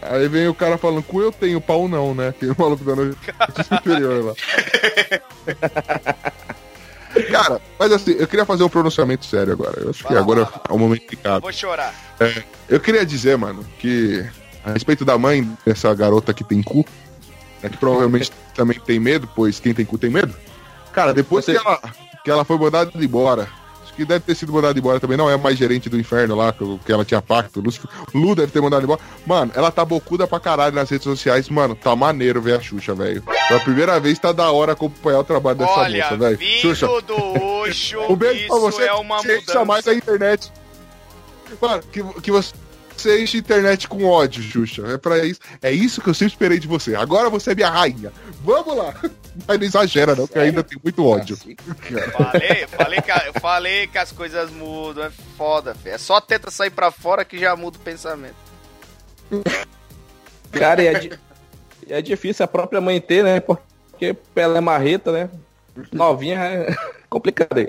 aí 0.00 0.28
vem 0.28 0.48
o 0.48 0.54
cara 0.54 0.76
falando, 0.78 1.02
cu 1.02 1.20
eu 1.22 1.30
tenho, 1.32 1.60
pau 1.60 1.88
não, 1.88 2.14
né? 2.14 2.28
Aquele 2.28 2.54
maluco 2.56 2.84
da 2.84 2.96
noite 2.96 3.18
superior 3.68 4.24
lá. 4.24 4.34
Cara, 7.32 7.60
mas 7.78 7.92
assim, 7.92 8.12
eu 8.12 8.26
queria 8.26 8.44
fazer 8.44 8.62
um 8.64 8.68
pronunciamento 8.68 9.24
sério 9.26 9.52
agora. 9.52 9.80
Eu 9.80 9.90
acho 9.90 9.98
que 9.98 10.04
Vai 10.04 10.14
lá, 10.14 10.20
agora 10.20 10.44
vai 10.44 10.60
é 10.68 10.72
o 10.72 10.78
momento 10.78 11.06
que 11.06 11.16
cabe. 11.16 11.40
Vou 11.42 11.52
chorar. 11.52 11.94
É, 12.20 12.42
eu 12.68 12.80
queria 12.80 13.04
dizer, 13.06 13.36
mano, 13.38 13.64
que 13.78 14.24
a 14.64 14.72
respeito 14.72 15.04
da 15.04 15.16
mãe 15.18 15.48
dessa 15.66 15.92
garota 15.94 16.32
que 16.34 16.44
tem 16.44 16.62
cu, 16.62 16.84
né, 17.62 17.68
que 17.68 17.76
provavelmente 17.76 18.30
também 18.54 18.78
tem 18.80 18.98
medo, 19.00 19.28
pois 19.34 19.58
quem 19.60 19.72
tem 19.74 19.84
cu 19.84 19.98
tem 19.98 20.10
medo. 20.10 20.34
Cara, 20.92 21.12
depois 21.14 21.44
Você- 21.44 21.52
que, 21.52 21.66
ela, 21.66 21.80
que 22.24 22.30
ela 22.30 22.44
foi 22.44 22.58
mandada 22.58 22.90
embora, 22.96 23.48
que 24.02 24.08
deve 24.08 24.20
ter 24.20 24.34
sido 24.34 24.52
mandada 24.52 24.78
embora 24.78 25.00
também, 25.00 25.16
não 25.16 25.30
é 25.30 25.36
mais 25.36 25.56
gerente 25.56 25.88
do 25.88 25.98
inferno 25.98 26.34
lá, 26.34 26.52
que, 26.52 26.92
ela 26.92 27.04
tinha 27.04 27.22
pacto, 27.22 27.60
Lu, 27.60 27.72
Lu 28.14 28.34
deve 28.34 28.52
ter 28.52 28.60
mandado 28.60 28.82
embora. 28.84 29.00
Mano, 29.26 29.52
ela 29.54 29.70
tá 29.70 29.84
bocuda 29.84 30.26
pra 30.26 30.40
caralho 30.40 30.74
nas 30.74 30.90
redes 30.90 31.04
sociais, 31.04 31.48
mano, 31.48 31.74
tá 31.74 31.94
maneiro 31.94 32.40
ver 32.42 32.56
a 32.58 32.60
Xuxa, 32.60 32.94
velho. 32.94 33.22
Pela 33.48 33.60
primeira 33.60 34.00
vez 34.00 34.18
tá 34.18 34.32
da 34.32 34.50
hora 34.50 34.72
acompanhar 34.72 35.20
o 35.20 35.24
trabalho 35.24 35.58
dessa 35.58 35.72
Olha, 35.72 36.04
moça, 36.04 36.16
velho. 36.16 36.38
Xuxa, 36.60 36.86
do 37.06 37.14
Oxo, 37.14 38.00
um 38.10 38.16
beijo 38.16 38.46
pra 38.48 38.58
você, 38.58 38.82
é 38.82 38.94
uma 38.94 39.18
encha 39.20 39.64
mais 39.64 39.84
mudança. 39.84 39.90
a 39.90 39.94
internet. 39.94 40.52
Mano, 41.60 41.82
que, 41.92 42.02
que 42.20 42.30
você 42.30 42.54
enche 43.06 43.36
a 43.36 43.40
internet 43.40 43.88
com 43.88 44.04
ódio, 44.04 44.42
Xuxa. 44.42 44.82
É 44.86 44.98
para 44.98 45.24
isso. 45.24 45.40
É 45.60 45.70
isso 45.70 46.00
que 46.00 46.08
eu 46.08 46.14
sempre 46.14 46.32
esperei 46.34 46.58
de 46.58 46.66
você. 46.68 46.94
Agora 46.94 47.28
você 47.30 47.52
é 47.52 47.54
minha 47.54 47.70
rainha. 47.70 48.12
Vamos 48.44 48.76
lá. 48.76 48.94
Mas 49.48 49.58
não 49.58 49.64
exagera, 49.66 50.14
não, 50.14 50.26
que 50.26 50.38
ainda 50.38 50.62
tem 50.62 50.78
muito 50.82 51.06
ódio. 51.06 51.36
Falei, 51.36 52.66
falei 52.66 53.00
que, 53.00 53.40
falei 53.40 53.86
que 53.86 53.98
as 53.98 54.12
coisas 54.12 54.50
mudam, 54.50 55.04
é 55.04 55.10
foda, 55.38 55.74
filho. 55.74 55.94
É 55.94 55.98
só 55.98 56.20
tenta 56.20 56.50
sair 56.50 56.70
pra 56.70 56.90
fora 56.90 57.24
que 57.24 57.38
já 57.38 57.56
muda 57.56 57.78
o 57.78 57.80
pensamento. 57.80 58.34
Cara, 60.52 60.82
e 60.82 60.86
é, 60.86 60.98
di- 60.98 61.18
é 61.88 62.02
difícil 62.02 62.44
a 62.44 62.48
própria 62.48 62.80
mãe 62.80 63.00
ter, 63.00 63.24
né? 63.24 63.40
Porque 63.40 64.14
ela 64.36 64.58
é 64.58 64.60
marreta, 64.60 65.10
né? 65.10 65.30
Novinha 65.90 66.38
é 66.38 66.76
complicado 67.12 67.58
aí. 67.58 67.66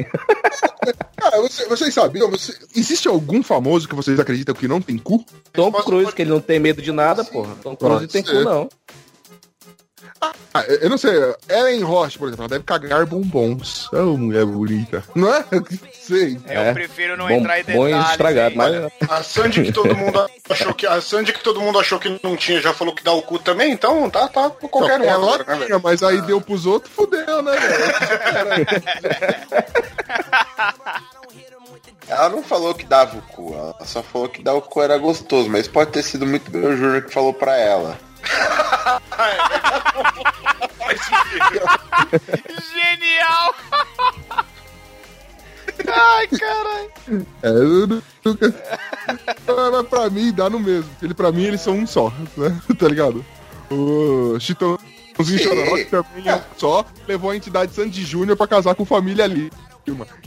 Cara, 1.17 1.41
você- 1.43 1.65
vocês 1.67 1.93
sabiam? 1.93 2.29
você- 2.31 2.57
existe 2.75 3.07
algum 3.07 3.43
famoso 3.43 3.87
que 3.87 3.95
vocês 3.95 4.19
acreditam 4.19 4.55
que 4.55 4.67
não 4.67 4.81
tem 4.81 4.97
cu? 4.97 5.23
Tom 5.51 5.71
Cruise, 5.71 6.13
que 6.13 6.21
ele 6.21 6.31
não 6.31 6.39
tem 6.41 6.59
medo 6.59 6.81
de 6.81 6.91
nada, 6.91 7.23
porra. 7.25 7.55
Tom 7.61 7.75
Cruise 7.75 8.07
tem 8.07 8.23
ser. 8.25 8.31
cu, 8.31 8.43
não. 8.49 8.69
Ah, 10.53 10.63
eu 10.67 10.89
não 10.89 10.97
sei, 10.97 11.11
Ellen 11.49 11.83
Roche, 11.83 12.17
por 12.17 12.27
exemplo, 12.27 12.43
ela 12.43 12.49
deve 12.49 12.63
cagar 12.63 13.05
bombons. 13.05 13.89
Oh, 13.91 14.15
mulher 14.17 14.45
bonita. 14.45 15.03
Não 15.15 15.33
é? 15.33 15.43
Sei. 16.03 16.37
Eu 16.47 16.73
prefiro 16.73 17.17
não 17.17 17.29
entrar 17.29 17.59
em 17.59 17.63
detalhes. 17.63 18.37
aí. 18.37 18.57
Olha, 18.57 18.91
A 19.09 19.23
Sandy 19.23 19.63
que 19.63 19.71
todo 19.71 19.95
mundo 19.95 20.25
achou 20.49 20.73
que. 20.73 20.85
A 20.85 21.01
Sandy 21.01 21.33
que 21.33 21.43
todo 21.43 21.61
mundo 21.61 21.79
achou 21.79 21.99
que 21.99 22.19
não 22.23 22.35
tinha, 22.37 22.61
já 22.61 22.73
falou 22.73 22.93
que 22.93 23.03
dá 23.03 23.11
o 23.13 23.21
cu 23.21 23.39
também, 23.39 23.71
então 23.71 24.09
tá, 24.09 24.27
tá 24.27 24.49
com 24.49 24.67
qualquer 24.67 24.99
um. 24.99 25.03
ela 25.05 25.35
agora, 25.35 25.55
né, 25.57 25.65
tinha, 25.65 25.79
mas 25.79 26.03
aí 26.03 26.21
deu 26.21 26.39
pros 26.41 26.65
outros, 26.65 26.93
fudeu, 26.93 27.41
né? 27.41 27.53
Ela 32.07 32.29
não 32.29 32.43
falou 32.43 32.75
que 32.75 32.85
dava 32.85 33.17
o 33.17 33.21
cu, 33.21 33.53
ela 33.53 33.85
só 33.85 34.03
falou 34.03 34.27
que 34.27 34.43
dar 34.43 34.53
o 34.53 34.61
cu 34.61 34.81
era 34.81 34.97
gostoso, 34.97 35.49
mas 35.49 35.67
pode 35.67 35.91
ter 35.91 36.03
sido 36.03 36.25
muito 36.25 36.51
bem 36.51 36.61
o 36.61 36.75
Júnior 36.75 37.01
que 37.03 37.13
falou 37.13 37.33
pra 37.33 37.55
ela. 37.57 37.97
Genial! 42.73 43.55
Ai, 45.87 46.27
caralho. 46.27 47.25
É, 47.41 47.47
eu 47.49 47.87
nu- 47.87 48.03
nunca. 48.23 48.53
Mas 49.71 49.87
pra 49.87 50.09
mim 50.09 50.31
dá 50.31 50.49
no 50.49 50.59
mesmo. 50.59 50.89
Ele, 51.01 51.13
pra 51.13 51.31
mim, 51.31 51.43
eles 51.43 51.61
são 51.61 51.73
um 51.75 51.87
só, 51.87 52.11
né? 52.37 52.59
Tá 52.77 52.87
ligado? 52.87 53.25
O 53.69 54.37
Chitãozinho. 54.39 55.39
Chororó, 55.39 55.83
também 55.89 56.27
é 56.27 56.35
um 56.35 56.41
só, 56.57 56.85
levou 57.07 57.31
a 57.31 57.35
entidade 57.35 57.73
Sandy 57.73 58.03
Júnior 58.05 58.37
pra 58.37 58.47
casar 58.47 58.75
com 58.75 58.85
família 58.85 59.25
ali. 59.25 59.51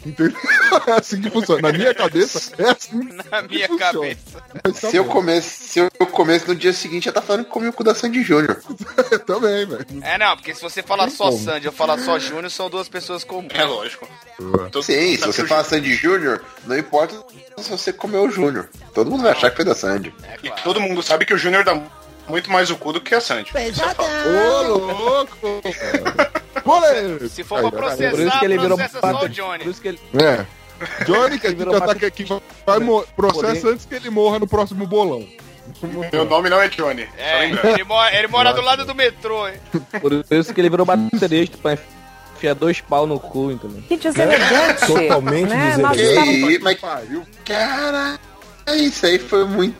Entendeu? 0.05 0.37
É 0.87 0.93
assim 0.93 1.21
que 1.21 1.31
funciona. 1.31 1.63
Na 1.63 1.77
minha 1.77 1.95
cabeça, 1.95 2.53
é 2.59 2.71
assim 2.71 3.03
Na 3.31 3.43
minha 3.43 3.67
funciona. 3.69 3.93
cabeça. 3.93 4.43
Mas 4.65 4.81
tá 4.81 4.91
Se 4.91 4.97
eu 4.97 5.05
comesse, 5.07 5.69
se 5.69 5.79
eu 5.81 5.91
comesse 6.07 6.47
no 6.47 6.55
dia 6.55 6.73
seguinte, 6.73 7.05
já 7.07 7.13
tá 7.13 7.23
falando 7.23 7.45
que 7.45 7.51
comi 7.51 7.69
o 7.69 7.73
cu 7.73 7.83
da 7.83 7.95
Sandy 7.95 8.23
Júnior. 8.23 8.61
Eu 9.11 9.19
também, 9.25 9.65
velho. 9.67 9.87
É, 10.03 10.19
não, 10.19 10.37
porque 10.37 10.55
se 10.55 10.61
você 10.61 10.83
falar 10.83 11.09
só 11.11 11.31
como. 11.31 11.39
Sandy 11.39 11.67
ou 11.67 11.73
falar 11.73 11.99
só 11.99 12.19
Júnior, 12.19 12.51
são 12.51 12.69
duas 12.69 12.89
pessoas 12.89 13.25
comuns. 13.25 13.55
É 13.55 13.65
lógico. 13.65 14.07
Sim, 14.83 15.17
se 15.17 15.27
você 15.27 15.47
fala 15.47 15.65
Sandy 15.65 15.95
Júnior, 15.95 16.43
não 16.67 16.77
importa 16.77 17.15
se 17.59 17.71
você 17.71 17.93
comeu 17.93 18.25
o 18.25 18.31
Júnior. 18.31 18.69
Todo 18.93 19.11
mundo 19.11 19.23
vai 19.23 19.33
achar 19.33 19.51
que 19.51 19.57
foi 19.57 19.65
da 19.65 19.75
Sandy. 19.75 20.15
E 20.43 20.51
todo 20.63 20.81
mundo 20.81 21.03
sabe 21.03 21.25
que 21.25 21.33
o 21.35 21.39
Júnior 21.39 21.65
dá 21.65 21.81
muito 22.29 22.51
mais 22.51 22.71
o 22.71 22.77
cu 22.77 22.93
do 22.93 23.01
que 23.01 23.15
a 23.15 23.21
Sandy. 23.21 23.51
Ô, 23.55 24.63
louco! 24.63 25.63
Se 27.29 27.45
for 27.45 27.61
pra 27.61 27.71
processar, 27.73 28.11
Por 28.11 28.21
isso 28.21 28.39
que 28.39 28.45
ele 28.45 28.59
virou 28.59 28.77
processa 28.77 29.01
só 29.01 29.07
o 29.09 29.13
pato- 29.13 29.29
Johnny. 29.29 29.65
Por 29.65 29.71
isso 29.71 29.81
que 29.83 29.89
ele, 29.89 30.01
É. 30.15 30.47
Johnny, 31.05 31.39
que 31.39 31.47
a 31.47 31.51
gente 31.51 31.59
virou 31.59 31.75
já 31.75 31.81
tá 31.81 31.87
pato- 31.87 32.07
aqui, 32.07 32.25
que 32.25 32.43
vai 32.67 32.79
mo- 32.81 33.05
processo 33.17 33.69
antes 33.69 33.87
que 33.87 33.95
ele 33.95 34.11
morra 34.11 34.39
no 34.39 34.47
próximo 34.47 34.87
bolão. 34.87 35.27
Meu 36.13 36.25
nome 36.25 36.49
não 36.49 36.61
é 36.61 36.69
Johnny. 36.69 37.05
Só 37.07 37.11
É, 37.23 37.47
ele 37.73 37.85
mora, 37.85 38.17
ele 38.17 38.29
mora 38.29 38.53
do 38.53 38.61
lado 38.61 38.85
do 38.85 38.95
metrô, 38.95 39.49
hein? 39.49 39.55
por 40.01 40.13
isso 40.31 40.53
que 40.55 40.61
ele 40.61 40.69
virou 40.71 40.87
baterista 40.87 41.59
pra 41.61 41.77
enfiar 42.37 42.55
dois 42.55 42.81
pau 42.81 43.07
no 43.07 43.19
cu, 43.19 43.51
entendeu? 43.51 43.83
Que 43.89 43.97
deselegante. 43.97 44.87
Totalmente 44.87 45.49
né? 45.49 45.71
Que 45.73 46.03
estávamos- 46.03 46.51
isso, 46.51 46.61
mas 46.63 46.79
cara, 47.45 48.19
isso 48.77 49.07
aí 49.07 49.19
foi 49.19 49.45
muito 49.45 49.77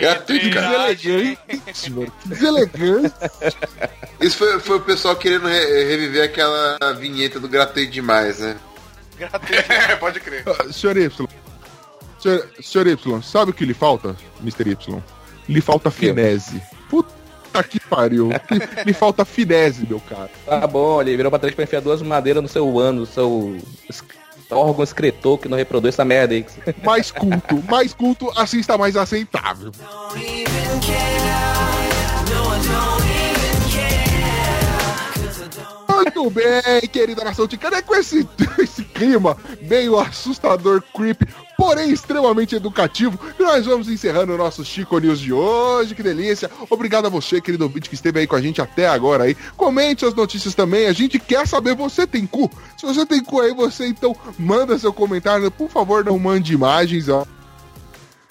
gratuito, 0.00 0.50
cara. 0.50 0.94
Deselegante, 0.94 1.90
mano. 1.90 2.12
Que 2.22 2.28
deselegante. 2.28 3.14
Isso 4.20 4.36
foi, 4.38 4.58
foi 4.60 4.76
o 4.76 4.80
pessoal 4.80 5.16
querendo 5.16 5.46
re- 5.48 5.84
reviver 5.84 6.24
aquela 6.24 6.78
vinheta 6.98 7.38
do 7.40 7.48
gratuito 7.48 7.90
demais, 7.92 8.38
né? 8.38 8.56
É, 9.88 9.96
pode 9.96 10.20
crer. 10.20 10.42
Ah, 10.46 10.72
Senhor 10.72 10.96
Y. 10.96 11.10
Senhor, 12.20 12.48
senhor 12.62 12.86
Y, 12.86 13.22
sabe 13.22 13.50
o 13.50 13.54
que 13.54 13.64
lhe 13.66 13.74
falta, 13.74 14.16
Mr. 14.40 14.70
Y? 14.70 15.02
Lhe 15.48 15.60
falta 15.60 15.90
finese. 15.90 16.60
Puta 16.88 17.62
que 17.68 17.78
pariu. 17.80 18.30
Que- 18.48 18.84
lhe 18.84 18.92
falta 18.94 19.24
finese, 19.24 19.86
meu 19.86 20.00
cara. 20.00 20.30
Tá 20.46 20.66
bom, 20.66 21.00
ele 21.02 21.16
virou 21.16 21.30
baterista 21.30 21.56
pra 21.56 21.64
enfiar 21.64 21.80
duas 21.80 22.00
madeiras 22.02 22.42
no 22.42 22.48
seu 22.48 22.78
ano, 22.80 23.00
no 23.00 23.06
seu 23.06 23.58
órgão 24.54 24.82
excretor 24.84 25.38
que 25.38 25.48
não 25.48 25.56
reproduz 25.56 25.94
essa 25.94 26.04
merda 26.04 26.34
aí. 26.34 26.46
Mais 26.82 27.10
culto, 27.10 27.62
mais 27.68 27.92
culto, 27.94 28.32
assim 28.36 28.58
está 28.58 28.76
mais 28.78 28.96
aceitável. 28.96 29.70
Muito 35.94 36.30
bem, 36.30 36.80
querida 36.90 37.22
nação 37.22 37.46
ticana, 37.46 37.78
é 37.78 37.82
com 37.82 37.94
esse, 37.94 38.28
esse 38.58 38.82
clima 38.84 39.36
meio 39.62 39.98
assustador, 39.98 40.82
creepy, 40.94 41.26
porém 41.56 41.90
extremamente 41.90 42.56
educativo, 42.56 43.18
nós 43.38 43.64
vamos 43.66 43.88
encerrando 43.88 44.34
o 44.34 44.38
nosso 44.38 44.64
Chico 44.64 44.98
News 44.98 45.20
de 45.20 45.32
hoje. 45.32 45.94
Que 45.94 46.02
delícia! 46.02 46.50
Obrigado 46.68 47.06
a 47.06 47.10
você, 47.10 47.40
querido 47.40 47.64
ouvinte, 47.64 47.88
que 47.88 47.94
esteve 47.94 48.20
aí 48.20 48.26
com 48.26 48.36
a 48.36 48.40
gente 48.40 48.60
até 48.60 48.88
agora 48.88 49.24
aí. 49.24 49.36
Comente 49.56 50.00
suas 50.00 50.14
notícias 50.14 50.54
também, 50.54 50.86
a 50.86 50.92
gente 50.92 51.18
quer 51.18 51.46
saber, 51.46 51.74
você 51.74 52.06
tem 52.06 52.26
cu? 52.26 52.50
Se 52.76 52.84
você 52.84 53.06
tem 53.06 53.22
cu 53.22 53.40
aí, 53.40 53.54
você 53.54 53.86
então 53.86 54.16
manda 54.38 54.78
seu 54.78 54.92
comentário, 54.92 55.50
por 55.50 55.70
favor, 55.70 56.04
não 56.04 56.18
mande 56.18 56.52
imagens, 56.52 57.08
ó. 57.08 57.24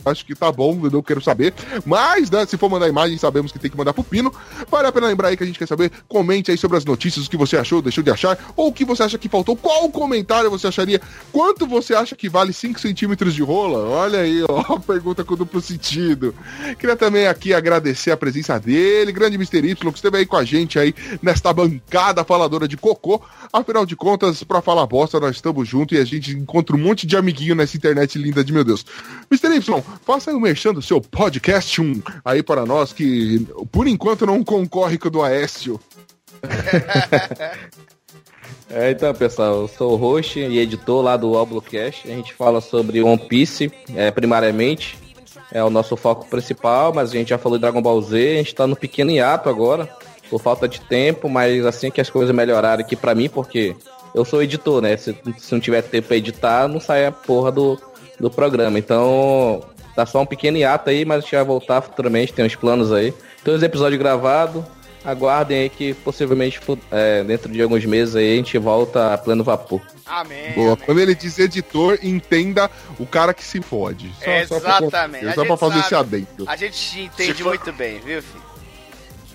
Acho 0.06 0.26
que 0.26 0.36
tá 0.36 0.52
bom, 0.52 0.80
eu 0.84 0.92
não 0.92 1.02
quero 1.02 1.22
saber. 1.22 1.54
Mas, 1.86 2.30
né, 2.30 2.46
se 2.46 2.58
for 2.58 2.70
mandar 2.70 2.88
imagem, 2.88 3.18
sabemos 3.18 3.52
que 3.52 3.60
tem 3.60 3.72
que 3.72 3.78
mandar 3.78 3.94
pro 3.94 4.04
Pino. 4.04 4.34
Vale 4.70 4.88
a 4.88 4.92
pena 4.92 5.08
lembrar 5.08 5.30
aí 5.30 5.38
que 5.38 5.44
a 5.44 5.46
gente 5.46 5.60
quer 5.60 5.68
saber. 5.68 5.92
Comente 6.08 6.52
aí 6.52 6.58
sobre 6.58 6.78
as 6.78 6.86
notícias, 6.86 7.26
o 7.26 7.30
que 7.30 7.38
você 7.38 7.58
achou, 7.58 7.82
deixou 7.82 8.04
de 8.04 8.12
achar, 8.12 8.38
ou 8.56 8.68
o 8.68 8.74
que 8.74 8.86
você 8.86 9.04
acha 9.04 9.18
que 9.18 9.30
faltou. 9.30 9.56
Qual 9.56 9.90
comentário 9.90 10.50
você 10.50 10.68
acharia? 10.68 11.02
Quanto 11.32 11.66
você 11.66 11.94
acha 11.94 12.16
que 12.16 12.30
vale 12.30 12.54
5 12.54 12.80
centímetros 12.80 13.34
de 13.34 13.42
rola? 13.42 13.88
Olha 13.88 14.20
aí, 14.20 14.44
ó, 14.48 14.80
pergunta 14.80 15.24
com 15.24 15.36
duplo 15.36 15.62
sentido. 15.62 16.36
Queria 16.78 16.96
também 16.96 17.28
aqui 17.28 17.54
agradecer 17.54 18.12
a 18.12 18.18
presença 18.18 18.60
dele, 18.60 19.12
grande 19.12 19.36
Mr. 19.36 19.66
Y, 19.70 19.76
que 19.76 19.88
esteve 19.88 20.18
aí 20.18 20.26
com 20.26 20.38
a 20.38 20.44
gente 20.44 20.80
aí 20.80 20.94
nesta 21.22 21.54
bancada 21.54 22.24
faladora 22.24 22.68
de 22.68 22.78
cocô. 22.78 23.22
Afinal 23.52 23.86
de 23.86 23.96
contas, 23.96 24.44
pra 24.44 24.62
falar 24.62 24.86
bosta, 24.86 25.20
nós 25.20 25.36
estamos 25.36 25.68
juntos 25.68 25.98
e 25.98 26.02
a 26.02 26.06
gente 26.06 26.32
encontra 26.32 26.76
um 26.76 26.80
monte 26.80 27.06
de 27.06 27.16
amiguinho 27.16 27.56
nessa 27.56 27.78
internet 27.78 28.18
linda 28.18 28.44
de 28.44 28.52
meu 28.52 28.64
Deus. 28.64 28.86
Mr. 29.32 29.56
Y, 29.56 29.84
faça 30.06 30.32
aí 30.32 30.36
o 30.36 30.40
merchan 30.40 30.74
do 30.74 30.82
seu 30.82 31.00
podcast 31.00 31.82
um 31.82 32.02
aí 32.24 32.42
para 32.42 32.66
nós 32.66 32.94
que, 32.94 33.48
por 33.72 33.88
enquanto, 33.88 34.26
não 34.26 34.44
concorre 34.44 34.98
com 34.98 35.08
o 35.08 35.12
do 35.12 35.22
Aécio. 35.22 35.80
É, 38.76 38.90
então, 38.90 39.14
pessoal, 39.14 39.62
eu 39.62 39.68
sou 39.68 39.92
o 39.92 39.96
host 39.96 40.40
e 40.40 40.58
editor 40.58 41.04
lá 41.04 41.16
do 41.16 41.34
Oblocast. 41.34 42.12
A 42.12 42.16
gente 42.16 42.34
fala 42.34 42.60
sobre 42.60 43.04
One 43.04 43.20
Piece, 43.20 43.72
é, 43.96 44.10
primariamente. 44.10 44.98
É 45.52 45.64
o 45.64 45.70
nosso 45.70 45.96
foco 45.96 46.26
principal, 46.26 46.92
mas 46.92 47.12
a 47.12 47.14
gente 47.14 47.30
já 47.30 47.38
falou 47.38 47.60
de 47.60 47.62
Dragon 47.62 47.84
Ball 47.84 48.02
Z. 48.02 48.18
A 48.18 48.38
gente 48.38 48.56
tá 48.56 48.66
no 48.66 48.76
pequeno 48.76 49.12
hiato 49.12 49.48
agora, 49.48 49.88
por 50.28 50.42
falta 50.42 50.68
de 50.68 50.82
tempo, 50.82 51.30
mas 51.30 51.64
assim 51.68 51.92
que 51.92 52.02
as 52.02 52.10
coisas 52.10 52.36
melhorarem 52.36 52.84
aqui 52.84 52.96
pra 52.96 53.14
mim, 53.14 53.30
porque 53.30 53.76
eu 54.16 54.26
sou 54.26 54.42
editor, 54.42 54.82
né? 54.82 54.98
Se, 54.98 55.16
se 55.38 55.54
não 55.54 55.60
tiver 55.60 55.84
tempo 55.84 56.08
pra 56.08 56.18
editar, 56.18 56.68
não 56.68 56.80
sai 56.80 57.06
a 57.06 57.12
porra 57.12 57.52
do, 57.52 57.80
do 58.20 58.32
programa. 58.32 58.80
Então, 58.80 59.62
tá 59.96 60.06
só 60.06 60.22
um 60.22 60.26
pequeno 60.26 60.58
hiato 60.58 60.90
aí, 60.90 61.06
mas 61.06 61.20
a 61.20 61.22
gente 61.22 61.36
vai 61.36 61.44
voltar 61.44 61.82
futuramente, 61.82 62.34
tem 62.34 62.46
uns 62.46 62.56
planos 62.56 62.92
aí. 62.92 63.14
Tem 63.44 63.54
uns 63.54 63.64
episódios 63.64 64.00
gravados. 64.00 64.64
Aguardem 65.06 65.58
aí 65.64 65.70
que 65.70 65.94
possivelmente 65.96 66.62
é, 66.90 67.26
dentro 67.26 67.52
de 67.52 67.62
alguns 67.62 67.84
meses 67.84 68.16
aí 68.16 68.34
a 68.34 68.36
gente 68.38 68.58
volta 68.58 69.14
a 69.14 69.18
pleno 69.18 69.44
vapor. 69.44 69.82
Amém. 70.06 70.54
Boa. 70.54 70.78
Quando 70.78 71.00
ele 71.02 71.14
diz 71.14 71.38
editor, 71.40 72.00
entenda 72.02 72.72
o 72.98 73.06
cara 73.06 73.34
que 73.34 73.44
se 73.44 73.62
fode. 73.62 74.10
Só- 74.48 74.56
só 74.56 74.60
pra- 74.62 74.78
Exatamente. 74.78 75.36
Só 75.36 75.44
pra 75.46 75.58
fazer 75.58 75.80
esse 75.80 75.90
sabe. 75.90 76.16
adendo. 76.16 76.50
A 76.50 76.56
gente 76.56 77.02
entende 77.02 77.34
Se 77.36 77.44
for- 77.44 77.50
muito 77.50 77.74
bem, 77.74 78.00
viu, 78.00 78.22
filho? 78.22 78.43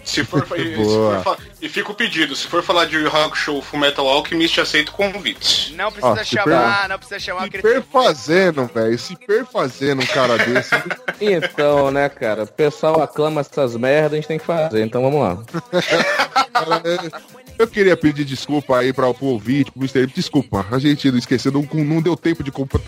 Se 0.09 0.25
for, 0.25 0.47
e, 0.59 0.75
se 0.75 1.23
for 1.23 1.39
e 1.61 1.69
fica 1.69 1.93
o 1.93 1.95
pedido, 1.95 2.35
se 2.35 2.47
for 2.47 2.63
falar 2.63 2.87
de 2.87 3.05
Rock 3.05 3.37
Show 3.37 3.61
Full 3.61 3.79
Metal 3.79 4.09
Alchemist, 4.09 4.59
aceito 4.59 4.91
convite. 4.91 5.75
Não 5.75 5.93
precisa 5.93 6.25
se 6.25 6.37
chamar, 6.37 6.81
per- 6.81 6.89
não 6.89 6.99
precisa 6.99 7.21
chamar 7.21 7.43
Se 7.45 7.51
perfazendo, 7.51 8.71
velho. 8.75 8.99
Se 8.99 9.15
perfazendo 9.17 10.03
um 10.03 10.07
cara 10.07 10.39
desse. 10.39 10.71
Então, 11.21 11.91
né, 11.91 12.09
cara, 12.09 12.45
o 12.45 12.47
pessoal 12.47 13.03
aclama 13.03 13.41
essas 13.41 13.77
merdas, 13.77 14.13
a 14.13 14.17
gente 14.17 14.29
tem 14.29 14.39
que 14.39 14.47
fazer, 14.47 14.85
então 14.85 15.03
vamos 15.03 15.21
lá. 15.21 15.43
Eu 17.59 17.67
queria 17.67 17.97
pedir 17.97 18.25
desculpa 18.25 18.79
aí 18.79 18.93
para 18.93 19.09
o 19.09 19.17
ouvinte, 19.21 19.73
pro 19.73 19.81
Mr. 19.81 20.07
Desculpa, 20.07 20.65
a 20.71 20.79
gente 20.79 21.11
não 21.11 21.19
esqueceu, 21.19 21.51
não, 21.51 21.63
não 21.85 22.01
deu 22.01 22.17
tempo 22.17 22.45
de 22.45 22.53
comprar. 22.53 22.81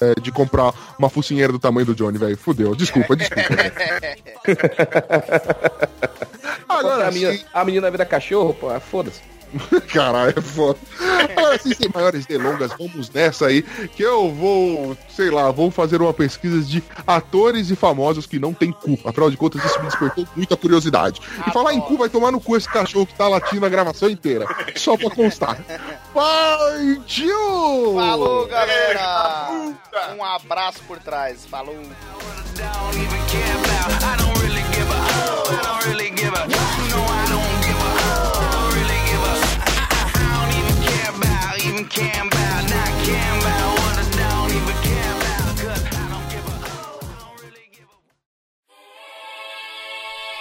É, 0.00 0.14
de 0.20 0.32
comprar 0.32 0.72
uma 0.98 1.08
focinheira 1.08 1.52
do 1.52 1.58
tamanho 1.58 1.86
do 1.86 1.94
Johnny, 1.94 2.18
velho. 2.18 2.36
Fudeu. 2.36 2.74
Desculpa, 2.74 3.16
desculpa. 3.16 3.48
Agora 6.68 7.08
a, 7.08 7.10
menina, 7.10 7.38
a 7.52 7.64
menina 7.64 7.90
vira 7.90 8.04
cachorro, 8.04 8.54
pô, 8.54 8.68
ah, 8.68 8.78
foda-se. 8.78 9.20
Caralho, 9.92 10.34
é 10.36 10.40
foda. 10.40 10.78
Agora 11.30 11.58
sim, 11.58 11.74
sem 11.74 11.88
maiores 11.92 12.26
delongas, 12.26 12.72
vamos 12.78 13.10
nessa 13.10 13.46
aí, 13.46 13.62
que 13.62 14.02
eu 14.02 14.32
vou, 14.32 14.96
sei 15.08 15.30
lá, 15.30 15.50
vou 15.50 15.70
fazer 15.70 16.00
uma 16.00 16.12
pesquisa 16.12 16.60
de 16.60 16.82
atores 17.06 17.70
e 17.70 17.76
famosos 17.76 18.26
que 18.26 18.38
não 18.38 18.52
tem 18.52 18.72
cu. 18.72 18.98
Afinal 19.04 19.30
de 19.30 19.36
contas, 19.36 19.64
isso 19.64 19.78
me 19.80 19.86
despertou 19.86 20.26
muita 20.36 20.56
curiosidade. 20.56 21.20
E 21.46 21.50
falar 21.52 21.74
em 21.74 21.80
cu 21.80 21.96
vai 21.96 22.08
tomar 22.08 22.30
no 22.30 22.40
cu 22.40 22.56
esse 22.56 22.68
cachorro 22.68 23.06
que 23.06 23.14
tá 23.14 23.28
latindo 23.28 23.64
a 23.64 23.68
gravação 23.68 24.08
inteira. 24.08 24.46
Só 24.76 24.96
pra 24.96 25.10
constar. 25.10 25.58
Partiu! 26.12 27.94
Falou, 27.94 28.46
galera! 28.46 29.50
Um 30.16 30.24
abraço 30.24 30.80
por 30.86 30.98
trás. 30.98 31.46
Falou. 31.46 31.76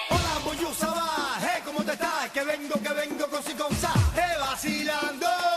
Hola, 0.10 0.40
Boyusa 0.44 0.94
hey, 1.40 1.62
¿cómo 1.66 1.84
te 1.84 1.94
estás? 1.94 2.32
Que 2.32 2.44
vengo, 2.44 2.74
que 2.82 2.94
vengo 2.94 3.30
con 3.30 3.44
si 3.44 3.54
con 3.54 3.74
sa, 3.76 3.94
hey, 4.16 4.36
vacilando. 4.40 5.57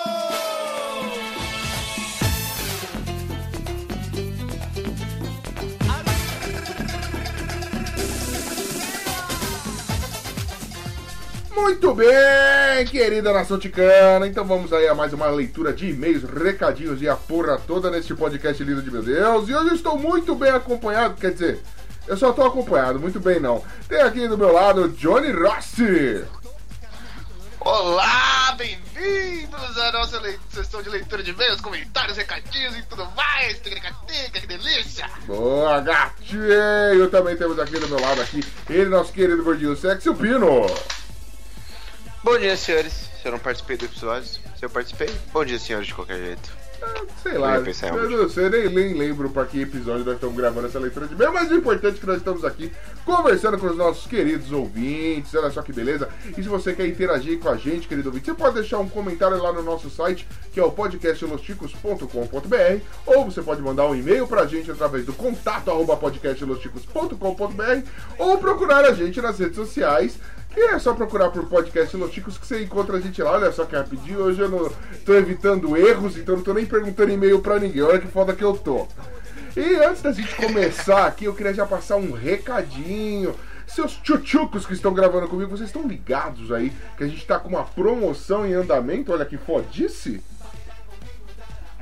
Muito 11.54 11.94
bem, 11.94 12.86
querida 12.90 13.32
nação 13.32 13.58
ticana. 13.58 14.26
Então 14.26 14.44
vamos 14.44 14.72
aí 14.72 14.86
a 14.86 14.94
mais 14.94 15.12
uma 15.12 15.26
leitura 15.26 15.72
de 15.72 15.90
e-mails, 15.90 16.22
recadinhos 16.22 17.02
e 17.02 17.08
a 17.08 17.16
porra 17.16 17.58
toda 17.58 17.90
neste 17.90 18.14
podcast 18.14 18.62
lindo 18.62 18.82
de 18.82 18.90
meu 18.90 19.02
Deus. 19.02 19.48
E 19.48 19.54
hoje 19.54 19.68
eu 19.68 19.74
estou 19.74 19.98
muito 19.98 20.34
bem 20.34 20.50
acompanhado, 20.50 21.20
quer 21.20 21.32
dizer, 21.32 21.60
eu 22.06 22.16
só 22.16 22.30
estou 22.30 22.46
acompanhado, 22.46 23.00
muito 23.00 23.18
bem 23.18 23.40
não. 23.40 23.64
Tem 23.88 24.00
aqui 24.00 24.28
do 24.28 24.38
meu 24.38 24.52
lado 24.52 24.88
Johnny 24.90 25.32
Rossi. 25.32 26.24
Olá, 27.60 28.54
bem-vindos 28.56 29.78
à 29.78 29.92
nossa 29.92 30.18
sessão 30.48 30.82
de 30.82 30.88
leitura 30.88 31.22
de 31.22 31.30
e-mails, 31.30 31.60
comentários, 31.60 32.16
recadinhos 32.16 32.74
e 32.76 32.82
tudo 32.84 33.06
mais. 33.14 33.58
Tica-tica, 33.60 34.40
que 34.40 34.46
delícia! 34.46 35.10
Boa, 35.26 35.78
gatinho. 35.80 37.08
Também 37.10 37.36
temos 37.36 37.58
aqui 37.58 37.78
do 37.78 37.88
meu 37.88 38.00
lado 38.00 38.22
aqui 38.22 38.40
ele, 38.68 38.86
nosso 38.86 39.12
querido 39.12 39.42
gordinho 39.42 39.76
sexy, 39.76 40.08
o 40.08 40.14
Pino. 40.14 40.66
Bom 42.22 42.38
dia, 42.38 42.56
senhores. 42.56 43.08
Se 43.20 43.26
eu 43.28 43.32
não 43.32 43.38
participei 43.38 43.76
do 43.76 43.84
episódio, 43.86 44.28
se 44.28 44.40
eu 44.62 44.70
participei, 44.70 45.10
bom 45.32 45.44
dia, 45.44 45.58
senhores, 45.58 45.88
de 45.88 45.94
qualquer 45.94 46.18
jeito. 46.18 46.60
Sei 47.22 47.36
Eu 47.36 47.40
lá, 47.40 47.56
eu 47.56 47.62
algo. 47.90 48.16
não 48.16 48.28
sei, 48.30 48.48
nem, 48.48 48.70
nem 48.70 48.94
lembro 48.94 49.28
para 49.28 49.44
que 49.44 49.60
episódio 49.60 50.02
nós 50.04 50.14
estamos 50.14 50.34
gravando 50.34 50.66
essa 50.66 50.78
leitura 50.78 51.06
de 51.06 51.12
e-mail, 51.12 51.30
mas 51.32 51.50
o 51.50 51.54
importante 51.54 51.96
é 51.96 52.00
que 52.00 52.06
nós 52.06 52.16
estamos 52.16 52.42
aqui 52.44 52.72
conversando 53.04 53.58
com 53.58 53.66
os 53.66 53.76
nossos 53.76 54.06
queridos 54.06 54.50
ouvintes, 54.50 55.34
olha 55.34 55.50
só 55.50 55.60
que 55.60 55.72
beleza. 55.72 56.08
E 56.36 56.42
se 56.42 56.48
você 56.48 56.72
quer 56.72 56.86
interagir 56.86 57.38
com 57.38 57.50
a 57.50 57.56
gente, 57.56 57.86
querido 57.86 58.08
ouvinte, 58.08 58.24
você 58.24 58.34
pode 58.34 58.54
deixar 58.54 58.78
um 58.78 58.88
comentário 58.88 59.36
lá 59.42 59.52
no 59.52 59.62
nosso 59.62 59.90
site, 59.90 60.26
que 60.52 60.58
é 60.58 60.64
o 60.64 60.72
podcastlosticos.com.br, 60.72 62.80
ou 63.04 63.26
você 63.26 63.42
pode 63.42 63.60
mandar 63.60 63.86
um 63.86 63.94
e-mail 63.94 64.26
pra 64.26 64.46
gente 64.46 64.70
através 64.70 65.04
do 65.04 65.12
contato 65.12 65.70
podcastlosticos.com.br, 65.96 67.86
ou 68.18 68.38
procurar 68.38 68.86
a 68.86 68.94
gente 68.94 69.20
nas 69.20 69.38
redes 69.38 69.56
sociais, 69.56 70.18
que 70.60 70.74
é 70.74 70.78
só 70.78 70.92
procurar 70.92 71.30
por 71.30 71.46
podcast 71.46 71.96
Los 71.96 72.12
Chicos 72.12 72.36
que 72.36 72.46
você 72.46 72.62
encontra 72.62 72.98
a 72.98 73.00
gente 73.00 73.22
lá. 73.22 73.32
Olha 73.32 73.50
só 73.50 73.64
que 73.64 73.74
rapidinho. 73.74 74.20
Hoje 74.20 74.40
eu 74.40 74.48
não 74.50 74.70
tô 75.06 75.14
evitando 75.14 75.74
erros, 75.74 76.18
então 76.18 76.36
não 76.36 76.42
tô 76.42 76.52
nem 76.52 76.66
perguntando 76.66 77.10
e-mail 77.10 77.40
pra 77.40 77.58
ninguém. 77.58 77.80
Olha 77.80 77.98
que 77.98 78.06
foda 78.06 78.34
que 78.34 78.44
eu 78.44 78.52
tô. 78.52 78.86
E 79.56 79.76
antes 79.76 80.02
da 80.02 80.12
gente 80.12 80.34
começar 80.36 81.06
aqui, 81.06 81.24
eu 81.24 81.32
queria 81.32 81.54
já 81.54 81.64
passar 81.64 81.96
um 81.96 82.12
recadinho. 82.12 83.34
Seus 83.66 83.92
tchutchucos 83.92 84.66
que 84.66 84.74
estão 84.74 84.92
gravando 84.92 85.28
comigo, 85.28 85.50
vocês 85.50 85.70
estão 85.70 85.88
ligados 85.88 86.52
aí 86.52 86.70
que 86.98 87.04
a 87.04 87.06
gente 87.06 87.26
tá 87.26 87.38
com 87.38 87.48
uma 87.48 87.64
promoção 87.64 88.44
em 88.44 88.52
andamento? 88.52 89.12
Olha 89.12 89.24
que 89.24 89.38
fodice. 89.38 90.22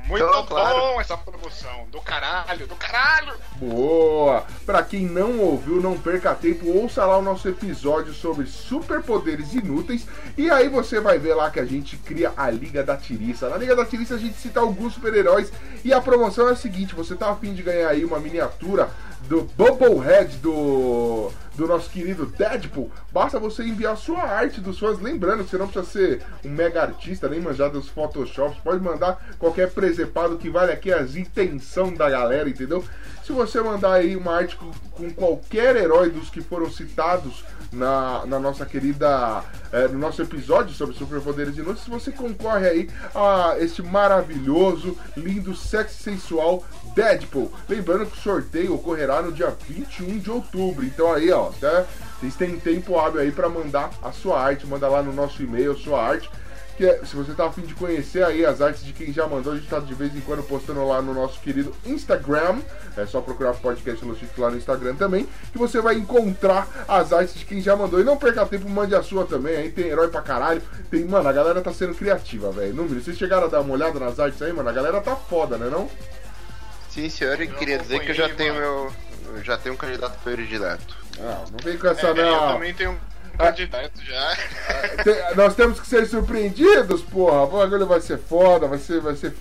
Muito 0.09 0.25
Então, 0.25 0.41
bom 0.41 0.47
claro. 0.47 0.99
essa 0.99 1.15
promoção. 1.15 1.85
Do 1.91 2.01
caralho, 2.01 2.65
do 2.65 2.75
caralho! 2.75 3.33
Boa! 3.57 4.43
Pra 4.65 4.81
quem 4.81 5.05
não 5.05 5.39
ouviu, 5.39 5.79
não 5.79 5.97
perca 5.97 6.33
tempo, 6.33 6.67
ouça 6.67 7.05
lá 7.05 7.17
o 7.17 7.21
nosso 7.21 7.47
episódio 7.47 8.11
sobre 8.13 8.47
superpoderes 8.47 9.53
inúteis 9.53 10.07
e 10.35 10.49
aí 10.49 10.67
você 10.67 10.99
vai 10.99 11.19
ver 11.19 11.35
lá 11.35 11.51
que 11.51 11.59
a 11.59 11.65
gente 11.65 11.95
cria 11.97 12.33
a 12.35 12.49
Liga 12.49 12.83
da 12.83 12.97
Tiriça. 12.97 13.49
Na 13.49 13.57
Liga 13.57 13.75
da 13.75 13.85
Tiriça 13.85 14.15
a 14.15 14.17
gente 14.17 14.35
cita 14.37 14.59
alguns 14.59 14.95
super-heróis 14.95 15.51
e 15.83 15.93
a 15.93 16.01
promoção 16.01 16.49
é 16.49 16.53
a 16.53 16.55
seguinte, 16.55 16.95
você 16.95 17.15
tá 17.15 17.29
afim 17.29 17.53
de 17.53 17.61
ganhar 17.61 17.89
aí 17.89 18.03
uma 18.03 18.19
miniatura 18.19 18.89
do 19.27 19.43
Bubblehead 19.55 20.37
do 20.37 21.31
do 21.59 21.67
nosso 21.67 21.89
querido 21.89 22.25
Deadpool, 22.25 22.89
basta 23.11 23.37
você 23.37 23.63
enviar 23.63 23.97
sua 23.97 24.23
arte 24.23 24.61
dos 24.61 24.79
fãs. 24.79 24.99
Lembrando 24.99 25.43
que 25.43 25.49
você 25.49 25.57
não 25.57 25.67
precisa 25.67 25.91
ser 25.91 26.21
um 26.45 26.49
mega 26.49 26.81
artista, 26.81 27.27
nem 27.27 27.41
manjar 27.41 27.69
dos 27.69 27.89
Photoshops, 27.89 28.57
pode 28.63 28.81
mandar 28.81 29.21
qualquer 29.37 29.69
presepado 29.69 30.37
que 30.37 30.49
vale 30.49 30.71
aqui 30.71 30.91
as 30.91 31.17
intenção 31.17 31.93
da 31.93 32.09
galera, 32.09 32.49
entendeu? 32.49 32.83
Se 33.25 33.33
você 33.33 33.61
mandar 33.61 33.93
aí 33.93 34.15
uma 34.15 34.33
arte 34.33 34.55
com, 34.55 34.71
com 34.91 35.13
qualquer 35.13 35.75
herói 35.75 36.09
dos 36.09 36.29
que 36.29 36.41
foram 36.41 36.71
citados 36.71 37.43
na, 37.71 38.25
na 38.25 38.39
nossa 38.39 38.65
querida. 38.65 39.43
eh, 39.71 39.87
no 39.87 39.99
nosso 39.99 40.21
episódio 40.21 40.73
sobre 40.73 40.95
superpoderes 40.95 41.57
inúteis, 41.57 41.87
você 41.87 42.11
concorre 42.11 42.67
aí 42.67 42.89
a 43.13 43.55
este 43.59 43.81
maravilhoso, 43.81 44.97
lindo, 45.15 45.55
sexy 45.55 46.03
sensual 46.03 46.63
Deadpool. 46.95 47.51
Lembrando 47.67 48.05
que 48.05 48.17
o 48.17 48.21
sorteio 48.21 48.75
ocorrerá 48.75 49.21
no 49.21 49.31
dia 49.31 49.55
21 49.67 50.19
de 50.19 50.31
outubro. 50.31 50.85
Então 50.85 51.13
aí, 51.13 51.31
ó, 51.31 51.51
tá? 51.59 51.85
Vocês 52.19 52.35
têm 52.35 52.59
tempo 52.59 52.99
hábil 52.99 53.21
aí 53.21 53.31
para 53.31 53.47
mandar 53.47 53.91
a 54.03 54.11
sua 54.11 54.41
arte, 54.41 54.67
manda 54.67 54.87
lá 54.87 55.01
no 55.01 55.13
nosso 55.13 55.41
e-mail 55.41 55.77
sua 55.77 56.03
arte. 56.03 56.29
Que 56.79 56.85
é- 56.85 57.01
se 57.03 57.13
você 57.13 57.33
tá 57.33 57.45
afim 57.45 57.63
de 57.63 57.73
conhecer 57.73 58.23
aí 58.23 58.45
as 58.45 58.61
artes 58.61 58.85
de 58.85 58.93
quem 58.93 59.11
já 59.11 59.27
mandou, 59.27 59.51
a 59.51 59.57
gente 59.57 59.67
tá 59.67 59.79
de 59.79 59.93
vez 59.93 60.15
em 60.15 60.21
quando 60.21 60.41
postando 60.43 60.87
lá 60.87 61.01
no 61.01 61.13
nosso 61.13 61.37
querido 61.41 61.75
Instagram. 61.85 62.59
É 62.95 63.05
só 63.05 63.19
procurar 63.19 63.53
podcast 63.55 63.99
Chicos 64.17 64.37
lá 64.37 64.49
no 64.49 64.55
Instagram 64.55 64.95
também, 64.95 65.27
que 65.51 65.57
você 65.57 65.81
vai 65.81 65.95
encontrar 65.95 66.65
as 66.87 67.11
artes 67.11 67.33
de 67.35 67.43
quem 67.43 67.59
já 67.59 67.75
mandou. 67.75 67.99
E 67.99 68.05
não 68.05 68.15
perca 68.15 68.45
tempo, 68.45 68.69
mande 68.69 68.95
a 68.95 69.03
sua 69.03 69.25
também. 69.25 69.57
Aí 69.57 69.69
tem 69.69 69.87
herói 69.87 70.07
pra 70.07 70.21
caralho. 70.21 70.61
Tem, 70.89 71.03
mano, 71.03 71.27
a 71.27 71.33
galera 71.33 71.59
tá 71.61 71.73
sendo 71.73 71.93
criativa, 71.93 72.49
velho. 72.49 72.73
Número, 72.73 73.01
vocês 73.01 73.17
chegaram 73.17 73.47
a 73.47 73.49
dar 73.49 73.59
uma 73.59 73.73
olhada 73.73 73.99
nas 73.99 74.17
artes 74.17 74.41
aí, 74.41 74.53
mano? 74.53 74.69
A 74.69 74.71
galera 74.71 75.01
tá 75.01 75.17
foda, 75.17 75.57
né 75.57 75.67
não? 75.69 75.89
Sim, 76.89 77.09
senhor, 77.09 77.41
e 77.41 77.47
queria 77.47 77.77
dizer 77.77 77.99
que 77.99 78.11
eu 78.11 78.15
já 78.15 78.29
tenho 78.29 78.53
meu. 78.55 78.91
Eu 79.35 79.43
já 79.43 79.57
tenho 79.57 79.75
um 79.75 79.77
candidato 79.77 80.17
predileto. 80.23 80.95
Ah, 81.19 81.43
não 81.51 81.59
vem 81.61 81.77
com 81.77 81.87
essa 81.87 82.07
É, 82.07 82.09
eu 82.11 82.15
não. 82.15 82.53
também 82.53 82.73
tenho 82.73 82.91
um 82.91 82.97
candidato 83.39 84.01
já. 84.03 84.35
Te- 85.03 85.35
nós 85.35 85.55
temos 85.55 85.79
que 85.79 85.87
ser 85.87 86.05
surpreendidos, 86.07 87.01
porra. 87.01 87.43
O 87.43 87.47
bagulho 87.47 87.87
vai 87.87 88.01
ser 88.01 88.17
foda, 88.19 88.67
vai 88.67 88.77
ser, 88.77 88.99
vai 89.01 89.15
ser 89.15 89.33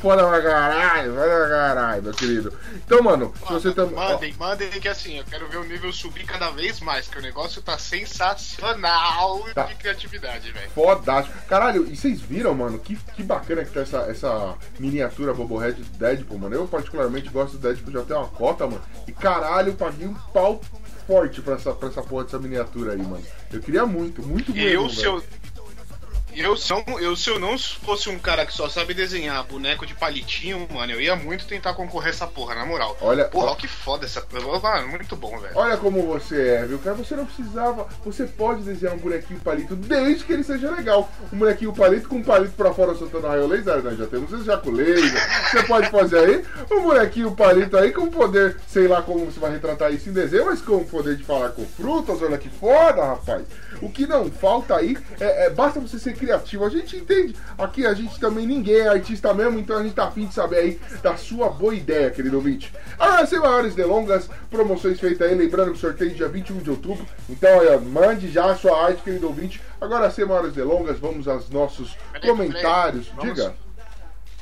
foda 0.00 0.26
pra 0.26 0.40
caralho, 0.42 1.14
vai 1.14 1.28
pra 1.28 1.48
caralho, 1.48 2.02
meu 2.02 2.12
querido. 2.12 2.52
Então, 2.74 3.02
mano, 3.02 3.32
se 3.46 3.52
você 3.52 3.72
também. 3.72 3.94
Mandem, 3.96 4.34
mandem 4.38 4.68
que 4.70 4.88
assim, 4.88 5.18
eu 5.18 5.24
quero 5.24 5.48
ver 5.48 5.58
o 5.58 5.64
nível 5.64 5.92
subir 5.92 6.24
cada 6.24 6.50
vez 6.50 6.80
mais, 6.80 7.08
que 7.08 7.18
o 7.18 7.22
negócio 7.22 7.60
tá 7.62 7.76
sensacional 7.78 9.44
Tá. 9.54 9.64
de 9.64 9.74
criatividade, 9.74 10.50
velho. 10.52 10.70
Fodástico. 10.70 11.36
Caralho, 11.48 11.86
e 11.90 11.96
vocês 11.96 12.20
viram, 12.20 12.54
mano, 12.54 12.78
que, 12.78 12.96
que 13.14 13.22
bacana 13.22 13.64
que 13.64 13.70
tá 13.72 13.80
essa, 13.80 13.98
essa 14.08 14.54
miniatura 14.78 15.34
Bobohead 15.34 15.80
do 15.82 15.98
Deadpool, 15.98 16.38
mano. 16.38 16.54
Eu 16.54 16.66
particularmente 16.68 17.28
gosto 17.28 17.56
do 17.56 17.58
Deadpool, 17.68 17.92
já 17.92 18.02
tem 18.02 18.16
uma 18.16 18.28
cota, 18.28 18.66
mano. 18.66 18.82
E 19.06 19.12
caralho, 19.12 19.74
paguei 19.74 20.06
um 20.06 20.14
pau 20.32 20.60
forte 21.06 21.40
pra 21.42 21.54
essa, 21.54 21.72
pra 21.72 21.88
essa 21.88 22.02
porra 22.02 22.24
dessa 22.24 22.38
miniatura 22.38 22.92
aí, 22.92 23.02
mano. 23.02 23.22
Eu 23.52 23.60
queria 23.60 23.84
muito, 23.86 24.22
muito 24.26 24.50
E 24.50 24.54
mesmo. 24.54 24.68
eu, 24.84 24.88
se 24.90 25.04
eu. 25.04 25.22
Eu, 26.34 26.56
se 26.56 26.72
eu, 27.00 27.16
se 27.16 27.30
eu 27.30 27.38
não 27.38 27.58
fosse 27.58 28.08
um 28.08 28.18
cara 28.18 28.44
que 28.46 28.52
só 28.52 28.68
sabe 28.68 28.94
desenhar 28.94 29.44
boneco 29.44 29.86
de 29.86 29.94
palitinho, 29.94 30.66
mano, 30.70 30.92
eu 30.92 31.00
ia 31.00 31.14
muito 31.16 31.46
tentar 31.46 31.74
concorrer 31.74 32.10
essa 32.10 32.26
porra, 32.26 32.54
na 32.54 32.64
moral. 32.64 32.96
Olha- 33.00 33.24
porra, 33.26 33.52
ó- 33.52 33.54
que 33.54 33.68
foda 33.68 34.06
essa. 34.06 34.22
Muito 34.90 35.14
bom, 35.16 35.38
velho. 35.38 35.52
Olha 35.56 35.76
como 35.76 36.02
você 36.06 36.48
é, 36.48 36.64
viu, 36.66 36.78
cara? 36.78 36.96
Você 36.96 37.14
não 37.14 37.26
precisava. 37.26 37.86
Você 38.04 38.24
pode 38.24 38.62
desenhar 38.62 38.94
um 38.94 38.98
bonequinho 38.98 39.40
palito 39.40 39.74
desde 39.76 40.24
que 40.24 40.32
ele 40.32 40.44
seja 40.44 40.70
legal. 40.70 41.10
Um 41.32 41.38
bonequinho 41.38 41.72
palito 41.72 42.08
com 42.08 42.16
um 42.16 42.22
palito 42.22 42.52
pra 42.56 42.72
fora 42.72 42.94
soltando 42.94 43.26
raio 43.26 43.46
laser, 43.46 43.82
nós 43.82 43.98
já 43.98 44.06
temos 44.06 44.32
esse 44.32 44.70
laser. 44.70 45.50
Você 45.50 45.62
pode 45.64 45.90
fazer 45.90 46.18
aí 46.18 46.44
um 46.70 46.82
bonequinho 46.82 47.32
palito 47.32 47.76
aí 47.76 47.92
com 47.92 48.08
poder, 48.10 48.56
sei 48.66 48.88
lá 48.88 49.02
como 49.02 49.26
você 49.26 49.38
vai 49.40 49.52
retratar 49.52 49.92
isso 49.92 50.08
em 50.08 50.12
desenho, 50.12 50.46
mas 50.46 50.60
com 50.62 50.76
o 50.76 50.84
poder 50.84 51.16
de 51.16 51.24
falar 51.24 51.50
com 51.50 51.66
frutas. 51.66 52.22
Olha 52.22 52.38
que 52.38 52.48
foda, 52.48 53.04
rapaz. 53.04 53.42
O 53.80 53.90
que 53.90 54.06
não 54.06 54.30
falta 54.30 54.76
aí 54.76 54.96
é, 55.20 55.46
é- 55.46 55.50
basta 55.50 55.80
você 55.80 55.98
ser 55.98 56.14
criativo. 56.22 56.64
A 56.64 56.70
gente 56.70 56.96
entende. 56.96 57.34
Aqui 57.58 57.84
a 57.84 57.92
gente 57.92 58.18
também 58.20 58.46
ninguém 58.46 58.76
é 58.80 58.88
artista 58.88 59.34
mesmo, 59.34 59.58
então 59.58 59.78
a 59.78 59.82
gente 59.82 59.94
tá 59.94 60.04
afim 60.04 60.26
de 60.26 60.34
saber 60.34 60.56
aí 60.56 60.80
da 61.02 61.16
sua 61.16 61.50
boa 61.50 61.74
ideia, 61.74 62.10
querido 62.10 62.36
ouvinte. 62.36 62.72
Agora, 62.98 63.26
sem 63.26 63.40
maiores 63.40 63.74
delongas, 63.74 64.30
promoções 64.50 65.00
feitas 65.00 65.28
aí, 65.28 65.34
lembrando 65.34 65.72
que 65.72 65.78
o 65.78 65.80
sorteio 65.80 66.12
é 66.12 66.14
dia 66.14 66.28
21 66.28 66.58
de 66.58 66.70
outubro. 66.70 67.06
Então, 67.28 67.58
olha, 67.58 67.78
mande 67.78 68.30
já 68.30 68.50
a 68.50 68.56
sua 68.56 68.86
arte, 68.86 69.02
querido 69.02 69.26
ouvinte. 69.26 69.60
Agora, 69.80 70.10
sem 70.10 70.24
maiores 70.24 70.52
delongas, 70.52 70.98
vamos 70.98 71.26
aos 71.26 71.50
nossos 71.50 71.96
Peraí, 72.12 72.28
comentários. 72.28 73.08
peraí, 73.08 73.34
Diga. 73.34 73.54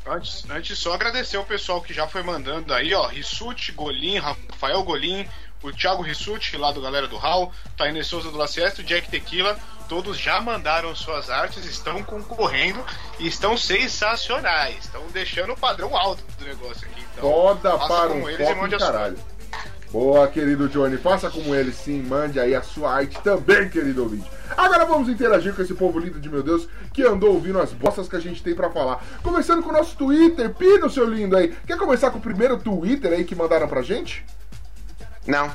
Antes, 0.07 0.45
antes 0.51 0.79
só 0.79 0.95
agradecer 0.95 1.37
o 1.37 1.45
pessoal 1.45 1.81
que 1.81 1.93
já 1.93 2.07
foi 2.09 2.23
mandando 2.23 2.73
aí, 2.73 2.93
ó. 2.95 3.07
Rissuti, 3.07 3.71
Golim, 3.73 4.19
Rafael 4.19 4.83
Golim, 4.83 5.27
o 5.63 5.73
Thiago 5.73 6.03
Rissuti, 6.03 6.57
lá 6.57 6.73
do 6.73 6.81
Galera 6.81 7.07
do 7.07 7.17
Hall, 7.17 7.53
Taine 7.77 8.03
Souza 8.05 8.31
do 8.31 8.39
Lacesto, 8.39 8.83
Jack 8.83 9.11
Tequila, 9.11 9.59
todos 9.89 10.17
já 10.17 10.41
mandaram 10.41 10.95
suas 10.95 11.29
artes, 11.29 11.65
estão 11.65 12.03
concorrendo 12.03 12.83
e 13.19 13.27
estão 13.27 13.57
sensacionais. 13.57 14.85
Estão 14.85 15.03
deixando 15.13 15.53
o 15.53 15.57
padrão 15.57 15.97
alto 15.97 16.25
do 16.39 16.45
negócio 16.45 16.87
aqui. 16.87 17.05
Então, 17.17 17.59
faça 17.61 17.87
para 17.87 18.13
um 18.13 18.29
eles 18.29 18.49
foco 18.49 18.79
caralho. 18.79 19.19
Boa, 19.91 20.29
querido 20.29 20.69
Johnny. 20.69 20.97
Faça 20.97 21.29
como 21.29 21.53
ele, 21.53 21.73
sim. 21.73 22.01
Mande 22.03 22.39
aí 22.39 22.55
a 22.55 22.63
sua 22.63 22.95
arte 22.95 23.21
também, 23.23 23.69
querido 23.69 24.05
ouvinte. 24.05 24.31
Agora 24.57 24.85
vamos 24.85 25.09
interagir 25.09 25.53
com 25.53 25.63
esse 25.63 25.75
povo 25.75 25.99
lindo 25.99 26.21
de 26.21 26.29
meu 26.29 26.45
Deus 26.45 26.69
que 26.93 27.03
andou 27.03 27.35
ouvindo 27.35 27.61
as 27.61 27.73
bostas 27.73 28.09
que 28.09 28.15
a 28.15 28.21
gente 28.21 28.43
tem 28.43 28.55
pra 28.55 28.71
falar. 28.71 29.05
Começando 29.23 29.63
com 29.63 29.71
o 29.71 29.73
nosso 29.73 29.97
Twitter. 29.97 30.55
Pino, 30.55 30.89
seu 30.89 31.05
lindo 31.05 31.37
aí. 31.37 31.53
Quer 31.67 31.77
começar 31.77 32.13
com 32.13 32.19
o 32.19 32.23
primeiro 32.23 32.57
Twitter 32.57 33.13
aí 33.13 33.25
que 33.25 33.35
mandaram 33.35 33.67
pra 33.67 33.83
gente? 33.83 34.25
Não. 35.27 35.53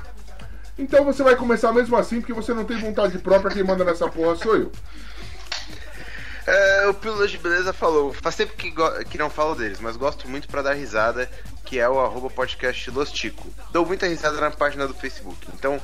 Então 0.78 1.06
você 1.06 1.24
vai 1.24 1.36
começar 1.36 1.72
mesmo 1.72 1.96
assim, 1.96 2.20
porque 2.20 2.34
você 2.34 2.54
não 2.54 2.66
tem 2.66 2.78
vontade 2.78 3.18
própria. 3.20 3.52
Quem 3.52 3.64
manda 3.64 3.84
nessa 3.84 4.10
porra 4.10 4.36
sou 4.36 4.56
eu. 4.56 4.72
É, 6.46 6.88
o 6.88 6.94
Pílulas 6.94 7.32
de 7.32 7.40
Beleza 7.40 7.74
falou, 7.74 8.14
faz 8.14 8.36
tempo 8.36 8.54
que, 8.54 8.72
que 9.10 9.18
não 9.18 9.32
falo 9.32 9.56
deles, 9.56 9.80
mas 9.80 9.98
gosto 9.98 10.30
muito 10.30 10.48
pra 10.48 10.62
dar 10.62 10.74
risada, 10.74 11.28
que 11.64 11.80
é 11.80 11.90
o 11.90 12.00
arroba 12.00 12.30
podcast 12.30 12.92
Lostico. 12.92 13.48
Dou 13.72 13.84
muita 13.84 14.06
risada 14.06 14.40
na 14.40 14.52
página 14.52 14.88
do 14.88 14.94
Facebook. 14.94 15.48
Então, 15.56 15.82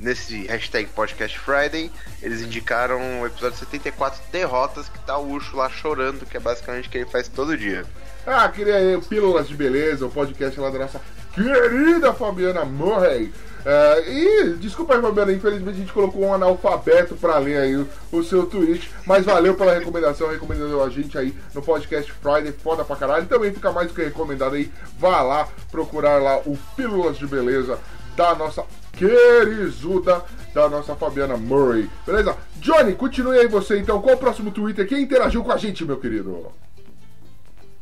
nesse 0.00 0.44
hashtag 0.46 0.88
Podcast 0.90 1.38
Friday, 1.38 1.92
eles 2.20 2.40
indicaram 2.40 3.20
o 3.20 3.26
episódio 3.26 3.58
74, 3.58 4.20
Derrotas, 4.32 4.88
que 4.88 4.98
tá 5.00 5.16
o 5.16 5.30
Ucho 5.30 5.56
lá 5.56 5.70
chorando, 5.70 6.26
que 6.26 6.36
é 6.36 6.40
basicamente 6.40 6.88
o 6.88 6.90
que 6.90 6.98
ele 6.98 7.10
faz 7.10 7.28
todo 7.28 7.56
dia. 7.56 7.86
Ah, 8.26 8.48
queria 8.48 8.76
aí, 8.76 9.00
Pílulas 9.02 9.46
de 9.46 9.54
Beleza, 9.54 10.04
o 10.04 10.10
podcast 10.10 10.58
lá 10.58 10.68
da 10.68 10.80
nossa 10.80 11.00
querida 11.36 12.14
Fabiana 12.14 12.64
Murray. 12.64 13.30
É, 13.64 14.04
e 14.08 14.54
desculpa 14.54 14.94
aí, 14.94 15.02
Fabiana, 15.02 15.32
infelizmente 15.32 15.74
a 15.74 15.80
gente 15.80 15.92
colocou 15.92 16.22
um 16.22 16.32
analfabeto 16.32 17.16
pra 17.16 17.36
ler 17.38 17.58
aí 17.58 17.76
o, 17.76 17.88
o 18.12 18.22
seu 18.22 18.46
tweet, 18.46 18.88
mas 19.04 19.24
valeu 19.24 19.54
pela 19.54 19.74
recomendação, 19.74 20.30
recomendando 20.30 20.80
a 20.80 20.88
gente 20.88 21.18
aí 21.18 21.36
no 21.52 21.60
podcast 21.60 22.12
Friday, 22.12 22.52
foda 22.52 22.84
pra 22.84 22.94
caralho. 22.94 23.26
Também 23.26 23.52
fica 23.52 23.72
mais 23.72 23.88
do 23.88 23.94
que 23.94 24.04
recomendado 24.04 24.54
aí, 24.54 24.70
vá 24.98 25.20
lá 25.20 25.48
procurar 25.70 26.22
lá 26.22 26.38
o 26.46 26.56
Pílulas 26.76 27.18
de 27.18 27.26
Beleza 27.26 27.78
da 28.16 28.34
nossa 28.34 28.64
querizuda, 28.92 30.24
da 30.54 30.68
nossa 30.68 30.96
Fabiana 30.96 31.36
Murray. 31.36 31.90
Beleza? 32.06 32.36
Johnny, 32.56 32.94
continue 32.94 33.38
aí 33.38 33.48
você 33.48 33.78
então. 33.78 34.00
Qual 34.00 34.14
o 34.14 34.18
próximo 34.18 34.50
Twitter? 34.52 34.88
Quem 34.88 35.02
interagiu 35.02 35.44
com 35.44 35.52
a 35.52 35.56
gente, 35.56 35.84
meu 35.84 35.98
querido? 35.98 36.52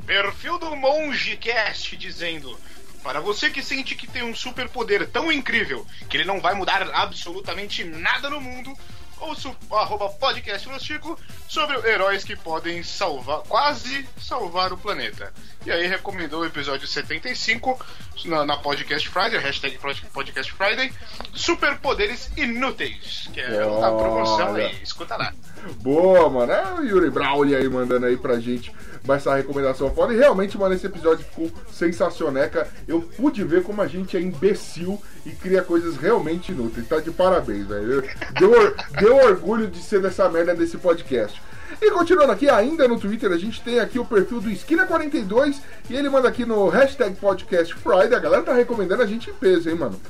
Perfil 0.07 0.59
do 0.59 0.75
MongeCast 0.75 1.97
dizendo: 1.97 2.59
Para 3.05 3.21
você 3.21 3.51
que 3.51 3.63
sente 3.63 3.95
que 3.95 4.07
tem 4.07 4.23
um 4.23 4.35
superpoder 4.35 5.07
tão 5.07 5.31
incrível 5.31 5.87
que 6.09 6.17
ele 6.17 6.25
não 6.25 6.41
vai 6.41 6.55
mudar 6.55 6.83
absolutamente 6.91 7.85
nada 7.85 8.31
no 8.31 8.41
mundo, 8.41 8.75
ouça 9.21 9.55
o 9.69 9.77
arroba 9.77 10.09
podcast 10.09 10.67
no 10.71 10.81
Chico 10.81 11.19
sobre 11.47 11.77
heróis 11.87 12.25
que 12.25 12.35
podem 12.35 12.83
salvar, 12.83 13.41
quase 13.43 14.09
salvar 14.19 14.73
o 14.73 14.79
planeta. 14.79 15.35
E 15.67 15.71
aí 15.71 15.87
recomendou 15.87 16.41
o 16.41 16.47
episódio 16.47 16.89
75 16.89 17.79
na, 18.25 18.47
na 18.47 18.57
Podcast 18.57 19.07
Friday, 19.07 19.39
hashtag 19.39 19.79
Podcast 20.11 20.51
Friday, 20.53 20.91
Superpoderes 21.35 22.31
Inúteis, 22.39 23.29
que 23.35 23.41
é 23.41 23.63
a 23.63 23.91
promoção 23.93 24.55
aí, 24.55 24.83
escuta 24.83 25.15
lá. 25.15 25.35
Boa, 25.81 26.29
mano. 26.29 26.53
É 26.53 26.75
o 26.75 26.83
Yuri 26.83 27.11
Brawley 27.11 27.55
aí 27.55 27.69
mandando 27.69 28.07
aí 28.07 28.17
pra 28.17 28.39
gente 28.39 28.73
essa 29.13 29.35
recomendação 29.35 29.91
foda. 29.95 30.15
E 30.15 30.17
realmente, 30.17 30.57
mano, 30.57 30.75
esse 30.75 30.87
episódio 30.87 31.25
ficou 31.25 31.51
sensacioneca. 31.71 32.67
Eu 32.89 33.03
pude 33.03 33.45
ver 33.45 33.63
como 33.63 33.83
a 33.83 33.87
gente 33.87 34.17
é 34.17 34.21
imbecil 34.21 35.01
e 35.27 35.31
cria 35.31 35.63
coisas 35.63 35.97
realmente 35.97 36.53
inúteis. 36.53 36.89
Tá 36.89 37.01
de 37.01 37.11
parabéns, 37.11 37.67
velho. 37.67 38.03
Deu, 38.39 38.75
deu 38.99 39.17
orgulho 39.17 39.67
de 39.67 39.83
ser 39.83 40.01
dessa 40.01 40.29
merda 40.29 40.55
desse 40.55 40.79
podcast. 40.79 41.41
E 41.81 41.91
continuando 41.91 42.33
aqui, 42.33 42.49
ainda 42.49 42.87
no 42.87 42.99
Twitter, 42.99 43.33
a 43.33 43.37
gente 43.37 43.61
tem 43.63 43.81
aqui 43.81 43.99
o 43.99 44.05
perfil 44.05 44.41
do 44.41 44.49
Esquina42 44.49 45.57
e 45.91 45.97
ele 45.97 46.09
manda 46.09 46.29
aqui 46.29 46.47
no 46.47 46.69
hashtag 46.69 47.17
podcast 47.17 47.75
Friday. 47.75 48.15
A 48.15 48.21
galera 48.21 48.43
tá 48.43 48.55
recomendando 48.55 49.03
a 49.03 49.07
gente 49.07 49.29
em 49.29 49.35
peso, 49.35 49.69
hein, 49.69 49.77
mano. 49.77 50.01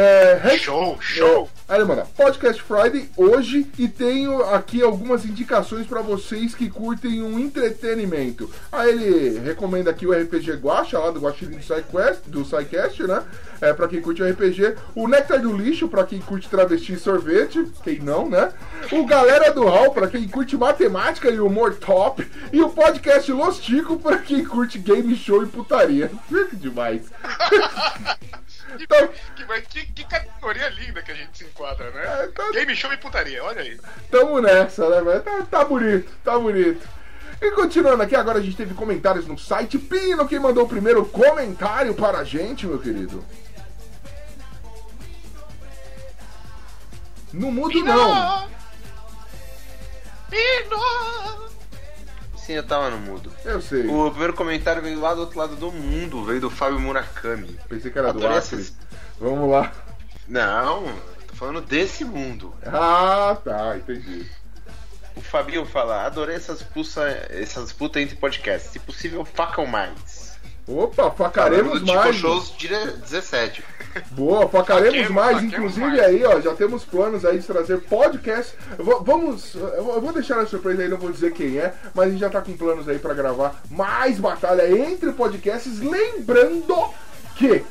É, 0.00 0.56
show, 0.58 0.96
show. 1.00 1.50
Aí 1.68 1.78
ele 1.78 1.84
manda 1.84 2.06
Podcast 2.16 2.62
Friday 2.62 3.10
hoje 3.16 3.66
e 3.76 3.88
tenho 3.88 4.44
aqui 4.44 4.80
algumas 4.80 5.24
indicações 5.24 5.88
pra 5.88 6.00
vocês 6.00 6.54
que 6.54 6.70
curtem 6.70 7.20
um 7.20 7.36
entretenimento. 7.36 8.48
Aí 8.70 8.90
ele 8.90 9.40
recomenda 9.40 9.90
aqui 9.90 10.06
o 10.06 10.12
RPG 10.12 10.52
Guacha, 10.52 11.00
lá 11.00 11.10
do 11.10 11.18
Guaxinim 11.18 11.56
do 11.56 11.62
SciQuest, 11.62 12.20
do 12.28 12.44
SciCast, 12.44 13.02
né? 13.02 13.24
É, 13.60 13.72
pra 13.72 13.88
quem 13.88 14.00
curte 14.00 14.22
RPG. 14.22 14.76
O 14.94 15.08
Nectar 15.08 15.40
do 15.40 15.52
Lixo, 15.52 15.88
pra 15.88 16.04
quem 16.04 16.20
curte 16.20 16.48
travesti 16.48 16.92
e 16.92 16.98
sorvete. 16.98 17.66
Quem 17.82 17.98
não, 17.98 18.30
né? 18.30 18.52
O 18.92 19.04
Galera 19.04 19.52
do 19.52 19.64
Hall, 19.64 19.90
pra 19.90 20.06
quem 20.06 20.28
curte 20.28 20.56
matemática 20.56 21.28
e 21.28 21.40
humor 21.40 21.74
top. 21.74 22.24
E 22.52 22.62
o 22.62 22.70
podcast 22.70 23.32
Los 23.32 23.58
Tico, 23.58 23.98
pra 23.98 24.18
quem 24.18 24.44
curte 24.44 24.78
game 24.78 25.16
show 25.16 25.42
e 25.42 25.46
putaria. 25.46 26.08
Demais. 26.54 27.02
Então- 28.84 29.08
Que, 29.36 29.44
mas 29.46 29.66
que, 29.66 29.86
que 29.86 30.04
categoria 30.04 30.68
linda 30.70 31.02
que 31.02 31.10
a 31.12 31.14
gente 31.14 31.36
se 31.38 31.44
enquadra, 31.44 31.90
né? 31.90 32.24
É, 32.24 32.26
tá- 32.28 32.50
Game 32.52 32.74
show 32.74 32.92
e 32.92 32.96
putaria, 32.96 33.42
olha 33.44 33.62
aí. 33.62 33.78
Tamo 34.10 34.40
nessa, 34.40 34.88
né, 34.88 35.00
velho? 35.02 35.22
Tá, 35.22 35.42
tá 35.50 35.64
bonito, 35.64 36.10
tá 36.24 36.38
bonito. 36.38 36.88
E 37.40 37.50
continuando 37.52 38.02
aqui, 38.02 38.16
agora 38.16 38.38
a 38.38 38.42
gente 38.42 38.56
teve 38.56 38.74
comentários 38.74 39.26
no 39.26 39.38
site. 39.38 39.78
Pino, 39.78 40.26
quem 40.26 40.40
mandou 40.40 40.64
o 40.64 40.68
primeiro 40.68 41.04
comentário 41.06 41.94
para 41.94 42.18
a 42.18 42.24
gente, 42.24 42.66
meu 42.66 42.78
querido? 42.80 43.24
Não 47.32 47.52
mudo, 47.52 47.78
não. 47.84 48.48
Pino! 50.30 51.47
Sim, 52.48 52.54
eu 52.54 52.62
tava 52.62 52.88
no 52.88 52.96
mudo. 52.96 53.30
Eu 53.44 53.60
sei. 53.60 53.86
O 53.86 54.08
primeiro 54.08 54.32
comentário 54.32 54.80
veio 54.80 54.98
lá 54.98 55.12
do 55.12 55.20
outro 55.20 55.38
lado 55.38 55.54
do 55.54 55.70
mundo, 55.70 56.24
veio 56.24 56.40
do 56.40 56.48
Fábio 56.48 56.80
Murakami. 56.80 57.58
Pensei 57.68 57.90
que 57.90 57.98
era 57.98 58.10
do 58.10 58.18
Adorei 58.20 58.38
Acre. 58.38 58.56
essas- 58.60 58.72
Vamos 59.20 59.50
lá. 59.50 59.70
Não, 60.26 60.84
tô 61.26 61.34
falando 61.34 61.60
desse 61.60 62.06
mundo. 62.06 62.54
Ah, 62.64 63.36
tá, 63.44 63.76
entendi. 63.76 64.24
O 65.14 65.20
Fabinho 65.20 65.66
fala, 65.66 66.06
adorei 66.06 66.36
essas 66.36 66.62
pulsa, 66.62 67.02
essas 67.28 67.64
disputas 67.64 68.02
entre 68.02 68.16
podcasts. 68.16 68.70
Se 68.72 68.78
possível, 68.78 69.26
facam 69.26 69.66
mais. 69.66 70.27
Opa, 70.68 71.10
facaremos 71.10 71.82
mais. 71.82 72.14
Shows 72.16 72.54
dire- 72.58 72.92
17. 73.02 73.64
Boa, 74.10 74.46
facaremos 74.48 74.90
Faquemos, 74.98 75.10
mais. 75.14 75.32
faquemos 75.36 75.54
Inclusive 75.54 75.86
mais. 75.86 76.00
aí, 76.00 76.24
ó, 76.24 76.40
já 76.40 76.54
temos 76.54 76.84
planos 76.84 77.24
aí 77.24 77.38
de 77.38 77.46
trazer 77.46 77.78
podcast. 77.80 78.52
Vou- 78.78 79.02
Vamos, 79.02 79.54
eu 79.54 80.00
vou- 80.00 80.12
deixar 80.12 80.38
a 80.40 80.46
surpresa 80.46 80.82
aí, 80.82 80.88
não 80.88 80.98
vou 80.98 81.10
dizer 81.10 81.32
quem 81.32 81.58
é, 81.58 81.72
mas 81.94 82.08
a 82.08 82.10
gente 82.10 82.20
já 82.20 82.28
tá 82.28 82.42
com 82.42 82.54
planos 82.56 82.86
aí 82.88 82.98
pra 82.98 83.14
gravar 83.14 83.60
mais 83.70 84.18
batalha 84.20 84.70
entre 84.70 85.10
podcasts. 85.12 85.80
Lembrando 85.80 86.74
que 87.36 87.64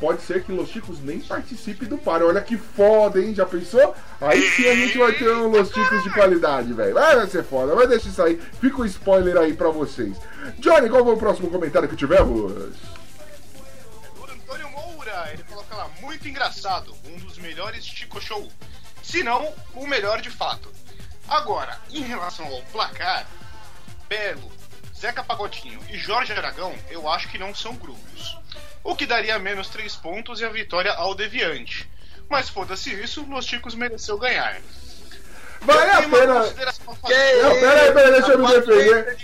pode 0.00 0.22
ser 0.22 0.44
que 0.44 0.52
Los 0.52 0.68
Chicos 0.70 1.00
nem 1.02 1.20
participe 1.20 1.86
do 1.86 1.98
par. 1.98 2.22
Olha 2.22 2.40
que 2.40 2.56
foda, 2.56 3.20
hein? 3.20 3.34
Já 3.34 3.46
pensou? 3.46 3.94
Aí 4.20 4.40
sim 4.50 4.68
a 4.68 4.74
gente 4.74 4.98
vai 4.98 5.12
ter 5.12 5.30
um 5.30 5.48
Los 5.48 5.70
Chicos 5.70 6.02
de 6.02 6.10
qualidade, 6.10 6.72
velho. 6.72 6.94
Vai 6.94 7.26
ser 7.26 7.44
foda, 7.44 7.74
vai 7.74 7.86
deixar 7.86 8.08
isso 8.08 8.22
aí. 8.22 8.40
Fica 8.60 8.80
o 8.80 8.86
spoiler 8.86 9.36
aí 9.36 9.54
pra 9.54 9.70
vocês. 9.70 10.16
Johnny, 10.58 10.88
qual 10.88 11.04
foi 11.04 11.14
o 11.14 11.18
próximo 11.18 11.50
comentário 11.50 11.88
que 11.88 11.96
tivemos? 11.96 12.52
O 14.18 14.24
Antônio 14.24 14.70
Moura, 14.70 15.30
ele 15.32 15.42
coloca 15.44 15.74
lá, 15.74 15.88
muito 16.00 16.28
engraçado, 16.28 16.94
um 17.04 17.16
dos 17.18 17.38
melhores 17.38 17.84
Chico 17.84 18.20
Show. 18.20 18.48
Se 19.02 19.22
não, 19.22 19.52
o 19.74 19.86
melhor 19.86 20.20
de 20.20 20.30
fato. 20.30 20.70
Agora, 21.28 21.78
em 21.90 22.02
relação 22.02 22.46
ao 22.46 22.62
placar, 22.72 23.26
Belo, 24.08 24.52
Zeca 24.98 25.22
Pagodinho 25.22 25.80
e 25.90 25.98
Jorge 25.98 26.32
Aragão, 26.32 26.74
eu 26.90 27.08
acho 27.08 27.28
que 27.28 27.38
não 27.38 27.54
são 27.54 27.74
grupos. 27.74 28.38
O 28.82 28.94
que 28.96 29.04
daria 29.06 29.38
menos 29.38 29.68
3 29.68 29.94
pontos 29.96 30.40
e 30.40 30.44
a 30.44 30.48
vitória 30.48 30.92
ao 30.92 31.14
Deviante. 31.14 31.88
Mas 32.28 32.48
foda-se 32.48 32.92
isso, 32.92 33.24
Los 33.28 33.44
Chicos 33.46 33.74
mereceu 33.74 34.16
ganhar. 34.18 34.56
Vale 35.60 35.90
a 35.90 36.02
pena. 36.02 36.34
fazer. 36.44 37.42
Não, 37.42 37.50
pera 37.60 37.82
aí, 37.82 37.92
pera 37.92 38.06
aí, 38.06 38.12
deixa 38.12 38.32
eu 38.32 38.38
me 38.38 38.48
defender. 38.48 39.16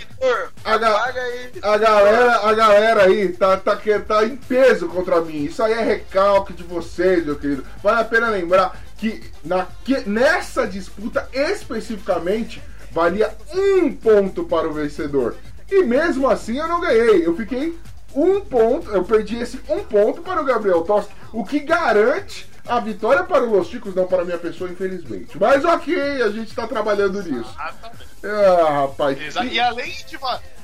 A, 0.63 0.77
ga- 0.77 1.13
a 1.61 1.77
galera, 1.77 2.35
a 2.49 2.53
galera 2.53 3.03
aí 3.05 3.29
tá, 3.33 3.57
tá, 3.57 3.75
que- 3.77 3.99
tá 3.99 4.23
em 4.25 4.35
peso 4.35 4.87
contra 4.89 5.21
mim. 5.21 5.43
Isso 5.45 5.61
aí 5.63 5.73
é 5.73 5.81
recalque 5.83 6.53
de 6.53 6.63
vocês, 6.63 7.25
meu 7.25 7.37
querido. 7.37 7.65
Vale 7.81 8.01
a 8.01 8.05
pena 8.05 8.29
lembrar 8.29 8.77
que, 8.97 9.31
na, 9.43 9.67
que 9.85 9.99
nessa 10.09 10.67
disputa 10.67 11.29
especificamente 11.33 12.61
valia 12.91 13.35
um 13.53 13.93
ponto 13.95 14.43
para 14.45 14.67
o 14.67 14.73
vencedor. 14.73 15.37
E 15.71 15.83
mesmo 15.83 16.29
assim 16.29 16.57
eu 16.57 16.67
não 16.67 16.79
ganhei. 16.81 17.25
Eu 17.25 17.35
fiquei 17.35 17.77
um 18.15 18.41
ponto, 18.41 18.89
eu 18.91 19.03
perdi 19.03 19.37
esse 19.37 19.59
um 19.69 19.83
ponto 19.83 20.21
para 20.21 20.41
o 20.41 20.45
Gabriel 20.45 20.81
Toski, 20.83 21.11
o 21.31 21.43
que 21.43 21.59
garante 21.59 22.47
a 22.67 22.79
vitória 22.79 23.23
para 23.23 23.43
o 23.43 23.49
Los 23.57 23.67
Chicos, 23.67 23.93
não 23.95 24.07
para 24.07 24.21
a 24.21 24.25
minha 24.25 24.37
pessoa, 24.37 24.69
infelizmente. 24.69 25.37
Mas 25.37 25.65
ok, 25.65 26.21
a 26.21 26.29
gente 26.29 26.53
tá 26.55 26.65
trabalhando 26.67 27.21
nisso. 27.23 27.53
Ah, 27.57 28.81
rapaz. 28.83 29.19
Exa- 29.21 29.43
E 29.45 29.59
além, 29.59 29.91
de, 30.07 30.17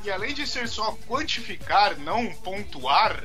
e 0.05 0.11
além 0.11 0.33
de 0.33 0.47
ser 0.47 0.67
só 0.69 0.95
quantificar, 1.07 1.97
não 1.99 2.27
pontuar, 2.35 3.21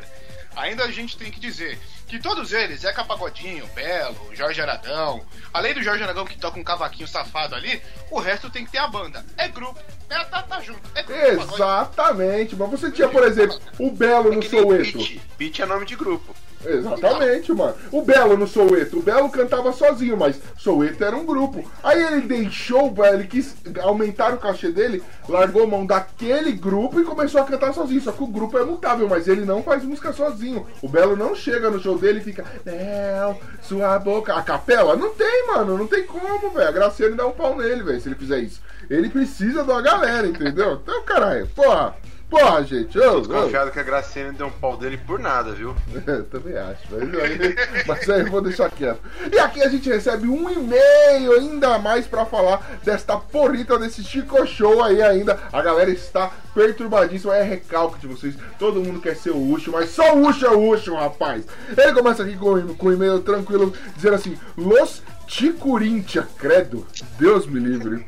ainda 0.56 0.84
a 0.84 0.90
gente 0.90 1.16
tem 1.16 1.30
que 1.30 1.38
dizer 1.38 1.78
que 2.06 2.18
todos 2.18 2.52
eles, 2.52 2.81
Zeca 2.81 3.05
Pagodinho, 3.05 3.66
Belo, 3.74 4.35
Jorge 4.35 4.60
Aragão, 4.60 5.24
além 5.52 5.74
do 5.74 5.82
Jorge 5.82 6.02
Aragão 6.02 6.24
que 6.24 6.39
toca 6.39 6.59
um 6.59 6.64
cavaquinho 6.64 7.09
safado 7.09 7.55
ali, 7.55 7.81
o 8.10 8.20
resto 8.20 8.51
tem 8.51 8.64
que 8.64 8.72
ter 8.72 8.78
a 8.78 8.89
banda. 8.89 9.24
É 9.36 9.48
grupo, 9.48 9.81
é, 10.10 10.24
tá, 10.24 10.43
tá 10.43 10.60
junto. 10.60 10.81
É 10.94 11.02
grupo. 11.02 11.55
Exatamente. 11.55 12.55
Mas 12.56 12.70
você 12.70 12.90
tinha, 12.90 13.09
por 13.09 13.22
exemplo, 13.22 13.59
o 13.78 13.90
Belo 13.90 14.32
no 14.32 14.43
Soueto. 14.43 14.98
Beat. 14.98 15.20
Beat 15.39 15.60
é 15.60 15.66
nome 15.66 15.86
de 15.86 15.97
grupo. 15.97 16.35
Exatamente, 16.66 17.53
mano. 17.53 17.74
O 17.91 18.03
Belo 18.03 18.36
no 18.36 18.47
Soueto. 18.47 18.99
O 18.99 19.03
Belo 19.03 19.28
cantava 19.31 19.73
sozinho, 19.73 20.16
mas 20.16 20.41
Soueto 20.57 21.05
era 21.05 21.16
um 21.16 21.24
grupo. 21.24 21.69
Aí 21.82 22.03
ele 22.03 22.23
deixou, 22.23 22.93
velho, 22.93 23.15
ele 23.15 23.27
quis 23.27 23.55
aumentar 23.82 24.32
o 24.32 24.39
cachê 24.39 24.70
dele, 24.70 25.03
largou 25.28 25.66
mão 25.66 25.86
daquele 25.86 26.53
grupo 26.53 27.01
e 27.01 27.05
começou 27.05 27.41
a 27.41 27.45
cantar 27.45 27.73
sozinho. 27.73 28.01
Só 28.01 28.12
que 28.12 28.23
o 28.23 28.27
grupo 28.27 28.59
é 28.59 28.65
mutável, 28.65 29.09
mas 29.09 29.28
ele 29.28 29.45
não 29.45 29.62
faz 29.62 29.85
música 29.85 30.12
sozinho. 30.12 30.66
O 30.82 30.89
Belo 30.89 31.16
não 31.16 31.35
chega 31.35 31.70
no 31.70 31.81
show 31.81 31.99
dele 31.99 32.20
e 32.20 32.24
fica, 32.24 32.45
Léo, 32.65 33.36
sua 33.62 33.99
boca. 33.99 34.35
A 34.35 34.43
capela? 34.43 34.97
Não 34.97 35.15
tem, 35.15 35.47
mano. 35.49 35.78
Não 35.78 35.86
tem 35.86 36.05
como, 36.05 36.51
velho. 36.51 36.69
A 36.69 36.73
Graciane 36.73 37.15
dá 37.15 37.27
um 37.27 37.32
pau 37.32 37.57
nele, 37.57 37.82
velho, 37.82 38.01
se 38.01 38.09
ele 38.09 38.16
fizer 38.16 38.39
isso. 38.41 38.61
Ele 38.89 39.09
precisa 39.09 39.62
uma 39.62 39.81
galera, 39.81 40.27
entendeu? 40.27 40.81
Então, 40.82 41.03
caralho, 41.05 41.47
porra. 41.55 41.97
Porra, 42.35 42.65
gente. 42.65 42.98
Ô, 42.98 43.12
ô. 43.12 43.20
Desconfiado 43.20 43.70
que 43.70 43.78
a 43.78 43.82
Graciane 43.85 44.32
deu 44.32 44.48
um 44.48 44.51
pau 44.51 44.77
dele 44.77 44.97
por 44.97 45.20
nada, 45.20 45.52
viu? 45.52 45.73
Eu 46.05 46.24
também 46.24 46.56
acho, 46.56 46.82
mas 46.90 47.15
aí, 47.15 47.56
mas 47.86 48.11
aí 48.11 48.20
eu 48.23 48.31
vou 48.31 48.40
deixar 48.40 48.70
quieto. 48.73 48.98
E 49.32 49.39
aqui 49.39 49.62
a 49.62 49.69
gente 49.69 49.89
recebe 49.89 50.27
um 50.27 50.51
e-mail 50.51 51.32
ainda 51.32 51.78
mais 51.78 52.09
pra 52.09 52.27
falar 52.27 52.78
desta 52.82 53.16
porrita 53.16 53.78
desse 53.78 54.02
Chico 54.02 54.44
Show 54.47 54.82
aí 54.82 55.01
ainda. 55.01 55.39
A 55.52 55.62
galera 55.62 55.90
está 55.90 56.32
perturbadíssima, 56.52 57.36
é 57.36 57.43
recalque 57.43 58.01
de 58.01 58.09
vocês. 58.09 58.35
Todo 58.59 58.81
mundo 58.81 59.01
quer 59.01 59.15
ser 59.15 59.31
o 59.31 59.52
Ucho, 59.52 59.70
mas 59.70 59.90
só 59.90 60.16
o 60.16 60.27
Ucho 60.27 60.44
é 60.44 60.51
o 60.51 60.70
Ucho, 60.70 60.94
rapaz. 60.94 61.44
Ele 61.77 61.93
começa 61.93 62.24
aqui 62.24 62.36
com, 62.36 62.74
com 62.74 62.89
um 62.89 62.93
e-mail 62.93 63.20
tranquilo, 63.20 63.73
dizendo 63.94 64.15
assim: 64.16 64.36
Los 64.56 65.02
Ticurintia, 65.26 66.26
credo, 66.38 66.86
Deus 67.18 67.46
me 67.46 67.59
livre. 67.59 68.06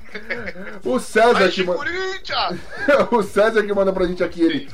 O 0.84 0.98
César 0.98 1.48
que 1.51 1.64
manda. 1.64 1.80
o 3.10 3.22
César 3.22 3.62
que 3.62 3.72
manda 3.72 3.93
pra 3.93 4.06
gente 4.06 4.22
aqui, 4.22 4.43
ele. 4.43 4.68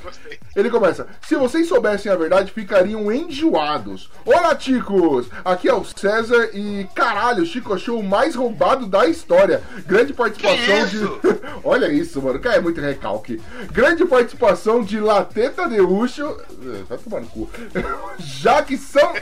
Ele 0.55 0.71
começa. 0.71 1.07
Se 1.23 1.35
vocês 1.35 1.67
soubessem 1.67 2.13
a 2.13 2.17
verdade, 2.17 2.53
ficariam 2.53 3.11
enjoados. 3.11 4.11
Olá, 4.25 4.55
ticos! 4.55 5.29
Aqui 5.45 5.69
é 5.69 5.75
o 5.75 5.85
César 5.85 6.51
e 6.53 6.87
caralho, 6.95 7.43
o 7.43 7.47
Chico 7.47 7.79
Show 7.79 7.99
o 7.99 8.03
mais 8.03 8.35
roubado 8.35 8.87
da 8.87 9.07
história. 9.07 9.63
Grande 9.87 10.13
participação 10.13 10.87
de. 10.87 10.99
Olha 11.65 11.91
isso, 11.93 12.21
mano. 12.21 12.39
Cara, 12.39 12.57
é 12.57 12.61
muito 12.61 12.81
recalque. 12.81 13.41
Grande 13.73 14.05
participação 14.05 14.83
de 14.83 15.01
Lateta 15.01 15.69
de 15.69 15.81
Ucho. 15.81 16.23
Eh, 16.25 16.83
Vai 16.89 16.99
tomar 16.99 17.21
no 17.21 17.27
cu. 17.29 17.49
Já 18.19 18.63
que 18.63 18.77
são. 18.77 19.15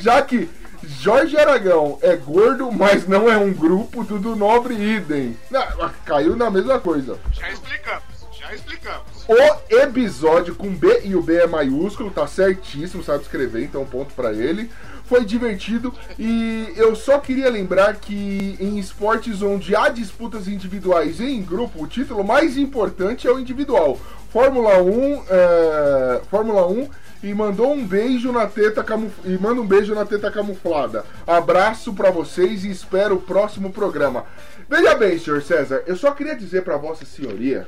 Já 0.00 0.20
que. 0.22 0.48
Jorge 0.88 1.36
Aragão 1.36 1.98
é 2.02 2.16
gordo, 2.16 2.70
mas 2.70 3.06
não 3.06 3.30
é 3.30 3.36
um 3.36 3.52
grupo, 3.52 4.04
Dudu 4.04 4.36
Nobre 4.36 4.74
idem. 4.74 5.36
Não, 5.50 5.90
caiu 6.04 6.36
na 6.36 6.50
mesma 6.50 6.78
coisa. 6.78 7.18
Já 7.32 7.50
explicamos, 7.50 8.04
já 8.32 8.54
explicamos. 8.54 9.24
O 9.28 9.74
episódio 9.74 10.54
com 10.54 10.68
B 10.68 11.02
e 11.04 11.14
o 11.14 11.22
B 11.22 11.36
é 11.36 11.46
maiúsculo, 11.46 12.10
tá 12.10 12.26
certíssimo, 12.26 13.02
sabe 13.02 13.22
escrever, 13.22 13.62
então 13.62 13.84
ponto 13.86 14.14
pra 14.14 14.32
ele. 14.32 14.70
Foi 15.06 15.24
divertido 15.24 15.92
e 16.18 16.72
eu 16.76 16.96
só 16.96 17.18
queria 17.18 17.50
lembrar 17.50 17.96
que 17.96 18.56
em 18.58 18.78
esportes 18.78 19.42
onde 19.42 19.76
há 19.76 19.90
disputas 19.90 20.48
individuais 20.48 21.20
e 21.20 21.24
em 21.24 21.42
grupo, 21.42 21.82
o 21.82 21.86
título 21.86 22.24
mais 22.24 22.56
importante 22.56 23.26
é 23.26 23.30
o 23.30 23.38
individual. 23.38 23.98
Fórmula 24.30 24.82
1, 24.82 25.24
é, 25.28 26.20
Fórmula 26.30 26.66
1 26.66 26.88
e 27.24 27.32
mandou 27.32 27.72
um 27.72 27.84
beijo 27.86 28.30
na 28.30 28.46
teta 28.46 28.84
camu... 28.84 29.10
e 29.24 29.38
manda 29.38 29.58
um 29.60 29.66
beijo 29.66 29.94
na 29.94 30.04
teta 30.04 30.30
camuflada. 30.30 31.04
Abraço 31.26 31.94
pra 31.94 32.10
vocês 32.10 32.64
e 32.64 32.70
espero 32.70 33.14
o 33.16 33.20
próximo 33.22 33.72
programa. 33.72 34.26
Veja 34.68 34.94
bem, 34.94 35.18
senhor 35.18 35.42
César, 35.42 35.82
eu 35.86 35.96
só 35.96 36.10
queria 36.12 36.36
dizer 36.36 36.62
pra 36.62 36.76
vossa 36.76 37.06
senhoria 37.06 37.66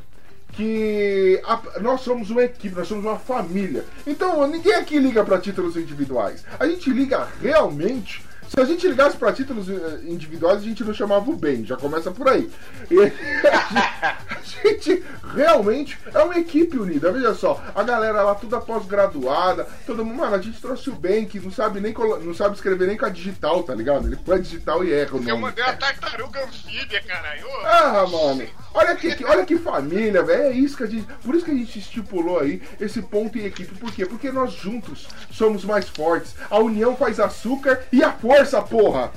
que 0.53 1.41
a- 1.45 1.81
nós 1.81 2.03
somos 2.03 2.31
uma 2.31 2.43
equipe, 2.45 2.75
nós 2.75 2.87
somos 2.89 3.05
uma 3.05 3.19
família. 3.19 3.85
Então 4.07 4.47
ninguém 4.47 4.75
aqui 4.75 4.99
liga 4.99 5.25
pra 5.25 5.39
títulos 5.41 5.77
individuais. 5.77 6.45
A 6.61 6.67
gente 6.67 6.91
liga 6.91 7.27
realmente. 7.43 8.26
Se 8.49 8.61
a 8.61 8.65
gente 8.65 8.87
ligasse 8.87 9.17
pra 9.17 9.33
títulos 9.33 9.69
eh, 9.69 10.01
individuais, 10.05 10.59
a 10.59 10.65
gente 10.65 10.85
não 10.85 10.95
chamava 10.95 11.31
o 11.31 11.37
bem, 11.37 11.65
já 11.65 11.77
começa 11.77 12.11
por 12.11 12.29
aí. 12.29 12.51
E 12.91 12.99
a 13.49 14.19
gente 14.43 15.05
realmente 15.35 15.99
é 16.15 16.23
uma 16.23 16.39
equipe 16.39 16.79
unida. 16.79 17.13
Veja 17.13 17.35
só, 17.35 17.63
a 17.75 17.83
galera 17.83 18.23
lá 18.23 18.35
toda 18.35 18.61
pós-graduada, 18.61 19.67
todo 19.85 20.05
mundo, 20.05 20.19
mano, 20.19 20.37
a 20.37 20.41
gente 20.41 20.61
trouxe 20.61 20.91
o 20.91 20.95
bem 20.95 21.27
que 21.27 21.41
não 21.41 21.51
sabe 21.51 21.81
nem 21.81 21.93
não 22.23 22.35
sabe 22.35 22.55
escrever 22.55 22.87
nem 22.87 22.97
com 22.97 23.07
a 23.07 23.11
digital, 23.11 23.63
tá 23.63 23.75
ligado? 23.75 24.07
Ele 24.07 24.17
põe 24.17 24.37
a 24.37 24.41
digital 24.41 24.85
e 24.85 24.93
erra 24.93 25.17
o 25.17 25.29
Eu 25.29 25.39
mandei 25.39 25.65
a 25.65 25.77
tartaruga 25.77 26.45
anfíbia, 26.45 27.03
caralho. 27.03 27.47
Ah, 27.65 28.07
mano. 28.11 28.47
Olha 28.77 28.95
que, 28.95 29.25
olha 29.25 29.47
que 29.47 29.57
família, 29.57 30.23
velho. 30.23 30.43
É 30.43 30.53
isso 30.53 30.77
que 30.77 30.83
a 30.83 30.87
gente. 30.87 31.07
Por 31.25 31.35
isso 31.35 31.47
que 31.47 31.51
a 31.51 31.55
gente 31.55 31.79
estipulou 31.79 32.39
aí 32.39 32.63
esse 32.79 33.01
ponto 33.01 33.39
em 33.39 33.47
equipe. 33.47 33.75
Por 33.77 33.91
quê? 33.91 34.05
Porque 34.05 34.31
nós 34.31 34.53
juntos 34.53 35.09
somos 35.31 35.65
mais 35.65 35.89
fortes. 35.89 36.35
A 36.51 36.59
união 36.59 36.95
faz 36.95 37.19
açúcar 37.19 37.83
e 37.91 38.05
a 38.05 38.13
força, 38.13 38.61
porra! 38.61 39.11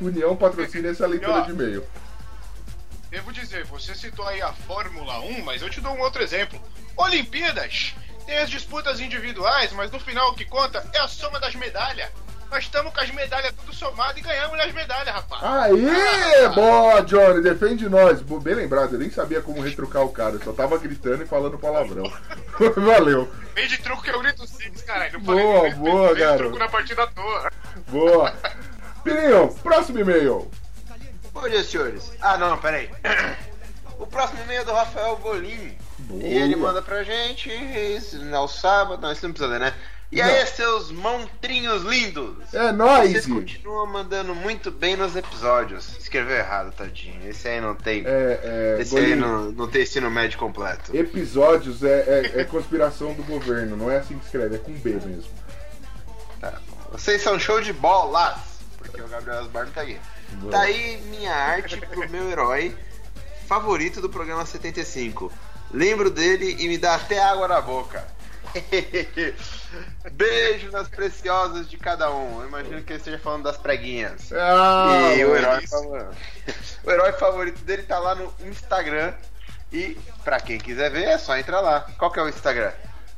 União 0.00 0.36
patrocina 0.36 0.90
essa 0.90 1.08
leitura 1.08 1.42
de 1.42 1.50
e-mail. 1.50 1.84
Devo 3.10 3.32
dizer, 3.32 3.64
você 3.64 3.96
citou 3.96 4.26
aí 4.28 4.40
a 4.40 4.52
Fórmula 4.52 5.18
1, 5.18 5.42
mas 5.42 5.60
eu 5.60 5.68
te 5.68 5.80
dou 5.80 5.92
um 5.92 6.00
outro 6.00 6.22
exemplo. 6.22 6.60
Olimpíadas! 6.96 7.96
Tem 8.26 8.38
as 8.38 8.48
disputas 8.48 9.00
individuais, 9.00 9.72
mas 9.72 9.90
no 9.90 9.98
final 9.98 10.30
o 10.30 10.34
que 10.34 10.44
conta 10.44 10.88
é 10.92 11.00
a 11.00 11.08
soma 11.08 11.40
das 11.40 11.56
medalhas. 11.56 12.10
Nós 12.54 12.62
estamos 12.62 12.94
com 12.94 13.00
as 13.00 13.10
medalhas 13.10 13.52
tudo 13.52 13.74
somado 13.74 14.16
e 14.16 14.22
ganhamos 14.22 14.60
as 14.60 14.72
medalhas, 14.72 15.12
rapaz. 15.12 15.42
Aí, 15.42 16.48
boa, 16.54 17.02
Johnny, 17.02 17.42
defende 17.42 17.88
nós. 17.88 18.22
Bem 18.22 18.54
lembrado, 18.54 18.92
eu 18.92 18.98
nem 19.00 19.10
sabia 19.10 19.42
como 19.42 19.60
retrucar 19.60 20.04
o 20.04 20.12
cara, 20.12 20.36
eu 20.36 20.40
só 20.40 20.52
tava 20.52 20.78
gritando 20.78 21.24
e 21.24 21.26
falando 21.26 21.58
palavrão. 21.58 22.04
Valeu. 22.76 23.28
Vem 23.56 23.66
de 23.66 23.78
truco 23.78 24.04
que 24.04 24.10
eu 24.10 24.20
grito 24.20 24.46
sim, 24.46 24.70
caralho. 24.86 25.14
Não 25.14 25.20
Boa, 25.22 25.56
falei, 25.56 25.74
boa, 25.74 26.06
vem 26.06 26.14
de 26.14 26.20
garoto. 26.20 26.42
truco 26.44 26.58
na 26.60 26.68
partida 26.68 27.02
à 27.02 27.06
toa. 27.08 27.50
Boa. 27.88 28.32
Pirinho, 29.02 29.52
próximo 29.60 29.98
e-mail. 29.98 30.48
Bom 31.32 31.48
dia, 31.48 31.64
senhores. 31.64 32.12
Ah, 32.20 32.38
não, 32.38 32.56
peraí. 32.58 32.88
O 33.96 34.08
próximo 34.08 34.42
e-mail 34.42 34.62
é 34.62 34.64
do 34.64 34.72
Rafael 34.72 35.16
Golim. 35.18 35.78
E 36.10 36.24
ele 36.24 36.56
manda 36.56 36.82
pra 36.82 37.04
gente 37.04 37.48
esse, 37.48 38.16
no 38.16 38.48
sábado. 38.48 39.00
Não, 39.00 39.12
isso 39.12 39.24
não 39.24 39.32
precisa 39.32 39.52
ler, 39.52 39.60
né? 39.60 39.72
E 40.14 40.22
aí, 40.22 40.40
Não. 40.40 40.46
seus 40.46 40.92
montrinhos 40.92 41.82
lindos? 41.82 42.36
É 42.54 42.70
nóis. 42.70 43.10
Vocês 43.10 43.26
continuam 43.26 43.84
mandando 43.86 44.32
muito 44.32 44.70
bem 44.70 44.96
nos 44.96 45.16
episódios. 45.16 45.96
Escreveu 45.98 46.36
errado, 46.36 46.72
tadinho. 46.72 47.28
Esse 47.28 47.48
aí 47.48 47.60
não 47.60 47.74
tem. 47.74 48.04
É, 48.06 48.76
é, 48.78 48.80
Esse 48.80 48.96
aí 48.96 49.16
não, 49.16 49.50
não 49.50 49.68
tem 49.68 49.82
ensino 49.82 50.08
médio 50.08 50.38
completo. 50.38 50.96
Episódios 50.96 51.82
é, 51.82 52.30
é- 52.36 52.40
é 52.42 52.44
conspiração 52.44 53.12
do 53.12 53.24
governo, 53.24 53.76
não 53.76 53.90
é 53.90 53.96
assim 53.98 54.16
que 54.16 54.24
escreve, 54.26 54.54
é 54.54 54.58
com 54.58 54.72
B 54.72 54.90
mesmo. 54.92 55.24
Tá. 56.40 56.60
Vocês 56.92 57.20
são 57.20 57.36
show 57.36 57.60
de 57.60 57.72
bolas. 57.72 58.36
Porque 58.78 59.00
o 59.02 59.08
Gabriel 59.08 59.40
Asbar 59.40 59.64
não 59.66 59.72
tá 59.72 59.80
aí. 59.80 59.98
Boa. 60.34 60.52
Tá 60.52 60.60
aí 60.60 61.02
minha 61.10 61.34
arte 61.34 61.76
pro 61.76 62.08
meu 62.08 62.30
herói 62.30 62.76
favorito 63.48 64.00
do 64.00 64.08
programa 64.08 64.46
75. 64.46 65.32
Lembro 65.72 66.08
dele 66.08 66.54
e 66.60 66.68
me 66.68 66.78
dá 66.78 66.94
até 66.94 67.20
água 67.20 67.48
na 67.48 67.60
boca. 67.60 68.06
Beijo 70.12 70.70
nas 70.70 70.88
preciosas 70.88 71.68
de 71.68 71.76
cada 71.76 72.10
um. 72.10 72.40
Eu 72.40 72.48
imagino 72.48 72.82
que 72.82 72.92
ele 72.92 72.98
esteja 72.98 73.18
falando 73.18 73.44
das 73.44 73.56
preguinhas. 73.56 74.32
Ah, 74.32 75.14
e 75.16 75.24
o 75.24 75.36
herói, 75.36 75.66
favorito, 75.66 76.16
o 76.84 76.90
herói 76.90 77.12
favorito 77.12 77.64
dele 77.64 77.82
tá 77.82 77.98
lá 77.98 78.14
no 78.14 78.32
Instagram. 78.44 79.12
E 79.72 79.98
pra 80.22 80.38
quem 80.38 80.58
quiser 80.58 80.90
ver, 80.90 81.04
é 81.04 81.18
só 81.18 81.36
entrar 81.36 81.60
lá. 81.60 81.86
Qual 81.98 82.10
que 82.10 82.20
é 82.20 82.22
o 82.22 82.28
Instagram? 82.28 82.70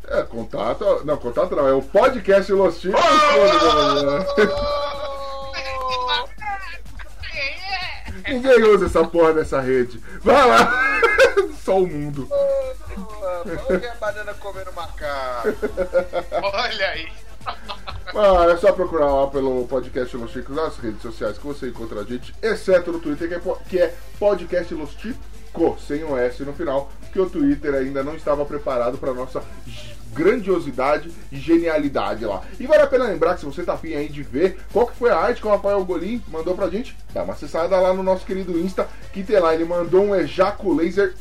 É, 0.08 0.22
contato. 0.22 1.02
Não, 1.04 1.16
contato 1.16 1.54
não, 1.54 1.68
é 1.68 1.72
o 1.72 1.82
podcast 1.82 2.50
Los 2.52 2.80
Chicos. 2.80 3.00
Ninguém 8.26 8.64
usa 8.64 8.86
essa 8.86 9.04
porra 9.04 9.34
dessa 9.34 9.60
rede. 9.60 10.00
Vai 10.22 10.46
lá! 10.46 10.95
Só 11.66 11.80
o 11.80 11.86
mundo. 11.88 12.28
Olha 12.30 13.90
a 13.90 13.94
banana 13.96 14.32
comendo 14.34 14.72
macaco. 14.72 15.48
Olha 16.40 16.86
aí. 16.90 17.08
Ah, 17.44 18.46
é 18.52 18.56
só 18.56 18.70
procurar 18.70 19.12
lá 19.12 19.26
pelo 19.26 19.66
podcast 19.66 20.16
Los 20.16 20.30
Chicos 20.30 20.54
nas 20.54 20.76
redes 20.76 21.02
sociais 21.02 21.36
que 21.36 21.44
você 21.44 21.70
encontra 21.70 22.02
a 22.02 22.04
gente, 22.04 22.32
exceto 22.40 22.92
no 22.92 23.00
Twitter, 23.00 23.28
que 23.28 23.34
é, 23.34 23.54
que 23.68 23.78
é 23.80 23.94
podcast 24.16 24.72
Los 24.74 24.92
Chico, 24.92 25.76
sem 25.84 26.04
o 26.04 26.16
S 26.16 26.44
no 26.44 26.52
final, 26.52 26.88
porque 27.00 27.18
o 27.18 27.28
Twitter 27.28 27.74
ainda 27.74 28.04
não 28.04 28.14
estava 28.14 28.44
preparado 28.44 28.96
para 28.96 29.12
nossa 29.12 29.42
grandiosidade 30.12 31.10
e 31.32 31.36
genialidade 31.36 32.24
lá. 32.24 32.42
E 32.60 32.66
vale 32.66 32.82
a 32.82 32.86
pena 32.86 33.06
lembrar 33.06 33.34
que 33.34 33.40
se 33.40 33.46
você 33.46 33.64
tá 33.64 33.72
afim 33.72 33.92
aí 33.92 34.08
de 34.08 34.22
ver 34.22 34.56
qual 34.72 34.86
que 34.86 34.96
foi 34.96 35.10
a 35.10 35.16
arte 35.16 35.40
que 35.40 35.48
o 35.48 35.50
Rafael 35.50 35.84
Golim 35.84 36.22
mandou 36.28 36.54
pra 36.54 36.70
gente, 36.70 36.96
dá 37.12 37.24
uma 37.24 37.32
acessada 37.32 37.76
lá 37.80 37.92
no 37.92 38.04
nosso 38.04 38.24
querido 38.24 38.56
Insta, 38.56 38.88
que 39.12 39.24
tem 39.24 39.40
lá, 39.40 39.52
ele 39.52 39.64
mandou 39.64 40.04
um 40.04 40.14
ejaco 40.14 40.72
laser 40.72 41.12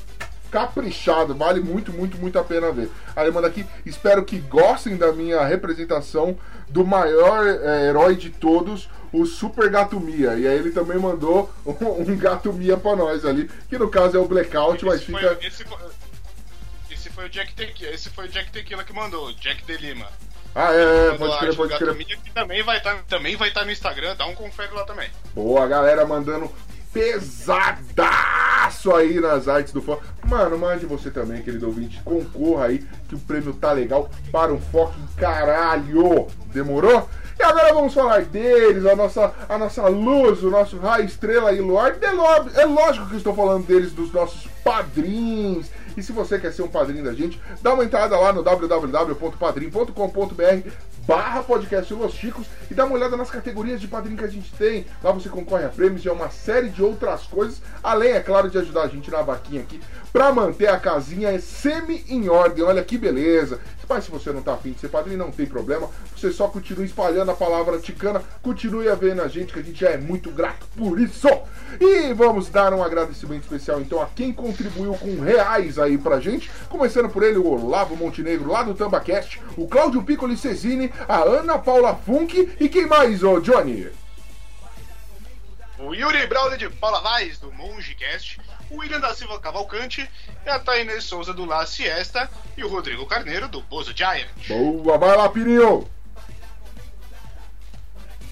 caprichado, 0.55 1.35
vale 1.35 1.59
muito, 1.59 1.91
muito, 1.91 2.17
muito 2.17 2.39
a 2.39 2.43
pena 2.43 2.71
ver. 2.71 2.89
Aí 3.13 3.29
manda 3.29 3.45
aqui, 3.45 3.65
espero 3.85 4.23
que 4.23 4.39
gostem 4.39 4.95
da 4.95 5.11
minha 5.11 5.43
representação 5.43 6.37
do 6.69 6.85
maior 6.85 7.45
eh, 7.45 7.89
herói 7.89 8.15
de 8.15 8.29
todos, 8.29 8.89
o 9.11 9.25
Super 9.25 9.69
Gato 9.69 9.99
Mia. 9.99 10.35
E 10.35 10.47
aí 10.47 10.57
ele 10.57 10.71
também 10.71 10.97
mandou 10.97 11.53
um, 11.67 12.09
um 12.09 12.17
Gato 12.17 12.53
Mia 12.53 12.77
pra 12.77 12.95
nós 12.95 13.25
ali, 13.25 13.51
que 13.67 13.77
no 13.77 13.89
caso 13.89 14.15
é 14.15 14.19
o 14.19 14.29
Blackout, 14.29 14.85
mas 14.85 15.01
Esse 15.01 15.05
fica... 15.07 15.35
foi, 15.35 15.45
esse, 15.45 15.65
foi, 15.65 15.77
esse 16.89 17.09
foi 17.09 17.25
o 17.25 17.29
Jack 17.29 17.53
Tequila, 17.53 17.91
esse 17.91 18.09
foi 18.09 18.25
o 18.25 18.29
Jack 18.29 18.49
Tequila 18.49 18.85
que 18.85 18.93
mandou, 18.93 19.33
Jack 19.33 19.65
de 19.65 19.75
Lima. 19.75 20.07
Ah, 20.55 20.71
é, 20.71 21.17
Quando 21.17 21.19
pode 21.19 21.39
crer, 21.39 21.55
pode 21.57 21.75
crer. 21.75 21.87
Gato 21.87 21.97
Mídia, 21.97 22.17
que 22.23 22.31
também 22.31 22.63
vai 22.63 22.77
estar 22.77 23.03
também 23.09 23.35
vai 23.35 23.49
estar 23.49 23.65
no 23.65 23.71
Instagram, 23.71 24.15
dá 24.15 24.25
um 24.25 24.35
confere 24.35 24.73
lá 24.73 24.85
também. 24.85 25.09
Boa, 25.33 25.67
galera 25.67 26.05
mandando 26.05 26.49
pesadaço 26.95 28.95
aí 28.95 29.19
nas 29.19 29.49
artes 29.49 29.73
do 29.73 29.81
fã. 29.81 29.97
Mano, 30.25 30.57
mande 30.57 30.85
você 30.85 31.11
também, 31.11 31.41
querido 31.41 31.67
ouvinte. 31.67 32.01
Concorra 32.05 32.67
aí, 32.67 32.87
que 33.09 33.15
o 33.15 33.19
prêmio 33.19 33.53
tá 33.53 33.73
legal 33.73 34.09
para 34.31 34.53
um 34.53 34.61
fucking 34.61 35.05
caralho. 35.17 36.27
Demorou? 36.53 37.09
E 37.37 37.43
agora 37.43 37.73
vamos 37.73 37.93
falar 37.93 38.21
deles, 38.21 38.85
a 38.85 38.95
nossa, 38.95 39.33
a 39.49 39.57
nossa 39.57 39.85
luz, 39.89 40.41
o 40.41 40.49
nosso 40.49 40.77
raio, 40.77 41.03
estrela 41.03 41.51
e 41.51 41.59
luar. 41.59 41.97
É, 42.01 42.63
lógico 42.63 43.09
que 43.09 43.17
estou 43.17 43.35
falando 43.35 43.67
deles, 43.67 43.91
dos 43.91 44.13
nossos 44.13 44.47
padrinhos. 44.63 45.69
E 45.97 46.03
se 46.03 46.11
você 46.11 46.37
quer 46.39 46.51
ser 46.51 46.61
um 46.61 46.67
padrinho 46.67 47.03
da 47.03 47.13
gente, 47.13 47.41
dá 47.61 47.73
uma 47.73 47.83
entrada 47.83 48.19
lá 48.19 48.31
no 48.33 48.43
www.padrim.com.br 48.43 50.69
barra 51.07 51.43
podcast 51.43 51.93
Los 51.93 52.13
Chicos 52.13 52.47
e 52.69 52.73
dá 52.73 52.85
uma 52.85 52.95
olhada 52.95 53.15
nas 53.15 53.29
categorias 53.29 53.79
de 53.79 53.87
padrinho 53.87 54.17
que 54.17 54.25
a 54.25 54.29
gente 54.29 54.51
tem. 54.53 54.85
Lá 55.03 55.11
você 55.11 55.29
concorre 55.29 55.65
a 55.65 55.69
prêmios 55.69 56.03
e 56.03 56.09
a 56.09 56.13
uma 56.13 56.29
série 56.29 56.69
de 56.69 56.81
outras 56.81 57.23
coisas, 57.23 57.61
além, 57.83 58.13
é 58.13 58.19
claro, 58.19 58.49
de 58.49 58.57
ajudar 58.57 58.83
a 58.83 58.87
gente 58.87 59.11
na 59.11 59.21
vaquinha 59.21 59.61
aqui 59.61 59.79
pra 60.11 60.31
manter 60.31 60.67
a 60.67 60.79
casinha 60.79 61.37
semi 61.41 62.05
em 62.07 62.29
ordem. 62.29 62.63
Olha 62.63 62.83
que 62.83 62.97
beleza. 62.97 63.59
Mas 63.87 64.05
se 64.05 64.11
você 64.11 64.31
não 64.31 64.41
tá 64.41 64.53
afim 64.53 64.71
de 64.71 64.79
ser 64.79 64.89
padrinho, 64.89 65.17
não 65.17 65.31
tem 65.31 65.45
problema. 65.45 65.89
Você 66.15 66.31
só 66.31 66.47
continue 66.47 66.85
espalhando 66.85 67.31
a 67.31 67.35
palavra 67.35 67.79
ticana, 67.79 68.23
continue 68.41 68.89
a 68.89 68.95
ver 68.95 69.15
na 69.15 69.27
gente, 69.27 69.53
que 69.53 69.59
a 69.59 69.63
gente 69.63 69.79
já 69.79 69.89
é 69.89 69.97
muito 69.97 70.31
grato 70.31 70.65
por 70.77 70.99
isso. 70.99 71.27
E 71.79 72.13
vamos 72.13 72.49
dar 72.49 72.73
um 72.73 72.83
agradecimento 72.83 73.43
especial 73.43 73.81
então 73.81 74.01
a 74.01 74.07
quem 74.07 74.33
contribuiu 74.33 74.93
com 74.95 75.19
reais 75.21 75.77
aí 75.77 75.97
pra 75.97 76.19
gente. 76.19 76.49
Começando 76.69 77.09
por 77.09 77.23
ele, 77.23 77.37
o 77.37 77.47
Olavo 77.47 77.95
Montenegro, 77.95 78.51
lá 78.51 78.63
do 78.63 78.73
Tambacast, 78.73 79.41
o 79.57 79.67
Cláudio 79.67 80.03
Piccoli 80.03 80.37
Cesini, 80.37 80.91
a 81.07 81.21
Ana 81.21 81.57
Paula 81.59 81.95
Funk 81.95 82.55
e 82.59 82.69
quem 82.69 82.85
mais, 82.85 83.23
ô 83.23 83.39
Johnny? 83.39 83.89
O 85.77 85.93
Yuri 85.93 86.25
Braulio 86.25 86.57
de 86.57 86.69
Paula 86.69 87.01
Vaz, 87.01 87.37
do 87.37 87.51
MongeCast, 87.51 88.39
o 88.69 88.77
William 88.77 88.99
da 88.99 89.13
Silva 89.13 89.39
Cavalcante, 89.39 90.09
e 90.45 90.49
a 90.49 90.59
Tainê 90.59 90.99
Souza 91.01 91.33
do 91.33 91.45
La 91.45 91.65
Siesta 91.65 92.29
e 92.57 92.63
o 92.63 92.67
Rodrigo 92.67 93.05
Carneiro 93.05 93.47
do 93.47 93.61
Bozo 93.61 93.95
Giant. 93.95 94.27
Boa, 94.47 94.97
vai 94.97 95.15
lá, 95.15 95.29
Pirinho! 95.29 95.87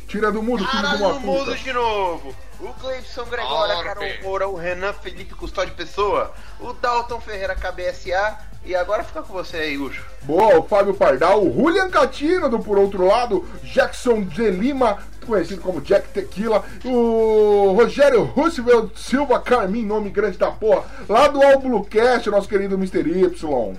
Tira 0.08 0.32
do 0.32 0.44
mundo, 0.44 0.60
filho 0.60 0.70
de 0.70 0.78
Caralho, 0.78 1.06
uma 1.06 1.14
no 1.14 1.20
mundo 1.22 1.56
de 1.56 1.74
novo. 1.74 2.36
O 2.60 2.72
Cleibson 2.76 3.26
Gregório, 3.26 3.80
a. 3.80 3.84
Carol 3.84 4.10
Moura, 4.22 4.48
o 4.48 4.56
Renan 4.56 4.94
Felipe 4.94 5.34
Custódio 5.34 5.74
Pessoa, 5.74 6.32
o 6.60 6.72
Dalton 6.72 7.20
Ferreira 7.20 7.56
KBSA 7.56 8.38
e 8.66 8.76
agora 8.76 9.04
fica 9.04 9.22
com 9.22 9.34
você 9.34 9.58
aí, 9.58 9.78
Ucho. 9.78 10.06
Boa, 10.22 10.60
o 10.60 10.64
Fábio 10.64 10.94
Pardal, 10.94 11.44
o 11.46 11.54
Julian 11.54 11.90
Catino, 11.90 12.48
do 12.48 12.60
por 12.60 12.78
outro 12.78 13.06
lado, 13.06 13.46
Jackson 13.64 14.24
de 14.24 14.50
Lima, 14.52 15.04
conhecido 15.26 15.62
como 15.62 15.82
Jack 15.82 16.10
Tequila, 16.10 16.64
o 16.84 17.74
Rogério 17.74 18.24
Roosevelt 18.24 18.96
Silva 18.98 19.40
Carmin, 19.40 19.86
nome 19.86 20.10
grande 20.10 20.38
da 20.38 20.52
porra, 20.52 20.86
lá 21.08 21.28
do 21.28 21.40
Bluecast, 21.60 22.30
nosso 22.30 22.48
querido 22.48 22.76
Mr. 22.76 23.00
Y. 23.00 23.78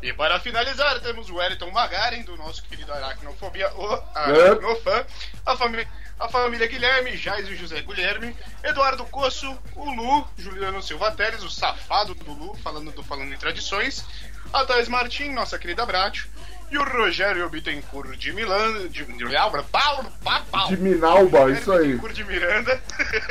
E 0.00 0.12
para 0.12 0.38
finalizar, 0.38 1.00
temos 1.00 1.28
o 1.28 1.36
Wellington 1.36 1.70
Magaren, 1.72 2.22
do 2.22 2.36
nosso 2.36 2.62
querido 2.62 2.92
Aracnofobia, 2.92 3.68
o 3.74 3.94
É. 3.94 4.48
Aracnofã, 4.48 5.04
a, 5.44 5.56
família 5.56 5.88
a 6.20 6.28
família 6.28 6.66
Guilherme, 6.66 7.16
Jais 7.16 7.48
e 7.48 7.56
José 7.56 7.80
Guilherme, 7.82 8.34
Eduardo 8.62 9.04
Coço, 9.04 9.56
o 9.74 9.90
Lu, 9.90 10.26
Juliano 10.36 10.82
Silva 10.82 11.10
Teres, 11.12 11.42
o 11.42 11.50
safado 11.50 12.14
do 12.14 12.32
Lu, 12.32 12.54
falando 12.56 12.92
do 12.92 13.02
Falando 13.02 13.32
em 13.32 13.38
Tradições, 13.38 14.04
a 14.52 14.64
Thais 14.64 14.88
Martim, 14.88 15.30
nossa 15.30 15.58
querida 15.58 15.84
Bratio, 15.84 16.28
e 16.70 16.78
o 16.78 16.84
Rogério 16.84 17.48
Bittencourt 17.48 18.16
de 18.16 18.32
Milan, 18.32 18.88
de, 18.88 19.04
de 19.04 19.36
Alba, 19.36 19.64
Paulo, 19.70 20.08
pau, 20.22 20.42
pau. 20.50 20.68
De 20.68 20.76
Minalba, 20.76 21.50
isso 21.50 21.72
aí. 21.72 21.88
Bittencourt 21.88 22.14
de 22.14 22.24
Miranda, 22.24 22.80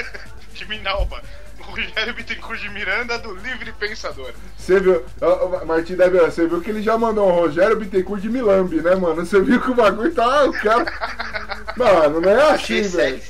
de 0.53 0.65
Minalba, 0.67 1.21
o 1.59 1.63
Rogério 1.63 2.13
Bittencourt 2.13 2.59
de 2.59 2.69
Miranda, 2.69 3.17
do 3.19 3.35
Livre 3.35 3.71
Pensador. 3.73 4.33
Você 4.57 4.79
viu, 4.79 5.05
ó, 5.21 5.65
Martim 5.65 5.95
você 5.95 6.47
viu 6.47 6.61
que 6.61 6.71
ele 6.71 6.81
já 6.81 6.97
mandou 6.97 7.27
o 7.27 7.31
Rogério 7.31 7.77
Bittencourt 7.77 8.21
de 8.21 8.29
Milambi, 8.29 8.81
né, 8.81 8.95
mano? 8.95 9.25
Você 9.25 9.39
viu 9.39 9.61
que 9.61 9.71
o 9.71 9.75
bagulho 9.75 10.13
tá. 10.13 10.45
O 10.45 10.53
cara. 10.53 10.85
Mano, 11.77 12.21
não 12.21 12.29
é 12.29 12.51
assim, 12.51 12.81
velho. 12.81 13.21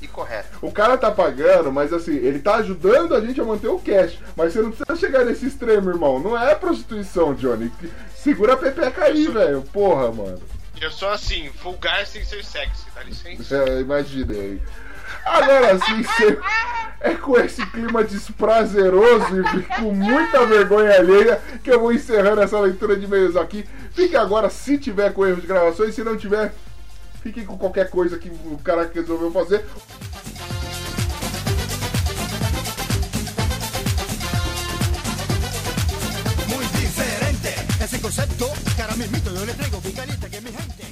e 0.00 0.08
correto. 0.08 0.58
O 0.62 0.72
cara 0.72 0.96
tá 0.96 1.10
pagando, 1.10 1.70
mas 1.70 1.92
assim, 1.92 2.16
ele 2.16 2.38
tá 2.38 2.56
ajudando 2.56 3.14
a 3.14 3.20
gente 3.20 3.38
a 3.38 3.44
manter 3.44 3.68
o 3.68 3.78
cash. 3.78 4.18
Mas 4.34 4.54
você 4.54 4.62
não 4.62 4.70
precisa 4.70 4.96
chegar 4.96 5.24
nesse 5.26 5.46
extremo, 5.46 5.90
irmão. 5.90 6.18
Não 6.18 6.38
é 6.38 6.54
prostituição, 6.54 7.34
Johnny. 7.34 7.70
Segura 8.26 8.54
a 8.54 8.56
pepeca 8.56 9.04
aí, 9.04 9.28
velho. 9.28 9.62
Porra, 9.72 10.10
mano. 10.10 10.40
Eu 10.80 10.90
sou 10.90 11.08
assim, 11.10 11.48
vulgar 11.62 12.04
sem 12.04 12.24
ser 12.24 12.44
sexy, 12.44 12.84
dá 12.92 13.04
licença. 13.04 13.56
É, 13.56 13.80
imaginei. 13.80 14.60
Agora 15.24 15.78
sim, 15.78 16.02
cê- 16.18 16.36
é 17.02 17.14
com 17.14 17.38
esse 17.38 17.64
clima 17.66 18.02
desprazeroso 18.02 19.42
e 19.58 19.62
com 19.80 19.92
muita 19.94 20.44
vergonha 20.44 20.92
alheia 20.96 21.40
que 21.62 21.70
eu 21.70 21.78
vou 21.78 21.92
encerrando 21.92 22.40
essa 22.42 22.58
leitura 22.58 22.96
de 22.96 23.04
e-mails 23.04 23.36
aqui. 23.36 23.64
Fique 23.92 24.16
agora, 24.16 24.50
se 24.50 24.76
tiver 24.76 25.12
com 25.12 25.24
erros 25.24 25.42
de 25.42 25.46
gravações, 25.46 25.94
se 25.94 26.02
não 26.02 26.16
tiver, 26.16 26.52
fique 27.22 27.44
com 27.44 27.56
qualquer 27.56 27.88
coisa 27.88 28.18
que 28.18 28.28
o 28.28 28.58
cara 28.58 28.90
resolveu 28.92 29.30
fazer. 29.30 29.64
Concepto 38.00 38.52
que 38.74 38.82
ahora 38.82 38.96
mismito 38.96 39.32
yo 39.34 39.44
le 39.44 39.54
traigo 39.54 39.80
caliente 39.94 40.30
que 40.30 40.40
mi 40.40 40.50
gente. 40.50 40.86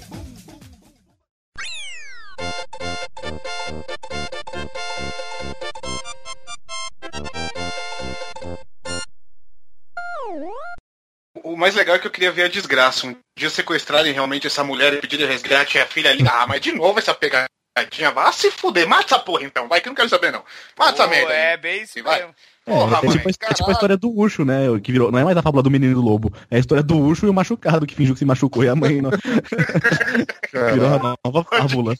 O 11.42 11.56
mais 11.56 11.74
legal 11.74 11.96
é 11.96 11.98
que 11.98 12.06
eu 12.06 12.10
queria 12.10 12.32
ver 12.32 12.44
a 12.44 12.48
desgraça. 12.48 13.06
Um 13.06 13.16
dia 13.38 13.50
sequestrarem 13.50 14.12
realmente 14.12 14.46
essa 14.46 14.64
mulher 14.64 14.94
e 14.94 15.00
pedirem 15.00 15.26
resgate 15.26 15.78
e 15.78 15.80
a 15.80 15.86
filha 15.86 16.10
ali. 16.10 16.26
Ah, 16.26 16.46
mas 16.46 16.60
de 16.60 16.72
novo 16.72 16.98
essa 16.98 17.14
pegadinha. 17.14 18.10
Vá 18.12 18.32
se 18.32 18.50
fuder. 18.50 18.88
Mata 18.88 19.14
essa 19.14 19.18
porra 19.18 19.44
então. 19.44 19.68
Vai 19.68 19.80
que 19.80 19.88
eu 19.88 19.90
não 19.90 19.96
quero 19.96 20.08
saber 20.08 20.32
não. 20.32 20.44
Mata 20.76 20.94
essa 20.94 21.06
merda. 21.06 21.32
é 21.32 21.56
bem 21.56 21.82
isso 21.82 22.02
vai. 22.02 22.20
mesmo. 22.20 22.34
Porra, 22.64 22.96
é, 22.96 22.98
é, 22.98 23.02
mãe, 23.02 23.16
tipo, 23.16 23.28
é 23.28 23.54
tipo 23.54 23.68
a 23.68 23.72
história 23.72 23.96
do 23.96 24.18
Ucho, 24.18 24.44
né? 24.44 24.62
Que 24.82 24.90
virou, 24.90 25.12
não 25.12 25.18
é 25.18 25.24
mais 25.24 25.36
a 25.36 25.42
fábula 25.42 25.62
do 25.62 25.70
menino 25.70 25.92
e 25.92 25.94
do 25.94 26.00
lobo. 26.00 26.32
É 26.50 26.56
a 26.56 26.58
história 26.58 26.82
do 26.82 26.98
Ucho 26.98 27.26
e 27.26 27.28
o 27.28 27.34
machucado 27.34 27.86
que 27.86 27.94
fingiu 27.94 28.14
que 28.14 28.18
se 28.18 28.24
machucou 28.24 28.64
e 28.64 28.68
a 28.68 28.74
mãe 28.74 29.02
não. 29.02 29.10
virou 30.72 30.86
a 30.86 31.16
nova 31.24 31.44
fábula. 31.44 31.94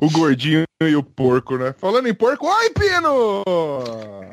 O 0.00 0.10
gordinho 0.10 0.64
e 0.80 0.96
o 0.96 1.02
porco, 1.02 1.58
né? 1.58 1.74
Falando 1.78 2.08
em 2.08 2.14
porco, 2.14 2.46
oi, 2.46 2.70
Pino! 2.70 3.42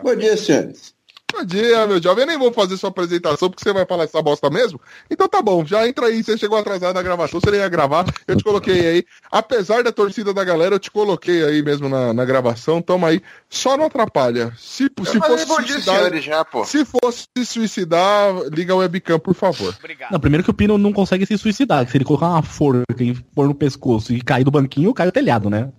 Bom 0.02 0.16
dia, 0.16 0.38
senhores. 0.38 0.95
Bom 1.34 1.44
dia, 1.44 1.88
meu 1.88 2.00
jovem. 2.00 2.22
Eu 2.24 2.28
nem 2.28 2.38
vou 2.38 2.54
fazer 2.54 2.78
sua 2.78 2.92
apresentação 2.92 3.50
porque 3.50 3.64
você 3.64 3.74
vai 3.74 3.88
falar 3.88 4.04
essa 4.04 4.22
bosta 4.22 4.52
mesmo. 4.52 4.80
Então 5.10 5.28
tá 5.28 5.42
bom, 5.42 5.66
já 5.66 5.88
entra 5.88 6.06
aí. 6.06 6.24
Você 6.24 6.38
chegou 6.38 6.60
atrasado 6.60 6.94
na 6.94 7.02
gravação, 7.02 7.40
você 7.40 7.50
nem 7.50 7.60
ia 7.60 7.68
gravar. 7.68 8.06
Eu 8.28 8.38
te 8.38 8.44
coloquei 8.44 8.88
aí. 8.88 9.06
Apesar 9.32 9.84
da 9.84 9.92
torcida 9.92 10.32
da 10.32 10.44
galera, 10.44 10.76
eu 10.76 10.80
te 10.80 10.92
coloquei 10.92 11.44
aí 11.44 11.64
mesmo 11.64 11.90
na, 11.90 12.14
na 12.14 12.24
gravação. 12.24 12.84
Toma 12.84 13.08
aí. 13.08 13.22
Só 13.50 13.76
não 13.76 13.86
atrapalha. 13.86 14.54
Se, 14.60 14.84
se 14.84 15.20
fosse 15.20 15.46
dia, 15.46 15.56
suicidar, 15.56 15.96
senhores, 15.96 16.24
já, 16.24 16.46
pô. 16.46 16.66
se 16.66 16.86
fosse 16.86 17.26
se 17.36 17.46
suicidar, 17.46 18.32
liga 18.52 18.76
o 18.76 18.78
webcam, 18.78 19.18
por 19.18 19.34
favor. 19.34 19.76
Não, 20.12 20.20
primeiro 20.20 20.44
que 20.44 20.52
o 20.52 20.54
Pino 20.54 20.78
não 20.78 20.94
consegue 20.94 21.26
se 21.26 21.36
suicidar. 21.36 21.84
que 21.84 21.92
Se 21.92 21.98
ele 21.98 22.06
colocar 22.06 22.30
uma 22.30 22.44
forca 22.44 22.86
e 23.04 23.16
pôr 23.34 23.48
no 23.48 23.56
pescoço 23.56 24.14
e 24.14 24.22
cair 24.22 24.44
do 24.44 24.52
banquinho, 24.52 24.94
cai 24.94 25.08
o 25.08 25.12
telhado, 25.12 25.50
né? 25.50 25.72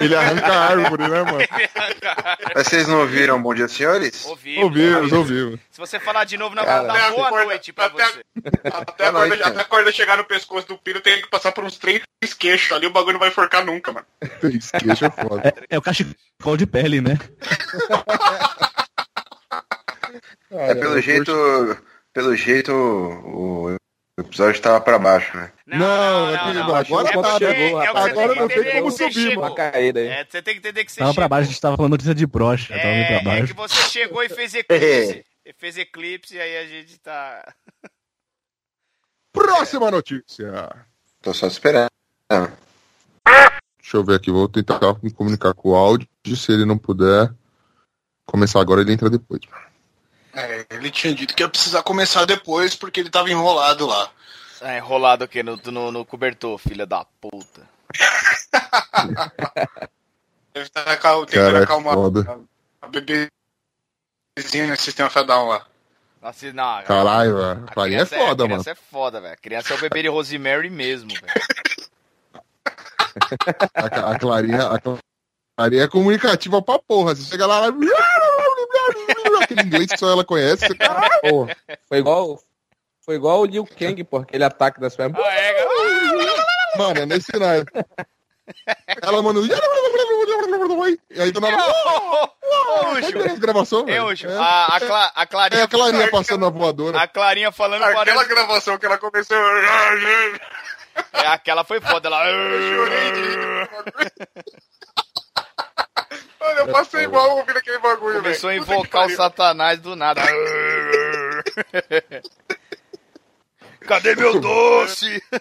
Ele 0.00 0.14
arranca 0.16 0.46
a 0.46 0.66
árvore, 0.70 1.08
né, 1.08 1.22
mano? 1.22 1.38
Mas 2.54 2.66
vocês 2.66 2.86
não 2.88 3.00
ouviram 3.00 3.40
Bom 3.40 3.54
Dia, 3.54 3.68
Senhores? 3.68 4.24
Ouvimos, 4.26 4.64
Ouvimos, 4.64 5.12
ouvimos. 5.12 5.60
Se 5.70 5.78
você 5.78 5.98
falar 6.00 6.24
de 6.24 6.36
novo, 6.36 6.54
Cara, 6.56 6.82
dar 6.82 6.94
até 7.06 7.10
boa 7.16 7.28
corda- 7.28 7.44
noite 7.46 7.72
pra 7.72 7.88
você. 7.88 8.22
Até 8.64 9.06
a, 9.08 9.12
corda, 9.12 9.46
até 9.46 9.60
a 9.60 9.64
corda 9.64 9.92
chegar 9.92 10.16
no 10.16 10.24
pescoço 10.24 10.66
do 10.68 10.78
piro 10.78 11.00
tem 11.00 11.20
que 11.22 11.28
passar 11.28 11.52
por 11.52 11.64
uns 11.64 11.76
três 11.78 12.02
queixos 12.38 12.72
ali. 12.72 12.86
O 12.86 12.90
bagulho 12.90 13.14
não 13.14 13.20
vai 13.20 13.30
forcar 13.30 13.64
nunca, 13.64 13.92
mano. 13.92 14.06
Três 14.40 14.70
queixos 14.70 15.02
é 15.02 15.10
foda. 15.10 15.48
É, 15.70 15.76
é 15.76 15.78
o 15.78 15.82
cachecol 15.82 16.56
de 16.56 16.66
pele, 16.66 17.00
né? 17.00 17.16
É, 20.50 20.74
pelo 20.74 21.00
jeito. 21.00 21.78
Pelo 22.12 22.34
jeito, 22.34 22.72
o 22.72 23.76
o 24.18 24.20
episódio 24.22 24.60
tava 24.60 24.80
pra 24.80 24.98
baixo, 24.98 25.36
né? 25.36 25.52
Não, 25.66 26.28
é 26.34 26.38
que 26.38 26.58
agora 26.58 27.08
É 27.08 27.12
tá, 27.12 27.22
porque- 27.30 27.44
né? 27.46 27.70
é 27.70 27.86
Agora 27.86 28.34
não 28.34 28.48
tem 28.48 28.72
como 28.82 28.90
subir, 28.90 29.12
chegou. 29.12 29.42
mano. 29.44 29.54
caída 29.54 30.00
aí. 30.00 30.08
É, 30.08 30.24
você 30.28 30.42
tem 30.42 30.54
que 30.54 30.58
entender 30.58 30.84
que 30.84 30.90
você 30.92 30.98
Tava 30.98 31.14
pra 31.14 31.22
chegou. 31.22 31.28
baixo, 31.28 31.48
a 31.48 31.52
gente 31.52 31.60
tava 31.60 31.76
falando 31.76 31.90
notícia 31.92 32.14
de 32.14 32.26
brocha. 32.26 32.74
Tava 32.74 32.88
meio 32.88 33.06
pra 33.06 33.14
É, 33.16 33.20
é 33.20 33.22
baixo. 33.24 33.46
que 33.46 33.52
você 33.60 33.82
chegou 33.88 34.22
e 34.22 34.28
fez 34.28 34.54
eclipse. 34.58 35.24
fez 35.56 35.78
eclipse 35.78 36.34
e 36.34 36.40
aí 36.40 36.56
a 36.58 36.66
gente 36.66 36.98
tá. 36.98 37.54
Próxima 39.32 39.90
notícia. 39.90 40.68
Tô 41.22 41.32
só 41.34 41.46
esperando. 41.46 41.88
Deixa 43.80 43.96
eu 43.96 44.04
ver 44.04 44.16
aqui, 44.16 44.30
vou 44.30 44.48
tentar 44.48 44.80
me 45.02 45.10
comunicar 45.12 45.54
com 45.54 45.70
o 45.70 45.74
áudio. 45.74 46.08
Se 46.36 46.52
ele 46.52 46.64
não 46.64 46.76
puder 46.76 47.32
começar 48.26 48.60
agora, 48.60 48.80
ele 48.80 48.92
entra 48.92 49.08
depois. 49.08 49.40
É, 50.38 50.64
ele 50.70 50.88
tinha 50.90 51.12
dito 51.12 51.34
que 51.34 51.42
ia 51.42 51.48
precisar 51.48 51.82
começar 51.82 52.24
depois 52.24 52.76
porque 52.76 53.00
ele 53.00 53.10
tava 53.10 53.28
enrolado 53.28 53.86
lá. 53.86 54.08
Ah, 54.60 54.76
enrolado 54.76 55.24
aqui 55.24 55.42
no, 55.42 55.56
no, 55.56 55.90
no 55.90 56.04
cobertor, 56.04 56.56
filha 56.58 56.86
da 56.86 57.04
puta. 57.20 57.68
Deve 60.54 60.66
estar 60.66 60.84
tentando 60.84 61.26
Cara, 61.26 61.58
é 61.58 61.62
acalmar 61.62 61.94
foda. 61.94 62.40
a 62.82 62.86
bebezinha 62.88 63.30
no 64.68 64.76
sistema 64.76 65.10
Fedal 65.10 65.46
lá. 65.46 65.66
Assim, 66.22 66.52
não, 66.52 66.82
Caralho, 66.82 67.36
velho. 67.36 67.64
a 67.64 67.72
Clarinha 67.72 68.02
é 68.02 68.06
criança 68.06 68.26
foda, 68.26 68.44
a 68.44 68.48
mano. 68.48 68.62
criança 68.62 68.70
é 68.70 68.74
foda, 68.74 69.20
velho. 69.20 69.34
A 69.34 69.36
criança 69.36 69.72
é 69.72 69.76
o 69.76 69.80
bebê 69.80 70.02
de 70.02 70.08
Rosemary 70.08 70.70
mesmo, 70.70 71.10
velho. 71.10 71.26
A, 73.74 74.12
a 74.12 74.18
Clarinha, 74.18 74.62
a 74.68 74.78
Clarinha 75.56 75.82
é 75.82 75.88
comunicativa 75.88 76.62
pra 76.62 76.78
porra. 76.78 77.16
Você 77.16 77.24
chega 77.24 77.46
lá, 77.46 77.64
ela... 77.64 77.72
aquele 79.58 79.68
inglês 79.68 79.90
que 79.90 79.98
só 79.98 80.10
ela 80.10 80.24
conhece. 80.24 80.74
Caralho, 80.76 81.20
Pô, 81.22 81.48
foi 81.88 81.98
igual. 81.98 82.38
Foi 83.04 83.14
igual 83.14 83.40
o 83.40 83.46
Liu 83.46 83.66
Kang, 83.66 84.04
pô, 84.04 84.18
aquele 84.18 84.44
ataque 84.44 84.78
das 84.80 84.94
pernas. 84.94 85.18
Mano, 86.76 87.00
é 87.00 87.06
nesse 87.06 87.32
cenário. 87.32 87.64
Ela 89.02 89.22
manda. 89.22 89.40
E 91.10 91.20
aí 91.20 91.32
do 91.32 91.40
nada. 91.40 91.56
Ucho, 92.92 93.40
gravação, 93.40 93.80
é, 93.80 93.84
velho. 93.84 94.06
Ucho, 94.08 94.28
a, 94.28 94.76
a, 94.76 94.80
Cla- 94.80 95.12
a 95.14 95.26
Clarinha... 95.26 95.60
É 95.60 95.64
a 95.64 95.68
Clarinha 95.68 96.10
passando 96.10 96.40
na 96.42 96.50
voadora. 96.50 96.98
A 97.00 97.08
Clarinha 97.08 97.50
falando 97.50 97.82
Aquela 97.82 98.04
parece... 98.04 98.28
gravação 98.28 98.78
que 98.78 98.86
ela 98.86 98.98
começou. 98.98 99.36
É, 101.12 101.26
aquela 101.28 101.64
foi 101.64 101.80
foda, 101.80 102.08
ela... 102.08 102.24
Olha, 106.40 106.58
eu 106.60 106.68
passei 106.68 107.06
mal 107.06 107.36
ouvindo 107.36 107.56
aquele 107.58 107.78
bagulho, 107.78 108.22
velho. 108.22 108.22
Começou 108.22 108.50
a 108.50 108.54
Puta 108.54 108.64
que 108.66 108.72
invocar 108.72 109.06
o 109.06 109.10
satanás 109.10 109.78
do 109.80 109.96
nada. 109.96 110.22
Cadê 113.86 114.14
meu 114.14 114.40
doce? 114.40 115.22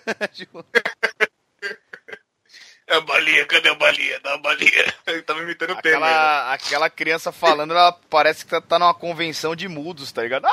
É 2.89 2.95
a 2.95 3.01
balinha, 3.01 3.45
cadê 3.45 3.67
a 3.67 3.75
balinha? 3.75 4.17
Dá 4.21 4.35
a 4.35 4.37
balinha. 4.37 4.93
Ele 5.07 5.21
tava 5.21 5.41
imitando 5.41 5.71
o 5.73 5.81
Temer. 5.81 5.99
né? 5.99 6.05
Aquela, 6.07 6.53
aquela 6.53 6.89
criança 6.89 7.33
falando, 7.33 7.73
ela 7.73 7.91
parece 8.09 8.45
que 8.45 8.61
tá 8.61 8.79
numa 8.79 8.93
convenção 8.93 9.53
de 9.57 9.67
mudos, 9.67 10.09
tá 10.13 10.23
ligado? 10.23 10.47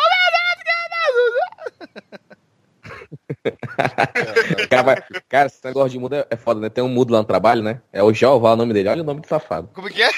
Cara, 4.70 4.82
vai- 4.82 5.02
cara, 5.28 5.46
esse 5.46 5.64
negócio 5.64 5.90
de 5.90 5.98
mudo 5.98 6.14
é, 6.16 6.26
é 6.30 6.36
foda, 6.36 6.60
né? 6.60 6.68
Tem 6.68 6.82
um 6.82 6.88
mudo 6.88 7.12
lá 7.12 7.18
no 7.18 7.24
trabalho, 7.24 7.62
né? 7.62 7.80
É 7.92 8.02
o 8.02 8.12
Jeová 8.12 8.52
o 8.52 8.56
nome 8.56 8.72
dele. 8.72 8.88
Olha 8.88 9.02
o 9.02 9.06
nome 9.06 9.20
do 9.20 9.26
safado. 9.28 9.68
Como 9.74 9.88
que 9.88 10.02
é? 10.02 10.10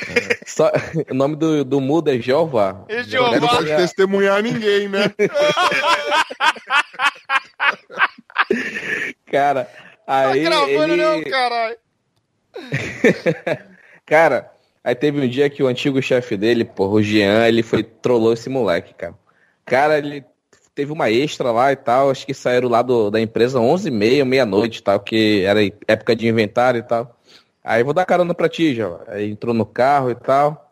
Só, 0.47 0.71
o 1.11 1.15
nome 1.15 1.37
do, 1.37 1.65
do 1.65 1.81
mudo 1.81 2.11
é 2.11 2.19
Jeová. 2.19 2.85
É 2.89 3.01
Ele 3.01 3.41
não 3.41 3.49
pode 3.49 3.77
testemunhar 3.77 4.43
ninguém, 4.43 4.89
né? 4.89 5.13
Cara, 9.31 9.69
aí 10.07 10.45
Tá 10.45 10.51
gravando 10.51 10.93
ele... 10.95 10.97
não, 11.03 11.23
caralho. 11.25 11.77
Cara, 14.05 14.51
aí 14.85 14.95
teve 14.95 15.21
um 15.21 15.29
dia 15.29 15.51
que 15.51 15.63
o 15.63 15.67
antigo 15.67 16.01
chefe 16.01 16.37
dele, 16.37 16.65
porra, 16.65 16.93
o 16.95 17.03
Jean, 17.03 17.47
ele 17.47 17.63
foi 17.63 17.83
trollou 17.83 18.33
esse 18.33 18.49
moleque, 18.49 18.95
cara. 18.95 19.15
Cara, 19.65 19.99
ele 19.99 20.25
teve 20.77 20.93
uma 20.93 21.11
extra 21.11 21.51
lá 21.51 21.73
e 21.73 21.77
tal, 21.77 22.11
acho 22.11 22.27
que 22.27 22.35
saíram 22.35 22.69
lá 22.69 22.83
do, 22.83 23.11
da 23.11 23.19
empresa 23.19 23.59
11h30, 23.59 24.25
meia-noite 24.27 24.81
e 24.81 24.83
tal, 24.83 25.01
que 25.01 25.43
era 25.43 25.61
época 25.89 26.15
de 26.15 26.29
inventário 26.29 26.81
e 26.81 26.83
tal. 26.83 27.19
Aí 27.65 27.83
vou 27.83 27.95
dar 27.95 28.05
carona 28.05 28.35
pra 28.35 28.49
ti, 28.49 28.75
já. 28.75 28.87
Aí 29.09 29.31
entrou 29.31 29.55
no 29.55 29.65
carro 29.65 30.11
e 30.11 30.15
tal. 30.15 30.71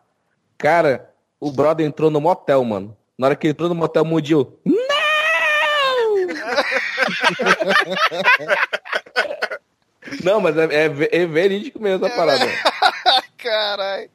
Cara, 0.59 1.11
o 1.41 1.51
brother 1.51 1.87
entrou 1.87 2.11
no 2.11 2.21
motel, 2.21 2.63
mano. 2.63 2.95
Na 3.19 3.29
hora 3.29 3.37
que 3.37 3.47
ele 3.47 3.53
entrou 3.53 3.69
no 3.69 3.75
motel, 3.75 4.05
mudiu. 4.05 4.61
Não, 10.23 10.39
mas 10.43 10.57
é, 10.59 10.65
é, 10.65 10.85
é 11.23 11.27
verídico 11.27 11.81
mesmo 11.81 12.05
a 12.05 12.11
parada. 12.11 12.45
Caralho. 13.39 14.11